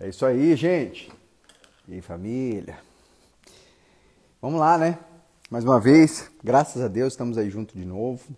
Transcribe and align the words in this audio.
É 0.00 0.08
isso 0.08 0.26
aí, 0.26 0.56
gente. 0.56 1.12
E 1.88 2.00
família. 2.00 2.78
Vamos 4.40 4.58
lá, 4.58 4.76
né? 4.76 4.98
Mais 5.50 5.64
uma 5.64 5.78
vez, 5.78 6.30
graças 6.42 6.82
a 6.82 6.88
Deus, 6.88 7.12
estamos 7.12 7.36
aí 7.36 7.50
juntos 7.50 7.74
de 7.74 7.84
novo. 7.84 8.34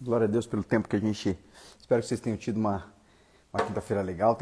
Glória 0.00 0.26
a 0.26 0.30
Deus 0.30 0.46
pelo 0.46 0.62
tempo 0.62 0.88
que 0.88 0.96
a 0.96 1.00
gente. 1.00 1.36
Espero 1.78 2.00
que 2.00 2.08
vocês 2.08 2.20
tenham 2.20 2.38
tido 2.38 2.56
uma, 2.56 2.90
uma 3.52 3.62
quinta-feira 3.62 4.00
legal, 4.00 4.38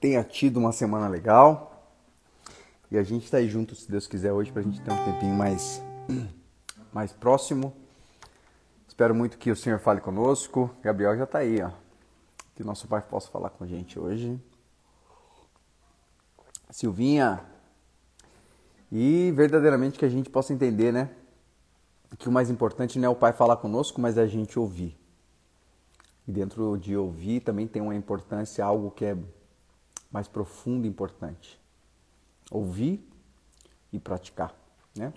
tenha, 0.00 0.24
tido 0.24 0.58
uma 0.58 0.72
semana 0.72 1.08
legal. 1.08 1.88
E 2.90 2.98
a 2.98 3.02
gente 3.02 3.24
está 3.24 3.38
aí 3.38 3.48
junto, 3.48 3.74
se 3.74 3.90
Deus 3.90 4.06
quiser, 4.06 4.32
hoje, 4.32 4.52
para 4.52 4.60
a 4.60 4.64
gente 4.64 4.80
ter 4.82 4.90
um 4.90 5.04
tempinho 5.04 5.34
mais, 5.34 5.80
mais 6.92 7.12
próximo. 7.12 7.72
Espero 8.86 9.14
muito 9.14 9.38
que 9.38 9.50
o 9.50 9.56
Senhor 9.56 9.78
fale 9.78 10.00
conosco. 10.00 10.68
Gabriel 10.82 11.16
já 11.16 11.24
está 11.24 11.38
aí, 11.38 11.62
ó. 11.62 11.70
Que 12.54 12.62
nosso 12.62 12.86
Pai 12.88 13.00
possa 13.00 13.30
falar 13.30 13.50
com 13.50 13.64
a 13.64 13.66
gente 13.66 13.98
hoje. 13.98 14.38
Silvinha. 16.72 17.44
E 18.90 19.30
verdadeiramente 19.32 19.98
que 19.98 20.04
a 20.06 20.08
gente 20.08 20.30
possa 20.30 20.54
entender, 20.54 20.90
né? 20.90 21.10
Que 22.18 22.28
o 22.28 22.32
mais 22.32 22.50
importante 22.50 22.98
não 22.98 23.06
é 23.06 23.10
o 23.10 23.14
Pai 23.14 23.32
falar 23.32 23.56
conosco, 23.58 24.00
mas 24.00 24.16
é 24.16 24.22
a 24.22 24.26
gente 24.26 24.58
ouvir. 24.58 24.98
E 26.26 26.32
dentro 26.32 26.78
de 26.78 26.96
ouvir 26.96 27.40
também 27.40 27.66
tem 27.66 27.82
uma 27.82 27.94
importância, 27.94 28.64
algo 28.64 28.90
que 28.90 29.04
é 29.04 29.16
mais 30.10 30.28
profundo 30.28 30.86
e 30.86 30.88
importante. 30.88 31.60
Ouvir 32.50 33.06
e 33.92 33.98
praticar, 33.98 34.54
né? 34.96 35.12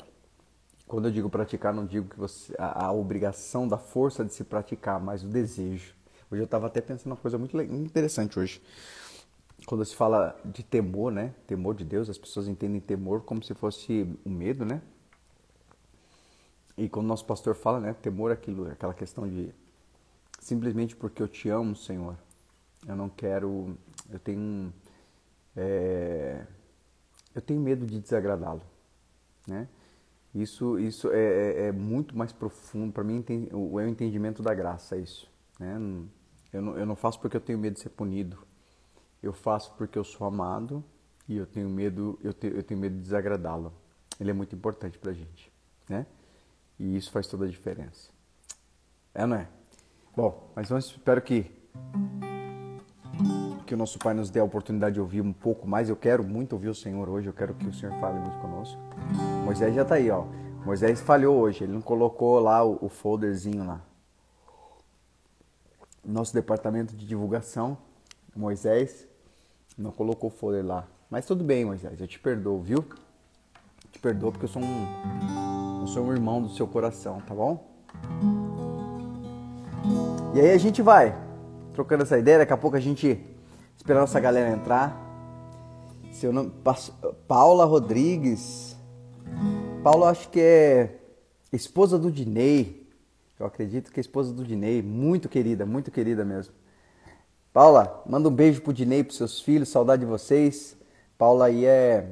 Quando 0.87 1.07
eu 1.07 1.11
digo 1.11 1.29
praticar, 1.29 1.73
não 1.73 1.85
digo 1.85 2.09
que 2.09 2.19
você 2.19 2.53
a, 2.59 2.87
a 2.87 2.91
obrigação 2.91 3.67
da 3.67 3.77
força 3.77 4.23
de 4.23 4.33
se 4.33 4.43
praticar, 4.43 4.99
mas 4.99 5.23
o 5.23 5.27
desejo. 5.27 5.95
Hoje 6.29 6.41
eu 6.41 6.45
estava 6.45 6.67
até 6.67 6.81
pensando 6.81 7.07
uma 7.07 7.17
coisa 7.17 7.37
muito 7.37 7.59
interessante 7.61 8.37
hoje 8.37 8.61
quando 9.65 9.83
se 9.83 9.95
fala 9.95 10.39
de 10.45 10.63
temor, 10.63 11.11
né? 11.11 11.33
Temor 11.47 11.73
de 11.73 11.83
Deus, 11.83 12.09
as 12.09 12.17
pessoas 12.17 12.47
entendem 12.47 12.79
temor 12.79 13.21
como 13.21 13.43
se 13.43 13.53
fosse 13.53 14.07
um 14.25 14.29
medo, 14.29 14.63
né? 14.63 14.81
E 16.77 16.87
quando 16.87 17.07
nosso 17.07 17.25
pastor 17.25 17.55
fala, 17.55 17.79
né? 17.79 17.93
Temor 17.93 18.31
é 18.31 18.33
aquilo, 18.33 18.69
aquela 18.69 18.93
questão 18.93 19.27
de 19.27 19.53
simplesmente 20.39 20.95
porque 20.95 21.21
eu 21.21 21.27
te 21.27 21.49
amo, 21.49 21.75
Senhor. 21.75 22.15
Eu 22.87 22.95
não 22.95 23.09
quero, 23.09 23.75
eu 24.11 24.19
tenho, 24.19 24.71
é, 25.55 26.45
eu 27.33 27.41
tenho 27.41 27.59
medo 27.59 27.85
de 27.85 27.99
desagradá-lo, 27.99 28.61
né? 29.47 29.67
Isso, 30.33 30.77
isso 30.77 31.09
é, 31.11 31.17
é, 31.17 31.67
é 31.67 31.71
muito 31.71 32.15
mais 32.15 32.31
profundo 32.31 32.91
para 32.91 33.03
mim. 33.03 33.23
É 33.49 33.55
o 33.55 33.79
entendimento 33.81 34.43
da 34.43 34.53
graça, 34.53 34.95
é 34.95 34.99
isso. 34.99 35.31
Né? 35.57 35.77
Eu, 36.51 36.61
não, 36.61 36.77
eu 36.77 36.85
não 36.85 36.95
faço 36.95 37.19
porque 37.21 37.37
eu 37.37 37.41
tenho 37.41 37.57
medo 37.57 37.75
de 37.75 37.79
ser 37.79 37.89
punido 37.89 38.37
eu 39.27 39.33
faço 39.33 39.73
porque 39.77 39.97
eu 39.97 40.03
sou 40.03 40.27
amado 40.27 40.83
e 41.27 41.37
eu 41.37 41.45
tenho 41.45 41.69
medo, 41.69 42.19
eu, 42.23 42.33
eu 42.43 42.63
tenho 42.63 42.79
medo 42.79 42.95
de 42.95 43.01
desagradá-lo. 43.01 43.73
Ele 44.19 44.29
é 44.29 44.33
muito 44.33 44.55
importante 44.55 44.97
pra 44.97 45.11
gente, 45.11 45.51
né? 45.89 46.05
E 46.79 46.95
isso 46.95 47.11
faz 47.11 47.27
toda 47.27 47.45
a 47.45 47.47
diferença. 47.47 48.09
É, 49.13 49.25
não 49.25 49.37
é? 49.37 49.47
Bom, 50.15 50.51
mas 50.55 50.69
vamos, 50.69 50.85
espero 50.85 51.21
que 51.21 51.51
que 53.65 53.73
o 53.73 53.77
nosso 53.77 53.97
Pai 53.97 54.13
nos 54.13 54.29
dê 54.29 54.39
a 54.39 54.43
oportunidade 54.43 54.93
de 54.93 55.01
ouvir 55.01 55.21
um 55.21 55.33
pouco 55.33 55.67
mais. 55.67 55.89
Eu 55.89 55.95
quero 55.95 56.23
muito 56.23 56.53
ouvir 56.53 56.69
o 56.69 56.75
Senhor 56.75 57.09
hoje, 57.09 57.27
eu 57.27 57.33
quero 57.33 57.53
que 57.55 57.67
o 57.67 57.73
Senhor 57.73 57.99
fale 57.99 58.19
muito 58.19 58.37
conosco. 58.37 58.79
Moisés 59.43 59.73
já 59.73 59.81
está 59.81 59.95
aí, 59.95 60.09
ó. 60.11 60.25
Moisés 60.63 61.01
falhou 61.01 61.37
hoje, 61.37 61.63
ele 61.63 61.73
não 61.73 61.81
colocou 61.81 62.39
lá 62.39 62.63
o, 62.63 62.77
o 62.81 62.89
folderzinho 62.89 63.65
lá. 63.65 63.81
Nosso 66.03 66.33
departamento 66.33 66.95
de 66.95 67.07
divulgação, 67.07 67.77
Moisés, 68.35 69.07
não 69.77 69.91
colocou 69.91 70.29
folha 70.29 70.63
lá. 70.63 70.87
Mas 71.09 71.25
tudo 71.25 71.43
bem, 71.43 71.65
Moisés, 71.65 71.99
eu 71.99 72.07
te 72.07 72.19
perdoo, 72.19 72.61
viu? 72.61 72.85
Te 73.91 73.99
perdoo 73.99 74.31
porque 74.31 74.45
eu 74.45 74.49
sou 74.49 74.61
um, 74.61 75.81
eu 75.81 75.87
sou 75.87 76.05
um 76.05 76.11
irmão 76.11 76.41
do 76.41 76.49
seu 76.49 76.67
coração, 76.67 77.21
tá 77.21 77.33
bom? 77.33 77.75
E 80.33 80.39
aí 80.39 80.51
a 80.51 80.57
gente 80.57 80.81
vai 80.81 81.15
trocando 81.73 82.03
essa 82.03 82.17
ideia, 82.17 82.39
daqui 82.39 82.53
a 82.53 82.57
pouco 82.57 82.75
a 82.75 82.79
gente 82.79 83.23
esperando 83.77 84.03
essa 84.03 84.19
galera 84.19 84.49
entrar. 84.49 85.01
Seu 86.11 86.31
nome 86.31 86.51
Paula 87.27 87.65
Rodrigues. 87.65 88.75
Paula 89.83 90.09
acho 90.09 90.29
que 90.29 90.39
é 90.39 90.99
esposa 91.51 91.99
do 91.99 92.11
Dinei. 92.11 92.89
Eu 93.37 93.45
acredito 93.45 93.91
que 93.91 93.99
é 93.99 94.01
esposa 94.01 94.33
do 94.33 94.43
Dinei, 94.45 94.81
muito 94.81 95.27
querida, 95.27 95.65
muito 95.65 95.91
querida 95.91 96.23
mesmo. 96.23 96.53
Paula, 97.55 98.03
manda 98.05 98.27
um 98.27 98.31
beijo 98.33 98.61
pro 98.61 98.73
Dinei, 98.73 99.01
pros 99.01 99.15
seus 99.15 99.39
filhos, 99.39 99.69
saudade 99.69 100.01
de 100.01 100.05
vocês. 100.05 100.75
Paula 101.17 101.45
aí 101.45 101.63
é 101.63 102.05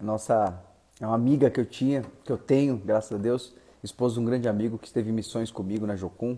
nossa, 0.00 0.60
é 1.00 1.06
uma 1.06 1.14
amiga 1.14 1.48
que 1.48 1.60
eu 1.60 1.64
tinha, 1.64 2.02
que 2.24 2.32
eu 2.32 2.36
tenho, 2.36 2.76
graças 2.76 3.12
a 3.12 3.16
Deus, 3.16 3.54
esposa 3.84 4.14
de 4.14 4.20
um 4.20 4.24
grande 4.24 4.48
amigo 4.48 4.76
que 4.76 4.88
esteve 4.88 5.08
em 5.08 5.12
missões 5.12 5.52
comigo 5.52 5.86
na 5.86 5.94
Jocum. 5.94 6.36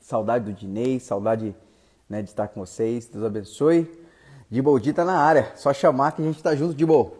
Saudade 0.00 0.44
do 0.44 0.52
Dinei, 0.52 1.00
saudade 1.00 1.56
né, 2.08 2.22
de 2.22 2.28
estar 2.28 2.46
com 2.46 2.64
vocês. 2.64 3.08
Deus 3.08 3.24
abençoe. 3.24 3.90
Diboldi 4.48 4.92
tá 4.92 5.04
na 5.04 5.18
área, 5.18 5.50
só 5.56 5.74
chamar 5.74 6.12
que 6.12 6.22
a 6.22 6.24
gente 6.24 6.40
tá 6.40 6.54
junto, 6.54 6.72
Dibol. 6.72 7.16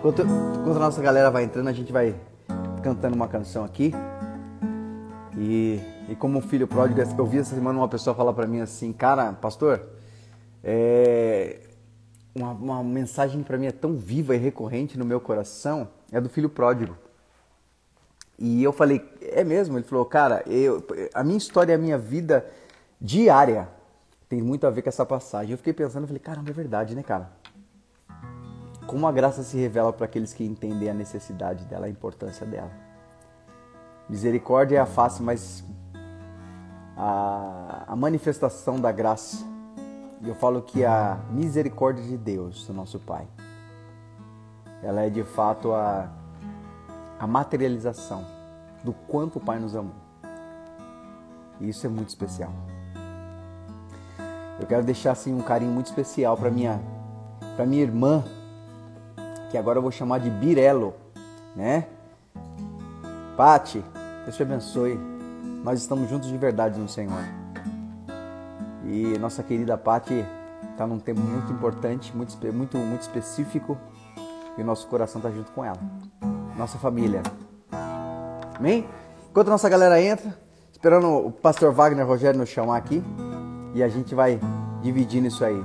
Enquanto, 0.00 0.20
enquanto 0.20 0.76
a 0.76 0.80
nossa 0.80 1.00
galera 1.00 1.30
vai 1.30 1.44
entrando, 1.44 1.68
a 1.68 1.72
gente 1.72 1.90
vai 1.90 2.14
cantando 2.82 3.16
uma 3.16 3.26
canção 3.26 3.64
aqui. 3.64 3.90
E 5.34 5.80
e 6.08 6.16
como 6.16 6.40
filho 6.40 6.66
pródigo, 6.66 7.00
eu 7.18 7.26
vi 7.26 7.38
essa 7.38 7.54
semana 7.54 7.78
uma 7.78 7.88
pessoa 7.88 8.16
falar 8.16 8.32
para 8.32 8.46
mim 8.46 8.60
assim, 8.60 8.92
cara, 8.92 9.32
pastor, 9.34 9.82
é... 10.64 11.60
uma, 12.34 12.52
uma 12.52 12.82
mensagem 12.82 13.42
para 13.42 13.58
mim 13.58 13.66
é 13.66 13.72
tão 13.72 13.94
viva 13.94 14.34
e 14.34 14.38
recorrente 14.38 14.98
no 14.98 15.04
meu 15.04 15.20
coração, 15.20 15.88
é 16.10 16.20
do 16.20 16.28
filho 16.30 16.48
pródigo. 16.48 16.96
E 18.38 18.62
eu 18.62 18.72
falei, 18.72 19.04
é 19.20 19.44
mesmo? 19.44 19.76
Ele 19.76 19.84
falou, 19.84 20.04
cara, 20.04 20.42
eu, 20.46 20.82
a 21.12 21.22
minha 21.22 21.36
história, 21.36 21.74
a 21.74 21.78
minha 21.78 21.98
vida 21.98 22.46
diária 23.00 23.68
tem 24.28 24.40
muito 24.40 24.66
a 24.66 24.70
ver 24.70 24.82
com 24.82 24.88
essa 24.88 25.04
passagem. 25.04 25.52
Eu 25.52 25.58
fiquei 25.58 25.72
pensando, 25.72 26.06
falei, 26.06 26.20
caramba, 26.20 26.48
é 26.50 26.52
verdade, 26.52 26.94
né, 26.94 27.02
cara? 27.02 27.30
Como 28.86 29.06
a 29.06 29.12
graça 29.12 29.42
se 29.42 29.58
revela 29.58 29.92
para 29.92 30.06
aqueles 30.06 30.32
que 30.32 30.44
entendem 30.44 30.88
a 30.88 30.94
necessidade 30.94 31.64
dela, 31.66 31.86
a 31.86 31.90
importância 31.90 32.46
dela. 32.46 32.70
Misericórdia 34.08 34.78
é 34.78 34.80
a 34.80 34.86
face 34.86 35.22
mais 35.22 35.62
a, 36.98 37.84
a 37.86 37.96
manifestação 37.96 38.80
da 38.80 38.90
graça. 38.90 39.46
E 40.20 40.28
eu 40.28 40.34
falo 40.34 40.60
que 40.60 40.84
a 40.84 41.18
misericórdia 41.30 42.02
de 42.02 42.16
Deus, 42.16 42.66
do 42.66 42.74
nosso 42.74 42.98
Pai, 42.98 43.26
ela 44.82 45.02
é 45.02 45.08
de 45.08 45.22
fato 45.22 45.72
a, 45.72 46.08
a 47.20 47.26
materialização 47.26 48.26
do 48.82 48.92
quanto 48.92 49.36
o 49.36 49.40
Pai 49.40 49.60
nos 49.60 49.76
amou. 49.76 49.94
E 51.60 51.68
isso 51.68 51.86
é 51.86 51.88
muito 51.88 52.08
especial. 52.08 52.52
Eu 54.60 54.66
quero 54.66 54.82
deixar 54.82 55.12
assim 55.12 55.32
um 55.32 55.40
carinho 55.40 55.70
muito 55.70 55.86
especial 55.86 56.36
para 56.36 56.50
minha 56.50 56.80
para 57.54 57.66
minha 57.66 57.82
irmã, 57.82 58.24
que 59.50 59.58
agora 59.58 59.78
eu 59.78 59.82
vou 59.82 59.90
chamar 59.90 60.18
de 60.18 60.30
Birelo, 60.30 60.94
né? 61.56 61.88
Pati, 63.36 63.84
Deus 64.24 64.36
te 64.36 64.42
abençoe 64.42 65.17
nós 65.68 65.80
estamos 65.80 66.08
juntos 66.08 66.30
de 66.30 66.38
verdade 66.38 66.80
no 66.80 66.88
Senhor. 66.88 67.20
E 68.86 69.18
nossa 69.18 69.42
querida 69.42 69.76
Pati 69.76 70.24
está 70.70 70.86
num 70.86 70.98
tempo 70.98 71.20
muito 71.20 71.52
importante, 71.52 72.16
muito, 72.16 72.34
muito, 72.54 72.78
muito 72.78 73.02
específico, 73.02 73.76
e 74.56 74.62
o 74.62 74.64
nosso 74.64 74.86
coração 74.86 75.18
está 75.18 75.30
junto 75.30 75.52
com 75.52 75.62
ela. 75.62 75.76
Nossa 76.56 76.78
família. 76.78 77.20
Amém? 78.56 78.88
Enquanto 79.28 79.48
a 79.48 79.50
nossa 79.50 79.68
galera 79.68 80.00
entra, 80.00 80.34
esperando 80.72 81.06
o 81.06 81.30
pastor 81.30 81.70
Wagner 81.70 82.06
Rogério 82.06 82.40
nos 82.40 82.48
chamar 82.48 82.78
aqui, 82.78 83.04
e 83.74 83.82
a 83.82 83.88
gente 83.90 84.14
vai 84.14 84.40
dividindo 84.80 85.28
isso 85.28 85.44
aí. 85.44 85.62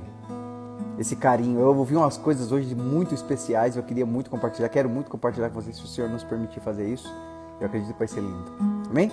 Esse 0.99 1.15
carinho. 1.15 1.61
Eu 1.61 1.77
ouvi 1.77 1.95
umas 1.95 2.17
coisas 2.17 2.51
hoje 2.51 2.75
muito 2.75 3.15
especiais, 3.15 3.77
eu 3.77 3.83
queria 3.83 4.05
muito 4.05 4.29
compartilhar, 4.29 4.67
quero 4.67 4.89
muito 4.89 5.09
compartilhar 5.09 5.47
com 5.47 5.61
vocês, 5.61 5.77
se 5.77 5.83
o 5.85 5.87
Senhor 5.87 6.09
nos 6.09 6.25
permitir 6.25 6.59
fazer 6.59 6.89
isso. 6.89 7.09
Eu 7.61 7.67
acredito 7.67 7.93
que 7.93 7.99
vai 7.99 8.07
ser 8.09 8.19
lindo. 8.19 8.51
Amém? 8.89 9.09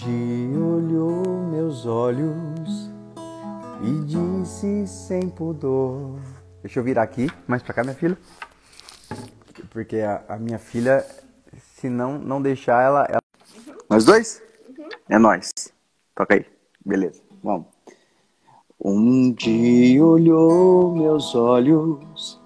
Dia 0.00 0.58
olhou 0.58 1.22
meus 1.50 1.84
olhos 1.84 2.90
e 3.82 4.04
disse 4.06 4.86
sem 4.86 5.28
pudor. 5.28 6.18
Deixa 6.62 6.80
eu 6.80 6.84
virar 6.84 7.02
aqui, 7.02 7.28
mais 7.46 7.62
pra 7.62 7.74
cá, 7.74 7.82
minha 7.82 7.94
filha. 7.94 8.16
Porque 9.70 9.98
a, 9.98 10.22
a 10.28 10.36
minha 10.38 10.58
filha, 10.58 11.04
se 11.74 11.90
não, 11.90 12.18
não 12.18 12.40
deixar 12.40 12.82
ela. 12.82 13.06
ela... 13.10 13.22
Uhum. 13.66 13.74
Nós 13.90 14.04
dois? 14.04 14.42
Uhum. 14.68 14.88
É 15.08 15.18
nós. 15.18 15.50
Toca 16.14 16.34
aí. 16.34 16.46
Beleza, 16.84 17.20
vamos. 17.42 17.66
Um 18.82 19.32
dia 19.32 20.02
olhou 20.02 20.96
meus 20.96 21.34
olhos 21.34 22.40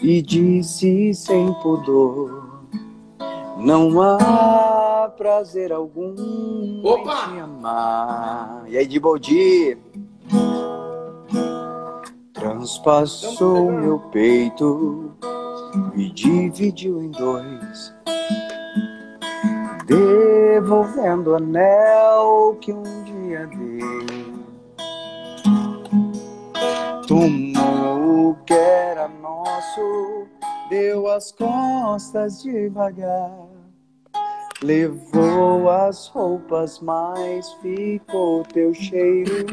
e 0.00 0.20
disse 0.20 1.14
sem 1.14 1.54
pudor: 1.62 2.64
Não 3.58 4.00
há 4.02 4.71
prazer 5.16 5.72
algum 5.72 6.14
Opa! 6.84 7.12
em 7.12 7.34
te 7.34 7.40
amar. 7.40 8.64
E 8.68 8.78
aí, 8.78 8.86
de 8.86 8.98
bom 8.98 9.18
dia? 9.18 9.78
Transpassou 12.32 13.70
meu 13.70 13.98
peito, 14.10 15.12
me 15.94 16.10
dividiu 16.10 17.00
em 17.00 17.10
dois, 17.10 17.94
devolvendo 19.86 21.30
o 21.30 21.36
anel 21.36 22.58
que 22.60 22.72
um 22.72 23.04
dia 23.04 23.46
dei. 23.46 24.32
Tomou 27.06 28.30
o 28.30 28.36
que 28.44 28.54
era 28.54 29.08
nosso, 29.08 30.26
deu 30.68 31.08
as 31.08 31.30
costas 31.32 32.42
devagar. 32.42 33.51
Levou 34.62 35.68
as 35.68 36.06
roupas, 36.06 36.78
mas 36.80 37.52
ficou 37.54 38.44
teu 38.44 38.72
cheiro. 38.72 39.46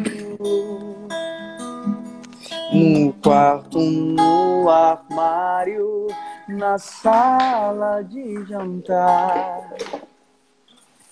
No 2.71 3.11
quarto, 3.13 3.79
no 3.79 4.69
armário, 4.69 6.07
na 6.47 6.77
sala 6.77 8.03
de 8.03 8.45
jantar. 8.45 9.73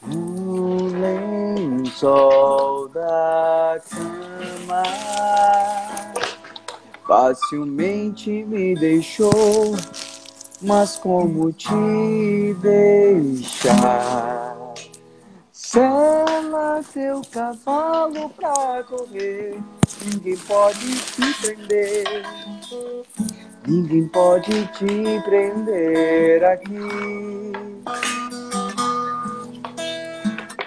No 0.06 0.90
lençol 1.00 2.88
da 2.90 3.82
cama, 3.90 4.84
facilmente 7.08 8.30
me 8.46 8.76
deixou, 8.76 9.76
mas 10.62 10.98
como 10.98 11.52
te 11.52 12.56
deixar? 12.62 14.56
Sela 15.52 16.82
teu 16.94 17.22
cavalo 17.32 18.30
pra 18.30 18.84
correr, 18.84 19.60
ninguém 20.06 20.38
pode 20.38 20.96
te 20.96 21.34
prender. 21.42 22.24
Ninguém 23.68 24.08
pode 24.08 24.66
te 24.68 25.22
prender 25.26 26.44
aqui. 26.46 27.52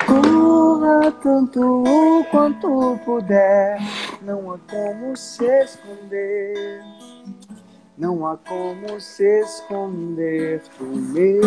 Corra 0.07 1.11
tanto 1.23 1.83
quanto 2.31 2.99
puder, 3.05 3.81
não 4.21 4.53
há 4.53 4.59
como 4.71 5.17
se 5.17 5.47
esconder. 5.47 7.00
Não 8.01 8.27
há 8.27 8.35
como 8.39 8.99
se 8.99 9.43
esconder 9.43 10.63
do 10.79 10.87
meu 10.87 11.43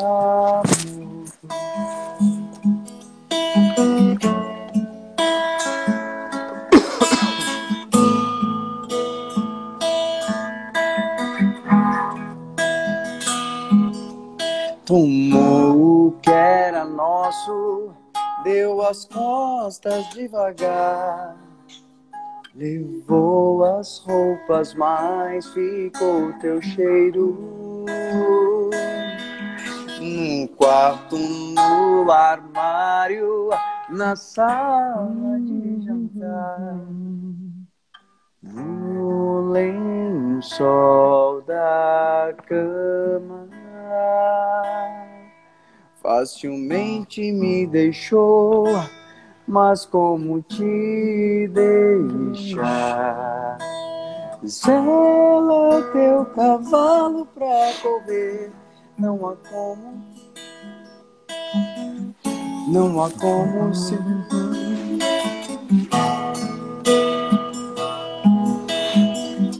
amor. 0.00 0.64
Tomou 14.84 16.08
o 16.08 16.12
que 16.20 16.28
era 16.28 16.84
nosso, 16.84 17.92
deu 18.42 18.82
as 18.82 19.04
costas 19.04 20.08
devagar. 20.08 21.41
Levou 22.54 23.64
as 23.64 23.98
roupas, 23.98 24.74
mas 24.74 25.46
ficou 25.52 26.32
teu 26.40 26.60
cheiro. 26.60 27.86
No 30.00 30.48
quarto, 30.48 31.16
no 31.16 32.10
armário, 32.10 33.48
na 33.88 34.16
sala 34.16 35.40
de 35.40 35.82
jantar. 35.84 36.86
No 38.42 39.50
lençol 39.50 41.42
da 41.42 42.34
cama 42.46 43.48
facilmente 46.02 47.30
me 47.32 47.66
deixou, 47.66 48.64
mas 49.52 49.84
como 49.84 50.40
te 50.40 51.46
deixar? 51.52 53.58
Zela 54.46 55.82
teu 55.92 56.24
cavalo 56.24 57.26
pra 57.34 57.70
correr, 57.82 58.50
não 58.98 59.28
há 59.28 59.36
como, 59.50 60.02
não 62.66 63.04
há 63.04 63.10
como 63.10 63.74
se. 63.74 63.98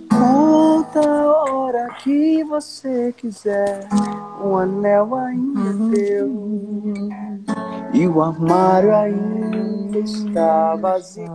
Conta 0.09 1.07
a 1.07 1.53
hora 1.53 1.89
que 2.03 2.43
você 2.45 3.13
quiser, 3.15 3.87
o 4.43 4.57
anel 4.57 5.15
ainda 5.15 5.61
é 5.61 5.95
teu 5.95 6.33
e 8.03 8.09
o 8.09 8.21
armário 8.21 8.93
ainda 8.93 9.99
está 10.01 10.75
vazio. 10.75 11.29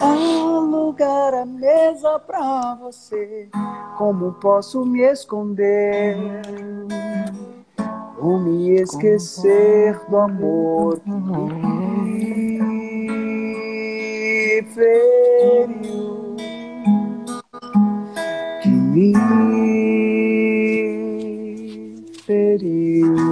Há 0.00 0.12
lugar 0.12 1.32
à 1.34 1.46
mesa 1.46 2.18
pra 2.18 2.74
você, 2.74 3.48
como 3.96 4.32
posso 4.32 4.84
me 4.84 5.02
esconder? 5.02 6.16
Ou 8.18 8.40
me 8.40 8.72
esquecer 8.80 9.96
do 10.08 10.16
amor 10.16 10.98
que 10.98 11.10
me 11.10 12.58
feriu, 14.74 16.34
que 18.62 18.68
me 18.68 20.05
feriu. 22.26 23.14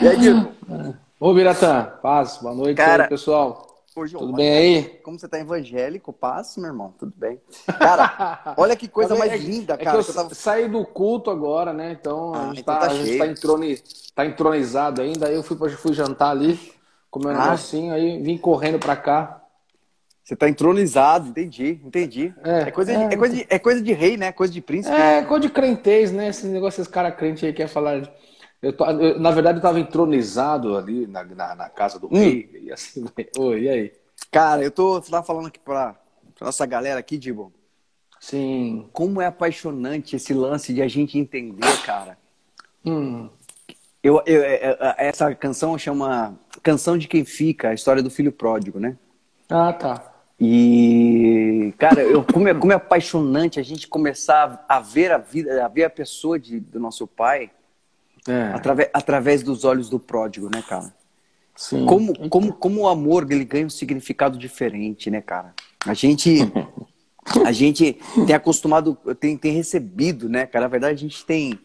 E 0.00 0.08
aí? 0.08 0.94
Ô, 1.18 1.32
Biratã, 1.32 1.92
paz, 2.02 2.38
boa 2.42 2.54
noite 2.54 2.76
Cara, 2.76 3.04
aí, 3.04 3.08
pessoal. 3.08 3.66
Ô, 3.94 4.06
João, 4.06 4.26
Tudo 4.26 4.36
bem 4.36 4.50
aí? 4.50 4.84
Como 5.02 5.18
você 5.18 5.28
tá 5.28 5.38
evangélico, 5.38 6.12
paz, 6.12 6.56
meu 6.56 6.66
irmão, 6.68 6.94
tudo 6.98 7.12
bem. 7.16 7.40
Cara, 7.78 8.54
olha 8.56 8.74
que 8.74 8.88
coisa 8.88 9.14
é- 9.14 9.18
mais 9.18 9.32
é- 9.32 9.36
linda, 9.36 9.74
é 9.74 9.76
cara. 9.76 9.98
que 10.02 10.04
eu 10.04 10.08
eu 10.08 10.14
tava- 10.14 10.34
saí 10.34 10.68
do 10.68 10.84
culto 10.84 11.30
agora, 11.30 11.72
né? 11.72 11.92
Então 11.92 12.34
Ah, 12.34 12.42
a 12.42 12.46
gente, 12.48 12.60
então 12.60 12.74
tá, 12.74 12.80
tá 12.80 12.86
a 12.86 12.94
gente 12.94 13.18
tá, 13.18 13.24
tá 14.16 14.26
entronizado 14.26 15.02
ainda. 15.02 15.28
Aí 15.28 15.34
eu 15.34 15.42
fui, 15.42 15.56
fui 15.76 15.92
jantar 15.92 16.30
ali, 16.30 16.58
comer 17.10 17.28
um 17.28 17.40
Ah. 17.40 17.44
negocinho, 17.44 17.92
aí 17.92 18.22
vim 18.22 18.38
correndo 18.38 18.78
pra 18.78 18.96
cá. 18.96 19.41
Você 20.24 20.36
tá 20.36 20.48
entronizado, 20.48 21.28
entendi, 21.28 21.80
entendi. 21.84 22.32
É, 22.44 22.60
É, 22.62 22.70
coisa, 22.70 22.92
de, 22.96 23.02
é. 23.02 23.06
é, 23.12 23.16
coisa 23.16 23.34
de, 23.34 23.46
é 23.50 23.58
coisa 23.58 23.82
de 23.82 23.92
rei, 23.92 24.16
né? 24.16 24.30
Coisa 24.30 24.52
de 24.52 24.60
príncipe. 24.60 24.94
É, 24.94 25.22
coisa 25.22 25.46
de 25.48 25.52
crentez, 25.52 26.12
né? 26.12 26.28
Esse 26.28 26.46
negócio, 26.46 26.80
esses 26.80 26.92
caras 26.92 27.16
crentes 27.16 27.42
aí 27.42 27.52
querem 27.52 27.70
falar. 27.72 28.08
Eu 28.62 28.72
tô- 28.72 28.86
eu- 28.86 29.18
na 29.18 29.32
verdade, 29.32 29.58
eu 29.58 29.62
tava 29.62 29.80
entronizado 29.80 30.76
ali 30.76 31.06
na, 31.08 31.24
na, 31.24 31.54
na 31.56 31.68
casa 31.68 31.98
do 31.98 32.06
Hum. 32.06 32.10
rei. 32.18 32.48
E 32.62 32.72
assim, 32.72 33.04
oi, 33.36 33.62
e 33.62 33.68
aí? 33.68 33.92
Cara, 34.30 34.62
eu 34.62 34.70
tô 34.70 35.00
tava 35.00 35.26
falando 35.26 35.48
aqui 35.48 35.58
pra, 35.58 35.94
pra 36.36 36.46
nossa 36.46 36.64
galera 36.64 37.00
aqui, 37.00 37.18
Dibo, 37.18 37.52
Sim. 38.20 38.88
como 38.92 39.20
é 39.20 39.26
apaixonante 39.26 40.14
esse 40.14 40.32
lance 40.32 40.72
de 40.72 40.80
a 40.80 40.86
gente 40.88 41.18
entender, 41.18 41.82
cara. 41.84 42.16
Hum. 42.86 43.28
Eu, 44.02 44.22
eu- 44.24 44.42
é- 44.42 44.54
é- 44.80 44.94
essa 45.08 45.34
canção 45.34 45.76
chama 45.76 46.38
Canção 46.62 46.96
de 46.96 47.08
Quem 47.08 47.24
Fica, 47.24 47.70
a 47.70 47.74
história 47.74 48.02
do 48.02 48.10
filho 48.10 48.30
pródigo, 48.32 48.78
né? 48.78 48.96
Ah, 49.50 49.72
tá. 49.72 50.11
E, 50.44 51.72
cara, 51.78 52.02
eu, 52.02 52.24
como, 52.24 52.48
é, 52.48 52.54
como 52.54 52.72
é 52.72 52.74
apaixonante 52.74 53.60
a 53.60 53.62
gente 53.62 53.86
começar 53.86 54.66
a 54.68 54.80
ver 54.80 55.12
a 55.12 55.18
vida, 55.18 55.64
a 55.64 55.68
ver 55.68 55.84
a 55.84 55.90
pessoa 55.90 56.36
de, 56.36 56.58
do 56.58 56.80
nosso 56.80 57.06
pai 57.06 57.52
É, 58.26 58.50
através, 58.52 58.90
através 58.92 59.42
dos 59.44 59.64
olhos 59.64 59.88
do 59.88 60.00
pródigo, 60.00 60.50
né, 60.52 60.60
cara? 60.68 60.92
sim. 61.54 61.86
Como, 61.86 62.28
como, 62.28 62.52
como 62.54 62.80
o 62.80 62.88
amor 62.88 63.24
ele 63.30 63.44
ganha 63.44 63.66
um 63.66 63.70
significado 63.70 64.36
diferente, 64.36 65.08
né, 65.12 65.20
cara? 65.20 65.54
A 65.86 65.94
gente, 65.94 66.38
a 67.46 67.52
gente 67.52 67.96
tem 68.26 68.34
acostumado, 68.34 68.98
tem, 69.20 69.36
tem 69.36 69.52
recebido, 69.52 70.28
né, 70.28 70.44
cara? 70.44 70.64
Na 70.64 70.68
verdade, 70.68 70.94
a 70.94 71.08
gente 71.08 71.24
tem, 71.24 71.56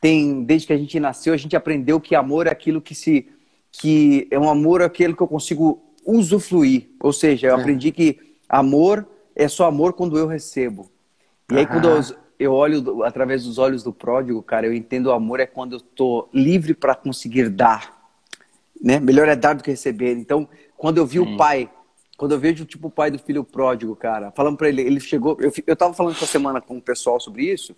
tem, 0.00 0.42
desde 0.44 0.68
que 0.68 0.72
a 0.72 0.78
gente 0.78 0.98
nasceu, 0.98 1.34
a 1.34 1.36
gente 1.36 1.54
aprendeu 1.54 2.00
que 2.00 2.14
amor 2.14 2.46
é 2.46 2.50
aquilo 2.50 2.80
que 2.80 2.94
se, 2.94 3.28
que 3.70 4.26
é 4.30 4.38
um 4.38 4.48
amor 4.48 4.80
é 4.80 4.86
aquele 4.86 5.12
que 5.12 5.22
eu 5.22 5.28
consigo 5.28 5.83
usufruir. 6.04 6.88
Ou 7.00 7.12
seja, 7.12 7.48
eu 7.48 7.56
É. 7.56 7.60
aprendi 7.60 7.90
que 7.92 8.18
amor 8.48 9.06
é 9.34 9.48
só 9.48 9.66
amor 9.66 9.92
quando 9.92 10.18
eu 10.18 10.26
recebo. 10.26 10.90
E 11.50 11.56
aí, 11.58 11.66
quando 11.66 11.88
eu, 11.88 12.00
eu 12.38 12.52
olho 12.52 13.02
através 13.04 13.44
dos 13.44 13.58
olhos 13.58 13.82
do 13.82 13.92
pródigo, 13.92 14.42
cara, 14.42 14.66
eu 14.66 14.72
entendo 14.72 15.06
o 15.06 15.12
amor 15.12 15.40
é 15.40 15.46
quando 15.46 15.74
eu 15.76 15.80
tô 15.80 16.28
livre 16.32 16.74
para 16.74 16.94
conseguir 16.94 17.48
dar 17.48 17.94
né? 18.80 19.00
Melhor 19.00 19.26
é 19.28 19.34
dar 19.34 19.54
do 19.54 19.62
que 19.62 19.70
receber. 19.70 20.12
Então, 20.12 20.46
quando 20.76 20.98
eu 20.98 21.06
vi 21.06 21.18
o 21.18 21.36
pai 21.36 21.70
quando 22.16 22.30
eu 22.30 22.38
vejo 22.38 22.64
tipo 22.64 22.86
o 22.86 22.90
pai 22.90 23.10
do 23.10 23.18
filho 23.18 23.42
pródigo, 23.42 23.96
cara, 23.96 24.30
falando 24.30 24.56
para 24.56 24.68
ele, 24.68 24.82
ele 24.82 25.00
chegou, 25.00 25.36
eu, 25.40 25.52
eu 25.66 25.74
tava 25.74 25.92
falando 25.94 26.14
essa 26.14 26.26
semana 26.26 26.60
com 26.60 26.76
o 26.76 26.80
pessoal 26.80 27.18
sobre 27.18 27.42
isso, 27.44 27.74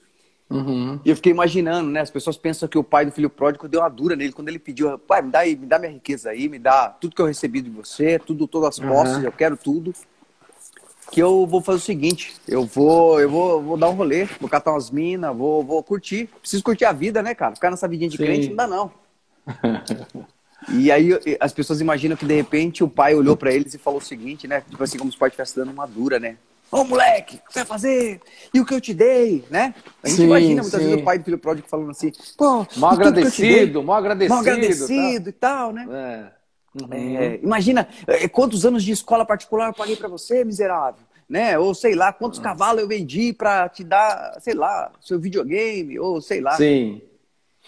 uhum. 0.51 1.01
e 1.05 1.11
eu 1.11 1.17
fiquei 1.17 1.33
imaginando, 1.33 1.91
né? 1.91 2.01
As 2.01 2.11
pessoas 2.11 2.37
pensam 2.37 2.69
que 2.69 2.79
o 2.79 2.85
pai 2.85 3.05
do 3.05 3.13
filho 3.13 3.31
pródigo 3.31 3.69
deu 3.69 3.81
uma 3.81 3.89
dura 3.89 4.17
nele 4.17 4.33
quando 4.33 4.49
ele 4.49 4.59
pediu, 4.59 4.99
pai, 4.99 5.23
me 5.23 5.31
dá 5.31 5.41
aí, 5.41 5.57
me 5.57 5.67
dá 5.67 5.79
minha 5.79 5.93
riqueza 5.93 6.31
aí, 6.31 6.49
me 6.49 6.59
dá 6.59 6.89
tudo 6.89 7.15
que 7.15 7.23
eu 7.23 7.27
recebi 7.27 7.61
de 7.61 7.71
você, 7.71 8.19
tudo, 8.19 8.47
todas 8.47 8.71
as 8.71 8.79
posses, 8.79 9.17
uhum. 9.17 9.23
eu 9.25 9.33
quero 9.33 9.57
tudo. 9.57 9.93
Que 11.11 11.23
eu 11.23 11.47
vou 11.47 11.63
fazer 11.63 11.79
o 11.79 11.83
seguinte, 11.83 12.35
eu 12.49 12.65
vou, 12.65 13.21
eu 13.21 13.31
vou, 13.31 13.63
vou 13.63 13.77
dar 13.77 13.89
um 13.89 13.95
rolê, 13.95 14.25
vou 14.41 14.51
catar 14.51 14.73
umas 14.73 14.91
minas, 14.91 15.37
vou, 15.37 15.63
vou 15.63 15.81
curtir. 15.81 16.29
Preciso 16.41 16.65
curtir 16.65 16.85
a 16.85 16.93
vida, 16.93 17.23
né, 17.23 17.33
cara? 17.33 17.55
Ficar 17.55 17.71
nessa 17.71 17.87
vidinha 17.87 18.11
de 18.11 18.17
Sim. 18.17 18.25
crente 18.25 18.49
não 18.49 18.57
dá 18.57 18.67
não. 18.67 18.91
E 20.69 20.91
aí 20.91 21.11
as 21.39 21.53
pessoas 21.53 21.81
imaginam 21.81 22.17
que 22.17 22.27
de 22.27 22.35
repente 22.35 22.83
o 22.83 22.89
pai 22.89 23.15
olhou 23.15 23.37
para 23.37 23.53
eles 23.53 23.75
e 23.75 23.79
falou 23.79 24.01
o 24.01 24.05
seguinte, 24.05 24.49
né? 24.49 24.63
Tipo 24.69 24.83
assim, 24.83 24.99
como 24.99 25.11
se 25.11 25.17
o 25.17 25.21
pai 25.21 25.29
estivesse 25.29 25.55
dando 25.55 25.71
uma 25.71 25.87
dura, 25.87 26.19
né? 26.19 26.37
Ô 26.71 26.85
moleque, 26.85 27.37
o 27.37 27.47
que 27.47 27.53
você 27.53 27.61
vai 27.61 27.67
fazer? 27.67 28.21
E 28.53 28.61
o 28.61 28.67
que 28.67 28.75
eu 28.75 28.81
te 28.81 28.93
dei, 28.93 29.45
né? 29.51 29.75
A 30.03 30.09
gente 30.09 30.17
sim, 30.17 30.25
imagina 30.25 30.63
muitas 30.63 30.81
sim. 30.81 30.87
vezes 30.87 31.01
o 31.01 31.05
pai 31.05 31.19
do 31.19 31.25
filho 31.25 31.39
pródigo 31.39 31.69
falando 31.69 31.91
assim, 31.91 32.13
pô, 32.37 32.67
mal 32.77 32.93
agradecido, 32.93 33.83
mal 33.83 33.97
agradecido. 33.97 34.35
Mal 34.35 34.41
agradecido 34.41 35.25
tá? 35.25 35.31
e 35.31 35.33
tal, 35.33 35.73
né? 35.73 35.87
É. 35.91 36.37
Uhum. 36.83 36.93
É, 36.93 37.41
imagina 37.43 37.89
é, 38.07 38.29
quantos 38.29 38.67
anos 38.67 38.85
de 38.85 38.93
escola 38.93 39.25
particular 39.25 39.69
eu 39.69 39.75
paguei 39.75 39.97
para 39.97 40.09
você, 40.09 40.45
miserável. 40.45 41.01
Né? 41.29 41.59
Ou 41.59 41.75
sei 41.75 41.95
lá, 41.95 42.13
quantos 42.13 42.39
cavalos 42.39 42.83
eu 42.83 42.89
vendi 42.89 43.33
para 43.33 43.69
te 43.69 43.83
dar, 43.83 44.39
sei 44.41 44.55
lá, 44.55 44.93
seu 45.01 45.19
videogame, 45.19 45.99
ou 45.99 46.21
sei 46.21 46.41
lá. 46.41 46.53
Sim. 46.57 47.01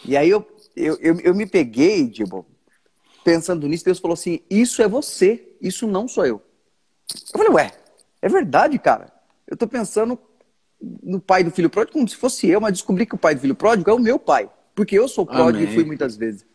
E 0.04 0.16
aí 0.16 0.28
eu, 0.28 0.46
eu, 0.76 0.96
eu, 1.00 1.20
eu 1.20 1.34
me 1.34 1.46
peguei, 1.46 2.08
tipo, 2.08 2.46
pensando 3.24 3.66
nisso, 3.66 3.84
Deus 3.84 3.98
falou 3.98 4.14
assim: 4.14 4.40
Isso 4.48 4.80
é 4.80 4.86
você, 4.86 5.56
isso 5.60 5.86
não 5.86 6.06
sou 6.06 6.24
eu. 6.24 6.40
Eu 7.32 7.38
falei, 7.38 7.52
ué, 7.52 7.72
é 8.20 8.28
verdade, 8.28 8.78
cara. 8.78 9.12
Eu 9.46 9.56
tô 9.56 9.66
pensando 9.66 10.18
no 11.02 11.20
pai 11.20 11.42
do 11.42 11.50
filho 11.50 11.70
pródigo 11.70 11.94
como 11.94 12.08
se 12.08 12.16
fosse 12.16 12.48
eu, 12.48 12.60
mas 12.60 12.72
descobri 12.72 13.04
que 13.06 13.14
o 13.14 13.18
pai 13.18 13.34
do 13.34 13.40
filho 13.40 13.54
pródigo 13.54 13.90
é 13.90 13.94
o 13.94 13.98
meu 13.98 14.18
pai. 14.18 14.48
Porque 14.74 14.98
eu 14.98 15.08
sou 15.08 15.26
pródigo 15.26 15.64
Amém. 15.64 15.72
e 15.72 15.74
fui 15.74 15.84
muitas 15.84 16.16
vezes. 16.16 16.46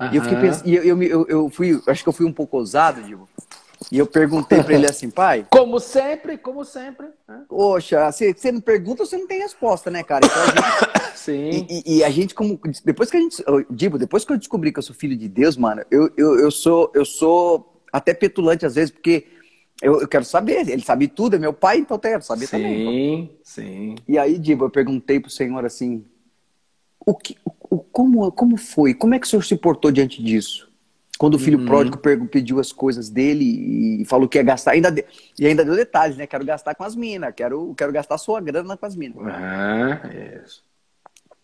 Uhum. 0.00 0.12
E 0.12 0.16
eu 0.16 0.22
fiquei 0.22 0.38
pensando, 0.40 0.68
e 0.68 0.74
eu, 0.74 1.02
eu, 1.02 1.26
eu, 1.28 1.50
fui, 1.50 1.80
acho 1.86 2.02
que 2.02 2.08
eu 2.08 2.12
fui 2.12 2.26
um 2.26 2.32
pouco 2.32 2.56
ousado, 2.56 3.02
digo. 3.02 3.28
E 3.90 3.98
eu 3.98 4.06
perguntei 4.06 4.62
para 4.62 4.74
ele 4.74 4.86
assim, 4.86 5.10
pai. 5.10 5.46
Como 5.50 5.78
sempre, 5.80 6.38
como 6.38 6.64
sempre. 6.64 7.08
Poxa, 7.48 8.10
você, 8.10 8.32
você 8.32 8.52
não 8.52 8.60
pergunta, 8.60 9.04
você 9.04 9.16
não 9.16 9.26
tem 9.26 9.40
resposta, 9.40 9.90
né, 9.90 10.02
cara? 10.02 10.24
Então, 10.24 10.46
gente, 10.46 11.12
Sim. 11.16 11.66
E, 11.68 11.98
e, 11.98 12.04
a 12.04 12.10
gente, 12.10 12.34
como. 12.34 12.58
Depois 12.84 13.10
que 13.10 13.16
a 13.16 13.20
gente. 13.20 13.44
Digo, 13.70 13.98
depois 13.98 14.24
que 14.24 14.32
eu 14.32 14.38
descobri 14.38 14.72
que 14.72 14.78
eu 14.78 14.82
sou 14.82 14.94
filho 14.94 15.16
de 15.16 15.28
Deus, 15.28 15.56
mano, 15.56 15.84
eu, 15.90 16.10
eu, 16.16 16.38
eu, 16.38 16.50
sou, 16.50 16.90
eu 16.94 17.04
sou 17.04 17.80
até 17.92 18.14
petulante 18.14 18.64
às 18.64 18.74
vezes, 18.74 18.90
porque 18.90 19.26
eu, 19.82 20.00
eu 20.00 20.08
quero 20.08 20.24
saber. 20.24 20.68
Ele 20.68 20.82
sabe 20.82 21.08
tudo, 21.08 21.36
é 21.36 21.38
meu 21.38 21.52
pai, 21.52 21.78
então 21.78 21.96
eu 21.96 22.00
quero 22.00 22.22
saber 22.22 22.46
sim, 22.46 22.56
também. 22.56 22.86
Sim, 22.86 23.30
sim. 23.42 23.94
E 24.08 24.16
aí, 24.16 24.38
Dibo, 24.38 24.64
eu 24.64 24.70
perguntei 24.70 25.18
pro 25.18 25.30
Senhor 25.30 25.64
assim: 25.64 26.04
o 27.04 27.14
que, 27.14 27.36
o, 27.68 27.78
como, 27.78 28.30
como 28.32 28.56
foi? 28.56 28.94
Como 28.94 29.14
é 29.14 29.18
que 29.18 29.26
o 29.26 29.28
senhor 29.28 29.42
se 29.42 29.56
portou 29.56 29.90
diante 29.90 30.22
disso? 30.22 30.70
Quando 31.18 31.34
o 31.34 31.38
filho 31.38 31.58
uhum. 31.58 31.66
pródigo 31.66 31.98
pediu 32.26 32.58
as 32.58 32.72
coisas 32.72 33.08
dele 33.08 34.00
e 34.00 34.04
falou 34.06 34.28
que 34.28 34.38
ia 34.38 34.42
gastar, 34.42 34.72
ainda 34.72 34.90
de, 34.90 35.04
e 35.38 35.46
ainda 35.46 35.64
deu 35.64 35.76
detalhes, 35.76 36.16
né? 36.16 36.26
Quero 36.26 36.44
gastar 36.44 36.74
com 36.74 36.82
as 36.82 36.96
minas, 36.96 37.32
quero, 37.36 37.74
quero 37.76 37.92
gastar 37.92 38.18
sua 38.18 38.40
grana 38.40 38.76
com 38.76 38.86
as 38.86 38.96
minas. 38.96 39.18
Ah, 39.26 40.00
isso. 40.42 40.64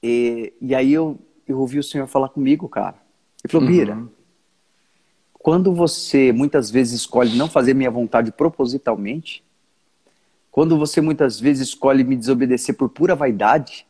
E, 0.02 0.52
e 0.60 0.74
aí 0.74 0.92
eu, 0.92 1.18
eu 1.46 1.58
ouvi 1.60 1.78
o 1.78 1.82
Senhor 1.82 2.06
falar 2.08 2.28
comigo, 2.28 2.68
cara. 2.68 2.96
Ele 3.44 3.52
falou, 3.52 3.68
Bira, 3.68 3.94
uhum. 3.94 4.08
Quando 5.48 5.72
você 5.72 6.30
muitas 6.30 6.70
vezes 6.70 7.00
escolhe 7.00 7.34
não 7.34 7.48
fazer 7.48 7.72
minha 7.72 7.90
vontade 7.90 8.30
propositalmente, 8.30 9.42
quando 10.50 10.76
você 10.76 11.00
muitas 11.00 11.40
vezes 11.40 11.68
escolhe 11.68 12.04
me 12.04 12.14
desobedecer 12.14 12.76
por 12.76 12.90
pura 12.90 13.14
vaidade, 13.16 13.86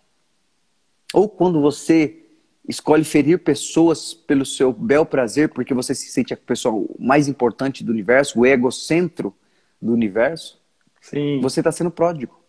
ou 1.12 1.29
quando 1.29 1.61
você 1.61 2.27
escolhe 2.69 3.03
ferir 3.03 3.41
pessoas 3.41 4.15
pelo 4.15 4.47
seu 4.47 4.73
bel 4.73 5.05
prazer, 5.05 5.49
porque 5.49 5.75
você 5.75 5.97
se 5.97 6.12
sente 6.12 6.33
a 6.33 6.37
pessoa 6.37 6.87
mais 6.97 7.27
importante 7.27 7.83
do 7.83 7.91
universo, 7.91 8.38
o 8.38 8.47
egocentro 8.47 9.35
do 9.83 9.93
universo, 9.93 10.62
Sim. 11.00 11.41
você 11.41 11.59
está 11.59 11.73
sendo 11.73 11.91
pródigo. 11.91 12.41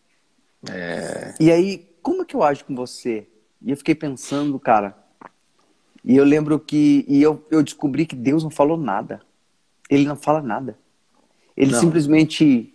É... 0.69 1.33
E 1.39 1.51
aí, 1.51 1.89
como 2.03 2.21
é 2.21 2.25
que 2.25 2.35
eu 2.35 2.43
ajo 2.43 2.63
com 2.63 2.75
você? 2.75 3.27
E 3.59 3.71
eu 3.71 3.77
fiquei 3.77 3.95
pensando, 3.95 4.59
cara. 4.59 4.98
E 6.03 6.15
eu 6.15 6.23
lembro 6.23 6.59
que. 6.59 7.05
E 7.07 7.21
eu, 7.21 7.43
eu 7.49 7.63
descobri 7.63 8.05
que 8.05 8.15
Deus 8.15 8.43
não 8.43 8.49
falou 8.49 8.77
nada. 8.77 9.21
Ele 9.89 10.05
não 10.05 10.15
fala 10.15 10.41
nada. 10.41 10.77
Ele 11.55 11.71
não. 11.71 11.79
simplesmente. 11.79 12.73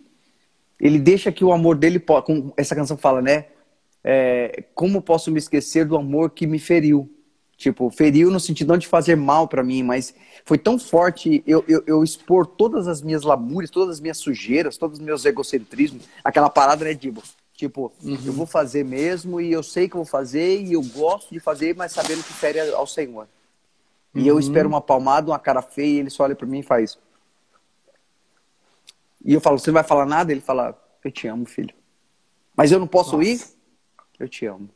Ele 0.79 0.99
deixa 0.99 1.33
que 1.33 1.45
o 1.45 1.53
amor 1.53 1.77
dele. 1.77 1.99
Como 1.99 2.53
essa 2.57 2.75
canção 2.75 2.97
fala, 2.97 3.23
né? 3.23 3.47
É, 4.03 4.65
como 4.75 5.01
posso 5.01 5.31
me 5.31 5.39
esquecer 5.39 5.87
do 5.87 5.97
amor 5.97 6.31
que 6.31 6.47
me 6.47 6.59
feriu? 6.59 7.11
Tipo, 7.57 7.89
feriu 7.89 8.31
no 8.31 8.41
sentido 8.41 8.69
não 8.69 8.77
de 8.77 8.87
fazer 8.87 9.17
mal 9.17 9.47
para 9.47 9.63
mim, 9.63 9.83
mas 9.83 10.15
foi 10.45 10.59
tão 10.59 10.79
forte 10.79 11.43
eu, 11.47 11.65
eu, 11.69 11.83
eu, 11.87 12.03
expor 12.03 12.47
todas 12.47 12.89
as 12.89 13.01
minhas 13.01 13.23
lamúrias, 13.23 13.71
todas 13.71 13.95
as 13.95 14.01
minhas 14.01 14.19
sujeiras, 14.19 14.77
todos 14.77 14.99
os 14.99 15.05
meus 15.05 15.25
egocentrismos. 15.25 16.05
Aquela 16.23 16.51
parada, 16.51 16.85
né, 16.85 16.93
Dibo? 16.93 17.23
Tipo, 17.23 17.44
uhum. 17.63 18.19
eu 18.25 18.33
vou 18.33 18.47
fazer 18.47 18.85
mesmo 18.85 19.41
e 19.41 19.53
eu 19.53 19.63
sei 19.63 19.89
que 19.89 19.95
eu 19.95 20.03
vou 20.03 20.11
fazer 20.11 20.61
e 20.61 20.73
eu 20.73 20.83
gosto 20.83 21.33
de 21.33 21.39
fazer, 21.39 21.75
mas 21.77 21.93
sabendo 21.93 22.23
que 22.25 22.33
fere 22.33 22.59
ao 22.73 22.87
Senhor. 22.87 23.29
E 24.13 24.21
uhum. 24.21 24.27
eu 24.27 24.39
espero 24.39 24.69
uma 24.69 24.81
palmada, 24.81 25.31
uma 25.31 25.39
cara 25.39 25.63
feia, 25.63 25.97
e 25.97 25.99
ele 26.01 26.11
só 26.11 26.25
olha 26.25 26.35
para 26.35 26.47
mim 26.47 26.61
e 26.61 26.63
faz. 26.63 26.99
E 29.25 29.33
eu 29.33 29.41
falo, 29.41 29.59
você 29.59 29.71
não 29.71 29.75
vai 29.75 29.85
falar 29.85 30.05
nada? 30.05 30.33
Ele 30.33 30.41
fala, 30.41 30.77
eu 31.03 31.11
te 31.11 31.29
amo, 31.29 31.47
filho. 31.47 31.75
Mas 32.57 32.73
eu 32.73 32.79
não 32.79 32.87
posso 32.87 33.17
Nossa. 33.17 33.29
ir? 33.29 33.41
Eu 34.19 34.29
te 34.29 34.47
amo. 34.47 34.69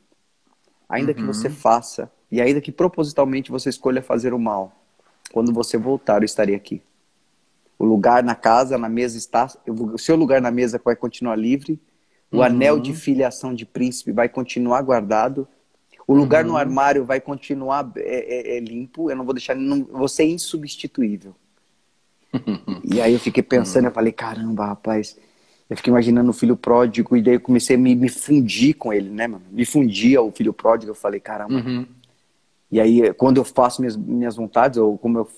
Ainda 0.89 1.11
uhum. 1.11 1.17
que 1.19 1.23
você 1.25 1.51
faça, 1.51 2.11
e 2.31 2.41
ainda 2.41 2.61
que 2.61 2.73
propositalmente 2.73 3.51
você 3.51 3.69
escolha 3.69 4.03
fazer 4.03 4.33
o 4.33 4.39
mal, 4.39 4.73
quando 5.33 5.53
você 5.53 5.77
voltar, 5.77 6.23
eu 6.23 6.27
estarei 6.27 6.55
aqui. 6.55 6.81
O 7.77 7.85
lugar 7.85 8.23
na 8.23 8.35
casa, 8.35 8.79
na 8.79 8.89
mesa 8.89 9.19
está. 9.19 9.49
O 9.67 9.99
seu 9.99 10.17
lugar 10.17 10.41
na 10.41 10.51
mesa 10.51 10.81
vai 10.83 10.97
continuar 10.97 11.37
livre 11.37 11.79
o 12.31 12.39
uhum. 12.39 12.43
anel 12.43 12.79
de 12.79 12.93
filiação 12.93 13.55
de 13.55 13.65
príncipe 13.65 14.13
vai 14.13 14.29
continuar 14.29 14.83
guardado. 14.83 15.49
O 16.07 16.15
lugar 16.15 16.45
uhum. 16.45 16.53
no 16.53 16.57
armário 16.57 17.05
vai 17.05 17.21
continuar 17.21 17.91
é, 17.97 18.55
é, 18.55 18.57
é, 18.57 18.61
limpo. 18.61 19.11
Eu 19.11 19.17
não 19.17 19.25
vou 19.25 19.35
deixar. 19.35 19.55
Não, 19.55 19.85
você 19.85 20.23
é 20.23 20.27
insubstituível. 20.27 21.35
e 22.85 23.01
aí 23.01 23.13
eu 23.13 23.21
fiquei 23.21 23.43
pensando, 23.43 23.87
eu 23.87 23.93
falei, 23.93 24.13
caramba, 24.13 24.67
rapaz. 24.67 25.17
Eu 25.69 25.77
fiquei 25.77 25.91
imaginando 25.91 26.31
o 26.31 26.35
filho 26.35 26.57
pródigo, 26.57 27.15
e 27.15 27.21
daí 27.21 27.35
eu 27.35 27.41
comecei 27.41 27.77
a 27.77 27.79
me, 27.79 27.95
me 27.95 28.09
fundir 28.09 28.75
com 28.75 28.91
ele, 28.91 29.11
né, 29.11 29.27
mano? 29.27 29.45
Me 29.51 29.67
fundir 29.67 30.17
ao 30.17 30.33
filho 30.33 30.53
pródigo, 30.53 30.93
eu 30.93 30.95
falei, 30.95 31.21
caramba. 31.21 31.55
Uhum. 31.55 31.87
E 32.71 32.81
aí, 32.81 33.13
quando 33.15 33.37
eu 33.37 33.45
faço 33.45 33.83
minhas, 33.83 33.95
minhas 33.95 34.37
vontades, 34.37 34.79
ou 34.79 34.97
como 34.97 35.19
eu, 35.19 35.29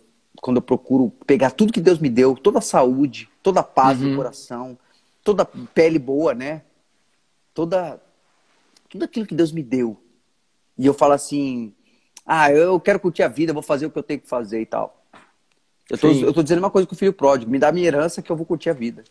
quando 0.40 0.58
eu 0.58 0.62
procuro 0.62 1.12
pegar 1.26 1.50
tudo 1.50 1.72
que 1.72 1.80
Deus 1.80 1.98
me 1.98 2.08
deu, 2.08 2.36
toda 2.36 2.58
a 2.58 2.62
saúde, 2.62 3.28
toda 3.42 3.58
a 3.58 3.64
paz 3.64 4.00
uhum. 4.00 4.10
do 4.10 4.16
coração, 4.16 4.78
toda 5.24 5.42
a 5.42 5.46
pele 5.74 5.98
boa, 5.98 6.32
né? 6.32 6.62
Toda 7.60 8.00
tudo 8.88 9.04
aquilo 9.04 9.26
que 9.26 9.34
Deus 9.34 9.52
me 9.52 9.62
deu. 9.62 10.00
E 10.78 10.86
eu 10.86 10.94
falo 10.94 11.12
assim: 11.12 11.74
"Ah, 12.24 12.50
eu 12.50 12.80
quero 12.80 12.98
curtir 12.98 13.22
a 13.22 13.28
vida, 13.28 13.52
vou 13.52 13.62
fazer 13.62 13.84
o 13.84 13.90
que 13.90 13.98
eu 13.98 14.02
tenho 14.02 14.20
que 14.20 14.28
fazer 14.28 14.62
e 14.62 14.66
tal". 14.66 15.04
Eu 15.90 15.98
tô, 15.98 16.10
eu 16.10 16.32
tô 16.32 16.42
dizendo 16.42 16.60
uma 16.60 16.70
coisa 16.70 16.88
com 16.88 16.94
o 16.94 16.98
filho 16.98 17.12
pródigo, 17.12 17.50
me 17.50 17.58
dá 17.58 17.70
minha 17.70 17.86
herança 17.86 18.22
que 18.22 18.32
eu 18.32 18.36
vou 18.36 18.46
curtir 18.46 18.70
a 18.70 18.72
vida. 18.72 19.04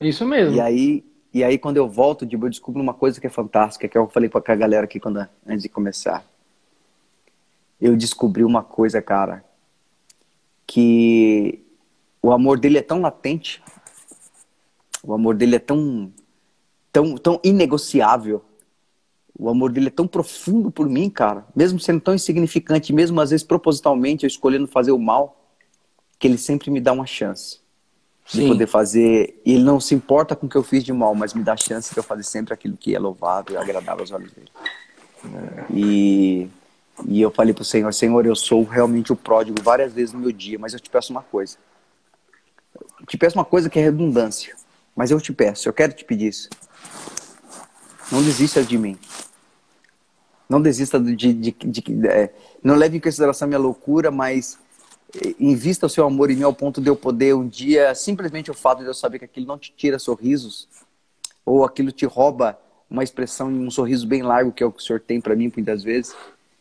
Isso 0.00 0.26
mesmo. 0.26 0.56
E 0.56 0.60
aí, 0.60 1.04
e 1.32 1.44
aí 1.44 1.58
quando 1.58 1.76
eu 1.76 1.88
volto, 1.88 2.26
eu 2.28 2.48
descubro 2.48 2.82
uma 2.82 2.94
coisa 2.94 3.20
que 3.20 3.26
é 3.26 3.30
fantástica, 3.30 3.86
que 3.86 3.96
eu 3.96 4.08
falei 4.08 4.28
com 4.28 4.38
a 4.38 4.54
galera 4.54 4.84
aqui 4.84 4.98
quando 4.98 5.18
antes 5.46 5.62
de 5.62 5.68
começar. 5.68 6.24
Eu 7.80 7.96
descobri 7.96 8.42
uma 8.42 8.64
coisa, 8.64 9.00
cara, 9.00 9.44
que 10.66 11.62
o 12.20 12.32
amor 12.32 12.58
dele 12.58 12.78
é 12.78 12.82
tão 12.82 13.00
latente, 13.00 13.62
o 15.04 15.12
amor 15.14 15.36
dele 15.36 15.56
é 15.56 15.60
tão 15.60 16.10
tão, 16.96 17.14
tão 17.16 17.40
inegociável. 17.44 18.42
O 19.38 19.50
amor 19.50 19.70
dele 19.70 19.88
é 19.88 19.90
tão 19.90 20.06
profundo 20.06 20.70
por 20.70 20.88
mim, 20.88 21.10
cara. 21.10 21.44
Mesmo 21.54 21.78
sendo 21.78 22.00
tão 22.00 22.14
insignificante, 22.14 22.90
mesmo 22.90 23.20
às 23.20 23.30
vezes 23.30 23.44
propositalmente 23.44 24.24
eu 24.24 24.28
escolhendo 24.28 24.66
fazer 24.66 24.92
o 24.92 24.98
mal, 24.98 25.46
que 26.18 26.26
ele 26.26 26.38
sempre 26.38 26.70
me 26.70 26.80
dá 26.80 26.92
uma 26.92 27.04
chance 27.04 27.60
Sim. 28.26 28.40
de 28.40 28.48
poder 28.48 28.66
fazer. 28.66 29.38
E 29.44 29.52
ele 29.52 29.62
não 29.62 29.78
se 29.78 29.94
importa 29.94 30.34
com 30.34 30.46
o 30.46 30.48
que 30.48 30.56
eu 30.56 30.62
fiz 30.62 30.82
de 30.82 30.90
mal, 30.90 31.14
mas 31.14 31.34
me 31.34 31.42
dá 31.42 31.52
a 31.52 31.56
chance 31.58 31.92
de 31.92 31.98
eu 31.98 32.02
fazer 32.02 32.22
sempre 32.22 32.54
aquilo 32.54 32.78
que 32.78 32.94
é 32.94 32.98
louvável 32.98 33.54
e 33.54 33.58
agradável 33.58 34.00
aos 34.00 34.10
olhos 34.10 34.32
dele. 34.32 34.50
E, 35.74 36.48
e 37.06 37.20
eu 37.20 37.30
falei 37.30 37.52
pro 37.52 37.64
Senhor: 37.64 37.92
Senhor, 37.92 38.24
eu 38.24 38.34
sou 38.34 38.64
realmente 38.64 39.12
o 39.12 39.16
pródigo 39.16 39.60
várias 39.62 39.92
vezes 39.92 40.14
no 40.14 40.20
meu 40.20 40.32
dia, 40.32 40.58
mas 40.58 40.72
eu 40.72 40.80
te 40.80 40.88
peço 40.88 41.12
uma 41.12 41.22
coisa. 41.22 41.58
Eu 42.98 43.06
te 43.06 43.18
peço 43.18 43.36
uma 43.36 43.44
coisa 43.44 43.68
que 43.68 43.78
é 43.78 43.82
redundância, 43.82 44.56
mas 44.94 45.10
eu 45.10 45.20
te 45.20 45.30
peço, 45.30 45.68
eu 45.68 45.74
quero 45.74 45.92
te 45.92 46.06
pedir 46.06 46.28
isso. 46.28 46.48
Não 48.10 48.22
desista 48.22 48.62
de 48.62 48.78
mim. 48.78 48.98
Não 50.48 50.62
desista 50.62 51.00
de. 51.00 51.14
de, 51.14 51.32
de, 51.32 51.52
de 51.52 52.08
é, 52.08 52.32
não 52.62 52.76
leve 52.76 52.96
em 52.96 53.00
consideração 53.00 53.46
a 53.46 53.48
minha 53.48 53.58
loucura, 53.58 54.10
mas 54.10 54.58
invista 55.38 55.86
o 55.86 55.88
seu 55.88 56.04
amor 56.04 56.30
em 56.30 56.36
mim 56.36 56.42
ao 56.42 56.52
ponto 56.52 56.80
de 56.80 56.88
eu 56.88 56.96
poder 56.96 57.34
um 57.34 57.46
dia, 57.46 57.94
simplesmente 57.94 58.50
o 58.50 58.54
fato 58.54 58.80
de 58.80 58.86
eu 58.86 58.94
saber 58.94 59.18
que 59.18 59.24
aquilo 59.24 59.46
não 59.46 59.58
te 59.58 59.72
tira 59.76 59.98
sorrisos, 59.98 60.68
ou 61.44 61.64
aquilo 61.64 61.92
te 61.92 62.04
rouba 62.06 62.58
uma 62.88 63.02
expressão 63.02 63.50
e 63.50 63.54
um 63.54 63.70
sorriso 63.70 64.06
bem 64.06 64.22
largo, 64.22 64.52
que 64.52 64.62
é 64.62 64.66
o 64.66 64.72
que 64.72 64.80
o 64.80 64.84
senhor 64.84 65.00
tem 65.00 65.20
para 65.20 65.34
mim 65.34 65.50
muitas 65.54 65.82
vezes, 65.82 66.14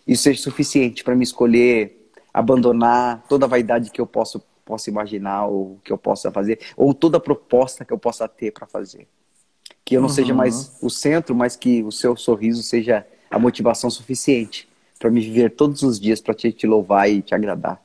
isso 0.07 0.23
seja 0.23 0.41
suficiente 0.41 1.03
para 1.03 1.15
me 1.15 1.23
escolher 1.23 2.09
abandonar 2.33 3.23
toda 3.29 3.45
a 3.45 3.49
vaidade 3.49 3.89
que 3.89 4.01
eu 4.01 4.05
posso, 4.05 4.41
posso 4.63 4.89
imaginar 4.89 5.45
ou 5.45 5.79
que 5.83 5.91
eu 5.91 5.97
possa 5.97 6.31
fazer, 6.31 6.59
ou 6.75 6.93
toda 6.93 7.19
proposta 7.19 7.85
que 7.85 7.93
eu 7.93 7.97
possa 7.97 8.27
ter 8.27 8.51
para 8.51 8.67
fazer. 8.67 9.07
Que 9.85 9.95
eu 9.95 10.01
não 10.01 10.09
uhum. 10.09 10.13
seja 10.13 10.33
mais 10.33 10.75
o 10.81 10.89
centro, 10.89 11.35
mas 11.35 11.55
que 11.55 11.83
o 11.83 11.91
seu 11.91 12.17
sorriso 12.17 12.63
seja 12.63 13.05
a 13.29 13.39
motivação 13.39 13.89
suficiente 13.89 14.67
para 14.99 15.11
me 15.11 15.21
viver 15.21 15.51
todos 15.51 15.83
os 15.83 15.99
dias 15.99 16.19
para 16.19 16.33
te, 16.33 16.51
te 16.51 16.65
louvar 16.65 17.09
e 17.09 17.21
te 17.21 17.35
agradar. 17.35 17.79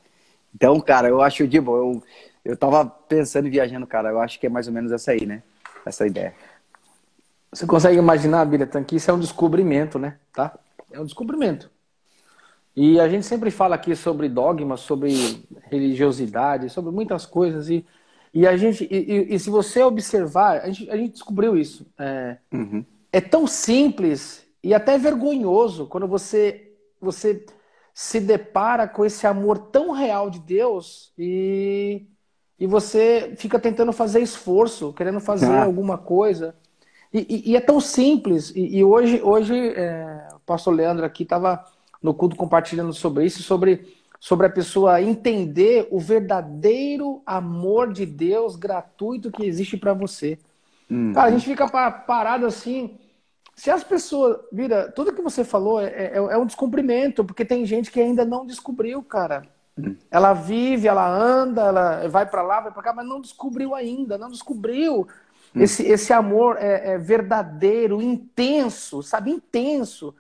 Então, 0.55 0.81
cara, 0.81 1.09
eu 1.09 1.21
acho 1.21 1.47
de 1.47 1.61
bom. 1.61 1.77
Eu, 1.77 2.03
eu 2.45 2.57
tava 2.57 2.85
pensando 2.87 3.47
e 3.47 3.51
viajando, 3.51 3.87
cara. 3.87 4.09
Eu 4.09 4.21
acho 4.21 4.41
que 4.41 4.47
é 4.47 4.51
mais 4.51 4.67
ou 4.67 4.73
menos 4.73 4.91
essa 4.91 5.13
aí, 5.13 5.27
né? 5.27 5.43
Essa 5.85 6.07
ideia. 6.07 6.35
Você 7.53 7.67
consegue 7.67 7.99
imaginar, 7.99 8.45
Biletan, 8.47 8.85
que 8.85 8.97
isso 8.97 9.11
é 9.11 9.15
um 9.15 9.21
descobrimento, 9.21 9.99
né? 9.99 10.17
Tá? 10.33 10.57
É 10.91 11.01
um 11.01 11.05
descobrimento. 11.05 11.71
E 12.77 13.01
a 13.01 13.09
gente 13.09 13.27
sempre 13.27 13.51
fala 13.51 13.75
aqui 13.75 13.97
sobre 13.97 14.29
dogmas, 14.29 14.81
sobre 14.81 15.45
religiosidade, 15.71 16.71
sobre 16.71 16.93
muitas 16.93 17.27
coisas. 17.27 17.69
E, 17.69 17.85
e 18.33 18.47
a 18.47 18.57
gente, 18.57 18.87
e, 18.91 19.35
e 19.35 19.39
se 19.39 19.51
você 19.51 19.83
observar, 19.83 20.61
a 20.61 20.71
gente, 20.71 20.91
a 20.91 20.97
gente 20.97 21.13
descobriu 21.13 21.57
isso. 21.57 21.87
É, 21.99 22.37
uhum. 22.53 22.85
é 23.13 23.21
tão 23.21 23.47
simples 23.47 24.47
e 24.63 24.73
até 24.73 24.97
vergonhoso 24.99 25.87
quando 25.87 26.07
você, 26.07 26.73
você 27.01 27.45
se 27.93 28.21
depara 28.21 28.87
com 28.87 29.05
esse 29.05 29.27
amor 29.27 29.59
tão 29.59 29.91
real 29.91 30.31
de 30.31 30.39
Deus 30.39 31.13
e, 31.19 32.07
e 32.59 32.67
você 32.67 33.35
fica 33.37 33.59
tentando 33.59 33.93
fazer 33.93 34.21
esforço, 34.21 34.93
querendo 34.93 35.21
fazer 35.21 35.47
ah. 35.47 35.65
alguma 35.65 35.99
coisa. 35.99 36.55
E, 37.13 37.27
e, 37.29 37.51
e, 37.51 37.57
é 37.57 37.61
tão 37.61 37.81
simples. 37.81 38.51
E, 38.55 38.79
e 38.79 38.85
hoje, 38.85 39.21
hoje 39.23 39.55
é, 39.75 40.29
o 40.35 40.41
pastor 40.41 40.73
Leandro 40.73 41.05
aqui 41.05 41.25
estava 41.25 41.65
no 42.01 42.15
culto 42.15 42.37
compartilhando 42.37 42.93
sobre 42.93 43.25
isso, 43.27 43.43
sobre, 43.43 43.97
sobre 44.21 44.47
a 44.47 44.51
pessoa 44.51 45.03
entender 45.03 45.89
o 45.91 45.99
verdadeiro 45.99 47.23
amor 47.27 47.93
de 47.93 48.07
Deus 48.07 48.55
gratuito 48.55 49.33
que 49.33 49.45
existe 49.45 49.77
para 49.77 49.95
você. 49.95 50.39
Hum. 50.89 51.13
Cara, 51.13 51.29
a 51.29 51.31
gente 51.33 51.47
fica 51.47 51.67
parado 51.67 52.47
assim. 52.47 52.99
Se 53.57 53.71
as 53.71 53.83
pessoas. 53.83 54.39
Vira, 54.53 54.93
tudo 54.93 55.13
que 55.13 55.23
você 55.23 55.43
falou 55.43 55.81
é, 55.81 55.89
é, 55.89 56.17
é 56.17 56.39
um 56.39 56.47
descumprimento, 56.47 57.25
porque 57.25 57.45
tem 57.45 57.65
gente 57.65 57.91
que 57.91 58.01
ainda 58.01 58.25
não 58.25 58.47
descobriu, 58.47 59.03
cara. 59.03 59.43
Hum. 59.79 59.97
Ela 60.11 60.35
vive, 60.35 60.87
ela 60.87 61.09
anda, 61.09 61.63
ela 61.63 62.09
vai 62.09 62.27
para 62.27 62.43
lá, 62.43 62.61
vai 62.61 62.73
para 62.73 62.83
cá, 62.83 62.93
mas 62.93 63.07
não 63.07 63.21
descobriu 63.21 63.75
ainda, 63.75 64.19
não 64.19 64.31
descobriu 64.31 65.09
Hum. 65.55 65.63
Esse, 65.63 65.83
esse 65.83 66.13
amor 66.13 66.57
é, 66.59 66.93
é, 66.93 66.99
verdadeiro, 66.99 68.01
intenso, 68.01 69.03
sabe? 69.03 69.31
Intenso. 69.31 70.15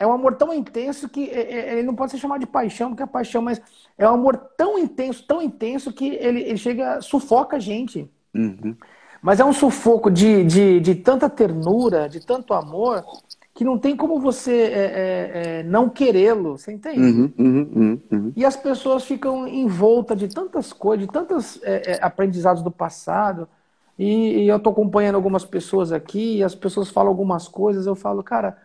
É 0.00 0.06
um 0.06 0.12
amor 0.12 0.34
tão 0.36 0.50
intenso 0.50 1.10
que 1.10 1.28
é, 1.28 1.40
é, 1.42 1.72
ele 1.74 1.82
não 1.82 1.94
pode 1.94 2.10
ser 2.10 2.16
chamado 2.16 2.40
de 2.40 2.46
paixão, 2.46 2.88
porque 2.88 3.02
é 3.02 3.06
paixão, 3.06 3.42
mas 3.42 3.60
é 3.98 4.08
um 4.08 4.14
amor 4.14 4.34
tão 4.56 4.78
intenso, 4.78 5.22
tão 5.26 5.42
intenso 5.42 5.92
que 5.92 6.08
ele, 6.14 6.40
ele 6.40 6.56
chega, 6.56 7.02
sufoca 7.02 7.58
a 7.58 7.60
gente. 7.60 8.10
Uhum. 8.34 8.74
Mas 9.20 9.40
é 9.40 9.44
um 9.44 9.52
sufoco 9.52 10.10
de, 10.10 10.42
de, 10.44 10.80
de 10.80 10.94
tanta 10.94 11.28
ternura, 11.28 12.08
de 12.08 12.18
tanto 12.18 12.54
amor, 12.54 13.04
que 13.54 13.62
não 13.62 13.76
tem 13.76 13.94
como 13.94 14.18
você 14.18 14.52
é, 14.52 14.78
é, 14.78 15.58
é, 15.58 15.62
não 15.64 15.86
querê-lo, 15.90 16.56
você 16.56 16.72
entende? 16.72 16.98
Uhum, 16.98 17.32
uhum, 17.38 17.70
uhum, 17.76 18.00
uhum. 18.10 18.32
E 18.34 18.42
as 18.42 18.56
pessoas 18.56 19.04
ficam 19.04 19.46
em 19.46 19.66
volta 19.66 20.16
de 20.16 20.28
tantas 20.28 20.72
coisas, 20.72 21.06
de 21.06 21.12
tantos 21.12 21.60
é, 21.62 21.98
aprendizados 22.00 22.62
do 22.62 22.70
passado, 22.70 23.46
e, 23.98 24.44
e 24.44 24.48
eu 24.48 24.56
estou 24.56 24.72
acompanhando 24.72 25.16
algumas 25.16 25.44
pessoas 25.44 25.92
aqui, 25.92 26.38
e 26.38 26.42
as 26.42 26.54
pessoas 26.54 26.88
falam 26.88 27.10
algumas 27.10 27.46
coisas, 27.46 27.84
eu 27.84 27.94
falo, 27.94 28.22
cara, 28.22 28.56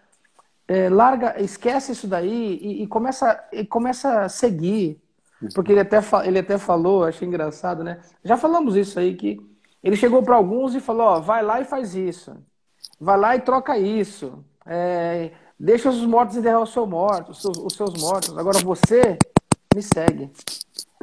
é, 0.68 0.90
larga, 0.90 1.42
esquece 1.42 1.92
isso 1.92 2.08
daí 2.08 2.60
e, 2.62 2.84
e, 2.84 2.88
começa, 2.88 3.44
e 3.52 3.66
começa 3.66 4.22
a 4.22 4.30
seguir. 4.30 5.02
Porque 5.54 5.72
ele 5.72 5.82
até, 5.82 6.00
ele 6.26 6.40
até 6.40 6.58
falou, 6.58 7.04
achei 7.04 7.28
engraçado, 7.28 7.84
né? 7.84 8.00
Já 8.24 8.38
falamos 8.38 8.76
isso 8.76 9.00
aí, 9.00 9.16
que 9.16 9.38
ele 9.84 9.96
chegou 9.96 10.24
para 10.24 10.36
alguns 10.36 10.74
e 10.74 10.80
falou, 10.80 11.08
ó, 11.08 11.20
vai 11.20 11.44
lá 11.44 11.62
e 11.62 11.66
faz 11.66 11.94
isso. 11.94 12.36
Vai 13.00 13.18
lá 13.18 13.36
e 13.36 13.42
troca 13.42 13.78
isso. 13.78 14.44
É, 14.66 15.32
deixa 15.60 15.90
os 15.90 16.04
mortos 16.06 16.38
enterrar 16.38 16.62
os 16.62 16.72
seus 16.74 16.88
mortos, 16.88 17.38
os 17.38 17.42
seus, 17.42 17.58
os 17.66 17.74
seus 17.74 18.02
mortos. 18.02 18.38
Agora 18.38 18.58
você 18.60 19.18
me 19.76 19.82
segue. 19.82 20.32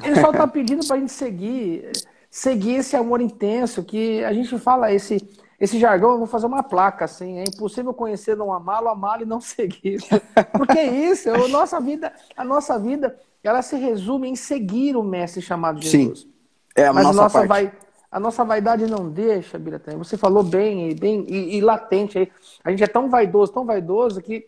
Ele 0.03 0.20
só 0.20 0.31
está 0.31 0.46
pedindo 0.48 0.85
para 0.87 0.96
a 0.96 0.98
gente 0.98 1.12
seguir 1.12 1.92
seguir 2.33 2.77
esse 2.77 2.96
amor 2.96 3.20
intenso 3.20 3.85
que 3.85 4.25
a 4.25 4.33
gente 4.33 4.59
fala 4.59 4.90
esse 4.90 5.18
esse 5.62 5.79
jargão, 5.79 6.11
eu 6.11 6.18
vou 6.18 6.27
fazer 6.27 6.46
uma 6.46 6.64
placa 6.64 7.05
assim, 7.05 7.38
é 7.38 7.44
impossível 7.44 7.94
conhecer, 7.94 8.37
não 8.37 8.53
amá-lo, 8.53 8.88
amá-lo 8.88 9.22
e 9.22 9.25
não 9.25 9.40
seguir. 9.40 10.03
Porque 10.59 10.77
é 10.77 10.88
isso, 10.88 11.31
a 11.31 11.46
nossa 11.46 11.81
vida, 11.81 12.12
a 12.37 12.42
nossa 12.42 12.77
vida, 12.81 13.16
ela 13.44 13.62
se 13.62 13.77
resume 13.77 14.29
em 14.29 14.35
seguir 14.35 14.96
o 14.96 15.05
mestre 15.05 15.40
chamado 15.40 15.81
Jesus. 15.81 16.22
Sim. 16.22 16.33
É 16.75 16.87
a 16.87 16.92
Mas 16.92 17.05
nossa, 17.05 17.20
a 17.20 17.22
nossa 17.22 17.38
parte. 17.38 17.48
vai 17.48 17.72
a 18.11 18.18
nossa 18.18 18.44
vaidade 18.44 18.87
não 18.88 19.09
deixa, 19.09 19.57
Biratã. 19.57 19.96
Você 19.98 20.16
falou 20.16 20.42
bem, 20.42 20.96
bem 20.96 21.25
e, 21.29 21.57
e, 21.57 21.61
latente 21.61 22.18
aí. 22.18 22.33
A 22.64 22.70
gente 22.70 22.83
é 22.83 22.88
tão 22.88 23.09
vaidoso, 23.09 23.53
tão 23.53 23.64
vaidoso 23.64 24.20
que 24.20 24.44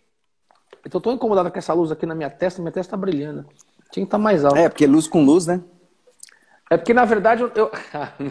eu 0.84 0.90
tô 0.90 1.00
tão 1.00 1.12
incomodado 1.12 1.50
com 1.50 1.58
essa 1.58 1.72
luz 1.72 1.92
aqui 1.92 2.04
na 2.04 2.14
minha 2.14 2.28
testa, 2.28 2.60
minha 2.60 2.72
testa 2.72 2.90
tá 2.90 2.96
brilhando. 2.96 3.46
Tinha 3.90 4.04
que 4.04 4.08
estar 4.08 4.18
tá 4.18 4.18
mais 4.18 4.44
alto. 4.44 4.58
É, 4.58 4.68
porque 4.68 4.84
luz 4.84 5.06
com 5.06 5.24
luz, 5.24 5.46
né? 5.46 5.62
É 6.70 6.76
porque, 6.76 6.94
na 6.94 7.04
verdade, 7.04 7.42
eu, 7.42 7.52
eu 7.54 7.70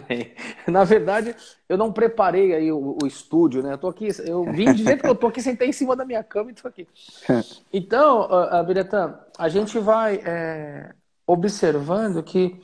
na 0.66 0.84
verdade, 0.84 1.34
eu 1.68 1.78
não 1.78 1.92
preparei 1.92 2.54
aí 2.54 2.72
o, 2.72 2.98
o, 3.02 3.06
estúdio, 3.06 3.62
né? 3.62 3.74
Eu 3.74 3.78
tô 3.78 3.88
aqui, 3.88 4.08
eu 4.26 4.44
vim 4.44 4.72
de 4.72 4.82
jeito 4.82 5.02
que 5.02 5.08
eu 5.08 5.14
tô 5.14 5.28
aqui, 5.28 5.40
sentei 5.40 5.68
em 5.68 5.72
cima 5.72 5.94
da 5.94 6.04
minha 6.04 6.22
cama 6.22 6.50
e 6.50 6.54
tô 6.54 6.66
aqui. 6.66 6.86
Então, 7.72 8.28
Biretã, 8.66 9.18
a 9.38 9.48
gente 9.48 9.78
vai 9.78 10.16
é, 10.24 10.94
observando 11.26 12.22
que 12.22 12.60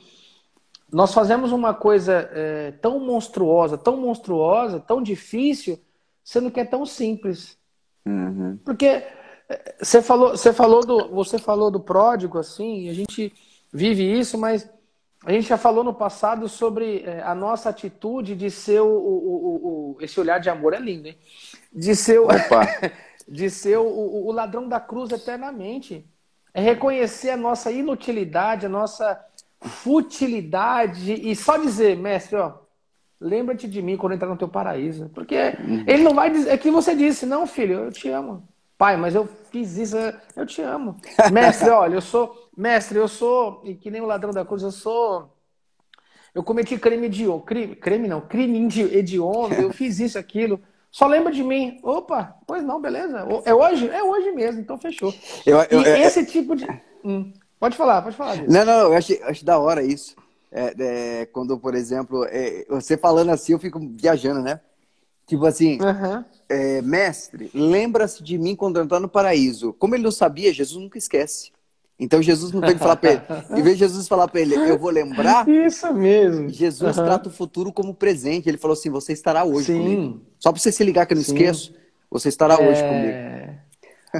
nós 0.91 1.13
fazemos 1.13 1.51
uma 1.51 1.73
coisa 1.73 2.29
é, 2.33 2.71
tão 2.73 2.99
monstruosa, 2.99 3.77
tão 3.77 3.95
monstruosa, 3.97 4.79
tão 4.79 5.01
difícil, 5.01 5.79
sendo 6.23 6.51
que 6.51 6.59
é 6.59 6.65
tão 6.65 6.85
simples. 6.85 7.57
Uhum. 8.05 8.59
Porque 8.63 8.85
é, 8.85 9.75
você 9.81 10.01
falou, 10.01 10.31
você 10.31 10.51
falou 10.51 10.85
do, 10.85 11.09
você 11.09 11.37
falou 11.39 11.71
do 11.71 11.79
pródigo, 11.79 12.37
assim, 12.37 12.89
a 12.89 12.93
gente 12.93 13.33
vive 13.71 14.03
isso, 14.03 14.37
mas 14.37 14.69
a 15.23 15.31
gente 15.31 15.47
já 15.47 15.57
falou 15.57 15.83
no 15.83 15.93
passado 15.93 16.49
sobre 16.49 17.03
é, 17.05 17.21
a 17.21 17.35
nossa 17.35 17.69
atitude 17.69 18.35
de 18.35 18.49
ser 18.49 18.81
o, 18.81 18.87
o, 18.87 19.95
o, 19.95 19.97
esse 20.01 20.19
olhar 20.19 20.39
de 20.39 20.49
amor 20.49 20.73
é 20.73 20.79
lindo, 20.79 21.07
hein? 21.07 21.17
De 21.71 21.95
ser, 21.95 22.19
o, 22.19 22.27
de 23.27 23.49
ser 23.49 23.77
o, 23.77 23.85
o 24.25 24.31
ladrão 24.31 24.67
da 24.67 24.79
cruz 24.79 25.11
eternamente. 25.11 26.05
É 26.53 26.59
reconhecer 26.59 27.29
a 27.29 27.37
nossa 27.37 27.71
inutilidade, 27.71 28.65
a 28.65 28.69
nossa 28.69 29.17
futilidade 29.61 31.13
e 31.13 31.35
só 31.35 31.55
dizer, 31.55 31.95
mestre, 31.95 32.35
ó, 32.35 32.53
lembra-te 33.19 33.67
de 33.67 33.81
mim 33.81 33.95
quando 33.95 34.13
entrar 34.13 34.27
no 34.27 34.37
teu 34.37 34.49
paraíso. 34.49 35.09
Porque 35.13 35.35
uhum. 35.37 35.83
ele 35.87 36.03
não 36.03 36.15
vai 36.15 36.31
dizer, 36.31 36.49
é 36.49 36.57
que 36.57 36.71
você 36.71 36.95
disse, 36.95 37.25
não, 37.25 37.45
filho, 37.45 37.75
eu 37.75 37.91
te 37.91 38.09
amo. 38.09 38.47
Pai, 38.77 38.97
mas 38.97 39.13
eu 39.13 39.29
fiz 39.51 39.77
isso, 39.77 39.95
eu 40.35 40.45
te 40.45 40.61
amo. 40.63 40.97
Mestre, 41.31 41.69
olha, 41.69 41.93
eu 41.93 42.01
sou 42.01 42.49
Mestre, 42.55 42.97
eu 42.97 43.07
sou, 43.07 43.61
e 43.63 43.75
que 43.75 43.89
nem 43.89 44.01
o 44.01 44.05
ladrão 44.05 44.31
da 44.31 44.45
cruz, 44.45 44.61
eu 44.61 44.71
sou. 44.71 45.33
Eu 46.33 46.43
cometi 46.43 46.77
crime 46.77 47.09
de 47.09 47.25
crime, 47.45 47.75
crime 47.75 48.07
não, 48.07 48.21
crime 48.21 48.67
hediondo, 48.93 49.55
eu 49.55 49.71
fiz 49.71 49.99
isso, 49.99 50.17
aquilo. 50.17 50.61
Só 50.91 51.07
lembra 51.07 51.31
de 51.31 51.43
mim. 51.43 51.79
Opa, 51.83 52.35
pois 52.45 52.63
não, 52.63 52.81
beleza. 52.81 53.25
É 53.45 53.53
hoje? 53.53 53.87
É 53.89 54.03
hoje 54.03 54.31
mesmo, 54.31 54.59
então 54.59 54.77
fechou. 54.77 55.13
Eu, 55.45 55.57
eu, 55.69 55.81
e 55.81 55.87
eu, 55.87 55.95
esse 55.95 56.25
tipo 56.25 56.55
de. 56.55 56.67
Hum, 57.03 57.31
pode 57.59 57.77
falar, 57.77 58.01
pode 58.01 58.15
falar. 58.15 58.35
Disso. 58.35 58.51
Não, 58.51 58.65
não, 58.65 58.91
eu 58.91 58.93
acho, 58.93 59.13
acho 59.23 59.45
da 59.45 59.57
hora 59.57 59.81
isso. 59.81 60.15
É, 60.51 60.73
é, 61.21 61.25
quando, 61.27 61.57
por 61.57 61.73
exemplo, 61.73 62.25
é, 62.25 62.65
você 62.69 62.97
falando 62.97 63.29
assim, 63.29 63.53
eu 63.53 63.59
fico 63.59 63.79
viajando, 63.79 64.41
né? 64.41 64.59
Tipo 65.25 65.45
assim, 65.45 65.79
uhum. 65.81 66.25
mestre, 66.83 67.49
lembra-se 67.53 68.21
de 68.21 68.37
mim 68.37 68.53
quando 68.53 68.77
eu 68.77 68.83
entrar 68.83 68.99
no 68.99 69.07
paraíso. 69.07 69.71
Como 69.73 69.95
ele 69.95 70.03
não 70.03 70.11
sabia, 70.11 70.53
Jesus 70.53 70.81
nunca 70.81 70.97
esquece. 70.97 71.51
Então 72.01 72.19
Jesus 72.19 72.51
não 72.51 72.61
tem 72.61 72.73
que 72.73 72.79
falar 72.79 72.95
para 72.95 73.11
ele. 73.11 73.21
Em 73.55 73.61
vez 73.61 73.77
de 73.77 73.85
Jesus 73.85 74.07
falar 74.07 74.27
para 74.27 74.41
ele, 74.41 74.55
eu 74.55 74.79
vou 74.79 74.89
lembrar. 74.89 75.47
Isso 75.47 75.93
mesmo. 75.93 76.49
Jesus 76.49 76.97
uhum. 76.97 77.03
trata 77.05 77.29
o 77.29 77.31
futuro 77.31 77.71
como 77.71 77.93
presente. 77.93 78.49
Ele 78.49 78.57
falou 78.57 78.73
assim: 78.73 78.89
você 78.89 79.13
estará 79.13 79.45
hoje 79.45 79.67
Sim. 79.67 79.77
comigo. 79.77 80.21
Só 80.39 80.51
para 80.51 80.59
você 80.59 80.71
se 80.71 80.83
ligar 80.83 81.05
que 81.05 81.13
eu 81.13 81.17
não 81.17 81.23
Sim. 81.23 81.35
esqueço, 81.35 81.75
você 82.09 82.27
estará 82.27 82.55
é... 82.55 82.69
hoje 82.69 82.81
comigo. 82.81 83.31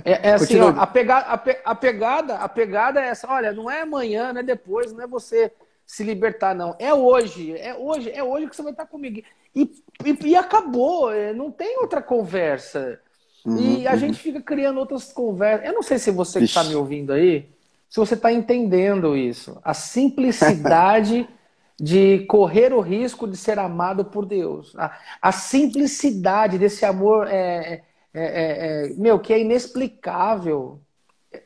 É, 0.05 0.29
é 0.29 0.33
assim, 0.35 0.57
ó, 0.59 0.69
a, 0.69 0.87
pegada, 0.87 1.25
a, 1.25 1.37
pe, 1.37 1.57
a, 1.65 1.75
pegada, 1.75 2.35
a 2.35 2.47
pegada 2.47 3.01
é 3.01 3.07
essa. 3.09 3.27
Olha, 3.27 3.51
não 3.51 3.69
é 3.69 3.81
amanhã, 3.81 4.31
não 4.31 4.39
é 4.39 4.43
depois, 4.43 4.93
não 4.93 5.03
é 5.03 5.07
você 5.07 5.51
se 5.85 6.03
libertar, 6.03 6.55
não. 6.55 6.75
É 6.79 6.93
hoje, 6.93 7.57
é 7.57 7.75
hoje, 7.75 8.09
é 8.11 8.23
hoje 8.23 8.47
que 8.47 8.55
você 8.55 8.61
vai 8.61 8.71
estar 8.71 8.85
comigo. 8.85 9.21
E, 9.53 9.63
e, 10.05 10.27
e 10.27 10.35
acabou, 10.35 11.11
é, 11.11 11.33
não 11.33 11.51
tem 11.51 11.79
outra 11.79 12.01
conversa. 12.01 12.99
Uhum, 13.43 13.57
e 13.57 13.87
a 13.87 13.91
uhum. 13.91 13.97
gente 13.97 14.19
fica 14.19 14.39
criando 14.39 14.79
outras 14.79 15.11
conversas. 15.11 15.65
Eu 15.65 15.73
não 15.73 15.83
sei 15.83 15.97
se 15.97 16.11
você 16.11 16.39
que 16.39 16.45
está 16.45 16.63
me 16.63 16.75
ouvindo 16.75 17.11
aí, 17.11 17.49
se 17.91 17.99
você 17.99 18.13
está 18.13 18.31
entendendo 18.31 19.17
isso. 19.17 19.59
A 19.65 19.73
simplicidade 19.73 21.27
de 21.77 22.19
correr 22.19 22.71
o 22.71 22.79
risco 22.79 23.27
de 23.27 23.35
ser 23.35 23.59
amado 23.59 24.05
por 24.05 24.25
Deus. 24.25 24.73
A, 24.77 24.97
a 25.21 25.31
simplicidade 25.33 26.57
desse 26.57 26.85
amor 26.85 27.27
é, 27.27 27.83
é, 28.13 28.23
é, 28.23 28.85
é, 28.85 28.93
meu, 28.95 29.19
que 29.19 29.33
é 29.33 29.41
inexplicável. 29.41 30.79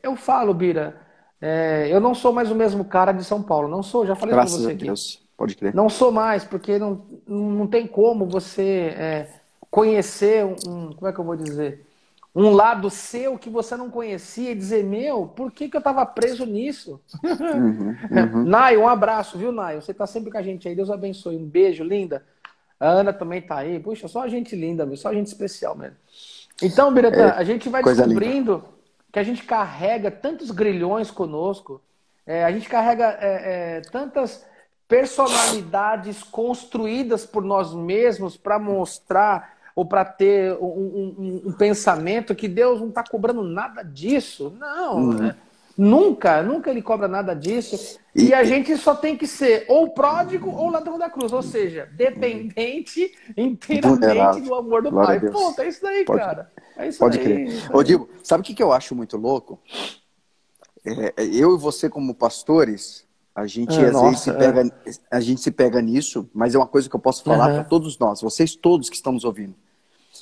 Eu 0.00 0.14
falo, 0.14 0.54
Bira, 0.54 1.00
é, 1.40 1.88
eu 1.90 1.98
não 1.98 2.14
sou 2.14 2.32
mais 2.32 2.48
o 2.48 2.54
mesmo 2.54 2.84
cara 2.84 3.10
de 3.10 3.24
São 3.24 3.42
Paulo. 3.42 3.66
Não 3.66 3.82
sou, 3.82 4.06
já 4.06 4.14
falei 4.14 4.36
com 4.36 4.46
você 4.46 4.70
a 4.70 4.74
Deus. 4.74 5.26
Pode 5.36 5.56
crer. 5.56 5.74
Não 5.74 5.88
sou 5.88 6.12
mais, 6.12 6.44
porque 6.44 6.78
não, 6.78 7.04
não 7.26 7.66
tem 7.66 7.88
como 7.88 8.24
você 8.24 8.94
é, 8.96 9.28
conhecer 9.68 10.44
um. 10.44 10.92
Como 10.92 11.08
é 11.08 11.12
que 11.12 11.18
eu 11.18 11.24
vou 11.24 11.34
dizer? 11.34 11.85
Um 12.36 12.50
lado 12.50 12.90
seu 12.90 13.38
que 13.38 13.48
você 13.48 13.78
não 13.78 13.88
conhecia 13.88 14.50
e 14.50 14.54
dizer, 14.54 14.84
meu, 14.84 15.26
por 15.26 15.50
que, 15.50 15.70
que 15.70 15.76
eu 15.76 15.78
estava 15.78 16.04
preso 16.04 16.44
nisso? 16.44 17.00
Uhum, 17.24 17.96
uhum. 18.10 18.44
Nai, 18.44 18.76
um 18.76 18.86
abraço, 18.86 19.38
viu, 19.38 19.50
Nai? 19.50 19.76
Você 19.76 19.92
está 19.92 20.06
sempre 20.06 20.30
com 20.30 20.36
a 20.36 20.42
gente 20.42 20.68
aí, 20.68 20.74
Deus 20.74 20.90
abençoe. 20.90 21.34
Um 21.34 21.46
beijo, 21.46 21.82
linda. 21.82 22.22
A 22.78 22.88
Ana 22.88 23.10
também 23.10 23.38
está 23.38 23.56
aí. 23.56 23.80
Puxa, 23.80 24.06
só 24.06 24.28
gente 24.28 24.54
linda, 24.54 24.86
só 24.96 25.14
gente 25.14 25.28
especial 25.28 25.74
mesmo. 25.74 25.96
Então, 26.62 26.92
Biratã, 26.92 27.28
é, 27.28 27.30
a 27.30 27.42
gente 27.42 27.70
vai 27.70 27.82
descobrindo 27.82 28.52
linda. 28.56 28.64
que 29.10 29.18
a 29.18 29.22
gente 29.22 29.42
carrega 29.42 30.10
tantos 30.10 30.50
grilhões 30.50 31.10
conosco, 31.10 31.80
é, 32.26 32.44
a 32.44 32.52
gente 32.52 32.68
carrega 32.68 33.16
é, 33.18 33.78
é 33.78 33.80
tantas 33.80 34.44
personalidades 34.86 36.22
construídas 36.22 37.24
por 37.24 37.42
nós 37.42 37.74
mesmos 37.74 38.36
para 38.36 38.58
mostrar 38.58 39.55
ou 39.76 39.84
para 39.84 40.06
ter 40.06 40.54
um, 40.54 40.64
um, 40.64 41.42
um, 41.48 41.52
pensamento 41.52 42.34
que 42.34 42.48
Deus 42.48 42.80
não 42.80 42.88
está 42.88 43.04
cobrando 43.04 43.44
nada 43.44 43.82
disso. 43.82 44.56
Não, 44.58 44.96
uhum. 44.96 45.12
né? 45.12 45.36
nunca, 45.76 46.42
nunca 46.42 46.70
ele 46.70 46.80
cobra 46.80 47.06
nada 47.06 47.34
disso. 47.34 47.98
E, 48.14 48.32
a 48.32 48.42
gente 48.42 48.74
só 48.78 48.94
tem 48.94 49.14
que 49.14 49.26
ser 49.26 49.66
ou 49.68 49.90
pródigo 49.90 50.50
ou 50.50 50.70
ladrão 50.70 50.98
da 50.98 51.10
cruz, 51.10 51.30
ou 51.30 51.42
seja, 51.42 51.86
dependente 51.94 53.12
inteiramente 53.36 54.40
do 54.40 54.54
amor 54.54 54.82
do 54.82 54.90
Glória 54.90 55.20
Pai. 55.20 55.30
Ponto, 55.30 55.60
é 55.60 55.68
isso 55.68 55.82
daí, 55.82 56.06
pode, 56.06 56.20
cara. 56.20 56.50
É 56.78 56.88
isso 56.88 56.98
pode 56.98 57.18
crer. 57.18 57.70
Ô, 57.70 57.82
Digo, 57.82 58.08
sabe 58.22 58.40
o 58.40 58.44
que, 58.44 58.62
eu 58.62 58.72
acho 58.72 58.94
muito 58.94 59.18
louco? 59.18 59.60
É, 60.86 61.12
é 61.18 61.26
eu 61.26 61.54
e 61.54 61.58
você, 61.58 61.90
como 61.90 62.14
pastores, 62.14 63.06
a 63.34 63.46
gente 63.46 63.78
é, 63.78 63.88
às 63.88 63.92
nossa, 63.92 64.06
vezes 64.06 64.20
se 64.20 64.32
pega, 64.32 64.62
é. 64.62 64.90
a 65.10 65.20
gente 65.20 65.42
se 65.42 65.50
pega 65.50 65.82
nisso, 65.82 66.30
mas 66.32 66.54
é 66.54 66.58
uma 66.58 66.66
coisa 66.66 66.88
que 66.88 66.96
eu 66.96 67.00
posso 67.00 67.22
falar 67.22 67.48
uhum. 67.50 67.54
para 67.56 67.64
todos 67.64 67.98
nós, 67.98 68.22
vocês 68.22 68.56
todos 68.56 68.88
que 68.88 68.96
estamos 68.96 69.22
ouvindo 69.22 69.54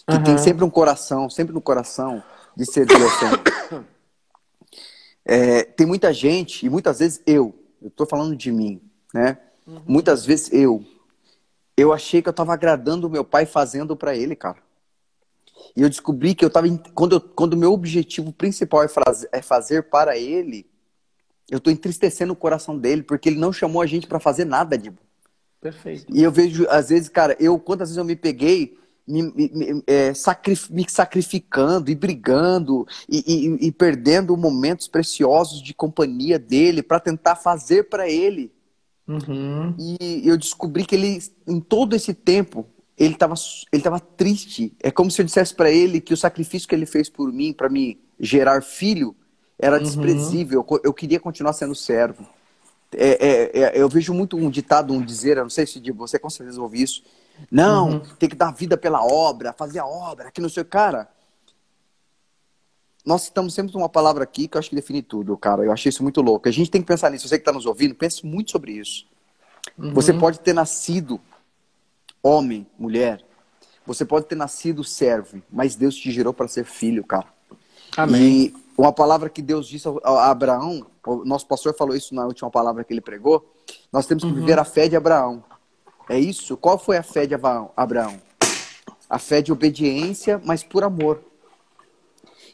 que 0.07 0.17
uhum. 0.17 0.25
tem 0.25 0.38
sempre 0.38 0.64
um 0.64 0.71
coração, 0.71 1.31
sempre 1.31 1.55
no 1.55 1.61
coração 1.61 2.23
de 2.57 2.64
ser 2.67 2.87
Deus. 2.87 3.12
É, 5.27 5.62
tem 5.62 5.87
muita 5.87 6.12
gente, 6.12 6.67
e 6.67 6.69
muitas 6.69 6.99
vezes 6.99 7.23
eu, 7.27 7.55
eu 7.81 7.88
estou 7.88 8.07
falando 8.07 8.37
de 8.37 8.53
mim, 8.53 8.79
né? 9.12 9.38
Uhum. 9.67 9.81
Muitas 9.87 10.27
vezes 10.27 10.53
eu, 10.53 10.85
eu 11.77 11.95
achei 11.95 12.21
que 12.21 12.29
eu 12.29 12.33
estava 12.33 12.53
agradando 12.53 13.07
o 13.07 13.11
meu 13.11 13.25
pai 13.25 13.47
fazendo 13.47 13.97
para 13.97 14.14
ele, 14.14 14.37
cara. 14.37 14.59
E 15.75 15.81
eu 15.81 15.88
descobri 15.88 16.35
que 16.35 16.45
eu 16.45 16.49
estava, 16.49 16.69
quando, 16.95 17.21
quando 17.21 17.55
o 17.55 17.57
meu 17.57 17.73
objetivo 17.73 18.33
principal 18.33 18.83
é, 18.83 18.88
fazer, 18.88 19.29
é 19.33 19.40
fazer 19.40 19.85
para 19.85 20.17
ele, 20.17 20.67
eu 21.51 21.57
estou 21.59 21.73
entristecendo 21.73 22.33
o 22.33 22.37
coração 22.37 22.79
dele, 22.79 23.03
porque 23.03 23.29
ele 23.29 23.38
não 23.38 23.53
chamou 23.53 23.81
a 23.81 23.87
gente 23.87 24.07
para 24.07 24.21
fazer 24.21 24.45
nada, 24.45 24.77
Dibo. 24.77 24.99
Perfeito. 25.61 26.05
E 26.14 26.23
eu 26.23 26.31
vejo, 26.31 26.67
às 26.69 26.90
vezes, 26.90 27.09
cara, 27.09 27.35
eu, 27.40 27.59
quantas 27.59 27.88
vezes 27.88 27.97
eu 27.97 28.05
me 28.05 28.14
peguei 28.14 28.79
me, 29.07 29.23
me, 29.23 29.83
é, 29.87 30.14
sacrif, 30.14 30.73
me 30.73 30.87
sacrificando 30.88 31.90
e 31.90 31.95
brigando 31.95 32.87
e, 33.09 33.19
e, 33.27 33.67
e, 33.67 33.73
perdendo 33.73 34.37
momentos 34.37 34.88
preciosos 34.88 35.62
de 35.62 35.75
companhia 35.75 36.38
dele 36.38 36.83
para 36.83 37.01
tentar 37.01 37.37
fazer 37.37 37.85
para 37.85 38.09
ele. 38.09 38.51
Uhum. 39.07 39.75
E 39.79 40.23
eu 40.25 40.37
descobri 40.37 40.85
que 40.85 40.95
ele, 40.95 41.23
em 41.47 41.61
todo 41.61 41.95
esse 41.95 42.14
tempo, 42.14 42.67
ele 42.97 43.14
estava 43.14 43.35
ele 43.71 43.83
tava 43.83 44.01
triste. 44.01 44.75
É 44.81 44.90
como 44.90 45.11
se 45.11 45.21
eu 45.21 45.27
dissesse 45.27 45.55
para 45.55 45.71
ele 45.71 46.01
que 46.01 46.14
o 46.14 46.17
sacrifício 46.17 46.69
que 46.69 46.75
ele 46.75 46.87
fez 46.87 47.11
por 47.11 47.31
mim, 47.33 47.53
para 47.53 47.69
me 47.69 48.01
gerar 48.19 48.62
filho, 48.62 49.14
era 49.59 49.77
uhum. 49.77 49.83
desprezível. 49.83 50.64
Eu, 50.69 50.81
eu 50.85 50.95
queria 50.95 51.21
continuar 51.21 51.53
sendo 51.53 51.75
servo. 51.75 52.27
É, 52.97 53.27
é, 53.27 53.61
é, 53.61 53.83
eu 53.83 53.88
vejo 53.88 54.14
muito 54.14 54.37
um 54.37 54.49
ditado, 54.49 54.93
um 54.93 55.05
dizer, 55.05 55.37
eu 55.37 55.43
não 55.43 55.51
sei 55.51 55.67
se 55.67 55.81
você 55.93 56.19
com 56.19 56.31
certeza 56.31 56.62
ouviu 56.62 56.85
isso, 56.85 57.03
não, 57.51 57.90
uhum. 57.90 58.01
tem 58.18 58.29
que 58.29 58.37
dar 58.37 58.53
vida 58.53 58.77
pela 58.77 59.05
obra, 59.05 59.53
fazer 59.53 59.79
a 59.79 59.87
obra, 59.87 60.31
que 60.31 60.40
não 60.40 60.49
sei. 60.49 60.64
Cara, 60.64 61.09
nós 63.05 63.25
estamos 63.25 63.53
sempre 63.53 63.77
uma 63.77 63.88
palavra 63.88 64.25
aqui 64.25 64.49
que 64.49 64.57
eu 64.57 64.59
acho 64.59 64.70
que 64.70 64.77
define 64.77 65.03
tudo, 65.03 65.37
cara. 65.37 65.64
Eu 65.64 65.73
achei 65.73 65.90
isso 65.90 66.03
muito 66.03 66.20
louco. 66.23 66.49
A 66.49 66.53
gente 66.53 66.70
tem 66.70 66.81
que 66.81 66.87
pensar 66.87 67.11
nisso. 67.11 67.29
Você 67.29 67.37
que 67.37 67.42
está 67.42 67.53
nos 67.53 67.66
ouvindo, 67.66 67.94
pense 67.94 68.25
muito 68.25 68.51
sobre 68.51 68.73
isso. 68.73 69.07
Uhum. 69.77 69.92
Você 69.92 70.12
pode 70.12 70.40
ter 70.40 70.53
nascido 70.53 71.20
homem, 72.23 72.66
mulher. 72.79 73.25
Você 73.87 74.05
pode 74.05 74.27
ter 74.27 74.35
nascido 74.35 74.83
servo, 74.83 75.42
mas 75.53 75.77
Deus 75.77 75.94
te 75.94 76.11
gerou 76.11 76.33
para 76.33 76.49
ser 76.49 76.64
filho, 76.64 77.05
cara. 77.05 77.27
Amém. 77.97 78.23
E 78.23 78.55
uma 78.77 78.92
palavra 78.92 79.29
que 79.29 79.42
Deus 79.42 79.68
disse 79.68 79.87
a 80.03 80.31
Abraão, 80.31 80.87
o 81.07 81.25
nosso 81.25 81.47
pastor 81.47 81.77
falou 81.77 81.94
isso 81.94 82.14
na 82.14 82.25
última 82.25 82.51
palavra 82.51 82.83
que 82.83 82.92
ele 82.92 83.03
pregou, 83.03 83.53
nós 83.92 84.07
temos 84.07 84.25
que 84.25 84.31
uhum. 84.31 84.37
viver 84.37 84.59
a 84.59 84.64
fé 84.64 84.88
de 84.88 84.97
Abraão. 84.97 85.44
É 86.09 86.19
isso? 86.19 86.57
Qual 86.57 86.79
foi 86.79 86.97
a 86.97 87.03
fé 87.03 87.27
de 87.27 87.35
Abraão? 87.35 88.21
A 89.09 89.19
fé 89.19 89.40
de 89.40 89.53
obediência, 89.53 90.40
mas 90.45 90.62
por 90.62 90.85
amor. 90.85 91.23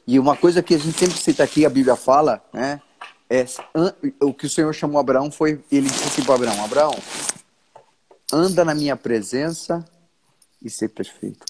E 0.07 0.19
uma 0.19 0.37
coisa 0.37 0.63
que 0.63 0.75
a 0.75 0.79
gente 0.79 0.99
sempre 0.99 1.19
cita 1.19 1.43
aqui, 1.45 1.65
a 1.65 1.71
Bíblia 1.71 1.97
fala, 1.97 2.43
né? 2.53 2.81
É, 3.29 3.45
o 4.21 4.35
que 4.35 4.47
o 4.47 4.51
Senhor 4.51 4.73
chamou 4.75 4.99
Abraão 4.99 5.31
foi, 5.31 5.63
ele 5.71 5.89
disse 5.89 6.05
assim 6.05 6.25
para 6.25 6.35
Abraão, 6.35 6.65
Abraão, 6.65 6.99
anda 8.33 8.65
na 8.65 8.75
minha 8.75 8.97
presença 8.97 9.85
e 10.61 10.69
ser 10.69 10.89
perfeito. 10.89 11.47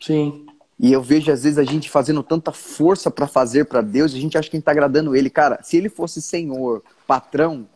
Sim. 0.00 0.46
E 0.80 0.90
eu 0.90 1.02
vejo 1.02 1.30
às 1.30 1.42
vezes 1.42 1.58
a 1.58 1.64
gente 1.64 1.90
fazendo 1.90 2.22
tanta 2.22 2.50
força 2.50 3.10
para 3.10 3.28
fazer 3.28 3.66
para 3.66 3.82
Deus, 3.82 4.14
a 4.14 4.18
gente 4.18 4.38
acha 4.38 4.48
que 4.48 4.56
a 4.56 4.58
gente 4.58 4.62
está 4.62 4.72
agradando 4.72 5.14
Ele. 5.14 5.28
Cara, 5.28 5.62
se 5.62 5.76
Ele 5.76 5.90
fosse 5.90 6.22
Senhor, 6.22 6.82
patrão, 7.06 7.68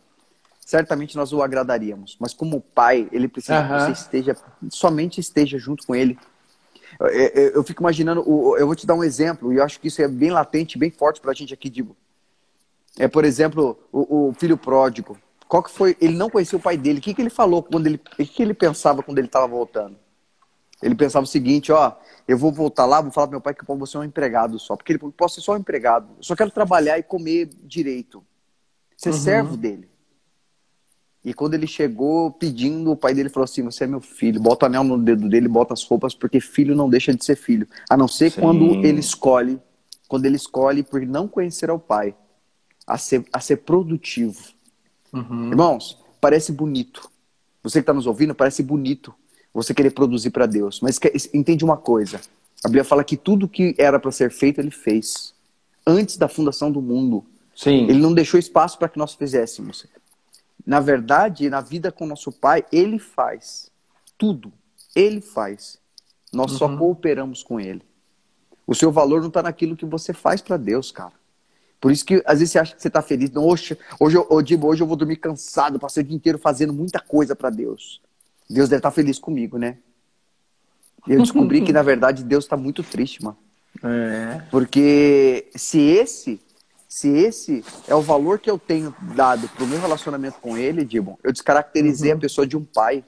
certamente 0.67 1.15
nós 1.15 1.31
o 1.31 1.41
agradaríamos. 1.41 2.17
Mas 2.19 2.33
como 2.33 2.59
pai, 2.59 3.07
ele 3.13 3.29
precisa 3.29 3.61
uhum. 3.61 3.67
que 3.67 3.85
você 3.85 3.91
esteja, 3.93 4.35
somente 4.69 5.17
esteja 5.21 5.57
junto 5.57 5.87
com 5.87 5.95
ele. 5.95 6.19
Eu, 6.99 7.07
eu, 7.07 7.49
eu, 7.51 7.63
fico 7.63 7.81
imaginando, 7.81 8.19
eu 8.57 8.65
vou 8.65 8.75
te 8.75 8.85
dar 8.85 8.93
um 8.93 9.03
exemplo, 9.03 9.53
e 9.53 9.57
eu 9.57 9.63
acho 9.63 9.79
que 9.79 9.87
isso 9.87 10.01
é 10.01 10.09
bem 10.09 10.29
latente, 10.29 10.77
bem 10.77 10.91
forte 10.91 11.21
para 11.21 11.31
a 11.31 11.33
gente 11.33 11.53
aqui, 11.53 11.69
digo. 11.69 11.95
É, 12.99 13.07
por 13.07 13.23
exemplo, 13.23 13.79
o, 13.93 14.27
o, 14.27 14.33
filho 14.33 14.57
pródigo. 14.57 15.17
Qual 15.47 15.63
que 15.63 15.71
foi? 15.71 15.95
Ele 16.01 16.17
não 16.17 16.29
conhecia 16.29 16.57
o 16.57 16.61
pai 16.61 16.75
dele. 16.75 16.99
O 16.99 17.01
que, 17.01 17.13
que 17.13 17.21
ele 17.21 17.29
falou 17.29 17.63
quando 17.63 17.87
ele. 17.87 18.01
O 18.19 18.25
que 18.25 18.43
ele 18.43 18.53
pensava 18.53 19.01
quando 19.01 19.19
ele 19.19 19.27
estava 19.27 19.47
voltando? 19.47 19.95
Ele 20.81 20.95
pensava 20.95 21.23
o 21.23 21.27
seguinte, 21.27 21.71
ó, 21.71 21.93
eu 22.27 22.37
vou 22.37 22.51
voltar 22.51 22.85
lá, 22.85 22.99
vou 22.99 23.11
falar 23.11 23.27
pro 23.27 23.35
meu 23.35 23.41
pai 23.41 23.53
que 23.53 23.61
eu 23.61 23.77
vou 23.77 23.87
ser 23.87 23.99
um 23.99 24.03
empregado 24.03 24.59
só, 24.59 24.75
porque 24.75 24.91
ele 24.91 24.99
pode 24.99 25.33
ser 25.33 25.41
só 25.41 25.53
um 25.53 25.57
empregado. 25.57 26.09
Eu 26.17 26.23
só 26.23 26.35
quero 26.35 26.51
trabalhar 26.51 26.99
e 26.99 27.03
comer 27.03 27.49
direito. 27.63 28.21
Ser 28.97 29.11
uhum. 29.11 29.17
servo 29.17 29.55
dele. 29.55 29.89
E 31.27 31.33
quando 31.33 31.55
ele 31.55 31.67
chegou 31.67 32.31
pedindo, 32.31 32.89
o 32.89 32.95
pai 32.95 33.13
dele 33.13 33.27
falou 33.27 33.43
assim: 33.43 33.61
Você 33.63 33.83
é 33.83 33.87
meu 33.87 33.99
filho, 33.99 34.39
bota 34.39 34.65
o 34.65 34.67
anel 34.67 34.85
no 34.85 34.97
dedo 34.97 35.27
dele, 35.27 35.49
bota 35.49 35.73
as 35.73 35.83
roupas, 35.83 36.15
porque 36.15 36.39
filho 36.39 36.73
não 36.73 36.89
deixa 36.89 37.13
de 37.13 37.25
ser 37.25 37.35
filho. 37.35 37.67
A 37.89 37.97
não 37.97 38.07
ser 38.07 38.31
Sim. 38.31 38.39
quando 38.39 38.75
ele 38.75 39.01
escolhe, 39.01 39.59
quando 40.07 40.25
ele 40.25 40.37
escolhe 40.37 40.83
por 40.83 41.05
não 41.05 41.27
conhecer 41.27 41.69
ao 41.69 41.77
pai, 41.77 42.15
a 42.87 42.97
ser, 42.97 43.25
a 43.33 43.41
ser 43.41 43.57
produtivo. 43.57 44.41
Uhum. 45.11 45.49
Irmãos, 45.49 46.01
parece 46.21 46.53
bonito. 46.53 47.11
Você 47.61 47.79
que 47.79 47.83
está 47.83 47.93
nos 47.93 48.07
ouvindo, 48.07 48.33
parece 48.33 48.63
bonito 48.63 49.13
você 49.53 49.73
querer 49.73 49.89
produzir 49.89 50.29
para 50.29 50.45
Deus. 50.45 50.79
Mas 50.79 50.97
entende 51.33 51.65
uma 51.65 51.75
coisa: 51.75 52.21
a 52.63 52.69
Bíblia 52.69 52.85
fala 52.85 53.03
que 53.03 53.17
tudo 53.17 53.49
que 53.49 53.75
era 53.77 53.99
para 53.99 54.13
ser 54.13 54.31
feito, 54.31 54.61
ele 54.61 54.71
fez. 54.71 55.33
Antes 55.85 56.15
da 56.15 56.29
fundação 56.29 56.71
do 56.71 56.81
mundo. 56.81 57.25
Sim. 57.53 57.83
Ele 57.89 57.99
não 57.99 58.13
deixou 58.13 58.39
espaço 58.39 58.77
para 58.77 58.87
que 58.87 58.97
nós 58.97 59.13
fizéssemos. 59.13 59.85
Na 60.67 60.81
verdade, 60.81 61.49
na 61.49 61.61
vida 61.61 61.93
com 61.93 62.05
nosso 62.05 62.29
pai, 62.29 62.65
ele 62.73 62.99
faz 62.99 63.71
tudo. 64.17 64.51
Ele 64.93 65.21
faz. 65.21 65.79
Nós 66.33 66.51
uhum. 66.51 66.57
só 66.57 66.77
cooperamos 66.77 67.41
com 67.41 67.57
ele. 67.57 67.81
O 68.67 68.75
seu 68.75 68.91
valor 68.91 69.21
não 69.21 69.29
está 69.29 69.41
naquilo 69.41 69.77
que 69.77 69.85
você 69.85 70.11
faz 70.11 70.41
para 70.41 70.57
Deus, 70.57 70.91
cara. 70.91 71.13
Por 71.79 71.89
isso 71.89 72.03
que 72.03 72.21
às 72.25 72.39
vezes 72.39 72.51
você 72.51 72.59
acha 72.59 72.75
que 72.75 72.81
você 72.81 72.89
está 72.89 73.01
feliz. 73.01 73.31
Não, 73.31 73.45
hoje, 73.45 73.77
hoje, 73.97 74.17
eu, 74.17 74.27
hoje 74.29 74.83
eu 74.83 74.87
vou 74.87 74.97
dormir 74.97 75.15
cansado, 75.15 75.79
passei 75.79 76.03
o 76.03 76.05
dia 76.05 76.15
inteiro 76.17 76.37
fazendo 76.37 76.73
muita 76.73 76.99
coisa 76.99 77.33
para 77.33 77.49
Deus. 77.49 78.01
Deus 78.49 78.67
deve 78.67 78.79
estar 78.79 78.89
tá 78.89 78.95
feliz 78.95 79.17
comigo, 79.17 79.57
né? 79.57 79.77
Eu 81.07 81.21
descobri 81.21 81.61
que, 81.61 81.71
na 81.71 81.81
verdade, 81.83 82.25
Deus 82.25 82.43
está 82.43 82.57
muito 82.57 82.83
triste, 82.83 83.23
mano. 83.23 83.37
É. 83.81 84.41
Porque 84.51 85.49
se 85.55 85.79
esse 85.79 86.41
se 86.87 87.09
esse 87.09 87.63
é 87.87 87.93
o 87.93 88.01
valor 88.01 88.39
que 88.39 88.49
eu 88.49 88.57
tenho 88.57 88.95
dado 89.15 89.47
pro 89.49 89.67
meu 89.67 89.79
relacionamento 89.79 90.39
com 90.39 90.57
ele, 90.57 90.85
Dibon, 90.85 91.17
eu 91.23 91.33
descaracterizei 91.33 92.11
uhum. 92.11 92.17
a 92.17 92.21
pessoa 92.21 92.47
de 92.47 92.55
um 92.55 92.63
pai. 92.63 93.03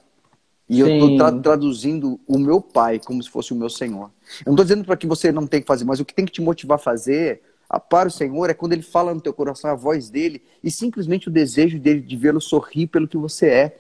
E 0.68 0.76
Sim. 0.76 0.82
eu 0.82 0.88
estou 0.94 1.18
tra 1.18 1.32
traduzindo 1.32 2.20
o 2.28 2.38
meu 2.38 2.62
pai 2.62 3.00
como 3.00 3.24
se 3.24 3.30
fosse 3.30 3.54
o 3.54 3.56
meu 3.56 3.70
senhor. 3.70 4.12
Eu 4.42 4.48
não 4.48 4.54
estou 4.54 4.65
dizendo 4.65 4.86
para 4.86 4.98
que 4.98 5.08
você 5.08 5.32
não 5.32 5.48
tem 5.48 5.62
que 5.62 5.68
fazer, 5.68 5.86
mas 5.86 6.00
o 6.00 6.06
que 6.06 6.13
tem 6.13 6.26
que 6.26 6.32
te 6.32 6.42
motivar 6.42 6.76
a 6.76 6.82
fazer, 6.82 7.42
para 7.78 8.08
o 8.08 8.12
Senhor 8.12 8.50
é 8.50 8.54
quando 8.54 8.74
ele 8.74 8.82
fala 8.82 9.13
no 9.13 9.22
teu 9.22 9.34
coração 9.34 9.70
a 9.70 9.76
voz 9.76 10.10
dele 10.10 10.42
e 10.63 10.72
simplesmente 10.72 11.28
o 11.28 11.32
desejo 11.32 11.80
dele 11.80 12.02
de 12.02 12.15
vê-lo 12.15 12.42
sorrir 12.42 12.88
pelo 12.88 13.08
que 13.08 13.18
você 13.18 13.48
é. 13.48 13.78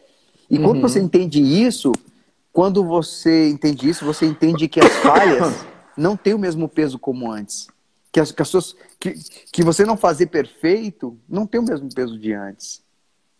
E 0.49 0.57
uhum. 0.57 0.63
quando 0.63 0.81
você 0.81 0.99
entende 0.99 1.41
isso, 1.41 1.91
quando 2.53 2.83
você 2.83 3.49
entende 3.49 3.89
isso, 3.89 4.05
você 4.05 4.25
entende 4.25 4.67
que 4.67 4.79
as 4.79 4.93
falhas 4.97 5.65
não 5.97 6.15
têm 6.15 6.33
o 6.33 6.39
mesmo 6.39 6.67
peso 6.69 6.99
como 6.99 7.31
antes. 7.31 7.67
Que, 8.11 8.19
as, 8.19 8.31
que, 8.31 8.41
as 8.41 8.47
suas, 8.47 8.75
que, 8.99 9.13
que 9.51 9.63
você 9.63 9.85
não 9.85 9.95
fazer 9.95 10.27
perfeito 10.27 11.17
não 11.27 11.45
tem 11.45 11.59
o 11.59 11.63
mesmo 11.63 11.93
peso 11.93 12.17
de 12.17 12.33
antes. 12.33 12.81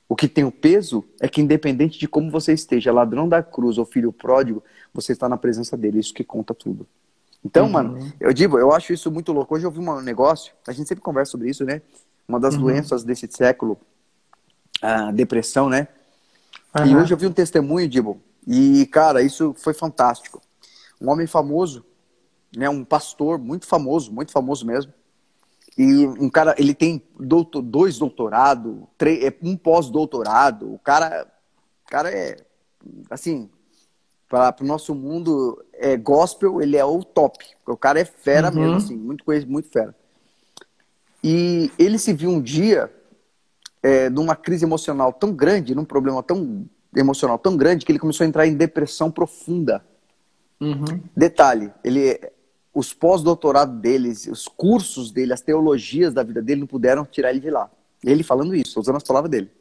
O 0.08 0.16
que 0.16 0.28
tem 0.28 0.44
o 0.44 0.52
peso 0.52 1.04
é 1.20 1.28
que, 1.28 1.42
independente 1.42 2.00
de 2.00 2.08
como 2.08 2.32
você 2.32 2.54
esteja, 2.54 2.92
ladrão 2.92 3.30
da 3.30 3.44
cruz 3.44 3.78
ou 3.78 3.86
filho 3.86 4.12
pródigo, 4.12 4.64
você 4.94 5.12
está 5.12 5.30
na 5.30 5.38
presença 5.38 5.78
dele. 5.78 6.00
Isso 6.00 6.14
que 6.14 6.24
conta 6.24 6.54
tudo. 6.54 6.88
Então, 7.44 7.66
uhum. 7.66 7.72
mano, 7.72 8.14
eu 8.20 8.34
digo, 8.34 8.58
eu 8.58 8.72
acho 8.72 8.92
isso 8.92 9.12
muito 9.12 9.32
louco. 9.32 9.56
Hoje 9.56 9.66
eu 9.66 9.72
vi 9.72 9.80
um 9.80 10.02
negócio, 10.02 10.54
a 10.68 10.72
gente 10.72 10.88
sempre 10.88 11.04
conversa 11.04 11.32
sobre 11.32 11.50
isso, 11.50 11.64
né? 11.64 11.82
Uma 12.28 12.40
das 12.40 12.56
uhum. 12.56 12.62
doenças 12.62 13.04
desse 13.04 13.28
século, 13.32 13.78
a 14.82 15.12
depressão, 15.12 15.70
né? 15.70 15.88
Uhum. 16.78 16.86
E 16.86 16.96
hoje 16.96 17.14
eu 17.14 17.18
vi 17.18 17.28
um 17.28 17.32
testemunho, 17.32 17.88
Dibo, 17.88 18.22
e, 18.46 18.86
cara, 18.88 19.22
isso 19.22 19.54
foi 19.58 19.74
fantástico. 19.74 20.42
Um 21.00 21.10
homem 21.10 21.28
famoso, 21.28 21.86
né? 22.56 22.70
Um 22.70 22.84
pastor 22.84 23.38
muito 23.38 23.66
famoso, 23.66 24.12
muito 24.12 24.32
famoso 24.32 24.66
mesmo. 24.66 24.94
E 25.78 26.06
um 26.06 26.30
cara, 26.30 26.56
ele 26.58 26.74
tem 26.74 27.02
doutor, 27.18 27.62
dois 27.62 27.98
doutorados, 27.98 28.84
é, 29.02 29.34
um 29.42 29.56
pós-doutorado. 29.56 30.74
O 30.74 30.80
cara, 30.80 31.26
o 31.86 31.90
cara 31.90 32.12
é, 32.12 32.38
assim, 33.10 33.50
para 34.28 34.56
o 34.62 34.66
nosso 34.66 34.94
mundo 34.94 35.64
é 35.74 35.96
gospel, 35.96 36.62
ele 36.62 36.76
é 36.76 36.84
o 36.84 37.04
top. 37.04 37.46
O 37.66 37.78
cara 37.78 38.00
é 38.00 38.06
fera 38.06 38.50
uhum. 38.50 38.60
mesmo, 38.60 38.76
assim, 38.76 38.98
muito 38.98 39.24
coisa, 39.24 39.46
muito 39.46 39.70
fera. 39.70 39.96
E 41.24 41.72
ele 41.78 41.98
se 41.98 42.14
viu 42.14 42.30
um 42.30 42.42
dia 42.42 42.94
é, 43.82 44.10
numa 44.10 44.36
crise 44.36 44.66
emocional 44.66 45.14
tão 45.14 45.34
grande, 45.34 45.74
num 45.76 45.86
problema 45.86 46.22
tão 46.22 46.66
emocional 46.96 47.38
tão 47.38 47.56
grande, 47.56 47.86
que 47.86 47.92
ele 47.92 48.00
começou 48.00 48.24
a 48.26 48.28
entrar 48.28 48.48
em 48.48 48.56
depressão 48.56 49.12
profunda. 49.12 49.86
Uhum. 50.60 51.02
Detalhe, 51.16 51.72
ele, 51.84 52.20
os 52.80 52.94
pós-doutorado 52.94 53.78
deles, 53.78 54.26
os 54.28 54.48
cursos 54.48 55.12
dele, 55.12 55.34
as 55.34 55.42
teologias 55.42 56.14
da 56.14 56.24
vida 56.24 56.42
dele 56.42 56.62
não 56.62 56.68
puderam 56.68 57.06
tirar 57.06 57.32
ele 57.32 57.42
de 57.42 57.50
lá. 57.50 57.70
Ele 58.04 58.24
falando 58.24 58.56
isso, 58.56 58.80
usando 58.80 58.96
as 58.96 59.04
palavras 59.04 59.30
dele. 59.30 59.52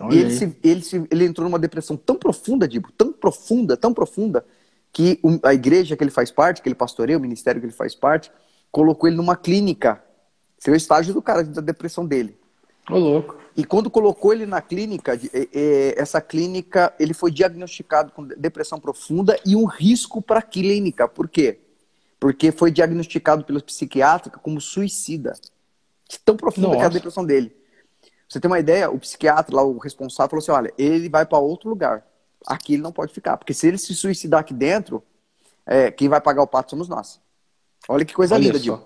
Olha 0.00 0.14
e 0.14 0.18
ele, 0.18 0.30
se, 0.30 0.56
ele, 0.62 0.82
se, 0.82 1.04
ele 1.10 1.24
entrou 1.24 1.48
numa 1.48 1.58
depressão 1.58 1.96
tão 1.96 2.16
profunda, 2.16 2.68
Dibo, 2.68 2.92
tão 2.92 3.12
profunda, 3.12 3.76
tão 3.76 3.92
profunda, 3.92 4.44
que 4.92 5.18
a 5.42 5.52
igreja 5.52 5.96
que 5.96 6.04
ele 6.04 6.10
faz 6.10 6.30
parte, 6.30 6.62
que 6.62 6.68
ele 6.68 6.76
pastoreia, 6.76 7.18
o 7.18 7.20
ministério 7.20 7.60
que 7.60 7.66
ele 7.66 7.72
faz 7.72 7.94
parte, 7.94 8.30
colocou 8.70 9.08
ele 9.08 9.16
numa 9.16 9.34
clínica. 9.34 10.00
Seu 10.58 10.74
estágio 10.74 11.12
do 11.12 11.20
cara, 11.20 11.42
da 11.42 11.60
depressão 11.60 12.06
dele. 12.06 12.38
Ô, 12.88 12.96
louco. 12.96 13.36
E 13.56 13.64
quando 13.64 13.90
colocou 13.90 14.32
ele 14.32 14.46
na 14.46 14.62
clínica, 14.62 15.18
essa 15.96 16.20
clínica, 16.20 16.94
ele 17.00 17.12
foi 17.12 17.32
diagnosticado 17.32 18.12
com 18.12 18.24
depressão 18.24 18.78
profunda 18.78 19.36
e 19.44 19.56
um 19.56 19.64
risco 19.64 20.22
para 20.22 20.38
a 20.38 20.42
clínica. 20.42 21.08
Por 21.08 21.28
quê? 21.28 21.58
Porque 22.18 22.50
foi 22.50 22.70
diagnosticado 22.70 23.44
pelo 23.44 23.62
psiquiatra 23.62 24.32
como 24.38 24.60
suicida. 24.60 25.34
Tão 26.24 26.36
profunda 26.36 26.68
Nossa. 26.68 26.78
que 26.78 26.84
é 26.84 26.86
a 26.86 26.90
depressão 26.90 27.24
dele 27.24 27.54
você 28.28 28.40
tem 28.40 28.50
uma 28.50 28.58
ideia, 28.58 28.90
o 28.90 28.98
psiquiatra 28.98 29.54
lá, 29.54 29.62
o 29.62 29.78
responsável, 29.78 30.30
falou 30.30 30.42
assim: 30.42 30.50
olha, 30.50 30.74
ele 30.76 31.08
vai 31.08 31.24
para 31.24 31.38
outro 31.38 31.68
lugar. 31.68 32.04
Aqui 32.46 32.74
ele 32.74 32.82
não 32.82 32.92
pode 32.92 33.12
ficar. 33.12 33.36
Porque 33.36 33.54
se 33.54 33.66
ele 33.66 33.78
se 33.78 33.94
suicidar 33.94 34.40
aqui 34.40 34.52
dentro, 34.52 35.02
é, 35.64 35.90
quem 35.90 36.08
vai 36.08 36.20
pagar 36.20 36.42
o 36.42 36.46
pato 36.46 36.70
somos 36.70 36.88
nós. 36.88 37.20
Olha 37.88 38.04
que 38.04 38.14
coisa 38.14 38.34
Olha 38.34 38.42
linda, 38.42 38.58
Dio. 38.58 38.82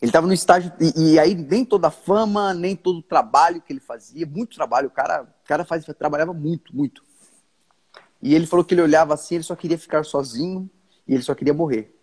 Ele 0.00 0.10
estava 0.10 0.26
no 0.26 0.32
estágio. 0.32 0.72
E, 0.78 1.14
e, 1.14 1.18
aí, 1.18 1.34
nem 1.34 1.64
toda 1.64 1.88
a 1.88 1.90
fama, 1.90 2.52
nem 2.52 2.76
todo 2.76 2.98
o 2.98 3.02
trabalho 3.02 3.62
que 3.62 3.72
ele 3.72 3.80
fazia, 3.80 4.26
muito 4.26 4.56
trabalho. 4.56 4.88
O 4.88 4.90
cara, 4.90 5.22
o 5.22 5.48
cara 5.48 5.64
faz, 5.64 5.84
trabalhava 5.98 6.34
muito, 6.34 6.74
muito. 6.76 7.02
E 8.20 8.34
ele 8.34 8.46
falou 8.46 8.64
que 8.64 8.74
ele 8.74 8.82
olhava 8.82 9.14
assim, 9.14 9.36
ele 9.36 9.44
só 9.44 9.56
queria 9.56 9.78
ficar 9.78 10.04
sozinho 10.04 10.70
e 11.06 11.14
ele 11.14 11.22
só 11.22 11.34
queria 11.34 11.54
morrer. 11.54 11.94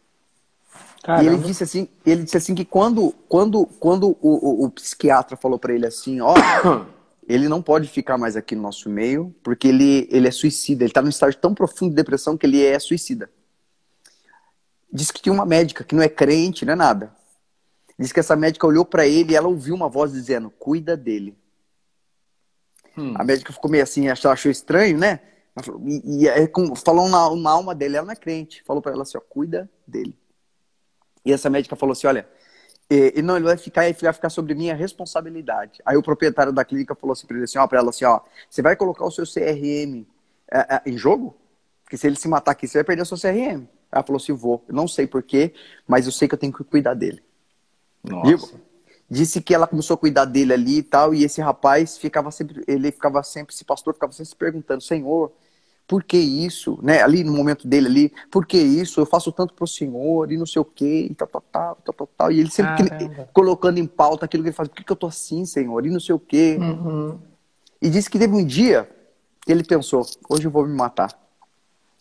Caramba. 1.03 1.23
E 1.23 1.27
ele 1.27 1.43
disse 1.43 1.63
assim, 1.63 1.87
ele 2.05 2.23
disse 2.23 2.37
assim 2.37 2.53
que 2.53 2.65
quando, 2.65 3.11
quando, 3.27 3.65
quando 3.65 4.17
o, 4.21 4.63
o, 4.63 4.65
o 4.65 4.71
psiquiatra 4.71 5.37
falou 5.37 5.57
para 5.57 5.73
ele 5.73 5.87
assim, 5.87 6.19
ó, 6.21 6.33
ele 7.27 7.47
não 7.47 7.61
pode 7.61 7.87
ficar 7.87 8.17
mais 8.17 8.35
aqui 8.35 8.55
no 8.55 8.61
nosso 8.61 8.89
meio, 8.89 9.33
porque 9.41 9.67
ele, 9.67 10.07
ele 10.11 10.27
é 10.27 10.31
suicida, 10.31 10.83
ele 10.83 10.93
tá 10.93 11.01
num 11.01 11.09
estágio 11.09 11.39
tão 11.39 11.53
profundo 11.53 11.91
de 11.91 11.95
depressão 11.95 12.37
que 12.37 12.45
ele 12.45 12.63
é 12.63 12.77
suicida. 12.79 13.29
Diz 14.91 15.11
que 15.11 15.21
tinha 15.21 15.33
uma 15.33 15.45
médica 15.45 15.83
que 15.83 15.95
não 15.95 16.01
é 16.01 16.09
crente, 16.09 16.65
não 16.65 16.73
é 16.73 16.75
nada. 16.75 17.13
Diz 17.97 18.11
que 18.11 18.19
essa 18.19 18.35
médica 18.35 18.65
olhou 18.65 18.83
para 18.83 19.05
ele 19.05 19.33
e 19.33 19.35
ela 19.35 19.47
ouviu 19.47 19.75
uma 19.75 19.87
voz 19.87 20.11
dizendo: 20.11 20.49
"Cuida 20.49 20.97
dele". 20.97 21.37
Hum. 22.97 23.13
A 23.15 23.23
médica 23.23 23.53
ficou 23.53 23.69
meio 23.69 23.83
assim, 23.83 24.09
achou, 24.09 24.31
achou 24.31 24.51
estranho, 24.51 24.97
né? 24.97 25.19
E, 25.85 26.25
e, 26.25 26.27
e 26.27 26.51
falou 26.83 27.09
na, 27.09 27.49
alma 27.49 27.75
dele, 27.75 27.97
ela 27.97 28.05
não 28.05 28.13
é 28.13 28.15
crente. 28.15 28.63
Falou 28.63 28.81
para 28.81 28.91
ela 28.91 29.03
assim: 29.03 29.17
ó, 29.17 29.21
"Cuida 29.21 29.69
dele". 29.87 30.17
E 31.25 31.33
essa 31.33 31.49
médica 31.49 31.75
falou 31.75 31.93
assim: 31.93 32.07
olha, 32.07 32.27
e, 32.89 33.21
não, 33.21 33.35
ele 33.35 33.45
vai 33.45 33.55
ficar, 33.55 33.85
ele 33.85 33.97
vai 34.01 34.11
ficar 34.11 34.31
sobre 34.31 34.55
minha 34.55 34.73
responsabilidade. 34.73 35.79
Aí 35.85 35.95
o 35.95 36.01
proprietário 36.01 36.51
da 36.51 36.65
clínica 36.65 36.95
falou 36.95 37.13
assim 37.13 37.27
para 37.27 37.35
ele 37.37 37.43
assim, 37.43 37.59
ó, 37.59 37.67
para 37.67 37.77
ela 37.77 37.89
assim, 37.91 38.03
ó, 38.03 38.21
você 38.49 38.63
vai 38.63 38.75
colocar 38.75 39.05
o 39.05 39.11
seu 39.11 39.25
CRM 39.25 40.07
é, 40.51 40.75
é, 40.75 40.81
em 40.87 40.97
jogo? 40.97 41.37
Porque 41.83 41.97
se 41.97 42.07
ele 42.07 42.15
se 42.15 42.27
matar 42.27 42.51
aqui, 42.51 42.67
você 42.67 42.79
vai 42.79 42.83
perder 42.83 43.03
o 43.03 43.05
seu 43.05 43.17
CRM. 43.17 43.67
Ela 43.91 44.03
falou 44.03 44.17
assim, 44.17 44.33
vou. 44.33 44.65
Eu 44.67 44.73
não 44.73 44.87
sei 44.87 45.05
porquê, 45.05 45.53
mas 45.87 46.07
eu 46.07 46.11
sei 46.11 46.27
que 46.27 46.33
eu 46.33 46.39
tenho 46.39 46.51
que 46.51 46.63
cuidar 46.63 46.95
dele. 46.95 47.23
Nossa. 48.03 48.59
disse 49.09 49.41
que 49.41 49.53
ela 49.53 49.67
começou 49.67 49.93
a 49.93 49.97
cuidar 49.97 50.25
dele 50.25 50.53
ali 50.53 50.77
e 50.77 50.83
tal, 50.83 51.13
e 51.13 51.23
esse 51.23 51.41
rapaz 51.41 51.97
ficava 51.97 52.31
sempre, 52.31 52.63
ele 52.67 52.91
ficava 52.91 53.21
sempre, 53.21 53.53
esse 53.53 53.65
pastor 53.65 53.93
ficava 53.93 54.13
sempre 54.13 54.29
se 54.29 54.35
perguntando, 54.35 54.81
Senhor, 54.81 55.31
por 55.89 56.03
que 56.03 56.17
isso, 56.17 56.77
né? 56.83 57.01
Ali 57.01 57.23
no 57.23 57.33
momento 57.33 57.67
dele 57.67 57.87
ali, 57.87 58.13
por 58.29 58.45
que 58.45 58.59
isso? 58.59 59.01
Eu 59.01 59.07
faço 59.07 59.31
tanto 59.31 59.55
pro 59.55 59.65
senhor 59.65 60.31
e 60.31 60.37
não 60.37 60.45
sei 60.45 60.61
o 60.61 60.65
quê, 60.65 61.07
e 61.09 61.15
tal, 61.15 61.27
tal, 61.27 61.43
tal, 61.51 61.77
tal, 61.83 61.93
tal, 61.95 62.09
tal. 62.15 62.31
E 62.31 62.39
ele 62.39 62.51
sempre 62.51 62.85
colocando 63.33 63.79
em 63.79 63.87
pauta 63.87 64.25
aquilo 64.25 64.43
que 64.43 64.49
ele 64.49 64.55
faz, 64.55 64.69
por 64.69 64.75
que, 64.75 64.83
que 64.83 64.91
eu 64.91 64.95
tô 64.95 65.07
assim, 65.07 65.45
senhor? 65.45 65.83
E 65.87 65.89
não 65.89 65.99
sei 65.99 66.13
o 66.13 66.19
quê. 66.19 66.59
Uhum. 66.61 67.17
E 67.81 67.89
disse 67.89 68.07
que 68.07 68.19
teve 68.19 68.35
um 68.35 68.45
dia 68.45 68.87
que 69.43 69.51
ele 69.51 69.63
pensou, 69.63 70.05
hoje 70.29 70.45
eu 70.45 70.51
vou 70.51 70.63
me 70.63 70.75
matar. 70.75 71.11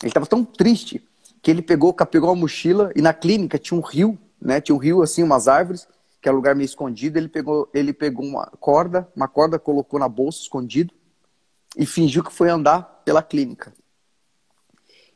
Ele 0.02 0.10
estava 0.10 0.26
tão 0.26 0.44
triste 0.44 1.02
que 1.40 1.50
ele 1.50 1.62
pegou, 1.62 1.94
pegou 1.94 2.28
uma 2.28 2.42
mochila 2.42 2.92
e 2.94 3.00
na 3.00 3.14
clínica 3.14 3.58
tinha 3.58 3.80
um 3.80 3.82
rio, 3.82 4.18
né? 4.38 4.60
Tinha 4.60 4.76
um 4.76 4.78
rio 4.78 5.00
assim, 5.00 5.22
umas 5.22 5.48
árvores, 5.48 5.88
que 6.20 6.28
é 6.28 6.32
um 6.32 6.36
lugar 6.36 6.54
meio 6.54 6.66
escondido. 6.66 7.16
Ele 7.16 7.28
pegou, 7.28 7.70
ele 7.72 7.94
pegou 7.94 8.26
uma 8.26 8.52
corda, 8.60 9.08
uma 9.16 9.28
corda 9.28 9.58
colocou 9.58 9.98
na 9.98 10.10
bolsa 10.10 10.42
escondido 10.42 10.92
e 11.74 11.86
fingiu 11.86 12.22
que 12.22 12.32
foi 12.32 12.50
andar 12.50 12.82
pela 13.02 13.22
clínica. 13.22 13.72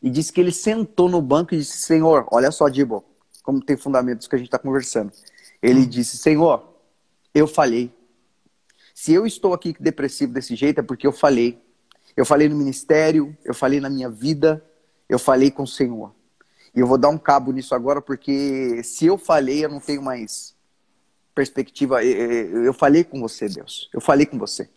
E 0.02 0.10
disse 0.10 0.32
que 0.32 0.40
ele 0.40 0.52
sentou 0.52 1.08
no 1.08 1.22
banco 1.22 1.54
e 1.54 1.58
disse: 1.58 1.78
Senhor, 1.78 2.26
olha 2.30 2.50
só, 2.50 2.68
Dibo, 2.68 3.04
como 3.42 3.64
tem 3.64 3.76
fundamentos 3.76 4.26
que 4.26 4.34
a 4.34 4.38
gente 4.38 4.48
está 4.48 4.58
conversando. 4.58 5.12
Ele 5.62 5.80
hum. 5.80 5.88
disse: 5.88 6.16
Senhor, 6.16 6.76
eu 7.34 7.46
falhei. 7.46 7.92
Se 8.94 9.12
eu 9.12 9.26
estou 9.26 9.54
aqui 9.54 9.74
depressivo 9.78 10.32
desse 10.32 10.54
jeito 10.54 10.80
é 10.80 10.82
porque 10.82 11.06
eu 11.06 11.12
falhei. 11.12 11.60
Eu 12.16 12.26
falei 12.26 12.48
no 12.48 12.56
ministério, 12.56 13.36
eu 13.44 13.54
falei 13.54 13.80
na 13.80 13.88
minha 13.88 14.10
vida, 14.10 14.62
eu 15.08 15.18
falei 15.18 15.50
com 15.50 15.62
o 15.62 15.66
Senhor. 15.66 16.14
E 16.74 16.80
eu 16.80 16.86
vou 16.86 16.98
dar 16.98 17.08
um 17.08 17.18
cabo 17.18 17.52
nisso 17.52 17.74
agora 17.74 18.02
porque 18.02 18.82
se 18.82 19.06
eu 19.06 19.16
falhei, 19.16 19.64
eu 19.64 19.68
não 19.68 19.80
tenho 19.80 20.02
mais 20.02 20.54
perspectiva. 21.34 22.04
Eu 22.04 22.74
falei 22.74 23.04
com 23.04 23.20
você, 23.20 23.48
Deus. 23.48 23.88
Eu 23.92 24.00
falei 24.00 24.26
com 24.26 24.38
você. 24.38 24.68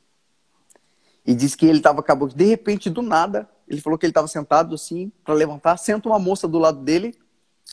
E 1.26 1.34
disse 1.34 1.58
que 1.58 1.66
ele 1.66 1.80
estava 1.80 2.00
acabou 2.00 2.28
de 2.28 2.46
repente 2.46 2.90
do 2.90 3.02
nada, 3.02 3.50
ele 3.68 3.82
falou 3.82 3.98
que 3.98 4.06
ele 4.06 4.12
estava 4.12 4.28
sentado 4.28 4.76
assim 4.76 5.12
para 5.24 5.34
levantar, 5.34 5.78
senta 5.78 6.08
uma 6.08 6.20
moça 6.20 6.48
do 6.48 6.60
lado 6.60 6.80
dele 6.80 7.16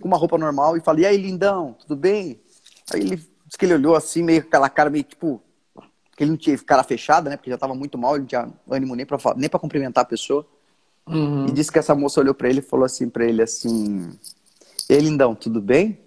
com 0.01 0.09
uma 0.09 0.17
roupa 0.17 0.39
normal 0.39 0.77
e 0.77 0.81
fala: 0.81 1.01
"E 1.01 1.07
aí, 1.07 1.17
lindão, 1.17 1.75
tudo 1.79 1.95
bem?" 1.95 2.41
Aí 2.93 3.01
ele 3.01 3.17
disse 3.17 3.59
que 3.59 3.65
ele 3.65 3.75
olhou 3.75 3.95
assim 3.95 4.23
meio 4.23 4.43
com 4.43 4.49
aquela 4.49 4.71
cara 4.71 4.91
meio 4.91 5.05
tipo 5.05 5.43
que 6.17 6.25
ele 6.25 6.31
não 6.31 6.39
tinha 6.39 6.57
cara 6.59 6.83
fechada, 6.83 7.31
né? 7.31 7.37
Porque 7.37 7.51
já 7.51 7.57
estava 7.57 7.75
muito 7.75 7.97
mal, 7.99 8.13
ele 8.15 8.21
não 8.21 8.27
tinha 8.27 8.53
ânimo 8.71 8.95
nem 8.95 9.07
para 9.07 9.19
nem 9.37 9.49
para 9.49 9.61
cumprimentar 9.61 10.03
a 10.03 10.07
pessoa. 10.07 10.47
Uhum. 11.07 11.47
E 11.47 11.53
disse 11.53 11.71
que 11.71 11.79
essa 11.79 11.95
moça 11.95 12.21
olhou 12.21 12.35
para 12.35 12.49
ele 12.49 12.61
e 12.61 12.63
falou 12.63 12.85
assim 12.85 13.09
para 13.09 13.25
ele 13.25 13.43
assim: 13.43 14.11
"E 14.89 14.95
aí, 14.95 15.01
lindão, 15.01 15.35
tudo 15.35 15.61
bem?" 15.61 15.99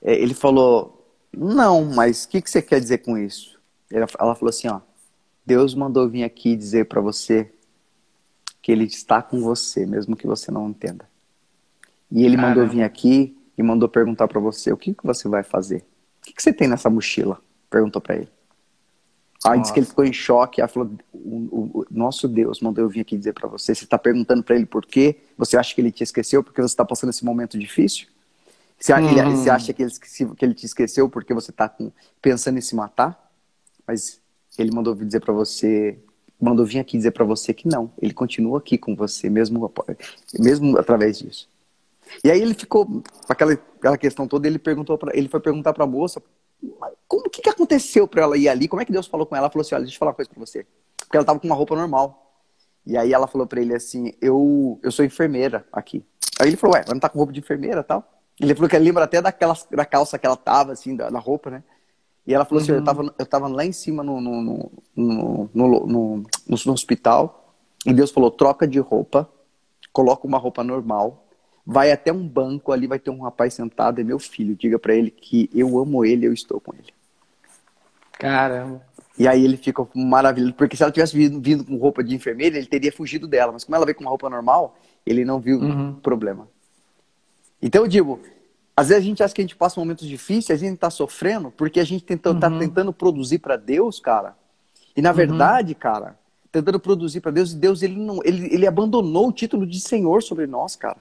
É, 0.00 0.14
ele 0.14 0.34
falou: 0.34 1.06
"Não, 1.32 1.84
mas 1.84 2.24
o 2.24 2.28
que, 2.28 2.40
que 2.40 2.50
você 2.50 2.62
quer 2.62 2.80
dizer 2.80 2.98
com 2.98 3.18
isso?" 3.18 3.58
Ela 3.90 4.06
falou 4.06 4.48
assim: 4.48 4.68
"Ó, 4.68 4.80
Deus 5.44 5.74
mandou 5.74 6.08
vir 6.08 6.24
aqui 6.24 6.54
dizer 6.54 6.86
para 6.86 7.00
você 7.00 7.50
que 8.62 8.72
Ele 8.72 8.84
está 8.84 9.22
com 9.22 9.40
você, 9.40 9.86
mesmo 9.86 10.16
que 10.16 10.26
você 10.26 10.50
não 10.50 10.68
entenda. 10.68 11.08
E 12.10 12.24
Ele 12.24 12.36
Caramba. 12.36 12.60
mandou 12.60 12.74
vir 12.74 12.82
aqui 12.82 13.36
e 13.56 13.62
mandou 13.62 13.88
perguntar 13.88 14.28
para 14.28 14.40
você: 14.40 14.72
o 14.72 14.76
que, 14.76 14.94
que 14.94 15.04
você 15.04 15.28
vai 15.28 15.42
fazer? 15.42 15.84
O 16.20 16.26
que, 16.26 16.32
que 16.32 16.42
você 16.42 16.52
tem 16.52 16.68
nessa 16.68 16.88
mochila? 16.88 17.40
Perguntou 17.68 18.00
para 18.00 18.16
ele. 18.16 18.28
Aí 19.44 19.60
disse 19.60 19.72
que 19.72 19.78
ele 19.78 19.86
ficou 19.86 20.04
em 20.04 20.12
choque. 20.12 20.60
Aí 20.60 20.68
falou: 20.68 20.90
o, 21.12 21.80
o, 21.80 21.86
Nosso 21.90 22.26
Deus 22.28 22.60
mandou 22.60 22.84
eu 22.84 22.88
vir 22.88 23.00
aqui 23.00 23.16
dizer 23.16 23.32
para 23.32 23.48
você. 23.48 23.74
Você 23.74 23.84
está 23.84 23.98
perguntando 23.98 24.42
para 24.42 24.56
ele 24.56 24.66
por 24.66 24.84
quê? 24.86 25.16
Você 25.36 25.56
acha 25.56 25.74
que 25.74 25.80
ele 25.80 25.92
te 25.92 26.02
esqueceu 26.02 26.42
porque 26.42 26.60
você 26.60 26.72
está 26.72 26.84
passando 26.84 27.10
esse 27.10 27.24
momento 27.24 27.58
difícil? 27.58 28.08
Você, 28.78 28.92
uhum. 28.92 29.08
ele, 29.08 29.36
você 29.36 29.50
acha 29.50 29.72
que 29.72 29.82
ele, 29.82 29.92
que 30.36 30.44
ele 30.44 30.54
te 30.54 30.66
esqueceu 30.66 31.08
porque 31.08 31.34
você 31.34 31.50
está 31.50 31.72
pensando 32.22 32.58
em 32.58 32.60
se 32.60 32.76
matar? 32.76 33.30
Mas 33.86 34.20
ele 34.56 34.70
mandou 34.72 34.94
dizer 34.94 35.20
para 35.20 35.32
você, 35.32 35.98
mandou 36.40 36.64
vir 36.64 36.78
aqui 36.78 36.96
dizer 36.96 37.10
para 37.10 37.24
você 37.24 37.52
que 37.52 37.66
não. 37.68 37.90
Ele 38.00 38.12
continua 38.12 38.58
aqui 38.58 38.78
com 38.78 38.94
você, 38.94 39.28
mesmo, 39.28 39.72
mesmo 40.38 40.78
através 40.78 41.18
disso. 41.18 41.48
E 42.24 42.30
aí 42.30 42.40
ele 42.40 42.54
ficou, 42.54 42.86
com 42.86 43.02
aquela, 43.28 43.52
aquela 43.52 43.98
questão 43.98 44.26
toda, 44.26 44.46
ele 44.46 44.58
perguntou 44.58 44.96
para 44.96 45.16
ele 45.16 45.28
foi 45.28 45.40
perguntar 45.40 45.72
para 45.72 45.84
a 45.84 45.86
moça, 45.86 46.22
como 47.06 47.28
que, 47.30 47.42
que 47.42 47.50
aconteceu 47.50 48.08
para 48.08 48.22
ela 48.22 48.36
ir 48.36 48.48
ali? 48.48 48.68
Como 48.68 48.80
é 48.82 48.84
que 48.84 48.92
Deus 48.92 49.06
falou 49.06 49.26
com 49.26 49.36
ela? 49.36 49.44
Ela 49.44 49.52
falou 49.52 49.62
assim, 49.62 49.74
olha, 49.74 49.84
deixa 49.84 49.96
eu 49.96 49.98
falar 49.98 50.10
uma 50.10 50.16
coisa 50.16 50.30
para 50.30 50.40
você. 50.40 50.66
Porque 50.96 51.16
ela 51.16 51.24
tava 51.24 51.38
com 51.38 51.46
uma 51.46 51.54
roupa 51.54 51.76
normal. 51.76 52.24
E 52.86 52.96
aí 52.96 53.12
ela 53.12 53.26
falou 53.26 53.46
para 53.46 53.60
ele 53.60 53.74
assim, 53.74 54.12
eu, 54.20 54.78
eu 54.82 54.90
sou 54.90 55.04
enfermeira 55.04 55.66
aqui. 55.72 56.04
Aí 56.40 56.48
ele 56.48 56.56
falou, 56.56 56.74
ué, 56.74 56.82
ela 56.84 56.94
não 56.94 57.00
tá 57.00 57.08
com 57.08 57.18
roupa 57.18 57.32
de 57.32 57.40
enfermeira 57.40 57.82
tal? 57.82 58.02
Ele 58.40 58.54
falou 58.54 58.68
que 58.68 58.76
ele 58.76 58.84
lembra 58.84 59.04
até 59.04 59.20
daquela, 59.20 59.56
da 59.70 59.84
calça 59.84 60.18
que 60.18 60.26
ela 60.26 60.36
tava, 60.36 60.72
assim, 60.72 60.94
da, 60.94 61.10
da 61.10 61.18
roupa, 61.18 61.50
né? 61.50 61.62
E 62.28 62.34
ela 62.34 62.44
falou 62.44 62.60
uhum. 62.60 62.64
assim, 62.64 62.72
eu 62.78 62.84
tava, 62.84 63.14
eu 63.18 63.26
tava 63.26 63.48
lá 63.48 63.64
em 63.64 63.72
cima 63.72 64.02
no 64.02 64.20
no 64.20 64.42
no, 64.42 64.70
no, 64.94 65.50
no, 65.54 65.86
no, 65.86 66.24
no 66.46 66.72
hospital, 66.72 67.54
e 67.86 67.92
Deus 67.94 68.10
falou, 68.10 68.30
troca 68.30 68.68
de 68.68 68.78
roupa, 68.78 69.26
coloca 69.90 70.26
uma 70.26 70.36
roupa 70.36 70.62
normal, 70.62 71.26
vai 71.64 71.90
até 71.90 72.12
um 72.12 72.28
banco, 72.28 72.70
ali 72.70 72.86
vai 72.86 72.98
ter 72.98 73.08
um 73.08 73.22
rapaz 73.22 73.54
sentado, 73.54 74.02
é 74.02 74.04
meu 74.04 74.18
filho, 74.18 74.54
diga 74.54 74.78
para 74.78 74.94
ele 74.94 75.10
que 75.10 75.48
eu 75.54 75.78
amo 75.78 76.04
ele, 76.04 76.26
eu 76.26 76.34
estou 76.34 76.60
com 76.60 76.74
ele. 76.74 76.92
Caramba. 78.12 78.82
E 79.18 79.26
aí 79.26 79.42
ele 79.42 79.56
fica 79.56 79.88
maravilhoso, 79.94 80.52
porque 80.52 80.76
se 80.76 80.82
ela 80.82 80.92
tivesse 80.92 81.16
vindo, 81.16 81.40
vindo 81.40 81.64
com 81.64 81.78
roupa 81.78 82.04
de 82.04 82.14
enfermeira, 82.14 82.58
ele 82.58 82.66
teria 82.66 82.92
fugido 82.92 83.26
dela. 83.26 83.52
Mas 83.52 83.64
como 83.64 83.74
ela 83.74 83.86
veio 83.86 83.96
com 83.96 84.02
uma 84.04 84.10
roupa 84.10 84.28
normal, 84.28 84.76
ele 85.06 85.24
não 85.24 85.40
viu 85.40 85.58
uhum. 85.58 85.94
problema. 85.94 86.46
Então 87.60 87.82
eu 87.82 87.88
digo, 87.88 88.20
às 88.78 88.90
vezes 88.90 89.02
a 89.02 89.06
gente 89.06 89.22
acha 89.24 89.34
que 89.34 89.40
a 89.40 89.44
gente 89.44 89.56
passa 89.56 89.80
momentos 89.80 90.06
difíceis, 90.06 90.56
a 90.56 90.64
gente 90.64 90.74
está 90.74 90.88
sofrendo, 90.88 91.50
porque 91.50 91.80
a 91.80 91.84
gente 91.84 92.04
tenta, 92.04 92.32
tá 92.32 92.46
uhum. 92.46 92.52
tá 92.54 92.58
tentando 92.60 92.92
produzir 92.92 93.40
para 93.40 93.56
Deus, 93.56 93.98
cara. 93.98 94.36
E 94.96 95.02
na 95.02 95.10
uhum. 95.10 95.16
verdade, 95.16 95.74
cara, 95.74 96.16
tentando 96.52 96.78
produzir 96.78 97.20
para 97.20 97.32
Deus, 97.32 97.52
Deus 97.52 97.82
ele 97.82 97.96
não, 97.96 98.20
ele, 98.24 98.54
ele 98.54 98.68
abandonou 98.68 99.26
o 99.26 99.32
título 99.32 99.66
de 99.66 99.80
Senhor 99.80 100.22
sobre 100.22 100.46
nós, 100.46 100.76
cara. 100.76 100.98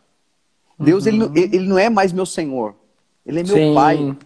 Deus 0.80 1.06
ele, 1.06 1.24
uhum. 1.24 1.32
ele, 1.36 1.56
ele 1.56 1.68
não 1.68 1.78
é 1.78 1.88
mais 1.88 2.12
meu 2.12 2.26
Senhor, 2.26 2.74
ele 3.24 3.42
é 3.42 3.44
meu 3.44 3.56
Sim. 3.56 3.76
Pai. 3.76 4.18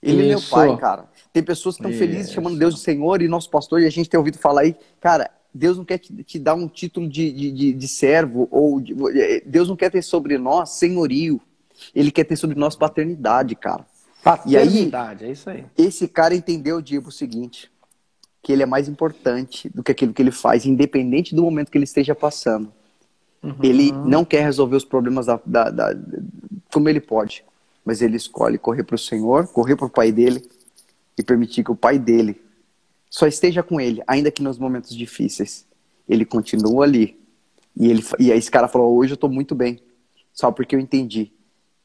Ele 0.00 0.22
Isso. 0.22 0.22
é 0.22 0.28
meu 0.28 0.40
pai, 0.48 0.76
cara. 0.80 1.08
Tem 1.32 1.42
pessoas 1.42 1.76
que 1.76 1.82
estão 1.82 1.96
felizes 1.96 2.32
chamando 2.32 2.56
Deus 2.56 2.74
de 2.74 2.80
Senhor 2.82 3.20
e 3.20 3.26
nosso 3.26 3.50
pastor, 3.50 3.80
e 3.80 3.86
a 3.86 3.90
gente 3.90 4.08
tem 4.08 4.18
ouvido 4.18 4.38
falar 4.38 4.62
aí, 4.62 4.76
cara, 5.00 5.28
Deus 5.52 5.76
não 5.76 5.84
quer 5.84 5.98
te, 5.98 6.12
te 6.22 6.38
dar 6.38 6.54
um 6.54 6.68
título 6.68 7.08
de, 7.08 7.32
de, 7.32 7.72
de 7.72 7.88
servo, 7.88 8.46
ou 8.50 8.80
de, 8.80 8.94
Deus 9.44 9.68
não 9.68 9.76
quer 9.76 9.90
ter 9.90 10.02
sobre 10.02 10.38
nós 10.38 10.70
senhorio. 10.70 11.40
Ele 11.94 12.10
quer 12.10 12.24
ter 12.24 12.36
sobre 12.36 12.58
nós 12.58 12.76
paternidade, 12.76 13.54
cara. 13.56 13.86
Paternidade, 14.22 15.24
aí, 15.24 15.30
é 15.30 15.32
isso 15.32 15.50
aí. 15.50 15.64
Esse 15.76 16.06
cara 16.06 16.34
entendeu, 16.34 16.80
Diego, 16.80 17.08
o 17.08 17.12
seguinte: 17.12 17.70
que 18.42 18.52
ele 18.52 18.62
é 18.62 18.66
mais 18.66 18.88
importante 18.88 19.68
do 19.68 19.82
que 19.82 19.92
aquilo 19.92 20.12
que 20.12 20.20
ele 20.20 20.32
faz, 20.32 20.66
independente 20.66 21.34
do 21.34 21.42
momento 21.42 21.70
que 21.70 21.78
ele 21.78 21.84
esteja 21.84 22.14
passando. 22.14 22.72
Uhum. 23.42 23.56
Ele 23.62 23.92
não 23.92 24.24
quer 24.24 24.42
resolver 24.42 24.76
os 24.76 24.84
problemas 24.84 25.26
da, 25.26 25.40
da, 25.44 25.70
da, 25.70 25.94
como 26.72 26.88
ele 26.88 27.00
pode, 27.00 27.44
mas 27.84 28.02
ele 28.02 28.16
escolhe 28.16 28.58
correr 28.58 28.84
para 28.84 28.94
o 28.94 28.98
Senhor, 28.98 29.48
correr 29.48 29.76
para 29.76 29.86
o 29.86 29.90
pai 29.90 30.12
dele 30.12 30.48
e 31.18 31.22
permitir 31.22 31.64
que 31.64 31.70
o 31.70 31.76
pai 31.76 31.98
dele 31.98 32.40
só 33.10 33.26
esteja 33.26 33.62
com 33.62 33.80
ele, 33.80 34.02
ainda 34.06 34.30
que 34.30 34.42
nos 34.42 34.58
momentos 34.58 34.96
difíceis. 34.96 35.66
Ele 36.08 36.24
continua 36.24 36.84
ali. 36.84 37.18
E, 37.76 37.88
ele, 37.88 38.04
e 38.18 38.32
aí 38.32 38.38
esse 38.38 38.50
cara 38.50 38.66
falou: 38.68 38.96
Hoje 38.96 39.12
eu 39.12 39.16
estou 39.16 39.30
muito 39.30 39.54
bem, 39.54 39.80
só 40.32 40.50
porque 40.50 40.74
eu 40.74 40.80
entendi 40.80 41.32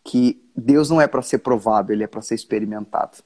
que 0.08 0.42
Deus 0.56 0.90
não 0.90 1.02
é 1.02 1.06
para 1.06 1.22
ser 1.22 1.40
provado, 1.40 1.92
ele 1.92 2.02
é 2.02 2.08
para 2.08 2.22
ser 2.22 2.34
experimentado. 2.34 3.18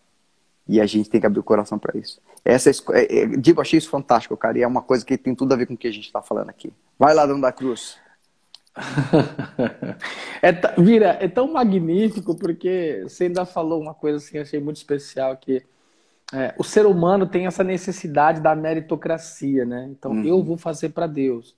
E 0.67 0.81
a 0.81 0.85
gente 0.87 1.09
tem 1.09 1.21
que 1.21 1.27
abrir 1.27 1.39
o 1.39 1.43
coração 1.43 1.77
para 1.77 1.97
isso. 1.97 2.19
Essa 2.43 2.71
é, 2.93 3.19
é, 3.19 3.25
digo, 3.27 3.61
achei 3.61 3.77
isso 3.77 3.89
fantástico, 3.89 4.35
cara, 4.35 4.57
e 4.57 4.63
é 4.63 4.67
uma 4.67 4.81
coisa 4.81 5.05
que 5.05 5.15
tem 5.15 5.35
tudo 5.35 5.53
a 5.53 5.55
ver 5.55 5.67
com 5.67 5.75
o 5.75 5.77
que 5.77 5.87
a 5.87 5.91
gente 5.91 6.05
está 6.05 6.23
falando 6.23 6.49
aqui. 6.49 6.73
Vai 6.97 7.13
lá, 7.13 7.27
Dona 7.27 7.41
da 7.41 7.51
Cruz. 7.51 7.97
é, 10.41 10.81
vira, 10.81 11.17
é 11.21 11.27
tão 11.27 11.51
magnífico 11.51 12.35
porque 12.35 13.01
você 13.03 13.25
ainda 13.25 13.45
falou 13.45 13.79
uma 13.79 13.93
coisa 13.93 14.17
assim, 14.17 14.39
achei 14.39 14.59
muito 14.59 14.77
especial 14.77 15.37
que 15.37 15.63
é, 16.33 16.55
o 16.57 16.63
ser 16.63 16.85
humano 16.87 17.27
tem 17.27 17.45
essa 17.45 17.63
necessidade 17.63 18.41
da 18.41 18.55
meritocracia, 18.55 19.65
né? 19.65 19.87
Então 19.91 20.11
uhum. 20.13 20.23
eu 20.23 20.41
vou 20.41 20.57
fazer 20.57 20.89
para 20.89 21.05
Deus. 21.05 21.55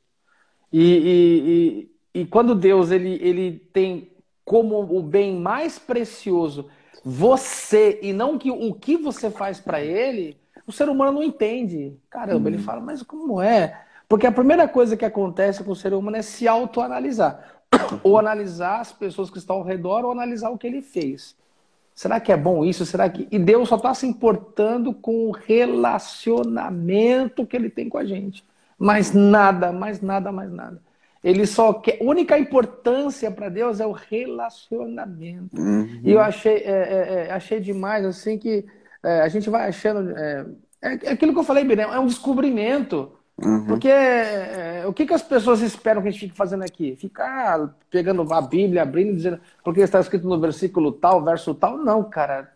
E, 0.72 0.82
e, 0.82 1.92
e, 2.16 2.22
e, 2.22 2.26
quando 2.26 2.56
Deus 2.56 2.90
ele, 2.90 3.20
ele 3.22 3.60
tem 3.72 4.13
como 4.44 4.80
o 4.80 5.02
bem 5.02 5.36
mais 5.36 5.80
precioso 5.80 6.70
você 7.04 8.00
e 8.02 8.14
não 8.14 8.38
que, 8.38 8.50
o 8.50 8.74
que 8.74 8.96
você 8.96 9.30
faz 9.30 9.60
para 9.60 9.82
ele, 9.82 10.38
o 10.66 10.72
ser 10.72 10.88
humano 10.88 11.12
não 11.12 11.24
entende. 11.24 11.98
Caramba, 12.10 12.50
uhum. 12.50 12.56
ele 12.56 12.64
fala, 12.64 12.80
mas 12.80 13.04
como 13.04 13.42
é? 13.42 13.82
Porque 14.08 14.26
a 14.26 14.32
primeira 14.32 14.66
coisa 14.68 14.96
que 14.96 15.04
acontece 15.04 15.64
com 15.64 15.72
o 15.72 15.76
ser 15.76 15.94
humano 15.94 16.18
é 16.18 16.22
se 16.22 16.48
autoanalisar. 16.48 17.62
Ou 18.04 18.18
analisar 18.18 18.80
as 18.80 18.94
pessoas 18.94 19.30
que 19.30 19.38
estão 19.38 19.58
ao 19.58 19.64
redor, 19.64 20.06
ou 20.06 20.12
analisar 20.12 20.50
o 20.52 20.58
que 20.58 20.68
ele 20.68 20.82
fez. 20.82 21.36
Será 21.96 22.20
que 22.20 22.32
é 22.32 22.38
bom 22.38 22.64
isso? 22.64 22.86
Será 22.86 23.10
que. 23.10 23.28
E 23.32 23.40
Deus 23.40 23.70
só 23.70 23.78
está 23.78 23.94
se 23.96 24.06
importando 24.06 24.94
com 24.94 25.28
o 25.28 25.32
relacionamento 25.32 27.46
que 27.46 27.56
ele 27.56 27.72
tem 27.72 27.90
com 27.90 27.98
a 27.98 28.06
gente. 28.06 28.46
Mais 28.78 29.12
nada, 29.12 29.72
mais 29.72 30.02
nada, 30.02 30.32
mais 30.32 30.52
nada. 30.52 30.80
Ele 31.24 31.46
só 31.46 31.74
quer. 31.74 32.00
A 32.02 32.04
única 32.04 32.38
importância 32.38 33.32
para 33.32 33.48
Deus 33.48 33.80
é 33.80 33.88
o 33.88 33.94
relacionamento. 33.94 35.58
Uhum. 35.58 36.02
E 36.04 36.12
eu 36.12 36.20
achei, 36.20 36.58
é, 36.58 36.72
é, 36.72 37.28
é, 37.28 37.32
achei 37.32 37.62
demais, 37.62 38.04
assim, 38.04 38.38
que 38.38 38.66
é, 39.02 39.22
a 39.22 39.30
gente 39.30 39.50
vai 39.50 39.70
achando. 39.70 40.12
É, 40.12 40.46
é, 40.82 41.00
é 41.04 41.12
aquilo 41.12 41.32
que 41.32 41.40
eu 41.40 41.44
falei, 41.44 41.64
Birem, 41.64 41.86
é 41.86 42.00
um 42.00 42.08
descobrimento. 42.08 43.14
Uhum. 43.42 43.66
Porque 43.66 43.90
é, 43.90 44.84
o 44.86 44.94
que, 44.94 45.06
que 45.06 45.14
as 45.14 45.24
pessoas 45.24 45.62
esperam 45.62 46.02
que 46.02 46.10
a 46.10 46.12
gente 46.12 46.20
fique 46.20 46.36
fazendo 46.36 46.64
aqui? 46.64 46.96
Ficar 46.98 47.74
pegando 47.90 48.32
a 48.32 48.42
Bíblia, 48.42 48.84
abrindo, 48.84 49.16
dizendo 49.16 49.40
porque 49.64 49.80
está 49.80 50.00
escrito 50.00 50.28
no 50.28 50.40
versículo 50.40 50.92
tal, 50.92 51.24
verso 51.24 51.56
tal? 51.56 51.78
Não, 51.78 52.04
cara. 52.04 52.52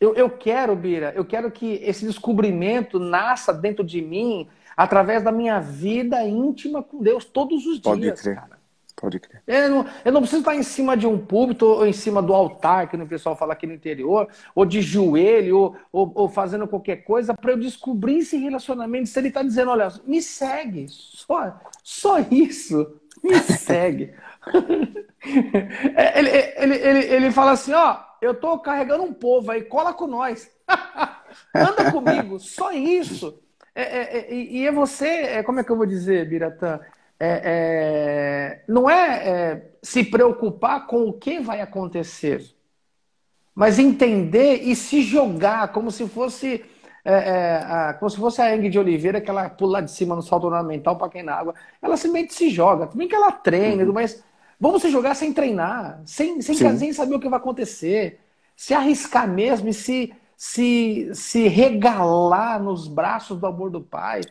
Eu, 0.00 0.14
eu 0.14 0.30
quero, 0.30 0.74
Bira, 0.74 1.12
eu 1.14 1.26
quero 1.26 1.50
que 1.50 1.74
esse 1.84 2.06
descobrimento 2.06 2.98
nasça 2.98 3.52
dentro 3.52 3.84
de 3.84 4.00
mim 4.00 4.48
através 4.80 5.22
da 5.22 5.30
minha 5.30 5.60
vida 5.60 6.26
íntima 6.26 6.82
com 6.82 7.02
Deus 7.02 7.26
todos 7.26 7.66
os 7.66 7.78
Pode 7.80 8.00
dias, 8.00 8.22
crer. 8.22 8.34
cara. 8.34 8.58
Pode 8.96 9.20
crer. 9.20 9.42
Eu 9.46 9.68
não, 9.68 9.86
eu 10.06 10.12
não 10.12 10.20
preciso 10.22 10.40
estar 10.40 10.54
em 10.54 10.62
cima 10.62 10.96
de 10.96 11.06
um 11.06 11.18
púlpito 11.18 11.66
ou 11.66 11.86
em 11.86 11.92
cima 11.92 12.22
do 12.22 12.32
altar, 12.32 12.88
que 12.88 12.96
o 12.96 13.06
pessoal 13.06 13.36
fala 13.36 13.52
aqui 13.52 13.66
no 13.66 13.74
interior, 13.74 14.26
ou 14.54 14.64
de 14.64 14.80
joelho, 14.80 15.58
ou, 15.58 15.76
ou, 15.92 16.12
ou 16.14 16.28
fazendo 16.30 16.66
qualquer 16.66 17.04
coisa, 17.04 17.34
para 17.34 17.52
eu 17.52 17.58
descobrir 17.58 18.20
esse 18.20 18.38
relacionamento. 18.38 19.10
Se 19.10 19.18
ele 19.18 19.28
está 19.28 19.42
dizendo, 19.42 19.70
olha, 19.70 19.92
me 20.06 20.22
segue, 20.22 20.86
só, 20.88 21.60
só 21.84 22.18
isso, 22.30 23.00
me 23.22 23.38
segue. 23.44 24.14
ele, 26.14 26.30
ele, 26.56 26.74
ele, 26.74 26.98
ele 27.16 27.30
fala 27.30 27.50
assim: 27.50 27.74
ó, 27.74 27.98
eu 28.22 28.32
estou 28.32 28.58
carregando 28.58 29.04
um 29.04 29.12
povo 29.12 29.50
aí, 29.50 29.60
cola 29.60 29.92
com 29.92 30.06
nós. 30.06 30.50
Anda 31.54 31.92
comigo, 31.92 32.38
só 32.40 32.72
isso. 32.72 33.38
É, 33.80 33.82
é, 33.82 34.18
é, 34.18 34.34
e 34.34 34.66
é 34.66 34.72
você, 34.72 35.06
é, 35.06 35.42
como 35.42 35.60
é 35.60 35.64
que 35.64 35.70
eu 35.70 35.76
vou 35.76 35.86
dizer, 35.86 36.28
Biratã? 36.28 36.80
É, 37.18 37.42
é, 37.44 38.64
não 38.68 38.88
é, 38.88 39.28
é, 39.28 39.70
se 39.82 40.04
preocupar 40.04 40.86
com 40.86 41.08
o 41.08 41.12
que 41.12 41.40
vai 41.40 41.60
acontecer, 41.60 42.44
mas 43.54 43.78
entender 43.78 44.62
e 44.62 44.74
se 44.76 45.02
jogar 45.02 45.72
como 45.72 45.90
se 45.90 46.06
fosse 46.08 46.64
a, 47.04 47.94
como 47.94 48.10
se 48.10 48.16
fosse 48.18 48.42
a 48.42 48.54
Eng 48.54 48.68
de 48.68 48.78
Oliveira, 48.78 49.20
que 49.20 49.30
ela 49.30 49.48
pula 49.48 49.82
de 49.82 49.90
cima 49.90 50.14
no 50.14 50.22
salto 50.22 50.46
ornamental 50.46 50.96
para 50.96 51.08
quem 51.08 51.22
na 51.22 51.34
água. 51.34 51.54
Ela 51.80 51.96
simplesmente 51.96 52.34
se 52.34 52.50
joga. 52.50 52.86
Também 52.86 53.08
que 53.08 53.14
ela 53.14 53.32
treina, 53.32 53.84
uhum. 53.84 53.92
mas 53.92 54.22
vamos 54.58 54.82
se 54.82 54.90
jogar 54.90 55.14
sem 55.14 55.32
treinar, 55.32 56.02
sem, 56.04 56.40
sem, 56.42 56.54
sem 56.76 56.92
saber 56.92 57.14
o 57.14 57.20
que 57.20 57.28
vai 57.28 57.38
acontecer. 57.38 58.20
Se 58.54 58.74
arriscar 58.74 59.26
mesmo 59.26 59.68
e 59.68 59.74
se, 59.74 60.12
se, 60.40 61.10
se 61.12 61.48
regalar 61.48 62.62
nos 62.62 62.88
braços 62.88 63.38
do 63.38 63.46
amor 63.46 63.68
do 63.68 63.82
Pai 63.82 64.22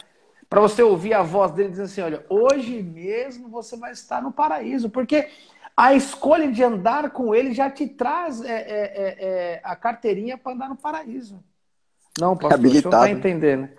para 0.49 0.59
você 0.59 0.81
ouvir 0.81 1.13
a 1.13 1.21
voz 1.21 1.51
dele 1.51 1.69
dizendo 1.69 1.85
assim: 1.85 2.01
olha, 2.01 2.25
hoje 2.27 2.81
mesmo 2.81 3.47
você 3.47 3.77
vai 3.77 3.91
estar 3.91 4.19
no 4.19 4.31
paraíso, 4.31 4.89
porque 4.89 5.29
a 5.77 5.93
escolha 5.93 6.51
de 6.51 6.63
andar 6.63 7.11
com 7.11 7.35
ele 7.35 7.53
já 7.53 7.69
te 7.69 7.87
traz 7.87 8.41
é, 8.41 8.49
é, 8.49 8.57
é, 8.57 9.15
é 9.19 9.61
a 9.63 9.75
carteirinha 9.75 10.35
para 10.35 10.53
andar 10.53 10.69
no 10.69 10.75
paraíso. 10.75 11.43
Não, 12.19 12.35
pastor, 12.35 12.59
não 12.59 12.71
está 12.71 13.07
entendendo. 13.11 13.69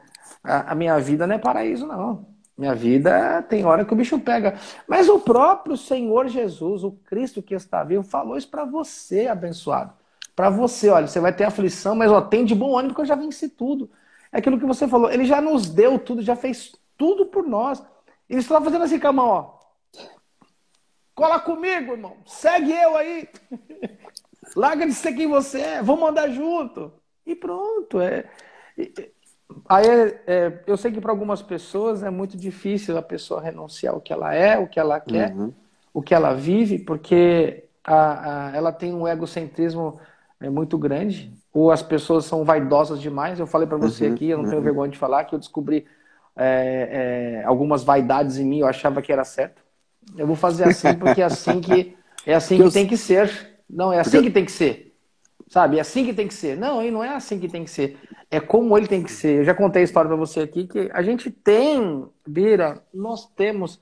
A, 0.45 0.71
a, 0.71 0.75
minha 0.77 1.01
vida 1.01 1.27
não 1.27 1.35
é 1.35 1.39
paraíso, 1.39 1.85
não. 1.85 2.29
Minha 2.57 2.77
vida 2.77 3.43
tem 3.43 3.65
hora 3.65 3.85
que 3.85 3.93
o 3.93 3.97
bicho 3.97 4.21
pega. 4.21 4.55
Mas 4.87 5.09
o 5.09 5.19
próprio 5.19 5.77
Senhor 5.77 6.29
Jesus, 6.29 6.85
o 6.85 6.93
Cristo 6.93 7.43
que 7.43 7.57
está 7.57 7.83
vivo, 7.83 8.05
falou 8.05 8.37
isso 8.37 8.49
para 8.49 8.65
você, 8.65 9.27
abençoado. 9.27 9.99
Para 10.35 10.51
você, 10.51 10.89
olha, 10.89 11.07
você 11.07 11.21
vai 11.21 11.33
ter 11.33 11.45
aflição, 11.45 11.95
mas 11.95 12.11
ó, 12.11 12.21
tem 12.21 12.45
de 12.45 12.55
bom 12.55 12.77
ânimo 12.77 12.95
porque 12.95 13.03
eu 13.03 13.07
já 13.07 13.15
venci 13.15 13.49
tudo. 13.49 13.91
É 14.33 14.39
aquilo 14.39 14.59
que 14.59 14.67
você 14.67 14.87
falou. 14.87 15.11
Ele 15.11 15.25
já 15.25 15.41
nos 15.41 15.69
deu 15.69 15.99
tudo, 15.99 16.23
já 16.23 16.37
fez 16.37 16.73
tudo 16.97 17.27
por 17.27 17.47
nós. 17.47 17.83
Ele 18.29 18.41
está 18.41 18.61
fazendo 18.61 18.85
assim 18.85 18.99
com 18.99 19.09
a 19.09 19.13
mão, 19.13 19.29
ó. 19.29 19.61
Cola 21.15 21.41
comigo, 21.41 21.93
irmão. 21.93 22.17
Segue 22.25 22.73
eu 22.73 22.97
aí. 22.97 23.29
Larga 24.57 24.87
de 24.87 24.95
ser 24.95 25.13
quem 25.13 25.27
você 25.27 25.61
é, 25.61 25.83
vamos 25.83 26.09
andar 26.09 26.29
junto. 26.31 26.93
E 27.27 27.35
pronto. 27.35 28.01
É, 28.01 28.25
Aí 29.69 29.87
é, 29.87 30.23
é, 30.27 30.65
eu 30.67 30.77
sei 30.77 30.93
que 30.93 31.01
para 31.01 31.11
algumas 31.11 31.43
pessoas 31.43 32.03
é 32.03 32.11
muito 32.11 32.37
difícil 32.37 32.97
a 32.97 33.03
pessoa 33.03 33.41
renunciar 33.41 33.97
o 33.97 34.01
que 34.01 34.13
ela 34.13 34.35
é, 34.35 34.59
o 34.59 34.67
que 34.67 34.79
ela 34.79 35.01
quer, 35.01 35.35
uhum. 35.35 35.53
o 35.93 36.03
que 36.03 36.15
ela 36.15 36.35
vive, 36.35 36.79
porque 36.79 37.65
a, 37.85 38.49
a, 38.49 38.57
ela 38.57 38.73
tem 38.73 38.95
um 38.95 39.07
egocentrismo 39.07 40.01
é, 40.41 40.49
muito 40.49 40.79
grande, 40.79 41.33
ou 41.53 41.71
as 41.71 41.83
pessoas 41.83 42.25
são 42.25 42.45
vaidosas 42.45 43.01
demais. 43.01 43.39
Eu 43.39 43.47
falei 43.47 43.67
para 43.67 43.77
você 43.77 44.07
uhum, 44.07 44.15
aqui, 44.15 44.29
eu 44.29 44.39
não 44.39 44.45
uhum. 44.45 44.51
tenho 44.51 44.63
vergonha 44.63 44.91
de 44.91 44.99
falar, 44.99 45.25
que 45.25 45.35
eu 45.35 45.39
descobri 45.39 45.87
é, 46.37 47.41
é, 47.43 47.45
algumas 47.45 47.85
vaidades 47.85 48.39
em 48.39 48.45
mim, 48.45 48.61
eu 48.61 48.67
achava 48.67 49.03
que 49.03 49.13
era 49.13 49.25
certo. 49.25 49.63
Eu 50.17 50.27
vou 50.27 50.37
fazer 50.37 50.65
assim 50.65 50.95
porque 50.95 51.21
é 51.21 51.25
assim 51.25 51.61
que 51.61 51.97
é 52.27 52.35
assim 52.35 52.57
que, 52.57 52.65
que 52.65 52.73
tem 52.73 52.87
que 52.87 52.97
ser. 52.97 53.59
Não, 53.69 53.93
é 53.93 54.01
assim 54.01 54.13
porque... 54.13 54.29
que 54.29 54.35
tem 54.35 54.45
que 54.45 54.53
ser. 54.53 54.95
Sabe? 55.49 55.79
É 55.79 55.81
assim 55.81 56.05
que 56.05 56.13
tem 56.13 56.29
que 56.29 56.35
ser. 56.35 56.57
Não, 56.57 56.83
e 56.83 56.91
não 56.91 57.03
é 57.03 57.15
assim 57.15 57.39
que 57.39 57.49
tem 57.49 57.65
que 57.65 57.71
ser 57.71 57.99
é 58.31 58.39
como 58.39 58.79
ele 58.79 58.87
tem 58.87 59.03
que 59.03 59.11
ser. 59.11 59.41
Eu 59.41 59.45
já 59.45 59.55
contei 59.55 59.83
a 59.83 59.85
história 59.85 60.09
para 60.09 60.17
você 60.17 60.41
aqui 60.41 60.67
que 60.67 60.89
a 60.93 61.03
gente 61.03 61.31
tem, 61.31 62.07
Bira, 62.27 62.83
nós 62.95 63.27
temos 63.35 63.81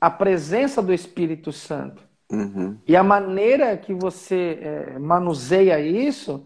a 0.00 0.08
presença 0.08 0.80
do 0.80 0.94
Espírito 0.94 1.50
Santo. 1.50 2.06
Uhum. 2.30 2.76
E 2.86 2.94
a 2.94 3.02
maneira 3.02 3.76
que 3.76 3.94
você 3.94 4.58
é, 4.60 4.98
manuseia 4.98 5.80
isso 5.80 6.44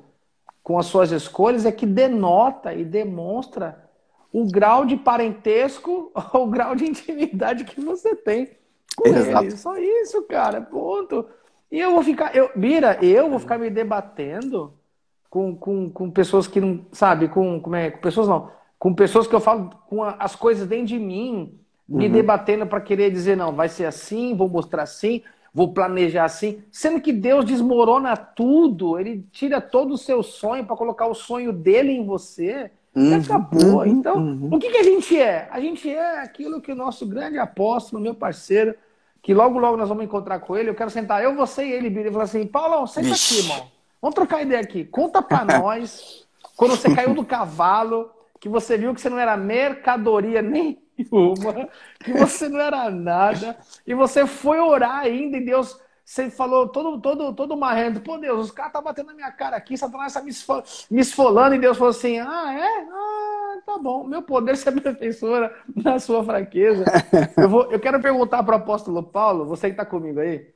com 0.62 0.78
as 0.78 0.87
suas 0.87 1.11
escolhas 1.11 1.66
é 1.66 1.72
que 1.72 1.85
denota 1.85 2.72
e 2.72 2.85
demonstra 2.85 3.83
o 4.33 4.47
grau 4.51 4.85
de 4.85 4.97
parentesco 4.97 6.12
ou 6.33 6.45
o 6.45 6.51
grau 6.51 6.74
de 6.74 6.85
intimidade 6.85 7.64
que 7.64 7.80
você 7.80 8.14
tem 8.14 8.51
com 8.97 9.09
Exato. 9.09 9.45
ele. 9.45 9.57
Só 9.57 9.76
isso, 9.76 10.22
cara, 10.22 10.61
ponto. 10.61 11.26
E 11.70 11.80
eu 11.80 11.93
vou 11.93 12.03
ficar, 12.03 12.35
eu, 12.37 12.51
Bira, 12.55 12.99
eu 13.03 13.28
vou 13.30 13.39
ficar 13.39 13.59
me 13.59 13.70
debatendo 13.70 14.74
com, 15.28 15.57
com, 15.57 15.91
com 15.91 16.11
pessoas 16.11 16.47
que 16.47 16.61
não, 16.61 16.85
sabe, 16.93 17.28
com, 17.28 17.59
como 17.61 17.74
é, 17.74 17.91
com 17.91 18.01
pessoas 18.01 18.28
não, 18.28 18.51
com 18.78 18.95
pessoas 18.95 19.26
que 19.26 19.35
eu 19.35 19.41
falo 19.41 19.70
com 19.89 20.03
a, 20.03 20.16
as 20.18 20.37
coisas 20.37 20.68
dentro 20.68 20.87
de 20.87 20.99
mim, 20.99 21.59
me 21.89 22.07
uhum. 22.07 22.12
debatendo 22.12 22.66
para 22.66 22.80
querer 22.80 23.11
dizer, 23.11 23.37
não, 23.37 23.53
vai 23.53 23.68
ser 23.68 23.87
assim, 23.87 24.37
vou 24.37 24.49
mostrar 24.49 24.83
assim, 24.83 25.22
vou 25.53 25.72
planejar 25.72 26.24
assim, 26.24 26.62
sendo 26.70 27.00
que 27.00 27.12
Deus 27.12 27.44
desmorona 27.44 28.16
tudo, 28.16 28.98
ele 28.98 29.26
tira 29.30 29.61
todo 29.61 29.94
o 29.94 29.98
seu 29.98 30.22
sonho 30.22 30.64
para 30.64 30.76
colocar 30.76 31.07
o 31.07 31.14
sonho 31.14 31.53
dele 31.53 31.92
em 31.92 32.05
você. 32.05 32.70
Uhum, 32.94 33.16
acabou. 33.16 33.78
Uhum, 33.78 33.86
então, 33.86 34.16
uhum. 34.16 34.48
o 34.53 34.59
que, 34.59 34.70
que 34.70 34.78
a 34.78 34.82
gente 34.82 35.18
é? 35.18 35.48
A 35.50 35.61
gente 35.61 35.88
é 35.90 36.20
aquilo 36.20 36.61
que 36.61 36.72
o 36.72 36.76
nosso 36.76 37.07
grande 37.07 37.38
apóstolo, 37.38 38.03
meu 38.03 38.14
parceiro, 38.14 38.74
que 39.22 39.32
logo, 39.32 39.59
logo 39.59 39.76
nós 39.76 39.88
vamos 39.88 40.05
encontrar 40.05 40.40
com 40.40 40.57
ele. 40.57 40.70
Eu 40.70 40.74
quero 40.74 40.90
sentar, 40.90 41.22
eu, 41.22 41.34
você 41.34 41.64
e 41.64 41.72
ele, 41.72 41.88
e 41.88 42.11
falar 42.11 42.24
assim: 42.24 42.46
Paulo, 42.46 42.86
senta 42.86 43.09
Ixi. 43.09 43.40
aqui, 43.40 43.48
irmão. 43.48 43.66
Vamos 44.00 44.14
trocar 44.14 44.42
ideia 44.42 44.61
aqui. 44.61 44.84
Conta 44.84 45.22
para 45.22 45.44
nós 45.61 46.26
quando 46.57 46.76
você 46.76 46.94
caiu 46.94 47.14
do 47.14 47.24
cavalo, 47.24 48.11
que 48.38 48.48
você 48.48 48.76
viu 48.76 48.94
que 48.94 49.00
você 49.00 49.09
não 49.09 49.18
era 49.18 49.36
mercadoria 49.36 50.42
nenhuma, 50.99 51.68
que 51.99 52.12
você 52.12 52.49
não 52.49 52.61
era 52.61 52.90
nada, 52.90 53.57
e 53.86 53.95
você 53.95 54.26
foi 54.26 54.59
orar 54.59 55.01
ainda 55.01 55.36
e 55.36 55.45
Deus 55.45 55.80
você 56.05 56.28
falou 56.28 56.68
todo, 56.68 57.01
todo, 57.01 57.32
todo 57.32 57.57
marrendo, 57.57 58.01
pô 58.01 58.18
Deus, 58.18 58.47
os 58.47 58.51
caras 58.51 58.72
tá 58.72 58.80
batendo 58.80 59.07
na 59.07 59.14
minha 59.14 59.30
cara 59.30 59.57
aqui, 59.57 59.76
Satanás 59.76 60.14
está 60.14 60.22
me 60.90 61.01
esfolando, 61.01 61.55
e 61.55 61.59
Deus 61.59 61.78
falou 61.78 61.90
assim: 61.90 62.18
ah, 62.18 62.53
é? 62.53 62.86
Ah, 62.90 63.61
tá 63.64 63.78
bom, 63.78 64.05
meu 64.05 64.20
poder 64.20 64.57
se 64.57 64.68
aperfeiçoa 64.68 65.53
na 65.74 65.99
sua 65.99 66.24
fraqueza. 66.24 66.84
Eu, 67.36 67.49
vou, 67.49 67.70
eu 67.70 67.78
quero 67.80 68.01
perguntar 68.01 68.43
para 68.43 68.57
o 68.57 68.59
apóstolo 68.59 69.03
Paulo, 69.03 69.47
você 69.47 69.68
que 69.68 69.74
está 69.74 69.86
comigo 69.86 70.20
aí, 70.20 70.53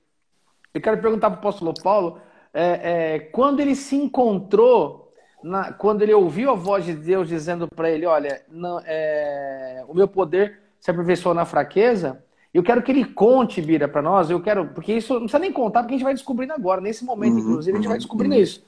eu 0.74 0.80
quero 0.80 1.00
perguntar 1.00 1.30
para 1.30 1.36
o 1.36 1.38
apóstolo 1.38 1.72
Paulo 1.72 2.20
é, 2.52 3.14
é, 3.14 3.18
quando 3.20 3.60
ele 3.60 3.74
se 3.74 3.96
encontrou, 3.96 5.05
na, 5.46 5.72
quando 5.72 6.02
ele 6.02 6.12
ouviu 6.12 6.50
a 6.50 6.54
voz 6.54 6.84
de 6.84 6.92
Deus 6.92 7.28
dizendo 7.28 7.68
para 7.68 7.88
ele: 7.88 8.04
Olha, 8.04 8.42
não, 8.50 8.80
é, 8.84 9.84
o 9.86 9.94
meu 9.94 10.08
poder 10.08 10.58
se 10.80 10.90
aperfeiçoou 10.90 11.34
na 11.34 11.44
fraqueza. 11.44 12.22
Eu 12.52 12.62
quero 12.62 12.82
que 12.82 12.90
ele 12.90 13.04
conte, 13.04 13.62
Bira, 13.62 13.86
para 13.86 14.02
nós. 14.02 14.28
Eu 14.28 14.40
quero, 14.42 14.68
porque 14.68 14.94
isso 14.94 15.12
não 15.12 15.20
precisa 15.20 15.38
nem 15.38 15.52
contar, 15.52 15.82
porque 15.82 15.94
a 15.94 15.96
gente 15.98 16.04
vai 16.04 16.14
descobrindo 16.14 16.52
agora. 16.52 16.80
Nesse 16.80 17.04
momento, 17.04 17.34
uhum, 17.34 17.40
inclusive, 17.40 17.76
a 17.76 17.80
gente 17.80 17.88
vai 17.88 17.98
descobrindo 17.98 18.34
uhum. 18.34 18.40
isso. 18.40 18.64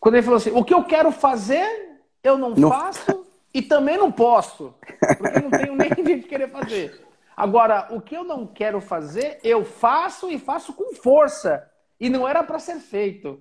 Quando 0.00 0.14
ele 0.14 0.22
falou 0.22 0.38
assim: 0.38 0.52
O 0.52 0.64
que 0.64 0.72
eu 0.72 0.84
quero 0.84 1.12
fazer, 1.12 1.98
eu 2.22 2.38
não, 2.38 2.50
não. 2.50 2.70
faço 2.70 3.26
e 3.52 3.60
também 3.60 3.98
não 3.98 4.10
posso, 4.10 4.74
porque 5.18 5.40
não 5.40 5.50
tenho 5.50 5.76
nem 5.76 5.90
de 6.02 6.26
querer 6.26 6.48
fazer. 6.48 6.98
Agora, 7.36 7.88
o 7.90 8.00
que 8.00 8.16
eu 8.16 8.24
não 8.24 8.46
quero 8.46 8.80
fazer, 8.80 9.38
eu 9.44 9.64
faço 9.64 10.30
e 10.30 10.38
faço 10.38 10.72
com 10.72 10.94
força. 10.94 11.68
E 12.00 12.08
não 12.08 12.26
era 12.26 12.42
para 12.42 12.58
ser 12.58 12.76
feito. 12.76 13.40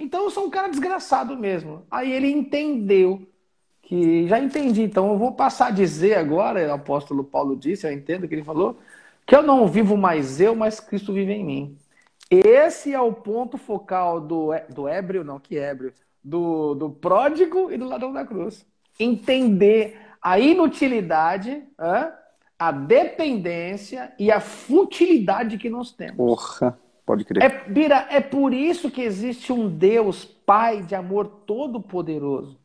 Então 0.00 0.24
eu 0.24 0.30
sou 0.30 0.46
um 0.46 0.50
cara 0.50 0.68
desgraçado 0.68 1.36
mesmo. 1.36 1.84
Aí 1.90 2.10
ele 2.10 2.30
entendeu 2.30 3.26
que 3.82 4.26
já 4.26 4.38
entendi, 4.38 4.82
então 4.82 5.10
eu 5.10 5.18
vou 5.18 5.32
passar 5.32 5.66
a 5.66 5.72
dizer 5.72 6.14
agora, 6.14 6.66
o 6.68 6.72
apóstolo 6.72 7.22
Paulo 7.22 7.54
disse, 7.54 7.86
eu 7.86 7.92
entendo 7.92 8.24
o 8.24 8.28
que 8.28 8.34
ele 8.34 8.44
falou, 8.44 8.78
que 9.26 9.36
eu 9.36 9.42
não 9.42 9.66
vivo 9.66 9.96
mais 9.96 10.40
eu, 10.40 10.54
mas 10.54 10.80
Cristo 10.80 11.12
vive 11.12 11.32
em 11.32 11.44
mim. 11.44 11.78
Esse 12.30 12.94
é 12.94 13.00
o 13.00 13.12
ponto 13.12 13.58
focal 13.58 14.20
do, 14.20 14.50
do 14.68 14.88
ébrio, 14.88 15.24
não, 15.24 15.38
que 15.38 15.58
ébrio, 15.58 15.92
do, 16.22 16.74
do 16.74 16.88
pródigo 16.88 17.70
e 17.70 17.76
do 17.76 17.88
ladrão 17.88 18.12
da 18.12 18.24
cruz. 18.24 18.64
Entender 18.98 19.98
a 20.22 20.38
inutilidade, 20.38 21.62
a 22.58 22.70
dependência 22.72 24.12
e 24.18 24.30
a 24.30 24.40
futilidade 24.40 25.58
que 25.58 25.68
nós 25.68 25.92
temos. 25.92 26.16
Porra. 26.16 26.78
Pode 27.04 27.24
crer. 27.24 27.42
É, 27.42 27.68
Bira, 27.68 28.06
é 28.10 28.20
por 28.20 28.52
isso 28.52 28.90
que 28.90 29.02
existe 29.02 29.52
um 29.52 29.68
Deus, 29.68 30.24
Pai 30.24 30.82
de 30.82 30.94
amor 30.94 31.26
todo-poderoso. 31.46 32.58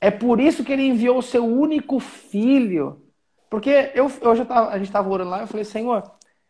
É 0.00 0.10
por 0.10 0.40
isso 0.40 0.64
que 0.64 0.72
ele 0.72 0.86
enviou 0.86 1.18
o 1.18 1.22
seu 1.22 1.44
único 1.44 1.98
filho. 2.00 3.02
Porque 3.48 3.90
eu, 3.94 4.10
eu 4.20 4.36
já 4.36 4.44
tava, 4.44 4.70
a 4.70 4.78
gente 4.78 4.88
estava 4.88 5.08
orando 5.08 5.30
lá, 5.30 5.40
eu 5.40 5.46
falei, 5.46 5.64
Senhor, 5.64 6.02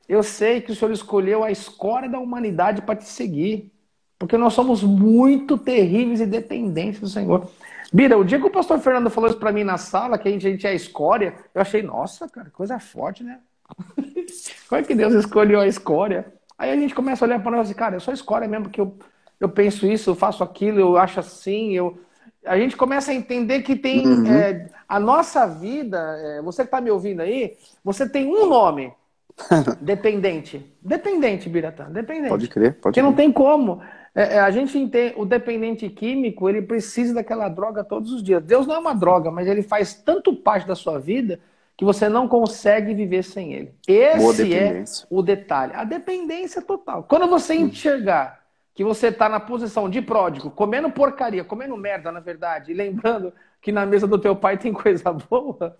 eu 0.09 0.22
sei 0.22 0.61
que 0.61 0.72
o 0.72 0.74
Senhor 0.74 0.93
escolheu 0.93 1.45
a 1.45 1.51
escória 1.51 2.09
da 2.09 2.18
humanidade 2.18 2.82
para 2.82 2.97
te 2.97 3.05
seguir. 3.05 3.72
Porque 4.18 4.37
nós 4.37 4.55
somos 4.55 4.82
muito 4.82 5.59
terríveis 5.59 6.20
e 6.20 6.26
dependentes 6.26 7.01
do 7.01 7.09
Senhor. 7.09 7.49
Bira, 7.93 8.18
o 8.18 8.24
dia 8.24 8.39
que 8.39 8.47
o 8.47 8.51
pastor 8.51 8.78
Fernando 8.78 9.11
falou 9.11 9.28
isso 9.28 9.39
para 9.39 9.53
mim 9.53 9.62
na 9.62 9.78
sala, 9.78 10.18
que 10.18 10.28
a 10.28 10.30
gente, 10.30 10.47
a 10.47 10.51
gente 10.51 10.66
é 10.66 10.70
a 10.70 10.74
escória, 10.74 11.37
eu 11.55 11.61
achei, 11.61 11.82
nossa, 11.82 12.28
cara, 12.28 12.51
coisa 12.51 12.78
forte, 12.78 13.22
né? 13.22 13.41
Como 14.68 14.80
é 14.80 14.84
que 14.84 14.95
Deus 14.95 15.12
escolheu 15.14 15.61
a 15.61 15.66
escória? 15.66 16.32
Aí 16.59 16.71
a 16.71 16.77
gente 16.77 16.95
começa 16.95 17.25
a 17.25 17.27
olhar 17.27 17.43
para 17.43 17.57
nós 17.57 17.71
e, 17.71 17.75
cara, 17.75 17.97
eu 17.97 18.01
sou 18.01 18.15
escória 18.15 18.49
mesmo, 18.49 18.65
porque 18.65 18.81
eu, 18.81 18.97
eu 19.39 19.49
penso 19.49 19.87
isso, 19.87 20.11
eu 20.11 20.15
faço 20.15 20.43
aquilo, 20.43 20.81
eu 20.81 20.97
acho 20.97 21.21
assim, 21.21 21.73
eu... 21.73 21.99
A 22.45 22.57
gente 22.57 22.77
começa 22.77 23.11
a 23.11 23.15
entender 23.15 23.63
que 23.63 23.75
tem 23.75 24.07
uhum. 24.07 24.27
é, 24.33 24.69
a 24.89 25.01
nossa 25.01 25.47
vida, 25.47 25.99
é, 26.19 26.41
você 26.41 26.63
que 26.63 26.69
está 26.69 26.81
me 26.81 26.91
ouvindo 26.91 27.21
aí, 27.21 27.57
você 27.83 28.09
tem 28.09 28.25
um 28.27 28.49
nome, 28.49 28.93
dependente. 29.81 30.65
Dependente, 30.81 31.49
Biratã, 31.49 31.91
dependente. 31.91 32.29
Pode 32.29 32.49
crer, 32.49 32.73
pode 32.73 32.83
Porque 32.83 33.01
crer. 33.01 33.05
não 33.05 33.13
tem 33.13 33.33
como. 33.33 33.83
É, 34.15 34.37
é, 34.37 34.41
a 34.41 34.51
gente 34.51 34.79
entende, 34.79 35.15
o 35.19 35.27
dependente 35.27 35.89
químico, 35.91 36.49
ele 36.49 36.63
precisa 36.63 37.13
daquela 37.13 37.49
droga 37.49 37.85
todos 37.85 38.13
os 38.13 38.23
dias. 38.23 38.43
Deus 38.43 38.67
não 38.67 38.77
é 38.77 38.79
uma 38.79 38.95
droga, 38.95 39.31
mas 39.31 39.47
ele 39.47 39.63
faz 39.63 39.93
tanto 39.95 40.35
parte 40.35 40.67
da 40.67 40.75
sua 40.75 40.99
vida 40.99 41.39
que 41.77 41.85
você 41.85 42.09
não 42.09 42.27
consegue 42.27 42.95
viver 42.95 43.22
sem 43.22 43.53
ele. 43.53 43.74
Esse 43.87 44.55
é 44.55 44.85
o 45.11 45.22
detalhe. 45.22 45.72
A 45.74 45.85
dependência 45.85 46.62
total. 46.62 47.05
Quando 47.05 47.29
você 47.29 47.55
enxergar 47.55 48.41
que 48.74 48.83
você 48.83 49.09
está 49.09 49.29
na 49.29 49.41
posição 49.41 49.89
de 49.89 50.01
pródigo, 50.01 50.51
comendo 50.51 50.91
porcaria, 50.91 51.45
comendo 51.45 51.77
merda, 51.77 52.11
na 52.11 52.20
verdade, 52.20 52.72
e 52.72 52.74
lembrando 52.74 53.33
que 53.61 53.72
na 53.72 53.85
mesa 53.85 54.07
do 54.07 54.18
teu 54.18 54.37
pai 54.37 54.59
tem 54.59 54.72
coisa 54.72 55.12
boa, 55.12 55.77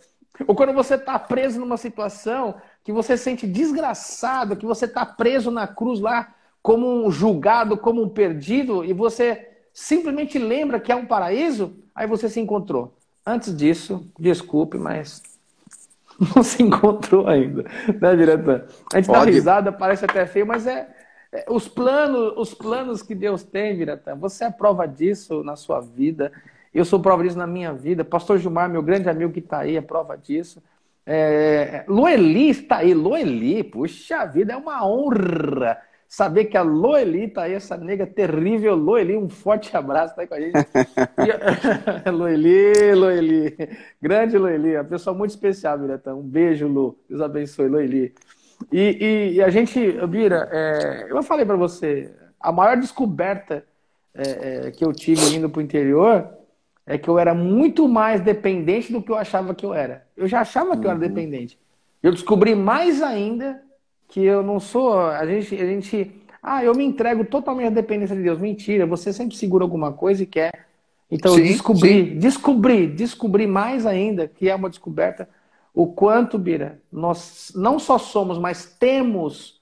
ou 0.47 0.55
quando 0.55 0.73
você 0.73 0.95
está 0.95 1.19
preso 1.19 1.61
numa 1.61 1.77
situação 1.77 2.57
que 2.85 2.93
você 2.93 3.17
sente 3.17 3.47
desgraçado, 3.47 4.57
que 4.57 4.67
você 4.67 4.85
está 4.85 5.05
preso 5.05 5.51
na 5.51 5.67
cruz 5.67 6.01
lá 6.01 6.35
como 6.63 7.07
um 7.07 7.11
julgado, 7.11 7.77
como 7.77 8.03
um 8.03 8.09
perdido, 8.09 8.85
e 8.85 8.93
você 8.93 9.49
simplesmente 9.73 10.39
lembra 10.39 10.81
que 10.81 10.91
é 10.91 10.97
um 10.97 11.07
paraíso, 11.07 11.79
aí 11.95 12.07
você 12.07 12.29
se 12.29 12.41
encontrou. 12.41 12.97
Antes 13.25 13.55
disso, 13.57 14.11
desculpe, 14.19 14.79
mas 14.79 15.23
não 16.35 16.43
se 16.43 16.63
encontrou 16.63 17.29
ainda, 17.29 17.65
né, 18.01 18.17
diretor? 18.17 18.67
A 18.93 18.97
gente 18.97 19.07
Pode. 19.07 19.27
dá 19.27 19.31
risada, 19.31 19.73
parece 19.73 20.05
até 20.05 20.27
feio, 20.27 20.47
mas 20.47 20.67
é, 20.67 20.89
é, 21.33 21.45
os 21.49 21.69
planos, 21.69 22.35
os 22.37 22.55
planos 22.55 23.03
que 23.03 23.15
Deus 23.15 23.43
tem, 23.43 23.77
diretor. 23.77 24.17
Você 24.17 24.45
é 24.45 24.51
prova 24.51 24.87
disso 24.87 25.43
na 25.43 25.57
sua 25.57 25.81
vida. 25.81 26.33
Eu 26.73 26.85
sou 26.85 27.01
prova 27.01 27.23
disso 27.23 27.39
na 27.39 27.47
minha 27.47 27.73
vida. 27.73 28.05
Pastor 28.05 28.39
Gilmar, 28.39 28.69
meu 28.69 28.83
grande 28.83 29.09
amigo 29.09 29.33
que 29.33 29.41
está 29.41 29.61
aí, 29.61 29.77
é 29.77 29.81
prova 29.81 30.17
disso. 30.17 30.63
É, 31.05 31.85
Loeli 31.87 32.51
está 32.51 32.79
aí. 32.79 32.95
Loeli, 32.95 33.63
puxa 33.63 34.25
vida, 34.27 34.53
é 34.53 34.57
uma 34.57 34.87
honra 34.87 35.81
saber 36.09 36.47
que 36.47 36.57
a 36.57 36.63
Loeli 36.63 37.29
tá 37.29 37.43
aí, 37.43 37.55
essa 37.55 37.77
nega 37.77 38.07
terrível. 38.07 38.75
Loeli, 38.75 39.17
um 39.17 39.29
forte 39.29 39.77
abraço, 39.77 40.15
tá 40.15 40.23
aí 40.23 40.29
com 40.29 40.35
a 40.35 40.41
gente. 40.41 40.55
Loeli, 42.13 42.95
Loeli. 42.95 43.57
Grande 44.01 44.39
Loeli, 44.39 44.77
uma 44.77 44.85
pessoa 44.85 45.17
muito 45.17 45.31
especial, 45.31 45.79
Biratão. 45.79 46.21
Um 46.21 46.23
beijo, 46.23 46.67
Lu. 46.67 46.99
Deus 47.09 47.21
abençoe, 47.21 47.69
Loeli. 47.69 48.15
E, 48.73 48.81
e, 48.81 49.35
e 49.35 49.43
a 49.43 49.51
gente, 49.51 49.93
Bira, 50.07 50.49
é, 50.51 51.07
eu 51.11 51.23
falei 51.23 51.45
para 51.45 51.57
você, 51.57 52.11
a 52.41 52.51
maior 52.51 52.77
descoberta 52.77 53.65
é, 54.15 54.67
é, 54.67 54.71
que 54.71 54.85
eu 54.85 54.93
tive 54.93 55.21
vindo 55.27 55.49
para 55.49 55.61
o 55.61 55.63
interior 55.63 56.29
é 56.87 56.97
que 56.97 57.09
eu 57.09 57.19
era 57.19 57.35
muito 57.35 57.89
mais 57.89 58.21
dependente 58.21 58.93
do 58.93 59.03
que 59.03 59.11
eu 59.11 59.17
achava 59.17 59.55
que 59.55 59.67
eu 59.67 59.75
era. 59.75 60.07
Eu 60.17 60.27
já 60.29 60.41
achava 60.41 60.77
que 60.77 60.87
eu 60.87 60.91
era 60.91 60.99
uhum. 60.99 61.07
dependente. 61.07 61.59
Eu 62.03 62.13
descobri 62.13 62.55
mais 62.55 63.03
ainda 63.03 63.61
que 64.09 64.21
eu 64.21 64.43
não 64.43 64.61
sou. 64.61 64.99
A 64.99 65.27
gente, 65.27 65.55
a 65.55 65.67
gente. 65.67 66.23
Ah, 66.43 66.65
eu 66.65 66.75
me 66.75 66.85
entrego 66.85 67.25
totalmente 67.25 67.69
à 67.69 67.71
dependência 67.71 68.15
de 68.15 68.23
Deus. 68.23 68.39
Mentira, 68.39 68.87
você 68.87 69.13
sempre 69.13 69.37
segura 69.37 69.65
alguma 69.65 69.93
coisa 69.93 70.23
e 70.23 70.27
quer. 70.27 70.67
Então 71.11 71.35
sim, 71.35 71.41
eu 71.41 71.47
descobri, 71.47 72.11
sim. 72.11 72.19
descobri, 72.19 72.87
descobri 72.87 73.47
mais 73.47 73.87
ainda, 73.87 74.27
que 74.27 74.49
é 74.49 74.55
uma 74.55 74.69
descoberta, 74.69 75.29
o 75.73 75.87
quanto, 75.87 76.39
Bira, 76.39 76.81
nós 76.91 77.53
não 77.55 77.79
só 77.79 77.99
somos, 77.99 78.39
mas 78.39 78.77
temos, 78.79 79.61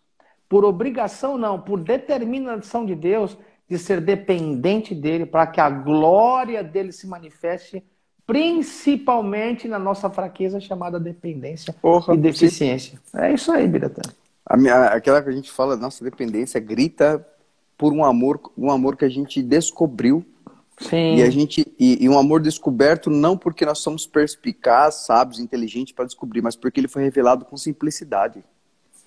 por 0.48 0.64
obrigação 0.64 1.36
não, 1.36 1.60
por 1.60 1.80
determinação 1.80 2.86
de 2.86 2.94
Deus, 2.94 3.36
de 3.68 3.78
ser 3.78 4.00
dependente 4.00 4.94
dele, 4.94 5.26
para 5.26 5.46
que 5.46 5.60
a 5.60 5.68
glória 5.68 6.62
dele 6.62 6.92
se 6.92 7.06
manifeste, 7.06 7.82
principalmente 8.26 9.68
na 9.68 9.78
nossa 9.78 10.08
fraqueza 10.08 10.60
chamada 10.60 10.98
dependência 10.98 11.74
Porra, 11.82 12.14
e 12.14 12.16
deficiência. 12.16 12.98
Sim. 13.04 13.18
É 13.18 13.32
isso 13.32 13.52
aí, 13.52 13.66
Biratã. 13.66 14.02
Aquela 14.46 15.22
que 15.22 15.28
a 15.28 15.32
gente 15.32 15.50
fala, 15.50 15.76
nossa 15.76 16.04
dependência 16.04 16.60
grita 16.60 17.26
por 17.78 17.92
um 17.92 18.04
amor, 18.04 18.40
um 18.56 18.70
amor 18.70 18.96
que 18.96 19.04
a 19.04 19.08
gente 19.08 19.42
descobriu. 19.42 20.24
Sim. 20.78 21.16
E 21.16 21.22
a 21.22 21.30
gente 21.30 21.66
e, 21.78 22.04
e 22.04 22.08
um 22.08 22.18
amor 22.18 22.40
descoberto 22.40 23.08
não 23.08 23.36
porque 23.36 23.64
nós 23.64 23.78
somos 23.78 24.06
perspicazes, 24.06 25.06
sábios, 25.06 25.38
inteligentes 25.38 25.94
para 25.94 26.04
descobrir, 26.04 26.42
mas 26.42 26.56
porque 26.56 26.80
ele 26.80 26.88
foi 26.88 27.02
revelado 27.02 27.44
com 27.44 27.56
simplicidade. 27.56 28.44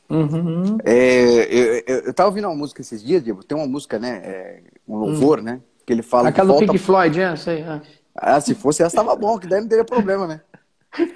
Uhum. 0.10 0.78
É, 0.86 1.44
eu, 1.54 1.84
eu, 1.86 2.00
eu 2.06 2.14
tava 2.14 2.30
ouvindo 2.30 2.48
uma 2.48 2.56
música 2.56 2.82
esses 2.82 3.04
dias, 3.04 3.22
Diego, 3.22 3.44
tem 3.44 3.58
uma 3.58 3.68
música, 3.68 4.00
né? 4.00 4.22
É, 4.24 4.62
um 4.88 4.96
louvor, 4.96 5.40
uhum. 5.40 5.44
né? 5.44 5.62
Que 5.86 5.92
ele 5.92 6.02
fala. 6.02 6.30
Aquela 6.30 6.54
do 6.54 6.60
Pink 6.60 6.78
Floyd, 6.78 7.20
é, 7.20 7.36
sei. 7.36 7.62
É. 7.62 7.82
Ah, 8.16 8.40
se 8.40 8.56
fosse 8.56 8.82
essa, 8.82 8.96
tava 8.96 9.16
bom, 9.16 9.38
que 9.38 9.48
daí 9.48 9.62
não 9.62 9.68
teria 9.68 9.84
problema, 9.84 10.26
né? 10.26 10.42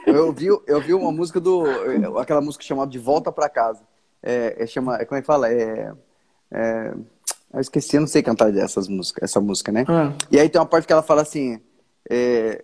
Eu 0.06 0.28
ouvi, 0.28 0.48
eu 0.48 0.76
ouvi 0.76 0.94
uma 0.94 1.12
música 1.12 1.40
do. 1.40 1.64
aquela 2.20 2.42
música 2.42 2.64
chamada 2.64 2.92
De 2.92 3.00
Volta 3.00 3.32
para 3.32 3.50
Casa. 3.50 3.82
É, 4.24 4.64
é, 4.64 4.68
chama, 4.68 5.04
como 5.06 5.18
é 5.18 5.22
que 5.22 5.28
fala? 5.28 5.52
É, 5.52 5.92
é, 6.52 6.94
eu 7.54 7.60
esqueci, 7.60 7.96
eu 7.96 8.02
não 8.02 8.08
sei 8.08 8.22
cantar 8.22 8.56
essas 8.56 8.88
músicas, 8.88 9.24
essa 9.24 9.42
música, 9.42 9.72
né? 9.72 9.86
Uhum. 9.88 10.14
E 10.32 10.40
aí 10.40 10.48
tem 10.48 10.60
uma 10.60 10.68
parte 10.68 10.86
que 10.86 10.94
ela 10.94 11.02
fala 11.02 11.22
assim: 11.22 11.60
é, 12.10 12.64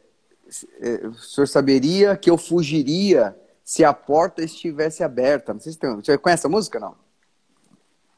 é, 0.81 1.07
o 1.07 1.13
senhor 1.13 1.47
saberia 1.47 2.15
que 2.15 2.29
eu 2.29 2.37
fugiria 2.37 3.35
se 3.63 3.83
a 3.83 3.93
porta 3.93 4.43
estivesse 4.43 5.03
aberta. 5.03 5.53
Não 5.53 5.59
sei 5.59 5.73
se 5.73 5.79
tem. 5.79 5.93
Você 5.95 6.17
conhece 6.17 6.45
a 6.45 6.49
música 6.49 6.79
não? 6.79 6.95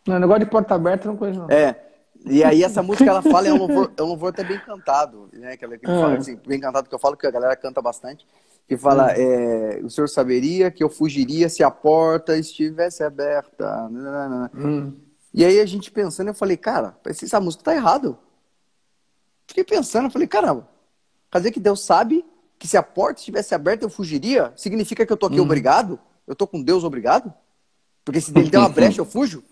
Não, 0.07 0.19
negócio 0.19 0.45
de 0.45 0.51
porta 0.51 0.75
aberta 0.75 1.07
não 1.07 1.17
conheço 1.17 1.39
não. 1.39 1.49
É. 1.49 1.85
E 2.25 2.43
aí 2.43 2.63
essa 2.63 2.83
música 2.83 3.09
ela 3.09 3.21
fala 3.21 3.47
é 3.47 3.53
um 3.53 3.57
louvor, 3.57 3.91
é 3.95 4.03
um 4.03 4.07
louvor 4.07 4.29
até 4.29 4.43
bem 4.43 4.59
cantado, 4.59 5.29
né? 5.33 5.55
Que, 5.55 5.65
ele 5.65 5.79
ah. 5.83 5.87
fala 5.87 6.17
assim, 6.17 6.35
bem 6.45 6.59
cantado 6.59 6.89
que 6.89 6.93
eu 6.93 6.99
falo 6.99 7.15
que 7.15 7.25
a 7.25 7.31
galera 7.31 7.55
canta 7.55 7.81
bastante. 7.81 8.27
Que 8.70 8.78
fala, 8.78 9.07
ah. 9.07 9.20
é, 9.20 9.82
o 9.84 9.89
senhor 9.89 10.07
saberia 10.07 10.70
que 10.70 10.84
eu 10.84 10.89
fugiria 10.89 11.49
se 11.49 11.63
a 11.63 11.72
porta 11.72 12.38
estivesse 12.38 13.03
aberta. 13.03 13.89
Hum. 14.53 14.93
E 15.34 15.43
aí 15.43 15.59
a 15.59 15.65
gente 15.65 15.89
pensando, 15.89 16.28
eu 16.28 16.36
falei, 16.36 16.55
cara, 16.55 16.95
essa 17.03 17.41
música 17.41 17.63
tá 17.63 17.74
errado. 17.74 18.15
Fiquei 19.47 19.63
pensando, 19.63 20.05
eu 20.05 20.11
falei, 20.11 20.28
caramba, 20.28 20.70
quer 21.32 21.39
dizer 21.39 21.51
que 21.51 21.59
Deus 21.59 21.84
sabe 21.84 22.24
que 22.59 22.67
se 22.67 22.78
a 22.78 22.84
porta 22.84 23.20
estivesse 23.20 23.55
aberta 23.55 23.84
eu 23.86 23.89
fugiria, 23.89 24.53
significa 24.55 25.03
que 25.03 25.11
eu 25.11 25.17
tô 25.17 25.26
aqui 25.26 25.39
uhum. 25.39 25.45
obrigado? 25.45 25.99
Eu 26.28 26.36
tô 26.36 26.45
com 26.45 26.61
Deus 26.61 26.84
obrigado? 26.84 27.34
Porque 28.05 28.22
se 28.22 28.32
ele 28.38 28.51
der 28.51 28.59
uma 28.59 28.70
brecha 28.70 29.01
eu 29.01 29.05
fujo? 29.05 29.43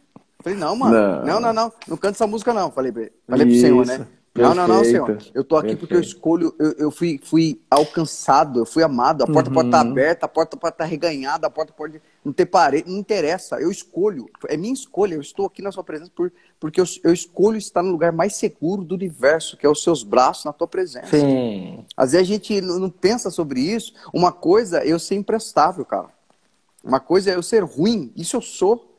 Falei, 0.43 0.59
não, 0.59 0.75
mano, 0.75 0.93
não, 0.93 1.25
não, 1.25 1.39
não, 1.39 1.53
não, 1.53 1.73
não 1.87 1.97
canta 1.97 2.17
essa 2.17 2.27
música 2.27 2.53
não. 2.53 2.69
Falei, 2.69 2.93
falei 3.27 3.47
pro 3.47 3.55
Senhor, 3.55 3.83
né? 3.83 4.07
Não, 4.37 4.53
não, 4.53 4.67
não, 4.67 4.83
senhor. 4.83 5.17
Eu 5.33 5.43
tô 5.43 5.55
aqui 5.55 5.69
Perfeito. 5.69 5.79
porque 5.79 5.95
eu 5.95 5.99
escolho, 5.99 6.55
eu, 6.59 6.71
eu, 6.73 6.91
fui, 6.91 7.19
fui 7.23 7.61
alcançado, 7.69 8.59
eu 8.59 8.65
fui 8.65 8.83
amado. 8.83 9.23
A 9.23 9.27
porta 9.27 9.49
uhum. 9.49 9.55
pode 9.55 9.67
estar 9.69 9.83
tá 9.83 9.89
aberta, 9.89 10.25
a 10.25 10.29
porta 10.29 10.57
pode 10.57 10.73
estar 10.73 10.83
tá 10.83 10.89
reganhada, 10.89 11.47
a 11.47 11.49
porta 11.49 11.73
pode 11.73 12.01
não 12.23 12.31
ter 12.31 12.45
parede, 12.45 12.89
não 12.89 12.97
interessa. 12.97 13.59
Eu 13.59 13.71
escolho, 13.71 14.29
é 14.47 14.55
minha 14.55 14.73
escolha. 14.73 15.15
Eu 15.15 15.21
estou 15.21 15.45
aqui 15.45 15.61
na 15.61 15.71
sua 15.71 15.83
presença 15.83 16.11
por, 16.15 16.31
porque 16.59 16.79
eu, 16.79 16.85
eu 17.03 17.13
escolho 17.13 17.57
estar 17.57 17.81
no 17.81 17.91
lugar 17.91 18.11
mais 18.11 18.35
seguro 18.35 18.83
do 18.83 18.95
universo, 18.95 19.57
que 19.57 19.65
é 19.65 19.69
os 19.69 19.81
seus 19.83 20.03
braços 20.03 20.45
na 20.45 20.53
tua 20.53 20.67
presença. 20.67 21.07
Sim. 21.07 21.85
Às 21.95 22.11
vezes 22.11 22.27
a 22.27 22.31
gente 22.31 22.61
não 22.61 22.89
pensa 22.89 23.29
sobre 23.29 23.61
isso. 23.61 23.93
Uma 24.13 24.31
coisa 24.31 24.79
é 24.79 24.87
eu 24.87 24.99
ser 24.99 25.15
imprestável, 25.15 25.83
cara. 25.83 26.09
Uma 26.83 26.99
coisa 26.99 27.31
é 27.31 27.35
eu 27.35 27.43
ser 27.43 27.63
ruim. 27.63 28.11
Isso 28.15 28.35
eu 28.35 28.41
sou. 28.41 28.93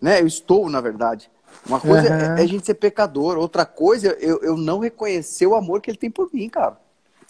Né? 0.00 0.20
Eu 0.20 0.26
estou, 0.26 0.68
na 0.70 0.80
verdade. 0.80 1.30
Uma 1.66 1.80
coisa 1.80 2.08
uhum. 2.08 2.38
é, 2.38 2.42
a 2.42 2.46
gente 2.46 2.64
ser 2.64 2.74
pecador, 2.74 3.36
outra 3.36 3.66
coisa 3.66 4.08
é 4.08 4.16
eu, 4.20 4.40
eu 4.42 4.56
não 4.56 4.78
reconhecer 4.78 5.46
o 5.46 5.54
amor 5.54 5.80
que 5.80 5.90
ele 5.90 5.98
tem 5.98 6.10
por 6.10 6.32
mim, 6.32 6.48
cara. 6.48 6.78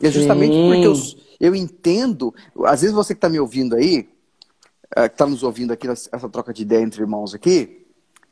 E 0.00 0.06
é 0.06 0.10
justamente 0.10 0.54
Sim. 0.54 0.68
porque 0.68 0.86
eu, 0.86 1.48
eu 1.48 1.54
entendo, 1.54 2.34
às 2.64 2.82
vezes 2.82 2.94
você 2.94 3.14
que 3.14 3.18
está 3.18 3.28
me 3.28 3.40
ouvindo 3.40 3.74
aí, 3.74 4.08
é, 4.94 5.08
que 5.08 5.14
está 5.14 5.26
nos 5.26 5.42
ouvindo 5.42 5.72
aqui, 5.72 5.88
essa 5.88 6.28
troca 6.28 6.52
de 6.52 6.62
ideia 6.62 6.82
entre 6.82 7.00
irmãos 7.00 7.34
aqui, 7.34 7.86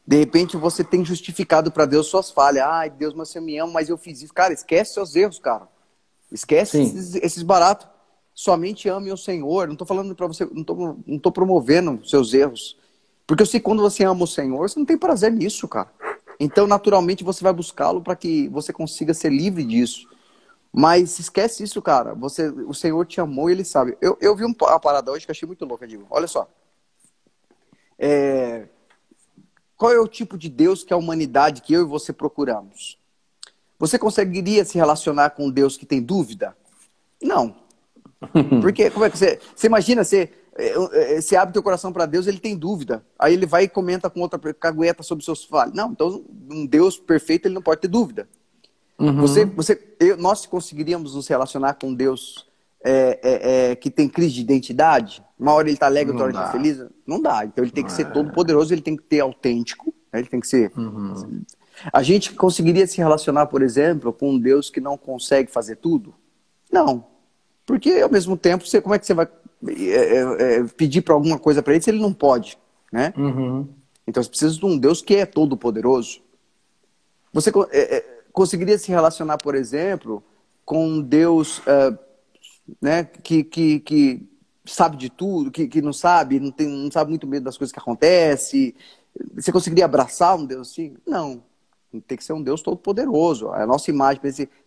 de 0.07 0.18
repente 0.18 0.57
você 0.57 0.85
tem 0.85 1.05
justificado 1.05 1.72
para 1.72 1.87
Deus 1.87 2.09
suas 2.09 2.30
falhas. 2.30 2.64
Ai, 2.66 2.91
Deus, 2.91 3.14
mas 3.14 3.30
você 3.30 3.41
me 3.41 3.57
ama, 3.59 3.72
mas 3.72 3.89
eu 3.89 3.97
fiz 3.97 4.20
isso. 4.20 4.35
Cara, 4.35 4.53
esquece 4.53 4.93
seus 4.93 5.16
erros, 5.16 5.39
cara. 5.39 5.66
Esquece 6.30 6.82
esses, 6.82 7.14
esses, 7.14 7.43
baratos. 7.43 7.87
Somente 8.35 8.89
ame 8.89 9.11
o 9.11 9.16
Senhor. 9.16 9.66
Não 9.66 9.74
estou 9.74 9.87
falando 9.87 10.14
para 10.14 10.26
você, 10.26 10.45
não 10.45 10.61
estou 10.61 10.99
não 11.07 11.18
tô 11.18 11.32
promovendo 11.32 12.07
seus 12.07 12.35
erros. 12.35 12.76
Porque 13.27 13.43
eu 13.43 13.47
sei 13.47 13.61
que 13.61 13.64
quando 13.64 13.83
você 13.83 14.05
ama 14.05 14.25
o 14.25 14.27
Senhor, 14.27 14.68
você 14.68 14.79
não 14.79 14.87
tem 14.87 14.99
prazer 14.99 15.33
nisso, 15.33 15.66
cara. 15.66 15.91
Então, 16.39 16.66
naturalmente, 16.66 17.25
você 17.25 17.43
vai 17.43 17.53
buscá-lo 17.53 18.03
para 18.03 18.16
que 18.16 18.49
você 18.49 18.72
consiga 18.72 19.14
ser 19.14 19.31
livre 19.31 19.64
disso. 19.64 20.09
Mas 20.72 21.18
esquece 21.18 21.62
isso, 21.62 21.81
cara. 21.81 22.14
Você, 22.14 22.49
o 22.49 22.75
Senhor 22.75 23.07
te 23.07 23.20
amou 23.20 23.49
e 23.49 23.53
Ele 23.53 23.64
sabe. 23.64 23.97
Eu, 24.01 24.18
eu 24.20 24.35
vi 24.35 24.45
uma 24.45 24.81
parada 24.81 25.12
hoje 25.12 25.25
que 25.25 25.31
achei 25.31 25.47
muito 25.47 25.64
louca, 25.64 25.87
digo. 25.87 26.07
Olha 26.11 26.27
só. 26.27 26.49
É... 27.99 28.66
Qual 29.77 29.93
é 29.93 30.01
o 30.01 30.09
tipo 30.09 30.37
de 30.37 30.49
Deus 30.49 30.83
que 30.83 30.93
a 30.93 30.97
humanidade, 30.97 31.62
que 31.62 31.72
eu 31.72 31.83
e 31.83 31.85
você 31.85 32.12
procuramos? 32.12 32.99
Você 33.79 33.99
conseguiria 33.99 34.64
se 34.64 34.77
relacionar 34.77 35.31
com 35.31 35.51
Deus 35.51 35.77
que 35.77 35.87
tem 35.87 36.03
dúvida? 36.03 36.57
Não. 37.22 37.57
Porque, 38.61 38.91
como 38.91 39.05
é 39.05 39.11
que 39.11 39.18
você. 39.18 39.39
Você 39.55 39.66
imagina, 39.66 40.03
você 40.03 40.33
é, 40.57 41.17
é, 41.17 41.21
você 41.21 41.37
abre 41.37 41.53
teu 41.53 41.63
coração 41.63 41.93
para 41.93 42.07
Deus, 42.07 42.27
ele 42.27 42.39
tem 42.39 42.57
dúvida. 42.57 43.05
Aí 43.19 43.35
ele 43.35 43.47
vai 43.47 43.65
e 43.65 43.69
comenta 43.69 44.09
com 44.09 44.21
outra 44.21 44.39
cagueta 44.55 45.03
sobre 45.03 45.25
seus 45.25 45.45
falhos. 45.45 45.75
Não, 45.75 45.91
então 45.91 46.25
um 46.51 46.67
Deus 46.67 46.99
perfeito 46.99 47.47
ele 47.47 47.55
não 47.55 47.63
pode 47.63 47.81
ter 47.81 47.89
dúvida. 47.89 48.29
Uhum. 48.99 49.21
Você, 49.21 49.45
você, 49.45 49.97
eu, 49.99 50.17
nós 50.17 50.47
conseguiríamos 50.47 51.15
nos 51.15 51.27
relacionar 51.27 51.75
com 51.75 51.93
Deus 51.93 52.47
é, 52.85 53.19
é, 53.23 53.71
é, 53.71 53.77
que 53.77 53.91
tem 53.91 54.09
crise 54.09 54.35
de 54.35 54.41
identidade? 54.43 55.25
Uma 55.39 55.53
hora 55.53 55.67
ele 55.67 55.75
está 55.75 55.87
alegre, 55.87 56.13
outra 56.13 56.27
hora 56.27 56.33
ele 56.33 56.43
está 56.43 56.53
feliz? 56.53 56.85
Não 57.07 57.21
dá. 57.21 57.45
Então 57.45 57.65
ele 57.65 57.73
tem 57.73 57.85
que 57.85 57.93
ser 57.93 58.13
todo 58.13 58.33
poderoso, 58.33 58.73
ele 58.73 58.83
tem 58.83 58.97
que 58.97 59.03
ter 59.03 59.21
autêntico, 59.21 59.93
né? 60.13 60.21
ele 60.21 60.29
tem 60.29 60.39
que 60.39 60.47
ser. 60.47 60.73
Uhum. 60.77 61.43
A 61.93 62.03
gente 62.03 62.33
conseguiria 62.35 62.87
se 62.87 62.99
relacionar, 62.99 63.47
por 63.47 63.61
exemplo, 63.63 64.13
com 64.13 64.31
um 64.31 64.39
Deus 64.39 64.71
que 64.71 64.81
não 64.81 64.97
consegue 64.97 65.51
fazer 65.51 65.77
tudo? 65.77 66.15
Não. 66.71 67.14
Porque 67.67 67.91
ao 67.93 68.11
mesmo 68.11 68.37
tempo, 68.37 68.67
você, 68.67 68.81
como 68.81 68.95
é 68.95 68.99
que 68.99 69.07
você 69.07 69.15
vai 69.15 69.29
é, 69.69 70.17
é, 70.19 70.57
é, 70.57 70.65
pedir 70.65 71.03
para 71.03 71.15
alguma 71.15 71.39
coisa 71.39 71.62
para 71.62 71.73
ele 71.73 71.83
se 71.83 71.91
ele 71.91 72.01
não 72.01 72.12
pode, 72.12 72.59
né? 72.93 73.15
Uhum. 73.17 73.67
Então 74.07 74.23
você 74.23 74.29
precisa 74.29 74.59
de 74.59 74.67
um 74.67 74.77
Deus 74.77 75.01
que 75.01 75.17
é 75.17 75.25
todo 75.25 75.57
poderoso. 75.57 76.21
Você 77.33 77.51
é, 77.71 77.97
é, 77.97 78.21
conseguiria 78.33 78.79
se 78.79 78.91
relacionar, 78.91 79.39
por 79.39 79.55
exemplo, 79.55 80.23
com 80.65 80.87
um 80.87 81.01
Deus, 81.01 81.62
né, 82.81 83.05
que, 83.05 83.43
que, 83.45 83.81
que 83.81 84.29
sabe 84.65 84.97
de 84.97 85.11
tudo, 85.11 85.51
que, 85.51 85.67
que 85.67 85.83
não 85.83 85.93
sabe, 85.93 86.41
não, 86.41 86.51
tem, 86.51 86.69
não 86.69 86.91
sabe 86.91 87.11
muito 87.11 87.27
medo 87.27 87.45
das 87.45 87.57
coisas 87.57 87.73
que 87.73 87.79
acontecem. 87.79 88.75
Você 89.35 89.53
conseguiria 89.53 89.85
abraçar 89.85 90.37
um 90.37 90.45
Deus 90.45 90.71
assim? 90.71 90.97
Não. 91.07 91.43
Tem 92.07 92.19
que 92.19 92.25
ser 92.25 92.33
um 92.33 92.43
Deus 92.43 92.61
todo 92.61 92.77
poderoso. 92.77 93.51
A 93.51 93.67
nossa 93.67 93.91
imagem, 93.91 94.21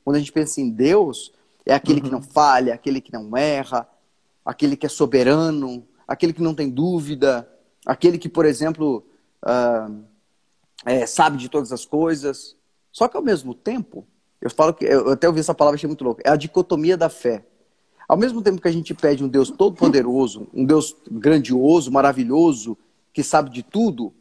quando 0.04 0.16
a 0.16 0.20
gente 0.20 0.32
pensa 0.32 0.62
em 0.62 0.70
Deus, 0.70 1.34
é 1.68 1.74
aquele 1.74 2.00
uhum. 2.00 2.06
que 2.06 2.12
não 2.12 2.22
falha, 2.22 2.74
aquele 2.74 3.02
que 3.02 3.12
não 3.12 3.36
erra, 3.36 3.88
aquele 4.46 4.78
que 4.78 4.86
é 4.86 4.90
soberano, 4.90 5.86
aquele 6.08 6.32
que 6.32 6.42
não 6.42 6.56
tem 6.56 6.70
dúvida, 6.70 7.48
aquele 7.86 8.18
que, 8.18 8.30
por 8.30 8.46
exemplo, 8.46 9.06
uh, 9.44 10.04
é, 10.86 11.06
sabe 11.06 11.38
de 11.38 11.50
todas 11.50 11.74
as 11.74 11.86
coisas. 11.86 12.56
Só 12.92 13.08
que 13.10 13.18
ao 13.18 13.24
mesmo 13.24 13.54
tempo, 13.54 14.08
eu 14.42 14.50
falo 14.50 14.74
que 14.74 14.86
eu 14.86 15.12
até 15.12 15.28
ouvi 15.28 15.42
essa 15.42 15.54
palavra 15.54 15.76
achei 15.76 15.88
muito 15.88 16.04
louco, 16.04 16.22
é 16.24 16.30
a 16.30 16.38
dicotomia 16.38 16.96
da 16.96 17.10
fé. 17.10 17.46
Ao 18.08 18.16
mesmo 18.16 18.42
tempo 18.42 18.62
que 18.62 18.68
a 18.70 18.72
gente 18.72 18.94
pede 18.94 19.22
um 19.22 19.28
Deus 19.28 19.52
todo 19.52 19.76
poderoso, 19.76 20.48
um 20.54 20.64
Deus 20.64 20.96
grandioso, 21.12 21.92
maravilhoso, 21.92 22.78
que 23.12 23.22
sabe 23.22 23.50
de 23.50 23.62
tudo, 23.62 24.14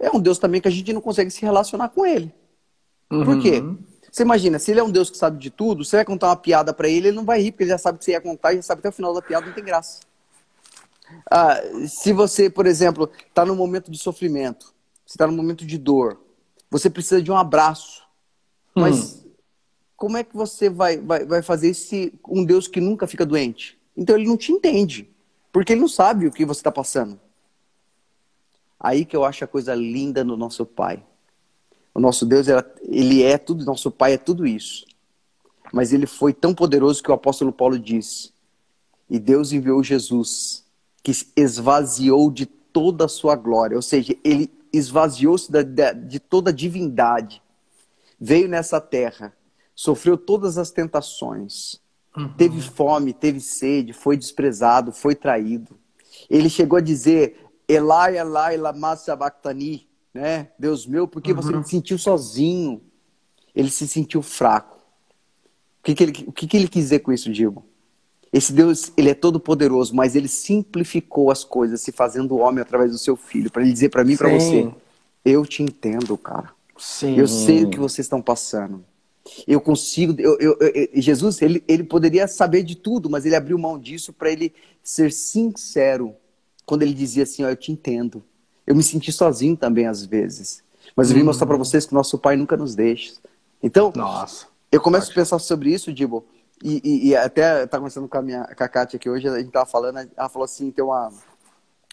é 0.00 0.10
um 0.10 0.18
Deus 0.18 0.38
também 0.38 0.60
que 0.60 0.66
a 0.66 0.70
gente 0.70 0.92
não 0.92 1.00
consegue 1.00 1.30
se 1.30 1.42
relacionar 1.42 1.90
com 1.90 2.04
ele. 2.04 2.34
Uhum. 3.12 3.24
Por 3.24 3.40
quê? 3.40 3.62
Você 4.10 4.22
imagina, 4.22 4.58
se 4.58 4.70
ele 4.70 4.80
é 4.80 4.82
um 4.82 4.90
Deus 4.90 5.08
que 5.08 5.16
sabe 5.16 5.38
de 5.38 5.50
tudo, 5.50 5.84
você 5.84 5.96
vai 5.96 6.04
contar 6.04 6.28
uma 6.28 6.36
piada 6.36 6.72
para 6.74 6.88
ele, 6.88 7.08
ele 7.08 7.16
não 7.16 7.24
vai 7.24 7.40
rir, 7.40 7.52
porque 7.52 7.64
ele 7.64 7.70
já 7.70 7.78
sabe 7.78 7.98
que 7.98 8.04
você 8.04 8.12
ia 8.12 8.20
contar 8.20 8.52
e 8.52 8.56
já 8.56 8.62
sabe 8.62 8.82
que 8.82 8.88
até 8.88 8.92
o 8.92 8.96
final 8.96 9.14
da 9.14 9.22
piada 9.22 9.46
não 9.46 9.52
tem 9.52 9.64
graça. 9.64 10.00
Ah, 11.30 11.60
se 11.86 12.12
você, 12.12 12.50
por 12.50 12.66
exemplo, 12.66 13.10
está 13.28 13.44
num 13.44 13.54
momento 13.54 13.90
de 13.90 13.98
sofrimento, 13.98 14.74
você 15.06 15.14
está 15.14 15.26
num 15.26 15.36
momento 15.36 15.64
de 15.64 15.78
dor, 15.78 16.20
você 16.70 16.90
precisa 16.90 17.22
de 17.22 17.30
um 17.30 17.36
abraço, 17.36 18.02
mas 18.74 19.14
hum. 19.24 19.30
como 19.96 20.16
é 20.16 20.24
que 20.24 20.36
você 20.36 20.68
vai, 20.68 20.98
vai, 20.98 21.24
vai 21.24 21.42
fazer 21.42 21.74
se 21.74 22.12
um 22.28 22.44
Deus 22.44 22.66
que 22.66 22.80
nunca 22.80 23.06
fica 23.06 23.26
doente? 23.26 23.78
Então 23.96 24.16
ele 24.16 24.26
não 24.26 24.36
te 24.36 24.52
entende, 24.52 25.08
porque 25.52 25.72
ele 25.72 25.80
não 25.80 25.88
sabe 25.88 26.26
o 26.26 26.32
que 26.32 26.44
você 26.44 26.60
está 26.60 26.72
passando. 26.72 27.20
Aí 28.78 29.04
que 29.04 29.14
eu 29.14 29.24
acho 29.24 29.44
a 29.44 29.48
coisa 29.48 29.74
linda 29.74 30.24
no 30.24 30.36
nosso 30.36 30.64
Pai. 30.64 31.04
O 31.94 32.00
nosso 32.00 32.24
Deus, 32.24 32.46
ele 32.82 33.22
é 33.22 33.36
tudo, 33.36 33.64
nosso 33.64 33.90
Pai 33.90 34.14
é 34.14 34.18
tudo 34.18 34.46
isso. 34.46 34.84
Mas 35.72 35.92
ele 35.92 36.06
foi 36.06 36.32
tão 36.32 36.54
poderoso 36.54 37.02
que 37.02 37.10
o 37.10 37.14
apóstolo 37.14 37.52
Paulo 37.52 37.78
diz: 37.78 38.32
E 39.08 39.18
Deus 39.18 39.52
enviou 39.52 39.82
Jesus, 39.82 40.64
que 41.02 41.12
esvaziou 41.36 42.30
de 42.30 42.46
toda 42.46 43.04
a 43.04 43.08
sua 43.08 43.36
glória, 43.36 43.76
ou 43.76 43.82
seja, 43.82 44.16
ele 44.22 44.50
esvaziou-se 44.72 45.50
de 46.06 46.20
toda 46.20 46.50
a 46.50 46.54
divindade, 46.54 47.42
veio 48.20 48.48
nessa 48.48 48.80
terra 48.80 49.34
sofreu 49.80 50.18
todas 50.18 50.58
as 50.58 50.70
tentações, 50.70 51.80
uhum. 52.14 52.30
teve 52.34 52.60
fome, 52.60 53.14
teve 53.14 53.40
sede, 53.40 53.94
foi 53.94 54.14
desprezado, 54.14 54.92
foi 54.92 55.14
traído. 55.14 55.74
Ele 56.28 56.50
chegou 56.50 56.76
a 56.76 56.82
dizer: 56.82 57.46
Elai, 57.66 58.18
Elai, 58.18 58.58
lama 58.58 58.94
sabachthani, 58.94 59.88
né? 60.12 60.48
Deus 60.58 60.86
meu, 60.86 61.06
porque 61.06 61.32
uhum. 61.32 61.40
você 61.40 61.62
se 61.62 61.70
sentiu 61.70 61.98
sozinho. 61.98 62.80
Ele 63.54 63.70
se 63.70 63.86
sentiu 63.88 64.22
fraco. 64.22 64.78
O 65.80 65.82
que, 65.82 65.94
que, 65.94 66.02
ele, 66.02 66.24
o 66.26 66.32
que, 66.32 66.46
que 66.46 66.56
ele 66.56 66.68
quis 66.68 66.84
dizer 66.84 67.00
com 67.00 67.12
isso, 67.12 67.32
Diego? 67.32 67.64
Esse 68.32 68.52
Deus, 68.52 68.92
ele 68.96 69.10
é 69.10 69.14
todo 69.14 69.40
poderoso, 69.40 69.94
mas 69.94 70.14
ele 70.14 70.28
simplificou 70.28 71.30
as 71.30 71.42
coisas, 71.42 71.80
se 71.80 71.90
fazendo 71.90 72.38
homem 72.38 72.62
através 72.62 72.92
do 72.92 72.98
seu 72.98 73.16
filho, 73.16 73.50
para 73.50 73.62
ele 73.62 73.72
dizer 73.72 73.88
para 73.88 74.04
mim 74.04 74.12
e 74.12 74.16
para 74.16 74.28
você: 74.28 74.70
eu 75.24 75.44
te 75.44 75.62
entendo, 75.62 76.16
cara. 76.16 76.50
Sim. 76.78 77.18
Eu 77.18 77.26
sei 77.26 77.64
o 77.64 77.70
que 77.70 77.78
vocês 77.78 78.06
estão 78.06 78.22
passando. 78.22 78.84
Eu 79.46 79.60
consigo. 79.60 80.14
Eu, 80.18 80.38
eu, 80.38 80.56
eu, 80.60 80.88
Jesus, 80.94 81.42
ele, 81.42 81.62
ele 81.66 81.84
poderia 81.84 82.26
saber 82.28 82.62
de 82.62 82.74
tudo, 82.74 83.10
mas 83.10 83.26
ele 83.26 83.36
abriu 83.36 83.58
mão 83.58 83.78
disso 83.78 84.12
para 84.12 84.30
ele 84.30 84.52
ser 84.82 85.12
sincero. 85.12 86.14
Quando 86.64 86.82
ele 86.82 86.94
dizia 86.94 87.24
assim: 87.24 87.42
Eu 87.42 87.56
te 87.56 87.72
entendo. 87.72 88.22
Eu 88.70 88.76
me 88.76 88.84
senti 88.84 89.10
sozinho 89.10 89.56
também 89.56 89.88
às 89.88 90.06
vezes. 90.06 90.62
Mas 90.94 91.10
eu 91.10 91.16
vim 91.16 91.24
mostrar 91.24 91.44
para 91.44 91.56
vocês 91.56 91.86
que 91.86 91.92
nosso 91.92 92.16
Pai 92.16 92.36
nunca 92.36 92.56
nos 92.56 92.76
deixa. 92.76 93.14
Então, 93.60 93.92
Nossa. 93.96 94.46
eu 94.70 94.80
começo 94.80 95.10
a 95.10 95.14
pensar 95.14 95.40
sobre 95.40 95.74
isso, 95.74 95.92
Dibo. 95.92 96.24
E, 96.62 96.80
e, 96.84 97.08
e 97.08 97.16
até 97.16 97.66
tá 97.66 97.78
conversando 97.78 98.06
com 98.06 98.16
a 98.16 98.22
minha 98.22 98.44
com 98.44 98.62
a 98.62 98.68
Kátia 98.68 98.96
aqui 98.96 99.10
hoje, 99.10 99.26
a 99.28 99.40
gente 99.40 99.50
tava 99.50 99.66
falando, 99.66 100.08
ela 100.16 100.28
falou 100.28 100.44
assim, 100.44 100.70
tem 100.70 100.84
uma, 100.84 101.12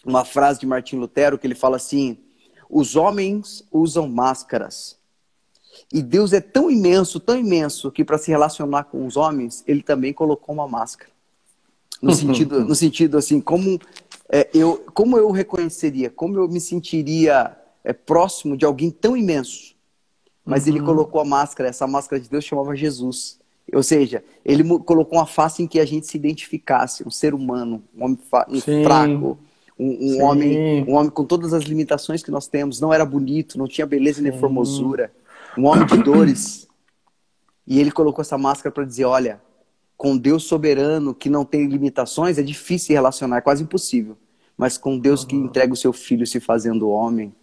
uma 0.04 0.24
frase 0.24 0.60
de 0.60 0.66
Martim 0.66 0.98
Lutero 0.98 1.36
que 1.36 1.48
ele 1.48 1.56
fala 1.56 1.74
assim: 1.74 2.16
os 2.70 2.94
homens 2.94 3.64
usam 3.72 4.08
máscaras, 4.08 4.96
e 5.92 6.00
Deus 6.00 6.32
é 6.32 6.40
tão 6.40 6.70
imenso, 6.70 7.18
tão 7.18 7.36
imenso, 7.36 7.90
que 7.90 8.04
para 8.04 8.18
se 8.18 8.30
relacionar 8.30 8.84
com 8.84 9.04
os 9.04 9.16
homens, 9.16 9.64
ele 9.66 9.82
também 9.82 10.12
colocou 10.12 10.54
uma 10.54 10.68
máscara. 10.68 11.10
No 12.00 12.12
sentido, 12.14 12.64
no 12.64 12.74
sentido 12.76 13.18
assim, 13.18 13.40
como, 13.40 13.80
é, 14.30 14.48
eu, 14.52 14.84
como 14.94 15.16
eu 15.16 15.30
reconheceria, 15.30 16.10
como 16.10 16.36
eu 16.36 16.48
me 16.48 16.60
sentiria 16.60 17.56
é, 17.84 17.92
próximo 17.92 18.56
de 18.56 18.64
alguém 18.64 18.90
tão 18.90 19.16
imenso. 19.16 19.74
Mas 20.44 20.64
uhum. 20.64 20.76
ele 20.76 20.80
colocou 20.80 21.20
a 21.20 21.24
máscara, 21.24 21.68
essa 21.68 21.86
máscara 21.86 22.20
de 22.20 22.28
Deus 22.28 22.44
chamava 22.44 22.74
Jesus. 22.74 23.38
Ou 23.72 23.82
seja, 23.82 24.24
ele 24.44 24.64
colocou 24.80 25.18
uma 25.18 25.26
face 25.26 25.62
em 25.62 25.66
que 25.66 25.78
a 25.78 25.84
gente 25.84 26.06
se 26.06 26.16
identificasse, 26.16 27.06
um 27.06 27.10
ser 27.10 27.34
humano, 27.34 27.82
um 27.94 28.04
homem 28.04 28.18
fraco, 28.82 29.38
um, 29.78 30.16
um 30.16 30.22
homem, 30.22 30.84
um 30.88 30.94
homem 30.94 31.10
com 31.10 31.24
todas 31.24 31.52
as 31.52 31.64
limitações 31.64 32.22
que 32.22 32.30
nós 32.30 32.46
temos. 32.46 32.80
Não 32.80 32.92
era 32.92 33.04
bonito, 33.04 33.58
não 33.58 33.68
tinha 33.68 33.86
beleza 33.86 34.22
nem 34.22 34.32
formosura 34.32 35.12
um 35.58 35.66
homem 35.66 35.86
de 35.86 36.02
dores. 36.02 36.68
E 37.66 37.78
ele 37.78 37.90
colocou 37.90 38.22
essa 38.22 38.38
máscara 38.38 38.72
para 38.72 38.84
dizer: 38.84 39.04
olha, 39.04 39.40
com 39.98 40.16
Deus 40.16 40.44
soberano 40.44 41.12
que 41.12 41.28
não 41.28 41.44
tem 41.44 41.66
limitações 41.66 42.38
é 42.38 42.42
difícil 42.42 42.86
se 42.86 42.92
relacionar, 42.92 43.38
é 43.38 43.40
quase 43.40 43.64
impossível. 43.64 44.16
Mas 44.56 44.78
com 44.78 44.96
Deus 44.96 45.24
que 45.24 45.34
entrega 45.34 45.72
o 45.72 45.76
seu 45.76 45.92
filho 45.92 46.24
se 46.24 46.38
fazendo 46.38 46.88
homem, 46.88 47.34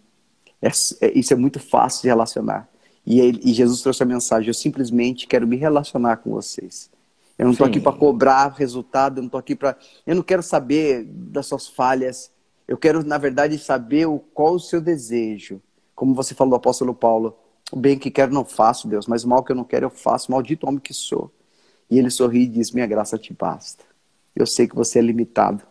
é, 0.60 0.68
é, 1.02 1.18
isso 1.18 1.34
é 1.34 1.36
muito 1.36 1.60
fácil 1.60 2.02
de 2.02 2.08
relacionar. 2.08 2.66
E, 3.04 3.20
ele, 3.20 3.40
e, 3.44 3.52
Jesus 3.52 3.82
trouxe 3.82 4.02
a 4.02 4.06
mensagem: 4.06 4.48
eu 4.48 4.54
simplesmente 4.54 5.26
quero 5.26 5.46
me 5.46 5.56
relacionar 5.56 6.16
com 6.16 6.30
vocês. 6.30 6.90
Eu 7.38 7.44
não 7.44 7.52
estou 7.52 7.66
aqui 7.66 7.78
para 7.78 7.92
cobrar 7.92 8.48
resultado, 8.56 9.18
eu 9.18 9.22
não 9.22 9.28
estou 9.28 9.38
aqui 9.38 9.54
para. 9.54 9.76
Eu 10.06 10.16
não 10.16 10.22
quero 10.22 10.42
saber 10.42 11.04
das 11.04 11.46
suas 11.46 11.68
falhas. 11.68 12.30
Eu 12.66 12.78
quero, 12.78 13.04
na 13.04 13.18
verdade, 13.18 13.58
saber 13.58 14.06
o, 14.06 14.18
qual 14.18 14.54
o 14.54 14.60
seu 14.60 14.80
desejo. 14.80 15.60
Como 15.94 16.14
você 16.14 16.34
falou 16.34 16.56
apóstolo 16.56 16.94
Paulo, 16.94 17.36
o 17.70 17.76
bem 17.76 17.98
que 17.98 18.10
quero 18.10 18.32
não 18.32 18.44
faço, 18.44 18.88
Deus, 18.88 19.06
mas 19.06 19.24
o 19.24 19.28
mal 19.28 19.44
que 19.44 19.52
eu 19.52 19.56
não 19.56 19.64
quero 19.64 19.86
eu 19.86 19.90
faço. 19.90 20.32
Maldito 20.32 20.66
homem 20.66 20.80
que 20.80 20.94
sou. 20.94 21.30
E 21.90 21.98
ele 21.98 22.10
sorri 22.10 22.42
e 22.42 22.46
diz: 22.48 22.70
Minha 22.72 22.86
graça 22.86 23.18
te 23.18 23.32
basta. 23.32 23.84
Eu 24.34 24.46
sei 24.46 24.68
que 24.68 24.74
você 24.74 24.98
é 24.98 25.02
limitado, 25.02 25.62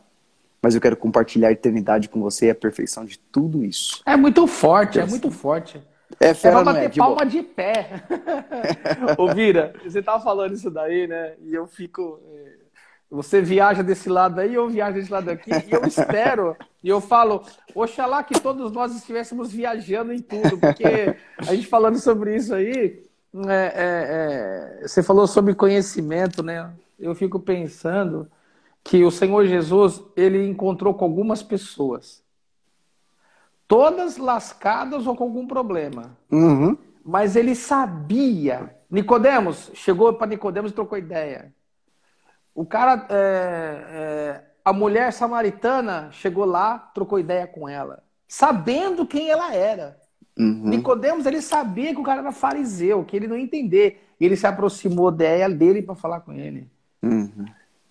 mas 0.61 0.73
eu 0.73 0.81
quero 0.81 0.97
compartilhar 0.97 1.49
a 1.49 1.51
eternidade 1.51 2.09
com 2.09 2.19
você 2.19 2.47
e 2.47 2.49
a 2.49 2.55
perfeição 2.55 3.05
de 3.05 3.19
tudo 3.19 3.63
isso. 3.63 4.01
É 4.05 4.15
muito 4.15 4.47
forte, 4.47 4.99
é 4.99 5.05
muito 5.05 5.29
forte. 5.29 5.81
É, 6.19 6.33
fera, 6.33 6.59
é 6.59 6.63
pra 6.63 6.73
bater 6.73 6.85
é, 6.85 6.89
palma 6.89 7.25
de 7.25 7.41
pé. 7.43 8.03
Ô, 9.17 9.33
Vira, 9.33 9.73
você 9.83 10.01
tava 10.01 10.23
falando 10.23 10.53
isso 10.53 10.69
daí, 10.69 11.07
né? 11.07 11.33
E 11.41 11.53
eu 11.53 11.67
fico. 11.67 12.19
Eh, 12.33 12.57
você 13.09 13.41
viaja 13.41 13.83
desse 13.83 14.09
lado 14.09 14.39
aí, 14.39 14.53
eu 14.53 14.67
viajo 14.67 14.95
desse 14.95 15.11
lado 15.11 15.29
aqui, 15.29 15.51
e 15.51 15.71
eu 15.71 15.85
espero, 15.85 16.55
e 16.83 16.89
eu 16.89 16.99
falo, 16.99 17.43
oxalá 17.73 18.23
que 18.23 18.39
todos 18.39 18.71
nós 18.71 18.95
estivéssemos 18.95 19.51
viajando 19.51 20.11
em 20.11 20.19
tudo, 20.19 20.57
porque 20.57 21.15
a 21.37 21.53
gente 21.53 21.67
falando 21.67 21.99
sobre 21.99 22.35
isso 22.35 22.53
aí, 22.53 23.03
é, 23.47 23.73
é, 23.75 24.81
é, 24.83 24.87
você 24.87 25.03
falou 25.03 25.27
sobre 25.27 25.53
conhecimento, 25.53 26.41
né? 26.41 26.71
Eu 26.97 27.13
fico 27.13 27.39
pensando 27.39 28.31
que 28.83 29.03
o 29.03 29.11
Senhor 29.11 29.45
Jesus, 29.45 30.01
ele 30.15 30.47
encontrou 30.47 30.93
com 30.93 31.03
algumas 31.03 31.43
pessoas, 31.43 32.23
todas 33.67 34.17
lascadas 34.17 35.05
ou 35.05 35.15
com 35.15 35.25
algum 35.25 35.47
problema, 35.47 36.15
uhum. 36.31 36.77
mas 37.03 37.35
ele 37.35 37.55
sabia. 37.55 38.73
Nicodemos, 38.89 39.71
chegou 39.73 40.13
para 40.13 40.27
Nicodemos 40.27 40.71
e 40.71 40.75
trocou 40.75 40.97
ideia. 40.97 41.53
O 42.53 42.65
cara, 42.65 43.05
é, 43.09 43.85
é, 43.89 44.43
a 44.63 44.71
mulher 44.71 45.11
samaritana 45.11 46.09
chegou 46.11 46.45
lá, 46.45 46.77
trocou 46.93 47.19
ideia 47.19 47.45
com 47.45 47.67
ela, 47.67 48.01
sabendo 48.27 49.05
quem 49.05 49.29
ela 49.29 49.53
era. 49.53 49.99
Uhum. 50.37 50.67
Nicodemos, 50.69 51.25
ele 51.25 51.41
sabia 51.41 51.93
que 51.93 51.99
o 51.99 52.03
cara 52.03 52.21
era 52.21 52.31
fariseu, 52.31 53.03
que 53.05 53.15
ele 53.15 53.27
não 53.27 53.37
ia 53.37 53.43
entender. 53.43 54.01
Ele 54.19 54.35
se 54.35 54.45
aproximou 54.45 55.11
dele 55.11 55.81
para 55.81 55.95
falar 55.95 56.21
com 56.21 56.33
ele. 56.33 56.67
Uhum. 57.01 57.45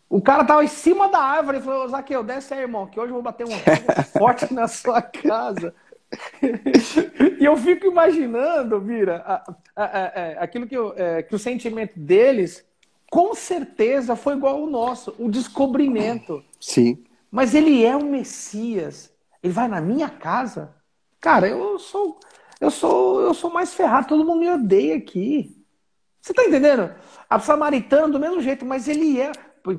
O 0.09 0.21
cara 0.21 0.45
tava 0.45 0.63
em 0.63 0.69
cima 0.69 1.09
da 1.09 1.19
árvore 1.19 1.59
e 1.59 1.63
falou: 1.63 1.89
Zaqueu, 1.89 2.23
desce 2.23 2.55
aí, 2.55 2.61
irmão, 2.61 2.87
que 2.87 3.01
hoje 3.01 3.11
eu 3.11 3.15
vou 3.15 3.23
bater 3.23 3.47
um 3.47 3.51
forte 4.17 4.53
na 4.53 4.69
sua 4.69 5.01
casa. 5.01 5.75
e 7.41 7.45
eu 7.45 7.57
fico 7.57 7.87
imaginando, 7.87 8.81
Vira, 8.81 9.17
a, 9.27 9.55
a, 9.75 9.85
a, 9.85 10.45
aquilo 10.45 10.67
que, 10.67 10.77
eu, 10.77 10.95
é, 10.97 11.23
que 11.23 11.35
o 11.35 11.39
sentimento 11.39 11.99
deles 11.99 12.65
com 13.11 13.35
certeza 13.35 14.17
foi 14.17 14.35
igual 14.35 14.57
ao 14.57 14.67
nosso, 14.67 15.15
o 15.19 15.31
descobrimento. 15.31 16.45
Sim. 16.61 17.05
Mas 17.31 17.55
ele 17.55 17.85
é 17.85 17.97
o 17.97 18.05
Messias. 18.05 19.13
Ele 19.43 19.53
vai 19.53 19.69
na 19.69 19.81
minha 19.81 20.09
casa. 20.09 20.75
Cara, 21.21 21.49
eu 21.49 21.79
sou 21.79 22.19
eu 22.65 22.71
sou 22.71 23.21
eu 23.21 23.35
sou 23.35 23.51
mais 23.51 23.75
ferrado, 23.75 24.09
todo 24.09 24.25
mundo 24.25 24.41
me 24.41 24.51
odeia 24.51 24.97
aqui. 24.97 25.57
Você 26.21 26.33
tá 26.33 26.45
entendendo? 26.45 26.95
A 27.29 27.39
samaritana 27.39 28.09
do 28.09 28.21
mesmo 28.21 28.41
jeito, 28.41 28.65
mas 28.65 28.89
ele 28.89 29.21
é 29.21 29.33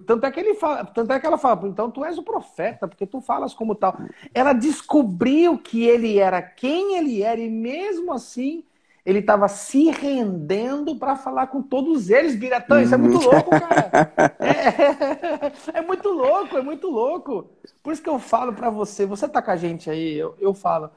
tanto 0.06 0.26
é 0.26 0.32
que 0.32 0.40
ele 0.40 0.56
fala, 0.56 0.84
tanto 0.84 1.14
é 1.14 1.20
que 1.20 1.28
ela 1.28 1.38
fala, 1.38 1.68
então 1.68 1.92
tu 1.92 2.04
és 2.04 2.18
o 2.18 2.24
profeta, 2.24 2.88
porque 2.88 3.06
tu 3.06 3.22
falas 3.22 3.54
como 3.54 3.76
tal. 3.76 3.96
Ela 4.34 4.52
descobriu 4.52 5.60
que 5.60 5.86
ele 5.86 6.18
era 6.18 6.42
quem 6.42 6.98
ele 6.98 7.22
era 7.22 7.40
e 7.40 7.50
mesmo 7.50 8.12
assim 8.12 8.64
ele 9.06 9.20
estava 9.20 9.48
se 9.48 9.92
rendendo 9.92 10.96
para 10.96 11.16
falar 11.16 11.48
com 11.48 11.62
todos 11.62 12.10
eles, 12.10 12.36
Biratã. 12.36 12.82
Isso 12.82 12.96
é 12.96 12.98
muito 12.98 13.18
uhum. 13.18 13.32
louco, 13.32 13.50
cara. 13.52 13.92
É, 15.74 15.80
é, 15.80 15.82
muito 15.82 16.10
louco, 16.10 16.58
é 16.58 16.62
muito 16.62 16.90
louco. 16.90 17.50
Por 17.84 17.94
isso 17.94 18.02
que 18.02 18.10
eu 18.10 18.18
falo 18.18 18.54
para 18.54 18.70
você, 18.70 19.06
você 19.06 19.28
tá 19.28 19.42
com 19.42 19.52
a 19.52 19.56
gente 19.56 19.90
aí, 19.90 20.16
eu, 20.16 20.36
eu 20.40 20.54
falo, 20.54 20.90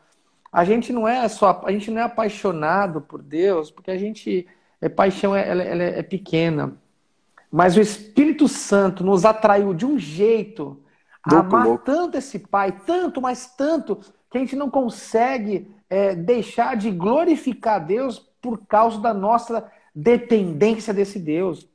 a 0.52 0.64
gente 0.64 0.92
não 0.92 1.06
é 1.06 1.28
só, 1.28 1.62
a 1.64 1.72
gente 1.72 1.90
não 1.90 2.00
é 2.00 2.04
apaixonado 2.04 3.00
por 3.00 3.22
Deus, 3.22 3.70
porque 3.70 3.90
a 3.90 3.98
gente, 3.98 4.46
é 4.80 4.88
paixão, 4.88 5.36
ela, 5.36 5.62
ela 5.62 5.82
é 5.82 6.02
pequena. 6.02 6.74
Mas 7.50 7.76
o 7.76 7.80
Espírito 7.80 8.48
Santo 8.48 9.04
nos 9.04 9.24
atraiu 9.24 9.72
de 9.72 9.86
um 9.86 9.98
jeito 9.98 10.82
a 11.22 11.38
amar 11.38 11.66
louco. 11.66 11.84
tanto 11.84 12.16
esse 12.16 12.38
Pai, 12.38 12.72
tanto, 12.86 13.20
mas 13.20 13.54
tanto, 13.56 14.00
que 14.30 14.36
a 14.36 14.40
gente 14.40 14.56
não 14.56 14.70
consegue 14.70 15.70
é, 15.88 16.14
deixar 16.14 16.76
de 16.76 16.90
glorificar 16.90 17.84
Deus 17.84 18.18
por 18.40 18.66
causa 18.66 19.00
da 19.00 19.12
nossa 19.12 19.70
dependência 19.94 20.92
desse 20.92 21.18
Deus. 21.18 21.68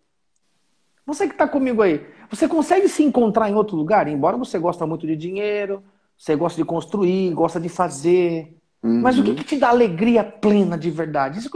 Você 1.06 1.28
que 1.28 1.34
está 1.34 1.48
comigo 1.48 1.82
aí, 1.82 2.06
você 2.30 2.48
consegue 2.48 2.88
se 2.88 3.04
encontrar 3.04 3.50
em 3.50 3.56
outro 3.56 3.76
lugar? 3.76 4.08
Embora 4.08 4.38
você 4.38 4.58
gosta 4.58 4.88
muito 4.88 5.06
de 5.06 5.16
dinheiro, 5.16 5.84
você 6.18 6.36
gosta 6.36 6.62
de 6.62 6.66
construir, 6.66 7.34
gosta 7.34 7.60
de 7.60 7.68
fazer, 7.68 8.56
Uhum. 8.84 9.00
Mas 9.00 9.18
o 9.18 9.24
que, 9.24 9.34
que, 9.34 9.44
te 9.46 9.58
dá 9.58 9.70
alegria 9.70 10.24
plena 10.24 10.78
de 10.78 10.92
verdade? 10.92 11.40
Isso, 11.40 11.50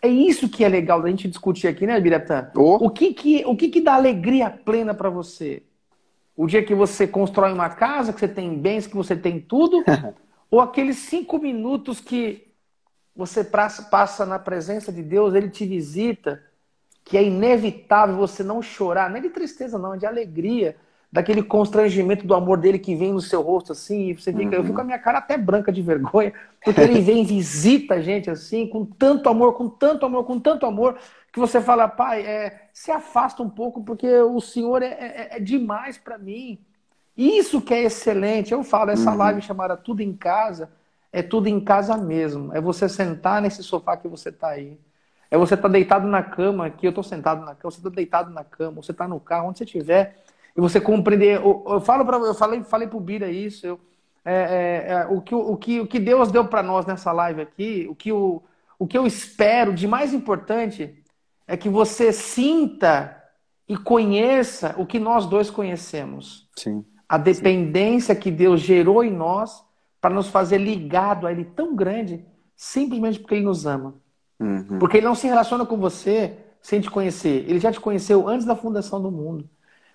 é 0.00 0.08
isso 0.08 0.48
que 0.48 0.64
é 0.64 0.68
legal 0.68 1.02
da 1.02 1.10
gente 1.10 1.28
discutir 1.28 1.68
aqui, 1.68 1.86
né, 1.86 2.00
Biratã? 2.00 2.50
Oh. 2.56 2.86
O, 2.86 2.90
que, 2.90 3.12
que, 3.12 3.44
o 3.44 3.54
que, 3.54 3.68
que 3.68 3.82
dá 3.82 3.94
alegria 3.94 4.48
plena 4.48 4.94
para 4.94 5.10
você? 5.10 5.62
O 6.34 6.46
dia 6.46 6.64
que 6.64 6.74
você 6.74 7.06
constrói 7.06 7.52
uma 7.52 7.68
casa, 7.68 8.14
que 8.14 8.20
você 8.20 8.28
tem 8.28 8.58
bens, 8.58 8.86
que 8.86 8.96
você 8.96 9.14
tem 9.14 9.38
tudo? 9.38 9.84
ou 10.50 10.58
aqueles 10.58 10.96
cinco 10.96 11.38
minutos 11.38 12.00
que 12.00 12.48
você 13.14 13.44
passa 13.44 14.24
na 14.24 14.38
presença 14.38 14.90
de 14.90 15.02
Deus, 15.02 15.34
ele 15.34 15.50
te 15.50 15.66
visita, 15.66 16.42
que 17.04 17.18
é 17.18 17.22
inevitável 17.22 18.16
você 18.16 18.42
não 18.42 18.62
chorar, 18.62 19.10
não 19.10 19.18
é 19.18 19.20
de 19.20 19.28
tristeza, 19.28 19.78
não, 19.78 19.92
é 19.92 19.98
de 19.98 20.06
alegria 20.06 20.76
daquele 21.12 21.42
constrangimento 21.42 22.26
do 22.26 22.34
amor 22.34 22.58
dele 22.58 22.78
que 22.78 22.94
vem 22.94 23.12
no 23.12 23.20
seu 23.20 23.42
rosto 23.42 23.72
assim, 23.72 24.08
e 24.08 24.14
você 24.14 24.32
fica, 24.32 24.50
uhum. 24.50 24.54
eu 24.54 24.62
fico 24.62 24.74
com 24.74 24.80
a 24.80 24.84
minha 24.84 24.98
cara 24.98 25.18
até 25.18 25.36
branca 25.36 25.72
de 25.72 25.82
vergonha, 25.82 26.32
porque 26.64 26.80
ele 26.80 27.00
vem 27.00 27.24
visita 27.24 27.94
a 27.94 28.00
gente 28.00 28.30
assim, 28.30 28.66
com 28.66 28.84
tanto 28.84 29.28
amor, 29.28 29.54
com 29.54 29.68
tanto 29.68 30.06
amor, 30.06 30.24
com 30.24 30.38
tanto 30.38 30.66
amor, 30.66 30.96
que 31.32 31.40
você 31.40 31.60
fala, 31.60 31.88
pai, 31.88 32.22
é, 32.22 32.68
se 32.72 32.90
afasta 32.90 33.42
um 33.42 33.50
pouco, 33.50 33.82
porque 33.82 34.08
o 34.20 34.40
Senhor 34.40 34.82
é, 34.82 34.86
é, 34.86 35.28
é 35.36 35.40
demais 35.40 35.98
para 35.98 36.18
mim. 36.18 36.58
Isso 37.16 37.60
que 37.60 37.74
é 37.74 37.82
excelente. 37.82 38.52
Eu 38.52 38.64
falo, 38.64 38.90
essa 38.90 39.10
uhum. 39.10 39.16
live 39.16 39.42
chamada 39.42 39.76
Tudo 39.76 40.00
em 40.00 40.12
Casa, 40.12 40.70
é 41.12 41.22
tudo 41.22 41.48
em 41.48 41.60
casa 41.60 41.96
mesmo. 41.96 42.54
É 42.54 42.60
você 42.60 42.88
sentar 42.88 43.42
nesse 43.42 43.62
sofá 43.62 43.96
que 43.96 44.08
você 44.08 44.28
está 44.28 44.48
aí. 44.48 44.78
É 45.30 45.36
você 45.36 45.54
estar 45.54 45.68
tá 45.68 45.72
deitado 45.72 46.06
na 46.06 46.22
cama, 46.22 46.66
aqui 46.66 46.86
eu 46.86 46.90
estou 46.90 47.04
sentado 47.04 47.44
na 47.44 47.54
cama, 47.54 47.70
você 47.70 47.78
está 47.78 47.90
deitado 47.90 48.30
na 48.30 48.44
cama, 48.44 48.82
você 48.82 48.90
está 48.90 49.06
no 49.06 49.20
carro, 49.20 49.48
onde 49.48 49.58
você 49.58 49.64
estiver 49.64 50.16
e 50.56 50.60
você 50.60 50.80
compreender. 50.80 51.36
Eu, 51.36 51.64
eu 51.66 51.80
falo 51.80 52.04
para 52.04 52.18
eu 52.18 52.34
falei 52.34 52.62
falei 52.62 52.88
para 52.88 52.96
o 52.96 53.00
Bira 53.00 53.30
isso. 53.30 53.66
Eu, 53.66 53.80
é, 54.24 54.34
é, 54.34 54.92
é, 54.92 55.06
o, 55.06 55.20
que, 55.20 55.34
o, 55.34 55.56
que, 55.56 55.80
o 55.80 55.86
que 55.86 55.98
Deus 55.98 56.30
deu 56.30 56.44
para 56.44 56.62
nós 56.62 56.84
nessa 56.84 57.10
live 57.10 57.40
aqui, 57.40 57.86
o 57.88 57.94
que, 57.94 58.12
o, 58.12 58.42
o 58.78 58.86
que 58.86 58.96
eu 58.96 59.06
espero 59.06 59.72
de 59.72 59.86
mais 59.88 60.12
importante 60.12 60.94
é 61.46 61.56
que 61.56 61.68
você 61.68 62.12
sinta 62.12 63.16
e 63.66 63.76
conheça 63.76 64.74
o 64.76 64.84
que 64.84 64.98
nós 64.98 65.26
dois 65.26 65.50
conhecemos. 65.50 66.48
Sim. 66.56 66.84
A 67.08 67.16
dependência 67.16 68.14
Sim. 68.14 68.20
que 68.20 68.30
Deus 68.30 68.60
gerou 68.60 69.02
em 69.02 69.10
nós 69.10 69.64
para 70.00 70.14
nos 70.14 70.28
fazer 70.28 70.58
ligado 70.58 71.26
a 71.26 71.32
Ele 71.32 71.44
tão 71.44 71.74
grande, 71.74 72.24
simplesmente 72.54 73.18
porque 73.18 73.34
Ele 73.34 73.44
nos 73.44 73.66
ama. 73.66 73.94
Uhum. 74.38 74.78
Porque 74.78 74.98
Ele 74.98 75.06
não 75.06 75.14
se 75.14 75.26
relaciona 75.26 75.64
com 75.64 75.76
você 75.76 76.36
sem 76.60 76.80
te 76.80 76.90
conhecer. 76.90 77.44
Ele 77.48 77.58
já 77.58 77.72
te 77.72 77.80
conheceu 77.80 78.28
antes 78.28 78.46
da 78.46 78.54
fundação 78.54 79.00
do 79.00 79.10
mundo. 79.10 79.48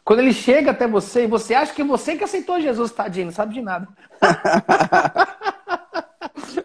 Quando 0.06 0.20
ele 0.20 0.32
chega 0.34 0.70
até 0.70 0.88
você 0.88 1.24
e 1.24 1.28
você 1.28 1.56
acha 1.56 1.74
que 1.74 1.84
você 1.84 2.16
que 2.16 2.24
aceitou 2.24 2.62
Jesus, 2.62 2.92
tadinho, 2.92 3.26
não 3.26 3.34
sabe 3.34 3.56
de 3.56 3.62
nada. 3.62 3.88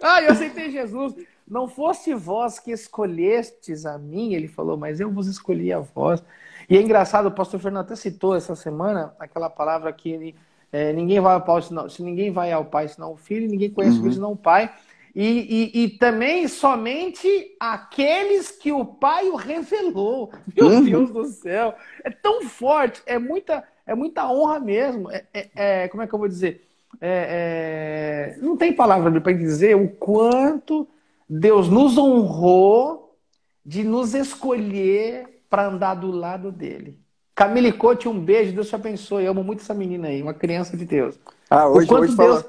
ah, 0.03 0.23
eu 0.23 0.33
aceitei 0.33 0.71
Jesus. 0.71 1.15
Não 1.49 1.67
fosse 1.67 2.13
vós 2.13 2.59
que 2.59 2.71
escolhestes 2.71 3.87
a 3.87 3.97
mim, 3.97 4.35
ele 4.35 4.47
falou, 4.47 4.77
mas 4.77 5.01
eu 5.01 5.11
vos 5.11 5.27
escolhi 5.27 5.73
a 5.73 5.81
vós. 5.81 6.23
E 6.69 6.77
é 6.77 6.83
engraçado, 6.83 7.27
o 7.27 7.33
pastor 7.33 7.59
Fernando 7.59 7.87
até 7.87 7.97
citou 7.97 8.37
essa 8.37 8.55
semana 8.55 9.15
aquela 9.19 9.49
palavra 9.49 9.91
que 9.91 10.11
ele, 10.11 10.37
é, 10.71 10.93
ninguém 10.93 11.19
vai 11.19 11.33
ao 11.35 11.41
Pai, 11.41 11.63
senão, 11.63 11.89
se 11.89 12.03
ninguém 12.03 12.31
vai 12.31 12.53
ao 12.53 12.67
Pai 12.67 12.89
senão 12.89 13.15
o 13.15 13.17
Filho, 13.17 13.49
ninguém 13.49 13.71
conhece 13.71 13.95
uhum. 13.95 14.01
o 14.01 14.03
Filho 14.03 14.15
senão 14.15 14.33
o 14.33 14.37
Pai. 14.37 14.71
E, 15.15 15.73
e, 15.75 15.85
e, 15.85 15.91
também 15.91 16.47
somente 16.47 17.57
aqueles 17.59 18.51
que 18.51 18.71
o 18.71 18.85
Pai 18.85 19.29
o 19.29 19.37
revelou. 19.37 20.33
Meu 20.55 20.67
uhum. 20.67 20.85
Deus 20.85 21.11
do 21.11 21.25
céu! 21.25 21.75
É 22.05 22.11
tão 22.11 22.43
forte, 22.43 23.03
é 23.07 23.19
muita, 23.19 23.65
é 23.87 23.95
muita 23.95 24.31
honra 24.31 24.61
mesmo. 24.61 25.11
É, 25.11 25.25
é, 25.35 25.49
é 25.55 25.89
como 25.89 26.03
é 26.03 26.07
que 26.07 26.15
eu 26.15 26.19
vou 26.19 26.29
dizer? 26.29 26.67
É, 27.01 28.37
é 28.37 28.43
não 28.43 28.57
tem 28.57 28.73
palavra 28.73 29.21
para 29.21 29.33
dizer 29.33 29.77
o 29.77 29.89
quanto 29.89 30.87
Deus 31.29 31.69
nos 31.69 31.99
honrou 31.99 33.17
de 33.65 33.85
nos 33.85 34.15
escolher 34.15 35.43
para 35.49 35.67
andar 35.67 35.95
do 35.95 36.11
lado 36.11 36.53
dele. 36.53 36.99
Camille 37.35 37.73
Cote, 37.73 38.09
um 38.09 38.19
beijo, 38.19 38.53
Deus 38.53 38.69
te 38.69 38.75
abençoe. 38.75 39.25
Eu 39.25 39.33
amo 39.33 39.43
muito 39.43 39.61
essa 39.61 39.73
menina 39.73 40.09
aí, 40.09 40.23
uma 40.23 40.35
criança 40.35 40.77
de 40.77 40.85
Deus. 40.85 41.19
Ah, 41.49 41.69
hoje, 41.69 41.93
hoje 41.93 42.17
Deus... 42.17 42.45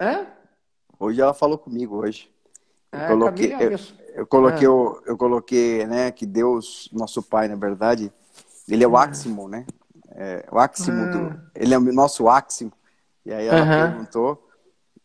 Hã? 0.00 0.26
Hoje 1.00 1.18
ela 1.18 1.32
falou 1.32 1.56
comigo 1.56 1.96
hoje. 1.96 2.30
Eu 2.92 2.98
é, 2.98 3.08
coloquei, 3.08 3.54
eu, 3.54 3.78
eu, 4.14 4.26
coloquei, 4.26 4.66
é. 4.66 4.68
eu, 4.68 5.02
eu, 5.06 5.16
coloquei, 5.16 5.86
né, 5.86 6.10
que 6.10 6.26
Deus, 6.26 6.90
nosso 6.92 7.22
Pai, 7.22 7.48
na 7.48 7.56
verdade, 7.56 8.12
ele 8.68 8.84
é 8.84 8.88
o 8.88 8.98
Aximo, 8.98 9.48
né? 9.48 9.64
É, 10.10 10.46
o 10.52 10.58
Aximo 10.58 11.10
do, 11.10 11.18
ah. 11.18 11.40
ele 11.54 11.72
é 11.72 11.78
o 11.78 11.80
nosso 11.80 12.28
Aximo. 12.28 12.72
E 13.24 13.32
aí 13.32 13.46
ela 13.46 13.88
perguntou, 13.88 14.46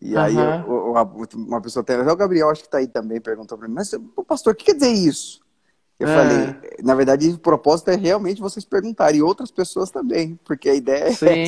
e 0.02 0.18
aí 0.18 0.36
eu, 0.36 0.94
uma 1.36 1.62
pessoa 1.62 1.82
até, 1.82 1.98
o 1.98 2.16
Gabriel 2.16 2.50
acho 2.50 2.62
que 2.62 2.68
está 2.68 2.80
aí 2.80 2.88
também, 2.88 3.22
perguntou 3.22 3.58
para 3.58 3.68
mim, 3.68 3.76
mas 3.76 3.92
pastor, 4.28 4.52
o 4.52 4.56
que 4.56 4.66
quer 4.66 4.74
dizer 4.74 4.92
isso? 4.92 5.42
Eu 5.98 6.10
é. 6.10 6.14
falei, 6.14 6.56
na 6.84 6.94
verdade, 6.94 7.30
o 7.30 7.40
propósito 7.40 7.90
é 7.90 7.96
realmente 7.96 8.42
vocês 8.42 8.66
perguntarem, 8.66 9.20
e 9.20 9.24
outras 9.24 9.50
pessoas 9.50 9.92
também, 9.92 10.38
porque 10.44 10.70
a 10.70 10.76
ideia 10.76 11.14
sim, 11.14 11.26
é, 11.26 11.46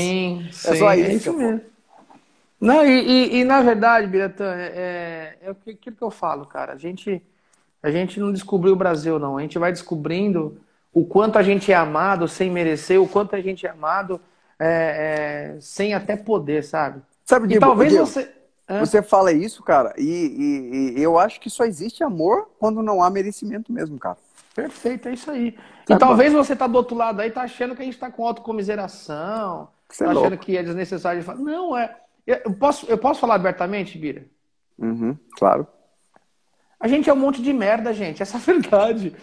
sim, 0.51 0.69
é 0.69 0.75
só 0.75 0.93
isso. 0.93 1.09
É 1.09 1.13
isso 1.13 1.33
mesmo. 1.33 1.76
Não, 2.59 2.85
e, 2.85 2.89
e, 2.89 3.39
e, 3.39 3.43
na 3.43 3.61
verdade, 3.61 4.07
Biratã, 4.07 4.53
é, 4.55 5.37
é, 5.43 5.47
é 5.47 5.49
aquilo 5.51 5.95
que 5.95 6.01
eu 6.01 6.09
falo, 6.09 6.45
cara. 6.45 6.73
A 6.73 6.77
gente, 6.77 7.21
a 7.81 7.91
gente 7.91 8.19
não 8.19 8.31
descobriu 8.31 8.73
o 8.73 8.77
Brasil, 8.77 9.19
não. 9.19 9.37
A 9.37 9.41
gente 9.41 9.59
vai 9.59 9.71
descobrindo 9.71 10.59
o 10.91 11.05
quanto 11.05 11.37
a 11.37 11.43
gente 11.43 11.71
é 11.71 11.75
amado 11.75 12.27
sem 12.27 12.49
merecer, 12.49 12.99
o 12.99 13.07
quanto 13.07 13.35
a 13.35 13.41
gente 13.41 13.67
é 13.67 13.69
amado 13.69 14.19
é, 14.59 15.55
é, 15.55 15.61
sem 15.61 15.93
até 15.93 16.15
poder, 16.15 16.63
sabe? 16.63 17.01
Sabe, 17.23 17.47
Diego, 17.47 17.65
talvez 17.65 17.91
Diego, 17.91 18.05
você. 18.05 18.33
Você 18.81 19.01
fala 19.01 19.31
isso, 19.31 19.63
cara, 19.63 19.93
e, 19.97 20.93
e, 20.97 21.01
eu 21.01 21.17
acho 21.17 21.39
que 21.39 21.49
só 21.49 21.63
existe 21.63 22.03
amor 22.03 22.49
quando 22.59 22.83
não 22.83 23.01
há 23.01 23.09
merecimento 23.09 23.71
mesmo, 23.71 23.97
cara. 23.97 24.17
Perfeito, 24.53 25.07
é 25.07 25.13
isso 25.13 25.31
aí. 25.31 25.57
E 25.87 25.95
talvez 25.95 26.33
você 26.33 26.53
tá 26.53 26.67
do 26.67 26.75
outro 26.75 26.93
lado 26.93 27.21
aí, 27.21 27.31
tá 27.31 27.43
achando 27.43 27.77
que 27.77 27.81
a 27.81 27.85
gente 27.85 27.97
tá 27.97 28.11
com 28.11 28.27
autocomiseração, 28.27 29.69
tá 29.97 30.05
é 30.05 30.09
achando 30.09 30.29
louco. 30.31 30.37
que 30.37 30.57
é 30.57 30.63
desnecessário 30.63 31.21
de 31.21 31.25
falar. 31.25 31.39
Não, 31.39 31.77
é. 31.77 31.95
Eu 32.27 32.53
posso, 32.53 32.85
eu 32.87 32.97
posso 32.97 33.21
falar 33.21 33.35
abertamente, 33.35 33.97
Bira? 33.97 34.25
Uhum, 34.77 35.17
claro. 35.37 35.65
A 36.77 36.87
gente 36.87 37.09
é 37.09 37.13
um 37.13 37.17
monte 37.17 37.41
de 37.41 37.53
merda, 37.53 37.93
gente. 37.93 38.21
Essa 38.21 38.37
é 38.37 38.39
a 38.39 38.43
verdade. 38.43 39.15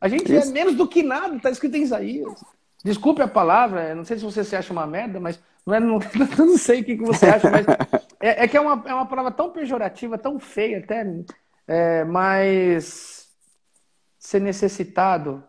A 0.00 0.08
gente 0.08 0.32
é 0.32 0.38
Isso. 0.38 0.48
é 0.48 0.52
menos 0.52 0.74
do 0.74 0.88
que 0.88 1.02
nada, 1.02 1.38
tá 1.38 1.50
escrito 1.50 1.76
em 1.76 1.82
Isaías. 1.82 2.42
Desculpe 2.82 3.22
a 3.22 3.28
palavra, 3.28 3.94
não 3.94 4.04
sei 4.04 4.18
se 4.18 4.24
você 4.24 4.42
se 4.42 4.56
acha 4.56 4.72
uma 4.72 4.86
merda, 4.86 5.20
mas 5.20 5.40
não, 5.66 5.74
é, 5.74 5.80
não, 5.80 5.98
não 6.38 6.58
sei 6.58 6.80
o 6.80 6.84
que, 6.84 6.96
que 6.96 7.04
você 7.04 7.26
acha, 7.26 7.50
mas 7.50 7.66
é, 8.20 8.44
é, 8.44 8.48
que 8.48 8.56
é 8.56 8.60
uma, 8.60 8.82
é 8.86 8.94
uma 8.94 9.06
palavra 9.06 9.30
tão 9.30 9.50
pejorativa, 9.50 10.18
tão 10.18 10.38
feia 10.38 10.78
até, 10.78 11.06
é, 11.66 12.04
mas 12.04 13.28
ser 14.18 14.40
necessitado 14.40 15.42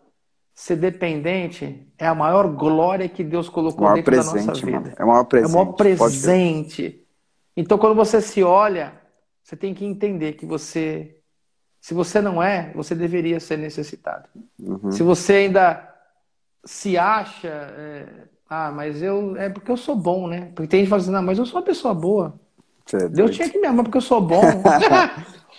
ser 0.56 0.76
dependente 0.76 1.86
é 1.98 2.06
a 2.06 2.14
maior 2.14 2.48
glória 2.48 3.06
que 3.10 3.22
Deus 3.22 3.46
colocou 3.46 3.92
dentro 3.92 4.04
presente, 4.04 4.38
da 4.38 4.44
nossa 4.46 4.64
vida. 4.64 4.80
Mano. 4.80 4.94
É 4.96 5.04
o 5.04 5.06
maior 5.06 5.24
presente. 5.24 5.50
É 5.50 5.52
o 5.52 5.58
maior 5.58 5.72
presente. 5.74 7.06
Então, 7.54 7.76
quando 7.76 7.94
você 7.94 8.22
se 8.22 8.42
olha, 8.42 8.94
você 9.42 9.54
tem 9.54 9.74
que 9.74 9.84
entender 9.84 10.32
que 10.32 10.46
você, 10.46 11.18
se 11.78 11.92
você 11.92 12.22
não 12.22 12.42
é, 12.42 12.72
você 12.74 12.94
deveria 12.94 13.38
ser 13.38 13.58
necessitado. 13.58 14.30
Uhum. 14.58 14.90
Se 14.90 15.02
você 15.02 15.34
ainda 15.34 15.94
se 16.64 16.96
acha, 16.96 17.48
é, 17.48 18.06
ah, 18.48 18.72
mas 18.72 19.02
eu 19.02 19.36
é 19.36 19.50
porque 19.50 19.70
eu 19.70 19.76
sou 19.76 19.94
bom, 19.94 20.26
né? 20.26 20.52
Porque 20.54 20.68
tem 20.68 20.80
gente 20.80 20.86
que 20.86 20.90
fala 20.90 21.02
assim, 21.02 21.10
não, 21.10 21.22
mas 21.22 21.38
eu 21.38 21.44
sou 21.44 21.60
uma 21.60 21.66
pessoa 21.66 21.92
boa. 21.92 22.40
É 22.94 23.08
Deus 23.10 23.36
tinha 23.36 23.50
que 23.50 23.58
me 23.58 23.66
amar 23.66 23.84
porque 23.84 23.98
eu 23.98 24.02
sou 24.02 24.22
bom. 24.22 24.40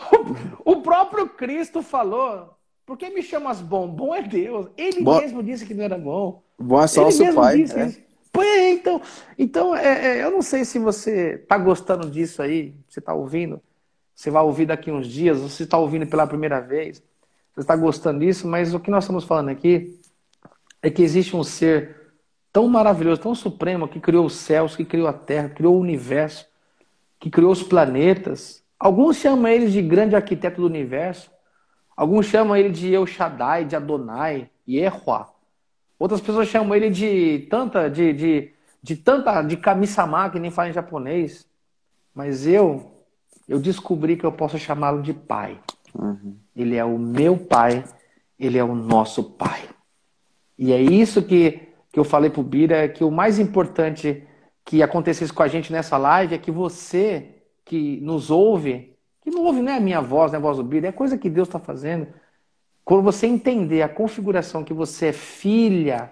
o 0.66 0.78
próprio 0.78 1.30
Cristo 1.30 1.84
falou 1.84 2.57
por 2.88 2.98
que 2.98 3.10
me 3.10 3.22
chamas 3.22 3.60
bom? 3.60 3.86
Bom 3.86 4.16
é 4.16 4.24
Deus. 4.24 4.68
Ele 4.78 5.04
bom... 5.04 5.20
mesmo 5.20 5.44
disse 5.44 5.66
que 5.66 5.74
não 5.74 5.84
era 5.84 5.98
bom. 5.98 6.42
Bom 6.58 6.82
é 6.82 6.88
só 6.88 7.02
Ele 7.02 7.10
o 7.10 7.12
seu 7.12 7.36
pai. 7.36 7.64
É. 7.64 8.08
É, 8.40 8.72
então, 8.72 9.02
então 9.38 9.76
é, 9.76 10.20
é, 10.20 10.24
eu 10.24 10.32
não 10.32 10.42
sei 10.42 10.64
se 10.64 10.80
você 10.80 11.40
está 11.42 11.58
gostando 11.58 12.10
disso 12.10 12.42
aí, 12.42 12.74
você 12.88 13.00
está 13.00 13.14
ouvindo, 13.14 13.60
você 14.14 14.30
vai 14.30 14.44
ouvir 14.44 14.68
daqui 14.68 14.92
uns 14.92 15.08
dias, 15.08 15.40
você 15.40 15.64
está 15.64 15.78
ouvindo 15.78 16.06
pela 16.06 16.28
primeira 16.28 16.60
vez, 16.60 17.02
você 17.54 17.62
está 17.62 17.76
gostando 17.76 18.20
disso, 18.20 18.48
mas 18.48 18.76
o 18.76 18.80
que 18.80 18.92
nós 18.92 19.04
estamos 19.04 19.24
falando 19.24 19.50
aqui 19.50 20.00
é 20.84 20.90
que 20.92 21.02
existe 21.02 21.36
um 21.36 21.44
ser 21.44 22.14
tão 22.54 22.68
maravilhoso, 22.68 23.22
tão 23.22 23.34
supremo, 23.34 23.88
que 23.88 24.00
criou 24.00 24.26
os 24.26 24.36
céus, 24.36 24.76
que 24.76 24.86
criou 24.86 25.08
a 25.08 25.14
terra, 25.14 25.50
criou 25.50 25.76
o 25.76 25.80
universo, 25.80 26.46
que 27.20 27.32
criou 27.32 27.52
os 27.52 27.64
planetas. 27.64 28.64
Alguns 28.80 29.18
chamam 29.18 29.52
ele 29.52 29.68
de 29.68 29.82
grande 29.82 30.16
arquiteto 30.16 30.62
do 30.62 30.68
universo, 30.68 31.32
Alguns 31.98 32.28
chamam 32.28 32.56
ele 32.56 32.70
de 32.70 32.94
El 32.94 33.08
Shaddai, 33.08 33.66
de 33.66 33.76
Adonai, 33.76 34.52
Yehua. 34.70 35.34
Outras 35.98 36.22
pessoas 36.22 36.48
chamam 36.48 36.76
ele 36.76 36.92
de 36.92 37.48
tanta, 37.50 37.90
de, 37.90 38.14
de, 38.14 38.54
de 38.84 38.96
tanta, 38.96 39.42
de 39.42 39.58
Kami-sama, 39.58 40.30
que 40.30 40.40
nem 40.40 40.52
fala 40.52 40.70
em 40.70 40.74
japonês. 40.74 41.48
Mas 42.14 42.46
eu, 42.46 42.92
eu 43.50 43.58
descobri 43.58 44.16
que 44.16 44.24
eu 44.24 44.32
posso 44.32 44.60
chamá-lo 44.60 45.02
de 45.02 45.12
pai. 45.12 45.60
Uhum. 45.96 46.36
Ele 46.56 46.76
é 46.76 46.86
o 46.86 47.00
meu 47.00 47.36
pai, 47.36 47.84
ele 48.40 48.60
é 48.60 48.64
o 48.64 48.76
nosso 48.76 49.24
pai. 49.24 49.68
E 50.56 50.72
é 50.72 50.80
isso 50.80 51.24
que, 51.24 51.70
que 51.92 52.00
eu 52.00 52.04
falei 52.04 52.30
pro 52.30 52.44
Bira, 52.44 52.88
que 52.88 53.04
o 53.04 53.10
mais 53.10 53.40
importante 53.40 54.24
que 54.64 54.84
acontecesse 54.84 55.34
com 55.34 55.42
a 55.42 55.48
gente 55.48 55.72
nessa 55.72 55.98
live 55.98 56.36
é 56.36 56.38
que 56.38 56.52
você 56.52 57.34
que 57.66 58.00
nos 58.02 58.30
ouve, 58.30 58.97
que 59.28 59.36
não 59.36 59.44
ouve, 59.44 59.62
não 59.62 59.74
é 59.74 59.76
a 59.76 59.82
minha 59.82 60.00
voz, 60.00 60.32
não 60.32 60.38
é 60.38 60.40
a 60.40 60.42
voz 60.42 60.56
do 60.56 60.64
Bíblia, 60.64 60.88
é 60.88 60.94
coisa 60.94 61.18
que 61.18 61.30
Deus 61.30 61.50
está 61.50 61.60
fazendo. 61.60 62.08
Quando 62.86 63.04
você 63.04 63.28
entender 63.28 63.82
a 63.82 63.90
configuração 63.90 64.64
que 64.64 64.74
você 64.74 65.08
é 65.08 65.12
filha 65.12 66.10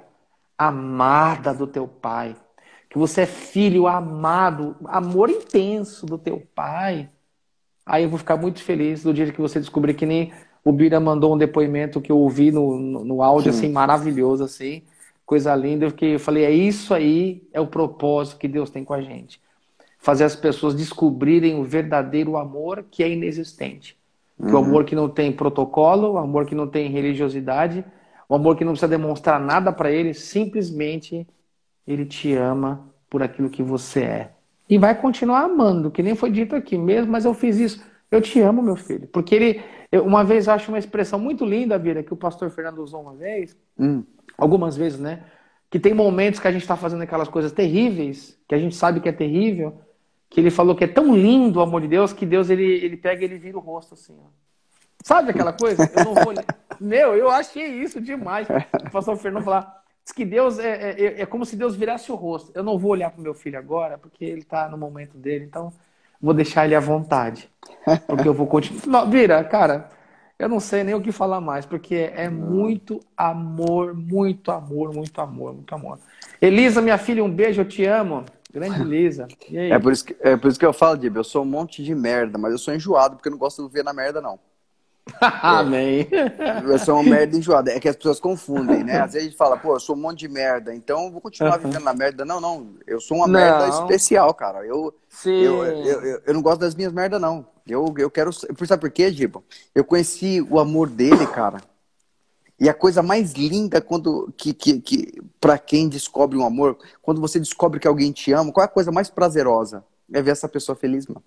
amada 0.58 1.54
do 1.54 1.66
teu 1.66 1.88
pai, 1.88 2.36
que 2.90 2.98
você 2.98 3.22
é 3.22 3.26
filho 3.26 3.88
amado, 3.88 4.76
amor 4.84 5.30
intenso 5.30 6.06
do 6.06 6.18
teu 6.18 6.46
pai, 6.54 7.10
aí 7.86 8.04
eu 8.04 8.10
vou 8.10 8.20
ficar 8.20 8.36
muito 8.36 8.62
feliz 8.62 9.02
do 9.02 9.14
dia 9.14 9.32
que 9.32 9.40
você 9.40 9.62
descobrir 9.62 9.94
que 9.94 10.06
nem 10.06 10.34
o 10.62 10.74
Bira 10.74 11.00
mandou 11.00 11.34
um 11.34 11.38
depoimento 11.38 12.02
que 12.02 12.12
eu 12.12 12.18
ouvi 12.18 12.52
no, 12.52 12.78
no, 12.78 13.06
no 13.06 13.22
áudio, 13.24 13.54
Sim. 13.54 13.60
assim, 13.60 13.72
maravilhoso, 13.72 14.44
assim, 14.44 14.84
coisa 15.26 15.56
linda, 15.56 15.88
porque 15.88 16.06
eu 16.06 16.20
falei, 16.20 16.44
é 16.44 16.52
isso 16.52 16.94
aí, 16.94 17.48
é 17.54 17.62
o 17.62 17.68
propósito 17.68 18.38
que 18.38 18.48
Deus 18.50 18.70
tem 18.70 18.84
com 18.84 18.94
a 18.94 19.00
gente. 19.00 19.40
Fazer 20.06 20.24
as 20.24 20.36
pessoas 20.36 20.76
descobrirem 20.76 21.60
o 21.60 21.64
verdadeiro 21.64 22.38
amor 22.38 22.86
que 22.92 23.04
é 23.04 23.10
inexistente. 23.10 23.98
Uhum. 24.38 24.54
o 24.54 24.58
amor 24.58 24.86
que 24.86 24.94
não 24.94 25.10
tem 25.10 25.32
protocolo, 25.32 26.12
o 26.12 26.18
amor 26.20 26.46
que 26.46 26.54
não 26.54 26.68
tem 26.68 26.92
religiosidade, 26.92 27.84
o 28.30 28.36
amor 28.36 28.56
que 28.56 28.64
não 28.64 28.74
precisa 28.74 28.88
demonstrar 28.88 29.40
nada 29.40 29.72
para 29.72 29.90
ele, 29.90 30.14
simplesmente 30.14 31.28
ele 31.88 32.06
te 32.06 32.36
ama 32.36 32.88
por 33.10 33.24
aquilo 33.24 33.50
que 33.50 33.64
você 33.64 34.02
é. 34.02 34.32
E 34.70 34.78
vai 34.78 34.94
continuar 34.94 35.46
amando, 35.46 35.90
que 35.90 36.04
nem 36.04 36.14
foi 36.14 36.30
dito 36.30 36.56
aqui 36.56 36.78
mesmo, 36.78 37.12
mas 37.12 37.26
eu 37.26 37.34
fiz 37.34 37.58
isso. 37.58 37.84
Eu 38.12 38.22
te 38.22 38.40
amo, 38.40 38.62
meu 38.62 38.76
filho. 38.76 39.08
Porque 39.08 39.34
ele, 39.34 39.64
eu, 39.92 40.06
uma 40.06 40.24
vez, 40.24 40.48
acho 40.48 40.70
uma 40.70 40.78
expressão 40.78 41.18
muito 41.18 41.44
linda, 41.44 41.80
Vira, 41.80 42.04
que 42.04 42.14
o 42.14 42.18
pastor 42.18 42.52
Fernando 42.52 42.78
usou 42.78 43.02
uma 43.02 43.16
vez, 43.16 43.58
hum. 43.76 44.04
algumas 44.38 44.78
vezes, 44.78 45.00
né? 45.00 45.24
Que 45.72 45.80
tem 45.80 45.96
momentos 45.96 46.40
que 46.40 46.48
a 46.48 46.52
gente 46.52 46.62
está 46.62 46.78
fazendo 46.78 47.02
aquelas 47.02 47.28
coisas 47.28 47.52
terríveis, 47.52 48.38
que 48.48 48.54
a 48.54 48.60
gente 48.60 48.76
sabe 48.76 49.00
que 49.00 49.10
é 49.10 49.12
terrível, 49.12 49.80
que 50.30 50.40
ele 50.40 50.52
falou 50.52 50.76
que 50.76 50.84
é 50.84 50.88
tão 50.88 51.16
lindo 51.16 51.60
o 51.60 51.62
amor 51.62 51.82
de 51.82 51.88
Deus 51.88 52.14
que 52.14 52.26
Deus 52.26 52.50
ele, 52.50 52.66
ele 52.66 52.98
pega 52.98 53.22
e 53.22 53.26
ele 53.26 53.38
vira 53.38 53.58
o 53.58 53.62
rosto 53.62 53.94
assim, 53.94 54.18
ó. 54.20 54.28
Sabe 55.04 55.30
aquela 55.30 55.54
coisa? 55.54 55.90
Eu 55.96 56.04
não 56.04 56.14
vou. 56.16 56.34
Meu, 56.82 57.16
eu 57.16 57.30
achei 57.30 57.68
isso 57.68 58.02
demais. 58.02 58.48
O 58.50 58.90
pastor 58.90 59.16
Fernando 59.18 59.44
falar. 59.44 59.84
Diz 60.04 60.12
que 60.12 60.26
Deus 60.26 60.60
é, 60.60 60.70
é, 60.70 60.90
é, 60.90 61.22
é, 61.22 61.26
como 61.26 61.46
se 61.46 61.56
Deus 61.56 61.76
virasse 61.76 62.12
o 62.12 62.16
rosto. 62.16 62.52
Eu 62.56 62.64
não 62.64 62.78
vou 62.78 62.92
olhar 62.92 63.10
para 63.10 63.20
o 63.20 63.24
meu 63.24 63.34
filho 63.34 63.58
agora, 63.58 63.98
porque 63.98 64.24
ele 64.24 64.42
está 64.42 64.70
no 64.70 64.78
momento 64.78 65.18
dele, 65.18 65.46
então 65.46 65.74
vou 66.22 66.34
deixar 66.34 66.66
ele 66.66 66.76
à 66.76 66.80
vontade. 66.80 67.50
Porque 68.08 68.28
eu 68.28 68.34
vou 68.34 68.46
continuar. 68.46 69.06
Vira, 69.06 69.44
cara, 69.44 69.90
eu 70.38 70.50
não 70.50 70.60
sei 70.60 70.84
nem 70.84 70.94
o 70.94 71.02
que 71.02 71.12
falar 71.12 71.40
mais, 71.40 71.66
porque 71.66 72.12
é 72.16 72.30
muito 72.30 73.00
amor, 73.16 73.96
muito 73.96 74.52
amor, 74.52 74.94
muito 74.94 75.22
amor, 75.22 75.54
muito 75.54 75.74
amor. 75.74 76.00
Elisa, 76.42 76.82
minha 76.82 76.98
filha, 76.98 77.24
um 77.24 77.32
beijo, 77.32 77.62
eu 77.62 77.68
te 77.68 77.86
amo. 77.86 78.26
Grande 78.56 78.84
Lisa. 78.84 79.28
É 79.52 79.78
por, 79.78 79.92
isso 79.92 80.06
que, 80.06 80.16
é 80.22 80.38
por 80.38 80.50
isso 80.50 80.60
que 80.60 80.66
eu 80.66 80.74
falo, 80.74 80.98
Dib, 80.98 81.18
eu 81.18 81.24
sou 81.24 81.44
um 81.44 81.46
monte 81.46 81.84
de 81.84 81.94
merda, 81.94 82.38
mas 82.38 82.52
eu 82.52 82.58
sou 82.58 82.74
enjoado 82.74 83.16
porque 83.16 83.28
eu 83.28 83.32
não 83.32 83.38
gosto 83.38 83.68
de 83.68 83.74
ver 83.74 83.84
na 83.84 83.94
merda, 83.94 84.22
não. 84.22 84.40
Amém. 85.22 86.08
Eu 86.64 86.80
sou 86.80 86.96
uma 86.96 87.04
merda 87.04 87.38
enjoada. 87.38 87.72
É 87.72 87.80
que 87.80 87.88
as 87.88 87.96
pessoas 87.96 88.20
confundem, 88.20 88.84
né? 88.84 89.00
Às 89.00 89.14
vezes 89.14 89.28
a 89.28 89.30
gente 89.30 89.38
fala, 89.38 89.56
pô, 89.56 89.76
eu 89.76 89.80
sou 89.80 89.96
um 89.96 90.00
monte 90.00 90.20
de 90.20 90.28
merda, 90.28 90.74
então 90.74 91.06
eu 91.06 91.12
vou 91.12 91.22
continuar 91.22 91.58
vivendo 91.58 91.84
na 91.84 91.94
merda. 91.94 92.26
Não, 92.26 92.42
não. 92.42 92.76
Eu 92.88 93.00
sou 93.00 93.18
uma 93.18 93.28
não. 93.28 93.34
merda 93.34 93.68
especial, 93.68 94.34
cara. 94.34 94.66
Eu. 94.66 94.96
Eu, 95.26 95.64
eu, 95.64 96.02
eu, 96.02 96.22
eu, 96.26 96.34
não 96.34 96.42
gosto 96.42 96.62
das 96.62 96.74
minhas 96.76 96.92
merdas, 96.92 97.22
não. 97.22 97.46
Eu, 97.68 97.94
eu 97.98 98.10
quero. 98.10 98.34
Sabe 98.34 98.82
por 98.82 98.90
quê, 98.90 99.12
Giba? 99.12 99.44
Eu 99.76 99.84
conheci 99.84 100.42
o 100.50 100.60
amor 100.60 100.90
dele, 100.90 101.28
cara. 101.28 101.62
E 102.60 102.70
a 102.70 102.74
coisa 102.74 103.04
mais 103.04 103.34
linda 103.34 103.82
quando 103.82 104.34
que, 104.38 104.54
que, 104.54 104.80
que 104.80 105.22
para 105.42 105.58
quem 105.58 105.90
descobre 105.90 106.38
um 106.38 106.46
amor, 106.46 106.78
quando 107.02 107.20
você 107.20 107.38
descobre 107.40 107.80
que 107.80 107.88
alguém 107.88 108.12
te 108.12 108.32
ama, 108.32 108.52
qual 108.52 108.64
é 108.64 108.66
a 108.66 108.72
coisa 108.72 108.92
mais 108.92 109.10
prazerosa? 109.10 109.84
É 110.12 110.22
ver 110.22 110.32
essa 110.32 110.48
pessoa 110.48 110.76
feliz, 110.76 111.08
mano. 111.08 111.24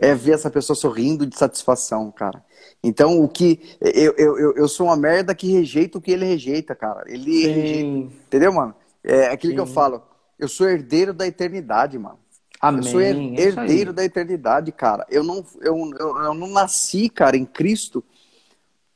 É 0.00 0.14
ver 0.14 0.32
essa 0.32 0.50
pessoa 0.50 0.76
sorrindo 0.76 1.26
de 1.26 1.36
satisfação, 1.36 2.10
cara. 2.10 2.44
Então, 2.82 3.22
o 3.22 3.28
que. 3.28 3.60
Eu, 3.80 4.14
eu, 4.16 4.54
eu 4.56 4.68
sou 4.68 4.86
uma 4.86 4.96
merda 4.96 5.34
que 5.34 5.50
rejeita 5.52 5.98
o 5.98 6.00
que 6.00 6.10
ele 6.10 6.24
rejeita, 6.24 6.74
cara. 6.74 7.04
Ele 7.06 7.42
Sim. 7.42 7.52
rejeita. 7.52 8.14
Entendeu, 8.26 8.52
mano? 8.52 8.74
É 9.02 9.26
aquilo 9.26 9.52
Sim. 9.52 9.56
que 9.56 9.60
eu 9.60 9.66
falo. 9.66 10.02
Eu 10.38 10.48
sou 10.48 10.68
herdeiro 10.68 11.12
da 11.14 11.26
eternidade, 11.26 11.98
mano. 11.98 12.18
Amém. 12.60 12.84
Eu 12.84 12.90
sou 12.90 13.00
herdeiro 13.00 13.92
da 13.92 14.04
eternidade, 14.04 14.72
cara. 14.72 15.06
Eu 15.10 15.22
não, 15.22 15.44
eu, 15.60 15.76
eu, 15.98 16.18
eu, 16.22 16.34
não 16.34 16.48
nasci, 16.48 17.08
cara, 17.08 17.36
em 17.36 17.44
Cristo 17.44 18.02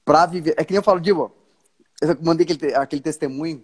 pra 0.04 0.26
viver. 0.26 0.54
É 0.56 0.64
que 0.64 0.72
nem 0.72 0.78
eu 0.78 0.82
falo, 0.82 1.00
Divo, 1.00 1.30
eu 2.01 2.16
mandei 2.22 2.44
aquele, 2.44 2.74
aquele 2.74 3.03
testemunho 3.03 3.62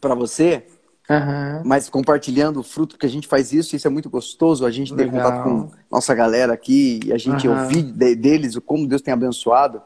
para 0.00 0.14
você, 0.14 0.66
uhum. 1.08 1.62
mas 1.64 1.88
compartilhando 1.88 2.60
o 2.60 2.62
fruto 2.62 2.98
que 2.98 3.06
a 3.06 3.08
gente 3.08 3.26
faz 3.26 3.52
isso, 3.52 3.74
isso 3.74 3.86
é 3.86 3.90
muito 3.90 4.10
gostoso, 4.10 4.66
a 4.66 4.70
gente 4.70 4.94
ter 4.94 5.10
contato 5.10 5.42
com 5.42 5.70
nossa 5.90 6.14
galera 6.14 6.52
aqui, 6.52 7.00
e 7.04 7.12
a 7.12 7.18
gente 7.18 7.48
uhum. 7.48 7.62
ouvir 7.62 7.82
de, 7.82 8.14
deles 8.14 8.56
como 8.64 8.86
Deus 8.86 9.02
tem 9.02 9.12
abençoado. 9.14 9.82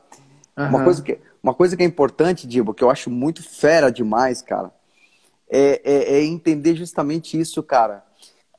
Uhum. 0.57 0.69
Uma, 0.69 0.85
coisa 0.85 1.03
que, 1.03 1.19
uma 1.43 1.55
coisa 1.55 1.77
que 1.77 1.83
é 1.83 1.87
importante, 1.87 2.47
Dibo, 2.47 2.75
que 2.75 2.83
eu 2.83 2.91
acho 2.91 3.09
muito 3.09 3.43
fera 3.43 3.91
demais, 3.91 4.43
cara, 4.43 4.71
é, 5.49 5.81
é, 5.85 6.19
é 6.19 6.25
entender 6.25 6.75
justamente 6.75 7.39
isso, 7.39 7.63
cara. 7.63 8.05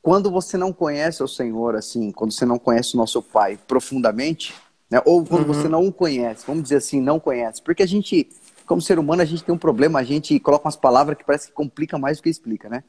Quando 0.00 0.30
você 0.30 0.56
não 0.56 0.72
conhece 0.72 1.22
o 1.22 1.28
Senhor, 1.28 1.74
assim, 1.74 2.12
quando 2.12 2.32
você 2.32 2.46
não 2.46 2.58
conhece 2.58 2.94
o 2.94 2.96
nosso 2.96 3.20
Pai 3.20 3.58
profundamente, 3.66 4.54
né, 4.88 5.02
ou 5.04 5.24
quando 5.24 5.48
uhum. 5.48 5.52
você 5.52 5.68
não 5.68 5.84
o 5.84 5.92
conhece, 5.92 6.44
vamos 6.46 6.62
dizer 6.62 6.76
assim, 6.76 7.00
não 7.00 7.18
conhece, 7.18 7.60
porque 7.60 7.82
a 7.82 7.88
gente 7.88 8.28
como 8.66 8.82
ser 8.82 8.98
humano, 8.98 9.22
a 9.22 9.24
gente 9.24 9.44
tem 9.44 9.54
um 9.54 9.58
problema, 9.58 9.98
a 9.98 10.04
gente 10.04 10.38
coloca 10.40 10.66
umas 10.66 10.76
palavras 10.76 11.16
que 11.16 11.24
parece 11.24 11.48
que 11.48 11.52
complica 11.52 11.96
mais 11.96 12.18
do 12.18 12.22
que 12.22 12.28
explica, 12.28 12.68
né? 12.68 12.82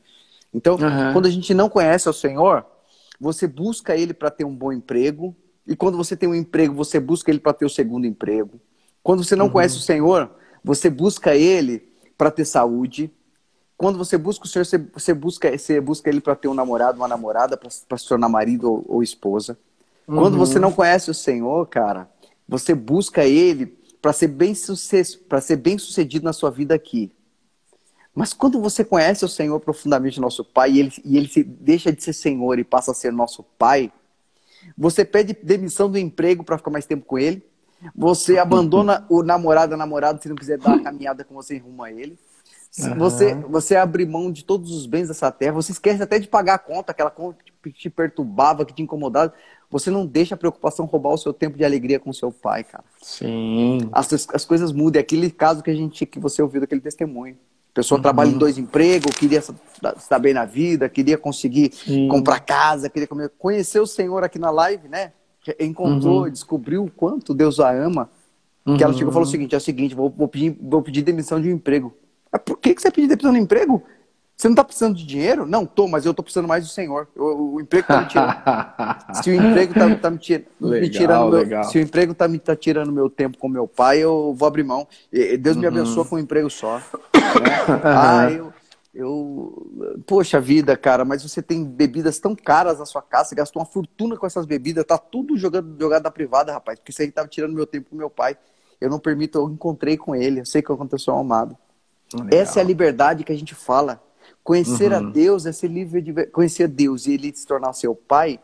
Então, 0.53 0.75
uhum. 0.75 1.13
quando 1.13 1.25
a 1.27 1.29
gente 1.29 1.53
não 1.53 1.69
conhece 1.69 2.09
o 2.09 2.13
Senhor, 2.13 2.65
você 3.19 3.47
busca 3.47 3.95
Ele 3.95 4.13
para 4.13 4.29
ter 4.29 4.43
um 4.43 4.55
bom 4.55 4.71
emprego, 4.71 5.35
e 5.65 5.75
quando 5.75 5.97
você 5.97 6.15
tem 6.15 6.27
um 6.27 6.35
emprego, 6.35 6.73
você 6.73 6.99
busca 6.99 7.29
Ele 7.29 7.39
para 7.39 7.53
ter 7.53 7.65
o 7.65 7.69
segundo 7.69 8.05
emprego. 8.07 8.59
Quando 9.03 9.23
você 9.23 9.35
não 9.35 9.45
uhum. 9.45 9.51
conhece 9.51 9.77
o 9.77 9.81
Senhor, 9.81 10.31
você 10.63 10.89
busca 10.89 11.35
Ele 11.35 11.87
para 12.17 12.31
ter 12.31 12.45
saúde. 12.45 13.11
Quando 13.77 13.97
você 13.97 14.17
busca 14.17 14.45
o 14.45 14.47
Senhor, 14.47 14.65
você, 14.65 15.13
busca, 15.13 15.57
você 15.57 15.81
busca 15.81 16.09
Ele 16.09 16.21
para 16.21 16.35
ter 16.35 16.47
um 16.47 16.53
namorado, 16.53 16.97
uma 16.97 17.07
namorada, 17.07 17.57
para 17.57 17.97
se 17.97 18.07
tornar 18.07 18.29
marido 18.29 18.71
ou, 18.71 18.85
ou 18.87 19.03
esposa. 19.03 19.57
Uhum. 20.07 20.15
Quando 20.15 20.37
você 20.37 20.57
não 20.57 20.71
conhece 20.71 21.11
o 21.11 21.13
Senhor, 21.13 21.67
cara, 21.67 22.09
você 22.47 22.73
busca 22.73 23.25
Ele 23.25 23.77
para 24.01 24.13
ser 24.13 24.27
bem 24.27 24.53
para 25.27 25.41
ser 25.41 25.55
bem 25.55 25.77
sucedido 25.77 26.25
na 26.25 26.33
sua 26.33 26.49
vida 26.49 26.73
aqui. 26.75 27.11
Mas 28.13 28.33
quando 28.33 28.59
você 28.59 28.83
conhece 28.83 29.23
o 29.23 29.29
Senhor 29.29 29.59
profundamente, 29.59 30.19
nosso 30.19 30.43
Pai, 30.43 30.71
e 30.71 30.79
ele, 30.79 30.93
e 31.05 31.17
ele 31.17 31.27
se 31.27 31.43
deixa 31.43 31.91
de 31.91 32.03
ser 32.03 32.13
Senhor 32.13 32.57
e 32.57 32.63
passa 32.63 32.91
a 32.91 32.95
ser 32.95 33.11
nosso 33.11 33.43
Pai, 33.43 33.91
você 34.75 35.05
pede 35.05 35.37
demissão 35.43 35.89
do 35.89 35.97
emprego 35.97 36.43
para 36.43 36.57
ficar 36.57 36.71
mais 36.71 36.85
tempo 36.85 37.05
com 37.05 37.19
Ele, 37.19 37.45
você 37.95 38.37
abandona 38.39 39.05
o 39.09 39.21
namorado, 39.21 39.75
a 39.75 39.77
namorada, 39.77 40.19
se 40.19 40.27
não 40.27 40.35
quiser 40.35 40.57
dar 40.57 40.75
a 40.75 40.83
caminhada 40.83 41.23
com 41.23 41.35
você 41.35 41.57
rumo 41.57 41.83
a 41.83 41.91
Ele. 41.91 42.17
Uhum. 42.79 42.97
Você, 42.97 43.33
você 43.33 43.75
abre 43.75 44.05
mão 44.05 44.31
de 44.31 44.43
todos 44.43 44.71
os 44.71 44.85
bens 44.85 45.07
dessa 45.07 45.31
terra, 45.31 45.53
você 45.53 45.71
esquece 45.71 46.01
até 46.01 46.19
de 46.19 46.27
pagar 46.27 46.55
a 46.55 46.59
conta, 46.59 46.91
aquela 46.91 47.09
conta 47.09 47.37
que 47.71 47.79
te 47.79 47.89
perturbava, 47.89 48.65
que 48.65 48.73
te 48.73 48.81
incomodava. 48.81 49.33
Você 49.69 49.91
não 49.91 50.05
deixa 50.05 50.35
a 50.35 50.37
preocupação 50.37 50.85
roubar 50.85 51.13
o 51.13 51.17
seu 51.17 51.33
tempo 51.33 51.57
de 51.57 51.65
alegria 51.65 51.99
com 51.99 52.13
seu 52.13 52.31
pai, 52.31 52.63
cara. 52.63 52.83
Sim. 53.01 53.89
As, 53.91 54.11
as 54.33 54.45
coisas 54.45 54.71
mudam. 54.71 54.99
É 54.99 55.01
aquele 55.01 55.29
caso 55.29 55.61
que 55.61 55.69
a 55.69 55.75
gente 55.75 56.05
que 56.05 56.19
você 56.19 56.41
ouviu 56.41 56.61
daquele 56.61 56.81
testemunho. 56.81 57.35
A 57.71 57.75
pessoa 57.75 57.97
uhum. 57.97 58.01
trabalha 58.01 58.29
em 58.29 58.37
dois 58.37 58.57
empregos, 58.57 59.15
queria 59.15 59.39
estar 59.39 60.19
bem 60.19 60.33
na 60.33 60.45
vida, 60.45 60.89
queria 60.89 61.17
conseguir 61.17 61.71
Sim. 61.73 62.07
comprar 62.07 62.39
casa, 62.39 62.89
queria 62.89 63.07
comer. 63.07 63.31
Conheceu 63.37 63.83
o 63.83 63.87
Senhor 63.87 64.23
aqui 64.23 64.39
na 64.39 64.49
live, 64.49 64.87
né? 64.87 65.11
Encontrou, 65.59 66.23
uhum. 66.23 66.29
descobriu 66.29 66.83
o 66.85 66.91
quanto 66.91 67.33
Deus 67.33 67.59
a 67.59 67.71
ama. 67.71 68.09
Que 68.75 68.83
ela 68.83 68.91
chegou 68.91 69.11
e 69.11 69.13
falou 69.13 69.25
o 69.25 69.27
uhum. 69.27 69.31
seguinte: 69.31 69.55
é 69.55 69.57
o 69.57 69.61
seguinte, 69.61 69.95
vou, 69.95 70.09
vou, 70.09 70.27
pedir, 70.27 70.57
vou 70.59 70.81
pedir 70.81 71.01
demissão 71.01 71.39
de 71.39 71.47
um 71.47 71.51
emprego. 71.51 71.93
Mas 72.31 72.41
por 72.43 72.57
que, 72.57 72.73
que 72.73 72.81
você 72.81 72.91
pediu 72.91 73.07
demissão 73.07 73.31
de 73.31 73.39
um 73.39 73.43
emprego? 73.43 73.83
Você 74.37 74.47
não 74.47 74.53
está 74.53 74.63
precisando 74.63 74.95
de 74.95 75.03
dinheiro? 75.03 75.47
Não, 75.47 75.65
tô, 75.65 75.87
mas 75.87 76.05
eu 76.05 76.11
estou 76.11 76.23
precisando 76.23 76.47
mais 76.47 76.63
do 76.63 76.69
Senhor. 76.69 77.07
O, 77.15 77.55
o 77.55 77.61
emprego 77.61 77.81
está 77.81 78.01
me 78.01 78.07
tirando. 78.07 78.35
se 79.23 79.31
o 79.31 79.33
emprego 79.33 79.73
está 79.73 79.95
tá 79.95 80.11
me, 80.11 80.17
tira, 80.19 80.45
legal, 80.59 80.81
me, 80.81 80.89
tirando 80.89 81.47
meu, 81.47 81.63
se 81.63 81.77
o 81.79 81.81
emprego 81.81 82.11
está 82.11 82.27
me 82.27 82.37
tá 82.37 82.55
tirando 82.55 82.91
meu 82.91 83.09
tempo 83.09 83.39
com 83.39 83.49
meu 83.49 83.67
pai, 83.67 83.97
eu 83.97 84.35
vou 84.37 84.47
abrir 84.47 84.63
mão. 84.63 84.87
Deus 85.39 85.55
uhum. 85.55 85.61
me 85.63 85.67
abençoa 85.67 86.05
com 86.05 86.17
um 86.17 86.19
emprego 86.19 86.51
só. 86.51 86.77
Né? 86.77 86.83
ah, 87.83 88.29
eu, 88.29 88.53
eu, 88.93 90.03
poxa 90.05 90.39
vida, 90.39 90.77
cara, 90.77 91.03
mas 91.03 91.23
você 91.23 91.41
tem 91.41 91.65
bebidas 91.65 92.19
tão 92.19 92.35
caras 92.35 92.77
na 92.77 92.85
sua 92.85 93.01
casa, 93.01 93.29
você 93.29 93.35
gastou 93.35 93.59
uma 93.59 93.67
fortuna 93.67 94.17
com 94.17 94.27
essas 94.27 94.45
bebidas, 94.45 94.85
tá 94.85 94.99
tudo 94.99 95.35
jogando 95.35 95.75
jogado 95.79 96.03
na 96.03 96.11
privada, 96.11 96.53
rapaz, 96.53 96.77
porque 96.77 96.91
isso 96.91 97.01
aí 97.01 97.07
estava 97.07 97.27
tirando 97.27 97.55
meu 97.55 97.65
tempo 97.65 97.89
com 97.89 97.95
meu 97.95 98.09
pai. 98.09 98.37
Eu 98.79 98.91
não 98.91 98.99
permito, 98.99 99.39
eu 99.39 99.49
encontrei 99.49 99.97
com 99.97 100.15
ele, 100.15 100.41
eu 100.41 100.45
sei 100.45 100.61
que 100.61 100.71
aconteceu 100.71 101.15
amado. 101.15 101.57
Legal. 102.13 102.39
Essa 102.39 102.59
é 102.59 102.61
a 102.61 102.65
liberdade 102.65 103.23
que 103.23 103.31
a 103.31 103.37
gente 103.37 103.55
fala. 103.55 104.05
Conhecer 104.47 104.93
uhum. 104.93 104.97
a 104.97 105.01
Deus 105.11 105.45
é 105.45 105.51
ser 105.51 105.67
livre 105.67 106.01
de 106.01 106.25
conhecer 106.27 106.63
a 106.63 106.67
Deus 106.67 107.05
e 107.05 107.11
ele 107.11 107.35
se 107.35 107.45
tornar 107.45 107.73
seu 107.73 107.93
pai 107.93 108.39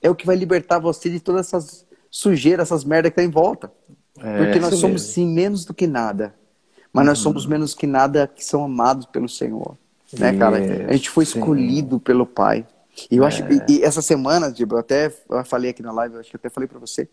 é 0.00 0.08
o 0.08 0.14
que 0.14 0.24
vai 0.24 0.36
libertar 0.36 0.78
você 0.78 1.10
de 1.10 1.20
todas 1.20 1.48
essas 1.48 1.84
sujeiras, 2.10 2.68
essas 2.68 2.82
merdas 2.82 3.10
que 3.10 3.16
tá 3.16 3.22
em 3.22 3.28
volta. 3.28 3.70
É, 4.20 4.38
Porque 4.38 4.58
nós 4.58 4.70
somos 4.76 5.02
mesmo. 5.02 5.12
sim 5.12 5.28
menos 5.28 5.66
do 5.66 5.74
que 5.74 5.86
nada. 5.86 6.34
Mas 6.90 7.02
uhum. 7.02 7.10
nós 7.10 7.18
somos 7.18 7.44
menos 7.44 7.74
que 7.74 7.86
nada 7.86 8.26
que 8.26 8.42
são 8.42 8.64
amados 8.64 9.04
pelo 9.04 9.28
Senhor. 9.28 9.76
Né, 10.18 10.34
cara? 10.34 10.56
A 10.88 10.92
gente 10.94 11.10
foi 11.10 11.24
escolhido 11.24 11.96
sim. 11.96 12.00
pelo 12.00 12.24
Pai. 12.24 12.66
E 13.10 13.18
eu 13.18 13.24
acho 13.26 13.42
e, 13.42 13.80
e 13.80 13.82
essa 13.82 14.00
semana, 14.00 14.50
tipo, 14.50 14.76
eu 14.76 14.78
até 14.78 15.14
eu 15.28 15.44
falei 15.44 15.72
aqui 15.72 15.82
na 15.82 15.92
live, 15.92 16.14
eu 16.14 16.20
acho 16.20 16.30
que 16.30 16.36
eu 16.36 16.40
até 16.40 16.48
falei 16.48 16.66
para 16.66 16.78
você. 16.78 17.06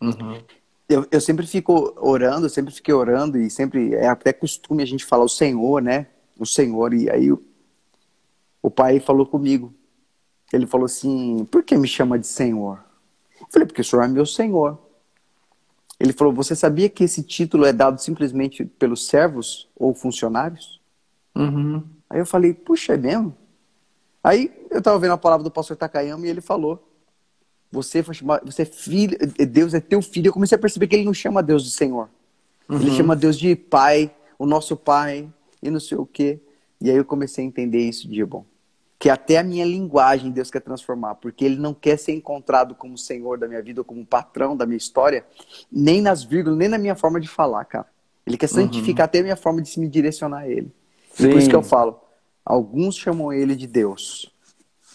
Uhum. 0.00 0.42
Eu, 0.88 1.06
eu 1.12 1.20
sempre 1.20 1.46
fico 1.46 1.94
orando, 2.00 2.46
eu 2.46 2.50
sempre 2.50 2.74
fiquei 2.74 2.92
orando 2.92 3.38
e 3.38 3.48
sempre 3.48 3.94
é 3.94 4.08
até 4.08 4.32
costume 4.32 4.82
a 4.82 4.86
gente 4.86 5.04
falar 5.04 5.22
o 5.22 5.28
Senhor, 5.28 5.80
né? 5.80 6.08
O 6.36 6.44
Senhor 6.44 6.92
e 6.92 7.08
aí 7.08 7.30
o 8.62 8.70
pai 8.70 9.00
falou 9.00 9.26
comigo. 9.26 9.74
Ele 10.52 10.66
falou 10.66 10.86
assim: 10.86 11.44
"Por 11.50 11.62
que 11.62 11.76
me 11.76 11.88
chama 11.88 12.18
de 12.18 12.26
Senhor?" 12.26 12.82
Eu 13.40 13.46
falei: 13.50 13.66
"Porque 13.66 13.80
o 13.80 13.84
Senhor 13.84 14.02
é 14.02 14.08
meu 14.08 14.24
Senhor." 14.24 14.78
Ele 15.98 16.12
falou: 16.12 16.32
"Você 16.32 16.54
sabia 16.54 16.88
que 16.88 17.04
esse 17.04 17.22
título 17.22 17.64
é 17.64 17.72
dado 17.72 18.00
simplesmente 18.00 18.64
pelos 18.64 19.06
servos 19.06 19.68
ou 19.76 19.94
funcionários?" 19.94 20.80
Uhum. 21.34 21.82
Aí 22.08 22.20
eu 22.20 22.26
falei: 22.26 22.54
"Puxa, 22.54 22.94
é 22.94 22.96
mesmo?" 22.96 23.36
Aí 24.22 24.52
eu 24.70 24.78
estava 24.78 24.98
vendo 24.98 25.12
a 25.12 25.18
palavra 25.18 25.42
do 25.42 25.50
pastor 25.50 25.76
Takayama 25.76 26.26
e 26.26 26.30
ele 26.30 26.40
falou: 26.40 26.82
Você 27.72 28.02
foi 28.02 28.14
chamado, 28.14 28.44
você 28.44 28.62
é 28.62 28.66
filho, 28.66 29.18
Deus 29.48 29.74
é 29.74 29.80
teu 29.80 30.00
filho. 30.00 30.28
Eu 30.28 30.32
comecei 30.32 30.56
a 30.56 30.60
perceber 30.60 30.86
que 30.86 30.94
ele 30.94 31.04
não 31.04 31.14
chama 31.14 31.42
Deus 31.42 31.64
de 31.64 31.70
Senhor. 31.70 32.08
Uhum. 32.68 32.80
Ele 32.80 32.92
chama 32.92 33.16
Deus 33.16 33.36
de 33.36 33.56
Pai, 33.56 34.14
o 34.38 34.46
nosso 34.46 34.76
Pai, 34.76 35.28
e 35.60 35.70
não 35.70 35.80
sei 35.80 35.98
o 35.98 36.06
quê. 36.06 36.38
E 36.80 36.90
aí 36.90 36.96
eu 36.96 37.04
comecei 37.04 37.44
a 37.44 37.46
entender 37.46 37.80
isso 37.80 38.08
de 38.08 38.24
bom. 38.24 38.44
Que 39.02 39.10
até 39.10 39.38
a 39.38 39.42
minha 39.42 39.64
linguagem 39.64 40.30
Deus 40.30 40.50
quer 40.50 40.60
transformar, 40.60 41.16
porque 41.16 41.44
Ele 41.44 41.56
não 41.56 41.74
quer 41.74 41.98
ser 41.98 42.12
encontrado 42.12 42.74
como 42.74 42.96
Senhor 42.96 43.36
da 43.36 43.48
minha 43.48 43.60
vida, 43.60 43.80
ou 43.80 43.84
como 43.84 44.06
patrão 44.06 44.56
da 44.56 44.64
minha 44.64 44.76
história, 44.76 45.26
nem 45.70 46.00
nas 46.00 46.22
vírgulas, 46.22 46.56
nem 46.56 46.68
na 46.68 46.78
minha 46.78 46.94
forma 46.94 47.18
de 47.20 47.26
falar, 47.26 47.64
cara. 47.64 47.86
Ele 48.24 48.36
quer 48.36 48.48
santificar 48.48 49.04
uhum. 49.04 49.08
até 49.08 49.18
a 49.18 49.22
minha 49.22 49.36
forma 49.36 49.60
de 49.60 49.68
se 49.68 49.80
me 49.80 49.88
direcionar 49.88 50.42
a 50.42 50.48
Ele. 50.48 50.70
Sim. 51.14 51.26
E 51.26 51.30
por 51.30 51.38
isso 51.38 51.48
que 51.48 51.56
eu 51.56 51.64
falo, 51.64 52.00
Alguns 52.44 52.96
chamam 52.96 53.32
ele 53.32 53.54
de 53.54 53.66
Deus, 53.66 54.30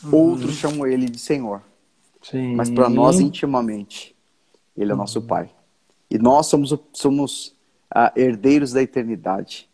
uhum. 0.04 0.16
outros 0.16 0.56
chamam 0.56 0.86
ele 0.86 1.06
de 1.06 1.18
Senhor. 1.18 1.62
Sim. 2.22 2.56
Mas 2.56 2.70
para 2.70 2.90
nós, 2.90 3.20
intimamente, 3.20 4.16
ele 4.76 4.92
é 4.92 4.94
uhum. 4.94 5.00
nosso 5.00 5.22
Pai. 5.22 5.50
E 6.10 6.18
nós 6.18 6.48
somos, 6.48 6.78
somos 6.92 7.56
uh, 7.96 8.12
herdeiros 8.16 8.74
da 8.74 8.82
eternidade. 8.82 9.70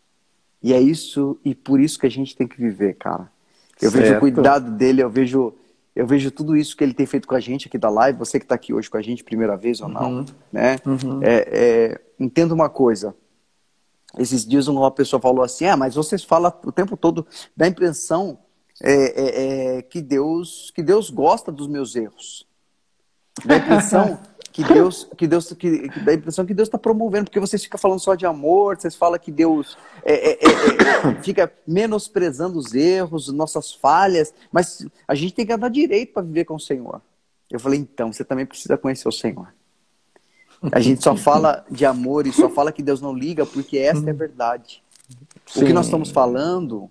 E 0.62 0.72
é 0.72 0.80
isso, 0.80 1.38
e 1.44 1.54
por 1.54 1.80
isso 1.80 1.98
que 1.98 2.06
a 2.06 2.10
gente 2.10 2.36
tem 2.36 2.46
que 2.46 2.56
viver, 2.56 2.94
cara. 2.94 3.30
Eu 3.80 3.90
certo. 3.90 4.02
vejo 4.02 4.16
o 4.16 4.20
cuidado 4.20 4.70
dele, 4.70 5.02
eu 5.02 5.10
vejo, 5.10 5.54
eu 5.94 6.06
vejo 6.06 6.30
tudo 6.30 6.56
isso 6.56 6.76
que 6.76 6.84
ele 6.84 6.94
tem 6.94 7.06
feito 7.06 7.26
com 7.28 7.34
a 7.34 7.40
gente 7.40 7.68
aqui 7.68 7.78
da 7.78 7.90
live. 7.90 8.18
Você 8.18 8.38
que 8.38 8.44
está 8.44 8.54
aqui 8.54 8.72
hoje 8.72 8.88
com 8.90 8.96
a 8.96 9.02
gente, 9.02 9.24
primeira 9.24 9.56
vez 9.56 9.80
ou 9.80 9.88
não, 9.88 10.18
uhum. 10.18 10.24
né? 10.52 10.76
Uhum. 10.86 11.20
É, 11.22 11.48
é, 11.50 12.00
entenda 12.18 12.54
uma 12.54 12.68
coisa 12.68 13.14
esses 14.18 14.46
dias 14.46 14.68
uma 14.68 14.90
pessoa 14.90 15.20
falou 15.20 15.42
assim, 15.44 15.66
ah, 15.66 15.76
mas 15.76 15.94
vocês 15.94 16.22
falam 16.22 16.52
o 16.64 16.72
tempo 16.72 16.96
todo 16.96 17.26
da 17.56 17.66
impressão 17.66 18.38
é, 18.80 18.92
é, 18.92 19.76
é, 19.76 19.82
que 19.82 20.00
Deus 20.00 20.70
que 20.74 20.82
Deus 20.82 21.10
gosta 21.10 21.50
dos 21.50 21.66
meus 21.66 21.94
erros. 21.96 22.46
Da 23.44 23.56
impressão 23.56 24.18
que 24.54 24.62
Deus 24.62 25.08
que 25.16 25.26
Deus 25.26 25.52
que, 25.52 25.88
que 25.88 26.00
da 26.00 26.14
impressão 26.14 26.46
que 26.46 26.54
Deus 26.54 26.68
está 26.68 26.78
promovendo, 26.78 27.24
porque 27.24 27.40
vocês 27.40 27.64
ficam 27.64 27.76
falando 27.76 27.98
só 27.98 28.14
de 28.14 28.24
amor, 28.24 28.76
vocês 28.76 28.94
falam 28.94 29.18
que 29.18 29.32
Deus 29.32 29.76
é, 30.04 30.30
é, 30.30 30.38
é, 30.44 31.14
fica 31.22 31.52
menosprezando 31.66 32.56
os 32.56 32.72
erros, 32.72 33.32
nossas 33.32 33.72
falhas, 33.72 34.32
mas 34.52 34.86
a 35.08 35.14
gente 35.16 35.34
tem 35.34 35.44
que 35.44 35.52
andar 35.52 35.70
direito 35.70 36.12
para 36.12 36.22
viver 36.22 36.44
com 36.44 36.54
o 36.54 36.60
Senhor. 36.60 37.02
Eu 37.50 37.58
falei, 37.58 37.80
então, 37.80 38.12
você 38.12 38.24
também 38.24 38.46
precisa 38.46 38.78
conhecer 38.78 39.08
o 39.08 39.12
Senhor. 39.12 39.52
A 40.70 40.78
gente 40.78 41.02
só 41.02 41.16
fala 41.16 41.66
de 41.68 41.84
amor 41.84 42.24
e 42.24 42.32
só 42.32 42.48
fala 42.48 42.70
que 42.70 42.82
Deus 42.82 43.00
não 43.00 43.12
liga 43.12 43.44
porque 43.44 43.76
essa 43.76 44.06
é 44.06 44.10
a 44.10 44.14
verdade. 44.14 44.84
Sim. 45.46 45.64
O 45.64 45.66
que 45.66 45.72
nós 45.72 45.86
estamos 45.86 46.10
falando, 46.10 46.88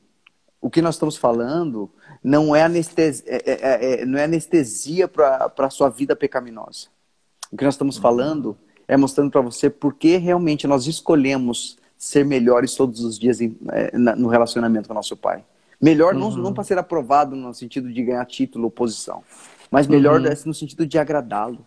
o 0.60 0.70
que 0.70 0.82
nós 0.82 0.96
estamos 0.96 1.16
falando 1.16 1.90
não 2.22 2.54
é 2.54 2.64
anestesia, 2.64 3.24
é, 3.26 3.42
é, 3.46 4.02
é, 4.02 4.06
não 4.06 4.20
é 4.20 4.26
anestesia 4.26 5.08
para 5.08 5.52
a 5.58 5.70
sua 5.70 5.90
vida 5.90 6.14
pecaminosa. 6.14 6.88
O 7.54 7.58
que 7.58 7.64
nós 7.64 7.76
estamos 7.76 8.00
falando 8.00 8.58
é 8.88 8.98
mostrando 8.98 9.30
para 9.30 9.40
você 9.40 9.70
por 9.70 9.94
que 9.94 10.18
realmente 10.18 10.66
nós 10.66 10.88
escolhemos 10.88 11.78
ser 11.96 12.26
melhores 12.26 12.74
todos 12.74 13.02
os 13.02 13.20
dias 13.20 13.40
em, 13.40 13.56
é, 13.72 13.96
no 13.96 14.28
relacionamento 14.28 14.88
com 14.88 14.94
o 14.94 14.96
nosso 14.96 15.16
Pai. 15.16 15.46
Melhor 15.80 16.16
uhum. 16.16 16.20
não, 16.20 16.32
não 16.32 16.54
para 16.54 16.64
ser 16.64 16.80
aprovado 16.80 17.36
no 17.36 17.54
sentido 17.54 17.94
de 17.94 18.04
ganhar 18.04 18.26
título 18.26 18.66
ou 18.66 18.72
posição, 18.72 19.24
mas 19.70 19.86
melhor 19.86 20.20
uhum. 20.20 20.30
no 20.48 20.54
sentido 20.54 20.88
de 20.88 20.98
agradá-lo. 20.98 21.64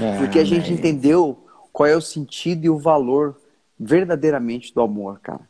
É, 0.00 0.18
porque 0.18 0.38
a 0.38 0.44
gente 0.44 0.72
entendeu 0.72 1.44
qual 1.72 1.88
é 1.88 1.96
o 1.96 2.00
sentido 2.00 2.66
e 2.66 2.70
o 2.70 2.78
valor 2.78 3.36
verdadeiramente 3.78 4.72
do 4.72 4.82
amor, 4.82 5.18
cara. 5.18 5.40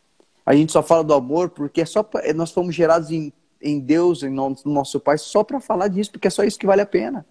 A 0.47 0.55
gente 0.55 0.73
só 0.73 0.83
fala 0.83 1.05
do 1.05 1.13
amor 1.13 1.51
porque 1.51 1.83
é 1.83 1.87
só 1.87 2.03
pra, 2.03 2.27
é, 2.27 2.33
nós 2.33 2.51
fomos 2.51 2.75
gerados 2.75 3.11
em, 3.11 3.31
em 3.61 3.79
Deus, 3.79 4.23
em 4.23 4.31
no, 4.31 4.57
no 4.65 4.73
nosso 4.73 4.99
Pai, 4.99 5.19
só 5.19 5.45
para 5.45 5.61
falar 5.61 5.89
disso, 5.89 6.11
porque 6.11 6.29
é 6.29 6.31
só 6.31 6.43
isso 6.43 6.59
que 6.59 6.67
vale 6.67 6.81
a 6.81 6.87
pena. 6.87 7.27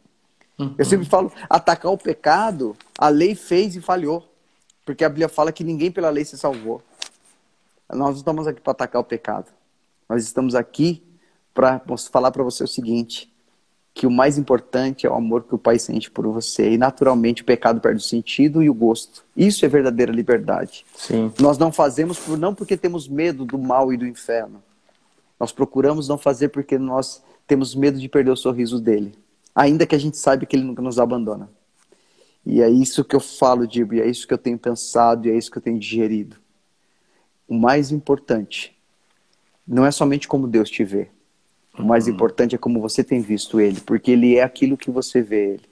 Uhum. 0.58 0.76
Eu 0.78 0.86
sempre 0.86 1.08
falo, 1.08 1.32
atacar 1.50 1.92
o 1.92 1.98
pecado, 1.98 2.76
a 2.98 3.10
lei 3.10 3.36
fez 3.36 3.76
e 3.76 3.82
falhou. 3.82 4.30
Porque 4.86 5.04
a 5.04 5.10
Bíblia 5.10 5.30
fala 5.30 5.52
que 5.52 5.64
ninguém 5.64 5.92
pela 5.92 6.10
lei 6.10 6.26
se 6.26 6.38
salvou. 6.38 6.82
Nós 7.90 7.98
não 8.00 8.12
estamos 8.12 8.48
aqui 8.48 8.62
para 8.62 8.72
atacar 8.72 9.02
o 9.02 9.06
pecado. 9.06 9.52
Nós 10.10 10.24
estamos 10.24 10.56
aqui 10.56 11.02
para 11.54 11.82
falar 12.12 12.32
para 12.32 12.44
você 12.44 12.64
o 12.64 12.68
seguinte: 12.68 13.32
que 13.94 14.08
o 14.08 14.12
mais 14.12 14.38
importante 14.38 15.06
é 15.06 15.10
o 15.10 15.14
amor 15.14 15.44
que 15.44 15.56
o 15.56 15.58
Pai 15.58 15.78
sente 15.78 16.10
por 16.10 16.28
você. 16.28 16.72
E 16.72 16.78
naturalmente 16.78 17.44
o 17.44 17.46
pecado 17.46 17.80
perde 17.80 18.02
o 18.02 18.06
sentido 18.06 18.62
e 18.62 18.70
o 18.70 18.74
gosto. 18.74 19.24
Isso 19.38 19.66
é 19.66 19.70
verdadeira 19.70 20.12
liberdade. 20.12 20.86
Sim. 20.96 21.32
Nós 21.40 21.58
não 21.58 21.72
fazemos 21.72 22.20
por, 22.20 22.38
não 22.38 22.54
porque 22.54 22.76
temos 22.76 23.08
medo 23.08 23.46
do 23.46 23.58
mal 23.58 23.94
e 23.94 23.98
do 23.98 24.08
inferno. 24.08 24.62
Nós 25.40 25.52
procuramos 25.52 26.08
não 26.08 26.18
fazer 26.18 26.50
porque 26.50 26.78
nós 26.78 27.22
temos 27.46 27.76
medo 27.76 28.00
de 28.00 28.10
perder 28.10 28.32
o 28.32 28.38
sorriso 28.38 28.80
dele. 28.80 29.14
Ainda 29.56 29.86
que 29.86 29.96
a 29.96 30.00
gente 30.00 30.18
saiba 30.18 30.46
que 30.46 30.56
ele 30.56 30.64
nunca 30.64 30.82
nos 30.82 31.00
abandona. 31.00 31.50
E 32.46 32.62
é 32.62 32.70
isso 32.70 33.04
que 33.04 33.16
eu 33.16 33.20
falo, 33.20 33.68
Dibo, 33.68 33.94
e 33.94 34.02
é 34.02 34.08
isso 34.08 34.28
que 34.28 34.34
eu 34.34 34.38
tenho 34.38 34.58
pensado, 34.58 35.28
e 35.28 35.32
é 35.32 35.38
isso 35.38 35.50
que 35.50 35.58
eu 35.58 35.62
tenho 35.62 35.80
digerido. 35.80 36.38
O 37.48 37.54
mais 37.54 37.92
importante 37.92 38.76
não 39.66 39.86
é 39.86 39.92
somente 39.92 40.28
como 40.28 40.48
Deus 40.48 40.70
te 40.70 40.84
vê, 40.84 41.10
o 41.78 41.84
mais 41.84 42.06
uhum. 42.06 42.14
importante 42.14 42.54
é 42.54 42.58
como 42.58 42.80
você 42.80 43.04
tem 43.04 43.22
visto 43.22 43.60
ele, 43.60 43.82
porque 43.82 44.12
ele 44.12 44.36
é 44.36 44.44
aquilo 44.44 44.78
que 44.78 44.92
você 44.92 45.22
vê 45.22 45.54
ele. 45.54 45.64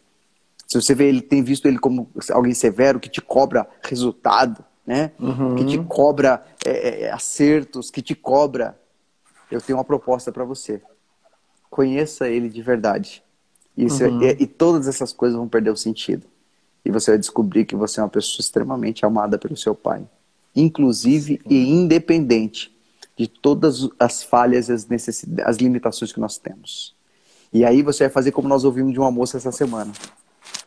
Se 0.67 0.81
você 0.81 0.95
vê 0.95 1.09
ele, 1.09 1.21
tem 1.21 1.43
visto 1.43 1.67
ele 1.67 1.77
como 1.77 2.09
alguém 2.31 2.53
severo 2.53 2.99
que 2.99 3.09
te 3.09 3.21
cobra 3.21 3.67
resultado, 3.83 4.63
né? 4.85 5.11
Uhum. 5.19 5.55
Que 5.55 5.65
te 5.65 5.77
cobra 5.79 6.43
é, 6.65 6.71
é, 6.71 7.01
é 7.03 7.11
acertos, 7.11 7.91
que 7.91 8.01
te 8.01 8.15
cobra. 8.15 8.79
Eu 9.51 9.61
tenho 9.61 9.77
uma 9.77 9.83
proposta 9.83 10.31
para 10.31 10.45
você. 10.45 10.81
Conheça 11.69 12.29
ele 12.29 12.49
de 12.49 12.61
verdade. 12.61 13.23
Isso 13.77 14.03
uhum. 14.03 14.21
é, 14.21 14.35
e 14.39 14.45
todas 14.45 14.87
essas 14.87 15.13
coisas 15.13 15.37
vão 15.37 15.47
perder 15.47 15.71
o 15.71 15.77
sentido. 15.77 16.25
E 16.83 16.91
você 16.91 17.11
vai 17.11 17.17
descobrir 17.17 17.65
que 17.65 17.75
você 17.75 17.99
é 17.99 18.03
uma 18.03 18.09
pessoa 18.09 18.41
extremamente 18.41 19.05
amada 19.05 19.37
pelo 19.37 19.55
seu 19.55 19.75
pai, 19.75 20.03
inclusive 20.55 21.35
Sim. 21.35 21.49
e 21.49 21.69
independente 21.69 22.75
de 23.15 23.27
todas 23.27 23.87
as 23.99 24.23
falhas 24.23 24.67
e 24.67 24.73
as, 24.73 24.87
necessidades, 24.87 25.45
as 25.45 25.57
limitações 25.57 26.11
que 26.11 26.19
nós 26.19 26.37
temos. 26.37 26.95
E 27.53 27.63
aí 27.63 27.81
você 27.81 28.05
vai 28.05 28.11
fazer 28.11 28.31
como 28.31 28.47
nós 28.47 28.63
ouvimos 28.63 28.93
de 28.93 28.99
uma 28.99 29.11
moça 29.11 29.37
essa 29.37 29.51
semana. 29.51 29.91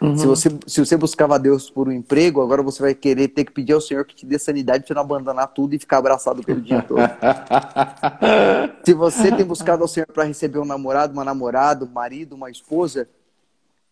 Uhum. 0.01 0.17
Se, 0.17 0.27
você, 0.27 0.59
se 0.67 0.81
você 0.85 0.97
buscava 0.97 1.39
Deus 1.39 1.71
por 1.71 1.89
um 1.89 1.93
emprego, 1.93 2.41
agora 2.41 2.63
você 2.63 2.81
vai 2.81 2.95
querer 2.95 3.29
ter 3.29 3.45
que 3.45 3.53
pedir 3.53 3.73
ao 3.73 3.81
Senhor 3.81 4.05
que 4.05 4.15
te 4.15 4.27
dê 4.27 4.39
sanidade 4.39 4.81
para 4.81 4.89
você 4.89 4.95
não 4.95 5.03
abandonar 5.03 5.49
tudo 5.49 5.75
e 5.75 5.79
ficar 5.79 5.99
abraçado 5.99 6.43
pelo 6.43 6.61
dia 6.61 6.83
todo. 6.83 7.01
se 8.85 8.95
você 8.95 9.33
tem 9.35 9.45
buscado 9.45 9.83
ao 9.83 9.89
Senhor 9.89 10.07
para 10.07 10.25
receber 10.25 10.59
um 10.59 10.65
namorado, 10.65 11.13
uma 11.13 11.25
namorada, 11.25 11.85
um 11.85 11.89
marido, 11.89 12.35
uma 12.35 12.51
esposa, 12.51 13.09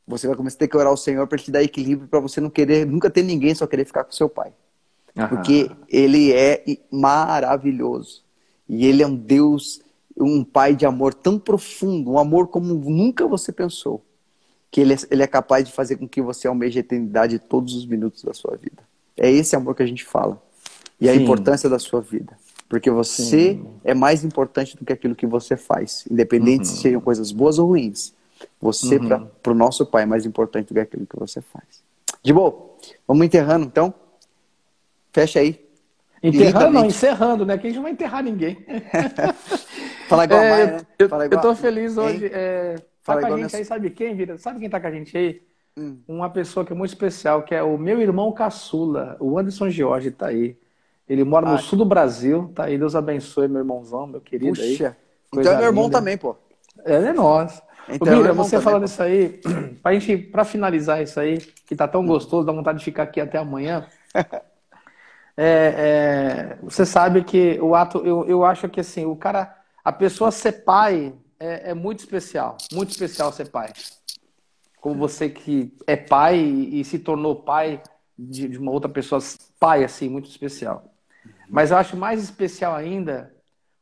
você 0.06 0.26
vai 0.26 0.36
começar 0.36 0.56
a 0.56 0.58
ter 0.60 0.68
que 0.68 0.76
orar 0.76 0.90
ao 0.90 0.96
Senhor 0.96 1.26
para 1.26 1.38
te 1.38 1.50
dar 1.50 1.62
equilíbrio 1.62 2.08
para 2.08 2.20
você 2.20 2.40
não 2.40 2.50
querer 2.50 2.86
nunca 2.86 3.10
ter 3.10 3.22
ninguém, 3.22 3.54
só 3.54 3.66
querer 3.66 3.84
ficar 3.84 4.04
com 4.04 4.12
seu 4.12 4.28
pai. 4.28 4.52
Uhum. 5.16 5.28
Porque 5.28 5.70
ele 5.88 6.32
é 6.32 6.64
maravilhoso. 6.90 8.22
E 8.68 8.86
ele 8.86 9.02
é 9.02 9.06
um 9.06 9.14
Deus, 9.14 9.80
um 10.16 10.44
pai 10.44 10.74
de 10.74 10.86
amor 10.86 11.14
tão 11.14 11.38
profundo, 11.38 12.12
um 12.12 12.18
amor 12.18 12.48
como 12.48 12.74
nunca 12.74 13.26
você 13.26 13.52
pensou, 13.52 14.04
que 14.72 14.80
ele 14.80 14.94
é, 14.94 14.96
ele 15.10 15.22
é 15.22 15.26
capaz 15.26 15.66
de 15.66 15.70
fazer 15.70 15.96
com 15.96 16.08
que 16.08 16.22
você 16.22 16.48
almeje 16.48 16.78
a 16.78 16.80
eternidade 16.80 17.38
todos 17.38 17.76
os 17.76 17.84
minutos 17.84 18.24
da 18.24 18.32
sua 18.32 18.56
vida. 18.56 18.82
É 19.18 19.30
esse 19.30 19.54
amor 19.54 19.74
que 19.74 19.82
a 19.82 19.86
gente 19.86 20.02
fala. 20.02 20.42
E 20.98 21.08
a 21.10 21.14
importância 21.14 21.68
da 21.68 21.78
sua 21.78 22.00
vida. 22.00 22.32
Porque 22.70 22.90
você 22.90 23.22
Sim. 23.22 23.66
é 23.84 23.92
mais 23.92 24.24
importante 24.24 24.74
do 24.74 24.84
que 24.84 24.92
aquilo 24.92 25.14
que 25.14 25.26
você 25.26 25.58
faz. 25.58 26.06
Independente 26.10 26.60
uhum. 26.60 26.64
se 26.64 26.80
sejam 26.80 27.00
coisas 27.02 27.30
boas 27.30 27.58
ou 27.58 27.68
ruins. 27.68 28.14
Você, 28.60 28.96
uhum. 28.96 29.28
para 29.42 29.52
o 29.52 29.54
nosso 29.54 29.84
pai, 29.84 30.04
é 30.04 30.06
mais 30.06 30.24
importante 30.24 30.68
do 30.68 30.74
que 30.74 30.80
aquilo 30.80 31.06
que 31.06 31.18
você 31.18 31.42
faz. 31.42 31.82
De 32.22 32.32
boa, 32.32 32.70
vamos 33.06 33.26
enterrando 33.26 33.66
então. 33.66 33.92
Fecha 35.12 35.40
aí. 35.40 35.60
Enterrando, 36.22 36.70
não, 36.70 36.86
encerrando, 36.86 37.44
né? 37.44 37.58
Que 37.58 37.66
a 37.66 37.70
gente 37.70 37.76
não 37.76 37.82
vai 37.82 37.92
enterrar 37.92 38.22
ninguém. 38.22 38.64
Fala 40.08 40.24
igual 40.24 40.40
é, 40.40 40.62
a 40.62 40.66
né? 40.66 40.86
Eu, 40.98 41.06
igual... 41.06 41.22
eu 41.22 41.40
tô 41.40 41.54
feliz 41.54 41.98
hoje. 41.98 42.30
É, 42.32 42.76
tá 43.04 43.20
com 43.20 43.26
a 43.26 43.36
gente 43.36 43.56
aí, 43.56 43.64
sabe 43.64 43.90
quem, 43.90 44.14
Vira? 44.14 44.38
Sabe 44.38 44.60
quem 44.60 44.70
tá 44.70 44.80
com 44.80 44.86
a 44.86 44.90
gente 44.90 45.16
aí? 45.16 45.42
Hum. 45.76 45.98
Uma 46.06 46.28
pessoa 46.30 46.64
que 46.64 46.72
é 46.72 46.76
muito 46.76 46.90
especial, 46.90 47.42
que 47.42 47.54
é 47.54 47.62
o 47.62 47.78
meu 47.78 48.00
irmão 48.00 48.32
caçula, 48.32 49.16
o 49.18 49.38
Anderson 49.38 49.70
Jorge, 49.70 50.10
tá 50.10 50.26
aí. 50.26 50.56
Ele 51.08 51.24
mora 51.24 51.50
no 51.50 51.58
sul 51.58 51.78
do 51.78 51.84
Brasil, 51.84 52.50
tá 52.54 52.64
aí. 52.64 52.78
Deus 52.78 52.94
abençoe, 52.94 53.48
meu 53.48 53.60
irmãozão, 53.60 54.06
meu 54.06 54.20
querido 54.20 54.54
Puxa. 54.58 54.96
aí. 55.32 55.40
então 55.40 55.52
é 55.52 55.56
meu 55.56 55.66
irmão 55.66 55.84
linda. 55.84 55.98
também, 55.98 56.16
pô. 56.16 56.36
É, 56.84 56.94
é 56.94 57.12
nós. 57.12 57.62
Então, 57.88 58.16
Bira, 58.16 58.32
você 58.32 58.60
falando 58.60 58.86
isso 58.86 59.02
aí, 59.02 59.40
pra 59.82 59.92
gente, 59.92 60.16
pra 60.16 60.44
finalizar 60.44 61.02
isso 61.02 61.18
aí, 61.18 61.38
que 61.66 61.74
tá 61.74 61.88
tão 61.88 62.06
gostoso, 62.06 62.46
dá 62.46 62.52
vontade 62.52 62.78
de 62.78 62.84
ficar 62.84 63.02
aqui 63.02 63.20
até 63.20 63.38
amanhã. 63.38 63.86
É, 65.34 66.54
é, 66.54 66.58
você 66.62 66.84
sabe 66.84 67.24
que 67.24 67.58
o 67.58 67.74
ato, 67.74 68.02
eu, 68.04 68.28
eu 68.28 68.44
acho 68.44 68.68
que 68.68 68.80
assim, 68.80 69.06
o 69.06 69.16
cara, 69.16 69.56
a 69.82 69.90
pessoa 69.90 70.30
ser 70.30 70.62
pai 70.64 71.14
é, 71.42 71.70
é 71.70 71.74
muito 71.74 71.98
especial, 71.98 72.56
muito 72.72 72.90
especial 72.90 73.32
ser 73.32 73.48
pai. 73.48 73.72
Como 74.80 74.94
você 74.94 75.28
que 75.28 75.76
é 75.86 75.96
pai 75.96 76.38
e, 76.38 76.80
e 76.80 76.84
se 76.84 77.00
tornou 77.00 77.42
pai 77.42 77.82
de, 78.16 78.48
de, 78.48 78.58
uma 78.58 78.70
outra 78.70 78.88
pessoa, 78.88 79.20
pai 79.58 79.82
assim, 79.82 80.08
muito 80.08 80.30
especial. 80.30 80.94
Mas 81.48 81.70
eu 81.70 81.76
acho 81.76 81.96
mais 81.96 82.22
especial 82.22 82.74
ainda 82.74 83.34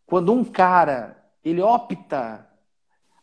quando 0.06 0.32
um 0.32 0.42
cara 0.42 1.16
ele 1.44 1.60
opta 1.60 2.46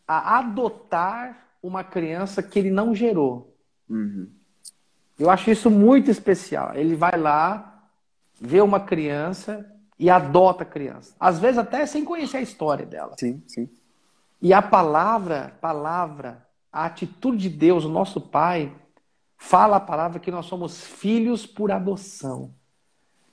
a 0.07 0.37
adotar 0.37 1.47
uma 1.61 1.83
criança 1.83 2.41
que 2.41 2.59
ele 2.59 2.71
não 2.71 2.93
gerou. 2.93 3.55
Uhum. 3.89 4.29
Eu 5.17 5.29
acho 5.29 5.49
isso 5.49 5.69
muito 5.69 6.11
especial. 6.11 6.75
Ele 6.75 6.95
vai 6.95 7.17
lá, 7.17 7.89
vê 8.39 8.61
uma 8.61 8.79
criança 8.79 9.69
e 9.99 10.09
adota 10.09 10.63
a 10.63 10.65
criança. 10.65 11.15
Às 11.19 11.39
vezes 11.39 11.57
até 11.57 11.85
sem 11.85 12.05
conhecer 12.05 12.37
a 12.37 12.41
história 12.41 12.85
dela. 12.85 13.15
Sim, 13.17 13.41
sim. 13.47 13.67
E 14.41 14.53
a 14.53 14.61
palavra, 14.61 15.57
palavra, 15.59 16.47
a 16.71 16.85
atitude 16.85 17.49
de 17.49 17.49
Deus, 17.49 17.85
o 17.85 17.89
nosso 17.89 18.21
Pai, 18.21 18.73
fala 19.37 19.77
a 19.77 19.81
palavra 19.81 20.19
que 20.19 20.31
nós 20.31 20.45
somos 20.45 20.85
filhos 20.85 21.45
por 21.45 21.71
adoção. 21.71 22.53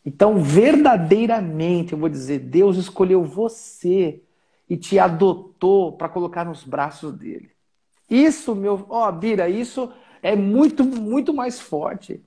Então, 0.05 0.43
verdadeiramente, 0.43 1.93
eu 1.93 1.99
vou 1.99 2.09
dizer, 2.09 2.39
Deus 2.39 2.77
escolheu 2.77 3.25
você 3.25 4.23
e 4.69 4.77
te 4.77 4.99
adotou 4.99 5.93
para 5.93 6.09
colocar 6.09 6.45
nos 6.45 6.63
braços 6.63 7.13
dele. 7.13 7.51
Isso, 8.09 8.55
meu, 8.55 8.87
ó, 8.89 9.11
Bira, 9.11 9.49
isso 9.49 9.91
é 10.23 10.37
muito, 10.37 10.85
muito 10.85 11.33
mais 11.33 11.61
forte. 11.61 12.23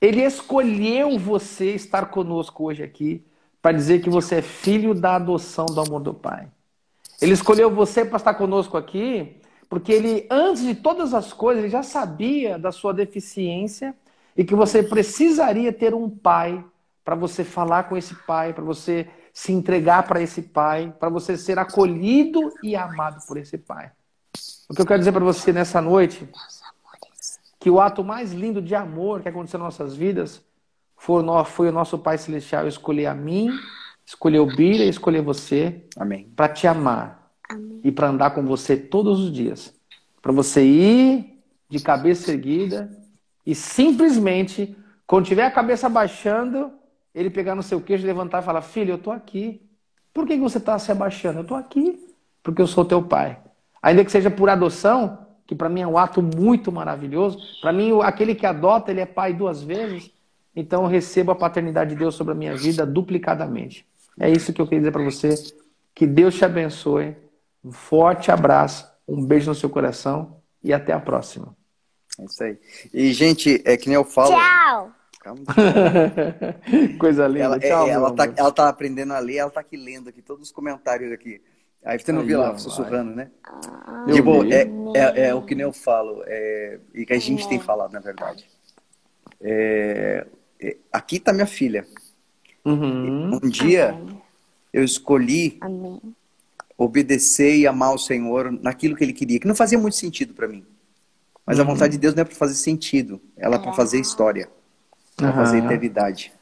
Ele 0.00 0.22
escolheu 0.22 1.16
você 1.18 1.74
estar 1.74 2.06
conosco 2.06 2.64
hoje 2.64 2.82
aqui 2.82 3.24
para 3.60 3.76
dizer 3.76 4.02
que 4.02 4.10
você 4.10 4.36
é 4.36 4.42
filho 4.42 4.94
da 4.94 5.14
adoção 5.14 5.66
do 5.66 5.80
amor 5.80 6.00
do 6.00 6.12
Pai. 6.12 6.48
Ele 7.22 7.32
escolheu 7.32 7.70
você 7.70 8.04
para 8.04 8.16
estar 8.16 8.34
conosco 8.34 8.76
aqui 8.76 9.40
porque 9.72 9.90
ele, 9.90 10.26
antes 10.30 10.62
de 10.62 10.74
todas 10.74 11.14
as 11.14 11.32
coisas, 11.32 11.62
ele 11.62 11.72
já 11.72 11.82
sabia 11.82 12.58
da 12.58 12.70
sua 12.70 12.92
deficiência 12.92 13.94
e 14.36 14.44
que 14.44 14.54
você 14.54 14.82
precisaria 14.82 15.72
ter 15.72 15.94
um 15.94 16.10
pai 16.10 16.62
para 17.02 17.14
você 17.14 17.42
falar 17.42 17.84
com 17.84 17.96
esse 17.96 18.14
pai, 18.26 18.52
para 18.52 18.62
você 18.62 19.08
se 19.32 19.50
entregar 19.50 20.06
para 20.06 20.20
esse 20.20 20.42
pai, 20.42 20.94
para 21.00 21.08
você 21.08 21.38
ser 21.38 21.58
acolhido 21.58 22.52
e 22.62 22.76
amado 22.76 23.24
por 23.26 23.38
esse 23.38 23.56
pai. 23.56 23.90
O 24.68 24.74
que 24.74 24.82
eu 24.82 24.86
quero 24.86 24.98
dizer 24.98 25.12
para 25.12 25.24
você 25.24 25.54
nessa 25.54 25.80
noite 25.80 26.28
que 27.58 27.70
o 27.70 27.80
ato 27.80 28.04
mais 28.04 28.32
lindo 28.32 28.60
de 28.60 28.74
amor 28.74 29.22
que 29.22 29.28
aconteceu 29.28 29.58
nas 29.58 29.78
nossas 29.78 29.94
vidas 29.96 30.42
foi, 30.96 31.22
foi 31.46 31.68
o 31.68 31.72
nosso 31.72 31.98
Pai 31.98 32.18
Celestial 32.18 32.68
escolher 32.68 33.06
a 33.06 33.14
mim, 33.14 33.48
escolher 34.06 34.40
o 34.40 34.46
Bira 34.46 34.84
e 34.84 34.88
escolher 34.88 35.22
você 35.22 35.84
para 36.36 36.48
te 36.48 36.66
amar 36.66 37.30
Amém. 37.48 37.80
e 37.84 37.92
para 37.92 38.08
andar 38.08 38.30
com 38.30 38.44
você 38.44 38.76
todos 38.76 39.20
os 39.20 39.32
dias. 39.32 39.74
Para 40.20 40.32
você 40.32 40.64
ir 40.64 41.38
de 41.68 41.80
cabeça 41.80 42.30
erguida 42.30 42.90
e 43.46 43.54
simplesmente, 43.54 44.76
quando 45.06 45.26
tiver 45.26 45.44
a 45.44 45.50
cabeça 45.50 45.86
abaixando, 45.86 46.70
ele 47.14 47.30
pegar 47.30 47.54
no 47.54 47.62
seu 47.62 47.80
queixo, 47.80 48.06
levantar 48.06 48.42
e 48.42 48.44
falar: 48.44 48.62
Filho, 48.62 48.92
eu 48.92 48.96
estou 48.96 49.12
aqui. 49.12 49.60
Por 50.12 50.26
que 50.26 50.36
você 50.36 50.58
está 50.58 50.78
se 50.78 50.92
abaixando? 50.92 51.38
Eu 51.38 51.42
estou 51.42 51.56
aqui 51.56 51.98
porque 52.42 52.60
eu 52.60 52.66
sou 52.66 52.84
teu 52.84 53.02
pai. 53.02 53.38
Ainda 53.82 54.04
que 54.04 54.12
seja 54.12 54.30
por 54.30 54.48
adoção, 54.48 55.26
que 55.46 55.54
para 55.54 55.68
mim 55.68 55.80
é 55.80 55.86
um 55.86 55.98
ato 55.98 56.22
muito 56.22 56.70
maravilhoso. 56.70 57.38
Para 57.60 57.72
mim, 57.72 58.00
aquele 58.02 58.34
que 58.34 58.46
adota, 58.46 58.90
ele 58.90 59.00
é 59.00 59.06
pai 59.06 59.32
duas 59.32 59.62
vezes. 59.62 60.10
Então 60.54 60.82
eu 60.82 60.88
recebo 60.88 61.32
a 61.32 61.34
paternidade 61.36 61.90
de 61.90 61.96
Deus 61.96 62.14
sobre 62.14 62.32
a 62.32 62.36
minha 62.36 62.54
vida 62.54 62.86
duplicadamente. 62.86 63.86
É 64.18 64.30
isso 64.30 64.52
que 64.52 64.60
eu 64.60 64.66
queria 64.66 64.80
dizer 64.80 64.92
para 64.92 65.04
você. 65.04 65.34
Que 65.94 66.06
Deus 66.06 66.34
te 66.34 66.44
abençoe. 66.44 67.16
Um 67.64 67.72
forte 67.72 68.30
abraço, 68.30 68.90
um 69.06 69.24
beijo 69.24 69.48
no 69.48 69.54
seu 69.54 69.70
coração 69.70 70.42
e 70.62 70.72
até 70.72 70.92
a 70.92 70.98
próxima. 70.98 71.56
É 72.18 72.24
isso 72.24 72.42
aí. 72.42 72.58
E, 72.92 73.12
gente, 73.12 73.62
é 73.64 73.76
que 73.76 73.88
nem 73.88 73.94
eu 73.94 74.04
falo. 74.04 74.34
Tchau! 74.34 74.92
Coisa 76.98 77.28
linda. 77.28 77.44
Ela, 77.44 77.60
Tchau, 77.60 77.86
é, 77.86 77.90
ela, 77.90 78.12
tá, 78.12 78.32
ela 78.36 78.52
tá 78.52 78.68
aprendendo 78.68 79.12
a 79.12 79.20
ler, 79.20 79.36
ela 79.36 79.50
tá 79.50 79.60
aqui 79.60 79.76
lendo 79.76 80.08
aqui 80.08 80.20
todos 80.20 80.48
os 80.48 80.52
comentários 80.52 81.12
aqui. 81.12 81.40
Aí 81.84 81.98
você 81.98 82.12
não 82.12 82.20
Aí, 82.20 82.26
viu 82.26 82.40
lá, 82.40 82.56
sussurrando, 82.58 83.14
né? 83.14 83.30
Ah, 83.44 84.06
tipo, 84.12 84.44
é, 84.44 84.68
é, 84.94 85.28
é, 85.28 85.34
o 85.34 85.42
que 85.42 85.54
nem 85.54 85.64
eu 85.64 85.72
falo, 85.72 86.22
é, 86.26 86.78
e 86.94 87.04
que 87.04 87.12
a 87.12 87.18
gente 87.18 87.48
tem 87.48 87.58
falado, 87.58 87.92
na 87.92 88.00
verdade. 88.00 88.48
É, 89.40 90.26
é, 90.60 90.76
aqui 90.92 91.18
tá 91.18 91.32
minha 91.32 91.46
filha. 91.46 91.86
Uhum. 92.64 93.38
Um 93.42 93.48
dia 93.48 93.98
eu 94.72 94.84
escolhi 94.84 95.58
Amém. 95.60 96.00
obedecer 96.78 97.56
e 97.56 97.66
amar 97.66 97.94
o 97.94 97.98
Senhor 97.98 98.50
naquilo 98.52 98.96
que 98.96 99.04
Ele 99.04 99.12
queria, 99.12 99.40
que 99.40 99.46
não 99.46 99.54
fazia 99.54 99.78
muito 99.78 99.96
sentido 99.96 100.32
para 100.32 100.48
mim. 100.48 100.64
Mas 101.44 101.58
uhum. 101.58 101.64
a 101.64 101.66
vontade 101.66 101.92
de 101.92 101.98
Deus 101.98 102.14
não 102.14 102.22
é 102.22 102.24
para 102.24 102.34
fazer 102.34 102.54
sentido, 102.54 103.20
ela 103.36 103.56
é 103.56 103.58
para 103.58 103.72
fazer 103.72 104.00
história, 104.00 104.48
para 105.16 105.28
uhum. 105.28 105.34
fazer 105.34 105.58
eternidade. 105.58 106.32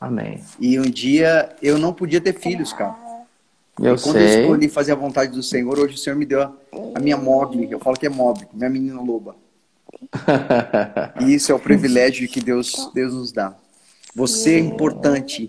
Amém. 0.00 0.42
E 0.58 0.78
um 0.78 0.88
dia 0.90 1.54
eu 1.60 1.78
não 1.78 1.92
podia 1.92 2.20
ter 2.20 2.32
filhos, 2.38 2.72
cara. 2.72 2.96
Eu 3.78 3.94
e 3.94 4.00
quando 4.00 4.16
sei. 4.16 4.36
eu 4.36 4.40
escolhi 4.42 4.68
fazer 4.68 4.92
a 4.92 4.96
vontade 4.96 5.32
do 5.32 5.42
Senhor, 5.42 5.78
hoje 5.78 5.94
o 5.94 5.98
Senhor 5.98 6.16
me 6.16 6.26
deu 6.26 6.42
a, 6.42 6.52
a 6.94 7.00
minha 7.00 7.16
Mogli. 7.16 7.70
Eu 7.70 7.78
falo 7.78 7.96
que 7.96 8.06
é 8.06 8.10
Mogli, 8.10 8.46
minha 8.52 8.68
menina 8.68 9.00
loba. 9.00 9.36
e 11.20 11.34
isso 11.34 11.52
é 11.52 11.54
o 11.54 11.58
privilégio 11.58 12.28
que 12.28 12.40
Deus, 12.40 12.90
Deus 12.94 13.14
nos 13.14 13.32
dá. 13.32 13.54
Você 14.14 14.54
é 14.54 14.58
importante, 14.58 15.48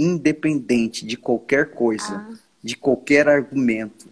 independente 0.00 1.04
de 1.04 1.16
qualquer 1.16 1.72
coisa, 1.72 2.26
de 2.62 2.76
qualquer 2.76 3.28
argumento. 3.28 4.08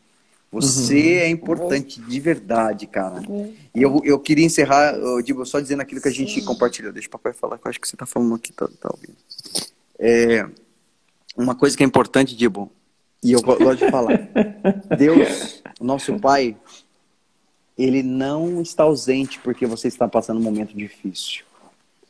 Você 0.50 0.94
uhum. 0.94 1.18
é 1.20 1.28
importante 1.28 2.00
de 2.00 2.20
verdade, 2.20 2.86
cara. 2.86 3.22
E 3.74 3.82
eu, 3.82 4.00
eu 4.04 4.18
queria 4.18 4.44
encerrar, 4.44 4.94
eu 4.94 5.20
digo, 5.22 5.44
só 5.44 5.60
dizendo 5.60 5.82
aquilo 5.82 6.00
que 6.00 6.08
a 6.08 6.12
gente 6.12 6.40
compartilhou. 6.42 6.92
Deixa 6.92 7.08
o 7.08 7.10
papai 7.10 7.32
falar, 7.32 7.58
que 7.58 7.66
eu 7.66 7.70
acho 7.70 7.80
que 7.80 7.86
você 7.86 7.94
está 7.94 8.06
falando 8.06 8.34
aqui, 8.34 8.52
tá, 8.52 8.66
tá 8.80 8.90
ouvindo. 8.90 9.16
É, 9.98 10.48
uma 11.36 11.54
coisa 11.54 11.76
que 11.76 11.82
é 11.82 11.86
importante, 11.86 12.34
Dibo, 12.34 12.70
e 13.22 13.32
eu 13.32 13.42
gosto 13.42 13.76
de 13.76 13.90
falar. 13.90 14.28
Deus, 14.96 15.62
nosso 15.80 16.18
Pai, 16.18 16.56
ele 17.76 18.02
não 18.02 18.62
está 18.62 18.84
ausente 18.84 19.38
porque 19.40 19.66
você 19.66 19.88
está 19.88 20.08
passando 20.08 20.38
um 20.38 20.42
momento 20.42 20.74
difícil. 20.74 21.44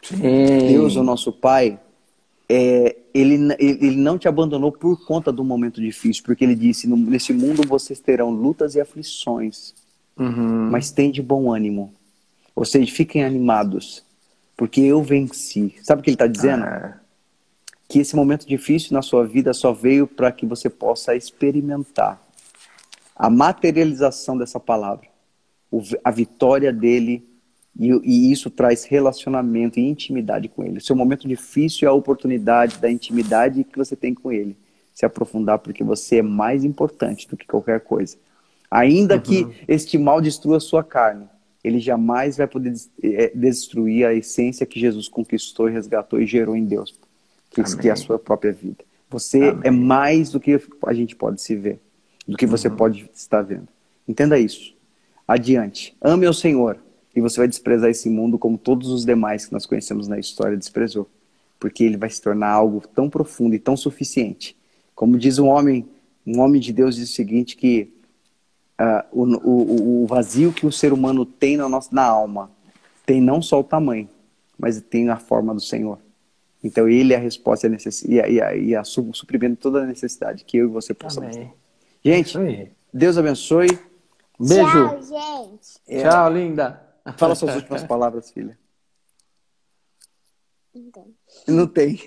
Sim. 0.03 0.69
Deus, 0.69 0.97
o 0.97 1.03
nosso 1.03 1.33
Pai, 1.33 1.79
é, 2.49 2.97
ele, 3.13 3.55
ele 3.59 3.97
não 3.97 4.19
te 4.19 4.29
abandonou 4.29 4.73
por 4.73 5.05
conta 5.07 5.31
do 5.31 5.45
momento 5.45 5.81
difícil, 5.81 6.23
porque 6.25 6.45
ele 6.45 6.55
disse: 6.55 6.87
nesse 6.87 7.33
mundo 7.33 7.67
vocês 7.67 8.01
terão 8.01 8.31
lutas 8.31 8.75
e 8.75 8.81
aflições, 8.81 9.75
uhum. 10.19 10.71
mas 10.71 10.91
tem 10.91 11.11
de 11.11 11.23
bom 11.23 11.53
ânimo. 11.53 11.93
Ou 12.55 12.65
seja, 12.65 12.93
fiquem 12.93 13.25
animados, 13.25 14.03
porque 14.57 14.81
eu 14.81 15.03
venci. 15.03 15.75
Sabe 15.83 16.01
o 16.01 16.03
que 16.03 16.11
ele 16.11 16.15
está 16.17 16.27
dizendo? 16.27 16.65
Ah 16.65 16.99
que 17.89 17.99
esse 17.99 18.15
momento 18.15 18.47
difícil 18.47 18.93
na 18.93 19.01
sua 19.01 19.27
vida 19.27 19.55
só 19.55 19.73
veio 19.73 20.07
para 20.07 20.31
que 20.31 20.45
você 20.45 20.69
possa 20.69 21.17
experimentar 21.17 22.23
a 23.17 23.31
materialização 23.31 24.37
dessa 24.37 24.61
palavra, 24.61 25.09
a 26.05 26.11
vitória 26.11 26.73
dele, 26.73 27.27
e, 27.79 27.91
e, 28.03 28.33
isso 28.33 28.51
traz 28.51 28.85
relacionamento 28.85 29.79
e 29.79 29.89
intimidade 29.89 30.49
com 30.49 30.65
ele. 30.65 30.79
O 30.79 30.81
seu 30.81 30.97
momento 30.97 31.29
difícil 31.29 31.87
é 31.87 31.91
a 31.91 31.95
oportunidade 31.95 32.79
da 32.79 32.91
intimidade 32.91 33.63
que 33.63 33.79
você 33.79 33.95
tem 33.95 34.13
com 34.13 34.33
ele, 34.33 34.57
se 34.93 35.07
aprofundar, 35.07 35.61
porque 35.61 35.85
você 35.85 36.17
é 36.17 36.23
mais 36.23 36.65
importante 36.65 37.29
do 37.29 37.37
que 37.37 37.47
qualquer 37.47 37.81
coisa. 37.81 38.17
Ainda 38.71 39.15
uhum. 39.15 39.21
que 39.21 39.47
este 39.69 39.97
mal 39.97 40.21
destrua 40.21 40.57
a 40.57 40.61
sua 40.61 40.83
carne, 40.83 41.27
ele 41.63 41.79
jamais 41.79 42.37
vai 42.37 42.47
poder 42.47 42.75
eh, 43.03 43.33
destruir 43.35 44.07
a 44.07 44.13
essência 44.13 44.67
que 44.67 44.81
Jesus 44.81 45.09
conquistou 45.09 45.67
resgatou 45.67 46.21
e 46.21 46.27
gerou 46.27 46.57
em 46.57 46.65
Deus 46.65 46.95
que, 47.51 47.89
é 47.89 47.93
a 47.93 47.97
sua 47.97 48.19
própria 48.19 48.53
vida. 48.53 48.85
Você 49.11 49.49
Amém. 49.49 49.61
é 49.65 49.71
mais 49.71 50.31
do 50.31 50.39
que 50.39 50.61
a 50.85 50.95
gente 50.95 51.17
pode 51.17 51.41
se 51.41 51.57
ver, 51.57 51.81
do 52.27 52.37
que 52.37 52.47
você 52.47 52.69
uhum. 52.69 52.77
pode 52.77 53.11
estar 53.15 53.43
vendo. 53.43 53.69
Entenda 54.07 54.39
isso. 54.39 54.75
Adiante. 55.27 55.97
Ame 56.01 56.27
o 56.27 56.35
Senhor 56.35 56.79
e 57.19 57.21
você 57.21 57.39
vai 57.39 57.49
desprezar 57.49 57.91
esse 57.91 58.09
mundo 58.09 58.39
como 58.39 58.57
todos 58.57 58.91
os 58.91 59.05
demais 59.05 59.45
que 59.45 59.53
nós 59.53 59.67
conhecemos 59.67 60.07
na 60.07 60.21
história 60.21 60.57
desprezou. 60.57 61.09
Porque 61.59 61.83
ele 61.83 61.97
vai 61.97 62.09
se 62.09 62.23
tornar 62.23 62.51
algo 62.51 62.81
tão 62.95 63.11
profundo 63.11 63.57
e 63.57 63.59
tão 63.59 63.77
suficiente. 63.77 64.57
Como 64.95 65.19
diz 65.19 65.41
um 65.41 65.49
homem, 65.49 65.85
um 66.25 66.39
homem 66.39 66.61
de 66.61 66.73
Deus 66.73 66.95
diz 66.95 67.11
o 67.11 67.13
seguinte, 67.13 67.57
que 67.57 67.93
uh, 68.81 69.05
o, 69.11 69.25
o, 69.25 70.05
o 70.05 70.07
vazio 70.07 70.53
que 70.53 70.65
o 70.65 70.71
ser 70.71 70.93
humano 70.93 71.27
tem 71.27 71.57
na, 71.57 71.69
nossa, 71.69 71.89
na 71.93 72.05
alma 72.05 72.53
tem 73.05 73.21
não 73.21 73.43
só 73.43 73.59
o 73.59 73.65
tamanho, 73.65 74.09
mas 74.57 74.81
tem 74.81 75.09
a 75.09 75.17
forma 75.17 75.53
do 75.53 75.61
Senhor. 75.61 75.99
Então 76.63 76.89
ele 76.89 77.15
é 77.15 77.17
a 77.17 77.21
resposta 77.21 77.67
e 77.67 77.69
a, 77.69 77.71
necess... 77.71 78.03
e 78.05 78.21
a, 78.21 78.29
e 78.29 78.41
a, 78.41 78.55
e 78.55 78.77
a 78.77 78.85
suprimento 78.85 79.57
toda 79.57 79.83
a 79.83 79.87
necessidade 79.87 80.45
que 80.45 80.57
eu 80.57 80.67
e 80.67 80.69
você 80.69 80.95
possamos 80.95 81.35
ter. 81.35 81.51
Gente, 82.05 82.71
Deus 82.95 83.19
abençoe. 83.19 83.77
Beijo. 84.39 84.63
Tchau, 84.63 85.03
gente. 85.03 85.81
É, 85.89 86.03
Tchau, 86.03 86.33
linda. 86.33 86.88
Fala 87.17 87.35
suas 87.35 87.55
últimas 87.57 87.83
palavras, 87.85 88.31
filha. 88.31 88.59
Então. 90.75 91.07
Não 91.47 91.67
tem. 91.67 91.99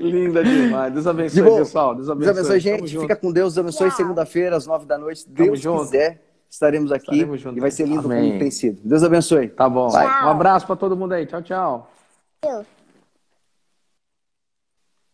linda 0.00 0.44
demais. 0.44 0.92
Deus 0.92 1.06
abençoe, 1.06 1.42
De 1.42 1.50
pessoal. 1.50 1.94
Deus 1.94 2.06
Deus 2.06 2.10
abençoe. 2.10 2.30
abençoe, 2.30 2.60
Tamo 2.62 2.78
gente. 2.78 2.88
junto. 2.88 3.02
Fica 3.02 3.16
com 3.16 3.32
Deus. 3.32 3.54
Deus 3.54 3.64
abençoe. 3.64 3.90
Segunda-feira, 3.92 4.56
às 4.56 4.66
nove 4.66 4.84
da 4.86 4.98
noite. 4.98 5.24
Tamo 5.24 5.36
Deus 5.36 5.60
junto. 5.60 5.84
quiser, 5.84 6.22
estaremos 6.50 6.92
aqui. 6.92 7.04
Estaremos 7.12 7.40
juntos. 7.40 7.56
E 7.56 7.60
vai 7.60 7.70
ser 7.70 7.86
lindo 7.86 8.06
Amém. 8.06 8.28
como 8.28 8.38
tem 8.40 8.50
sido. 8.50 8.80
Deus 8.84 9.02
abençoe. 9.02 9.48
Tá 9.48 9.68
bom. 9.68 9.88
Tchau. 9.88 10.00
Um 10.00 10.30
abraço 10.30 10.66
pra 10.66 10.76
todo 10.76 10.96
mundo 10.96 11.12
aí. 11.12 11.24
Tchau, 11.26 11.42
tchau. 11.42 11.90
Eu. 12.44 12.77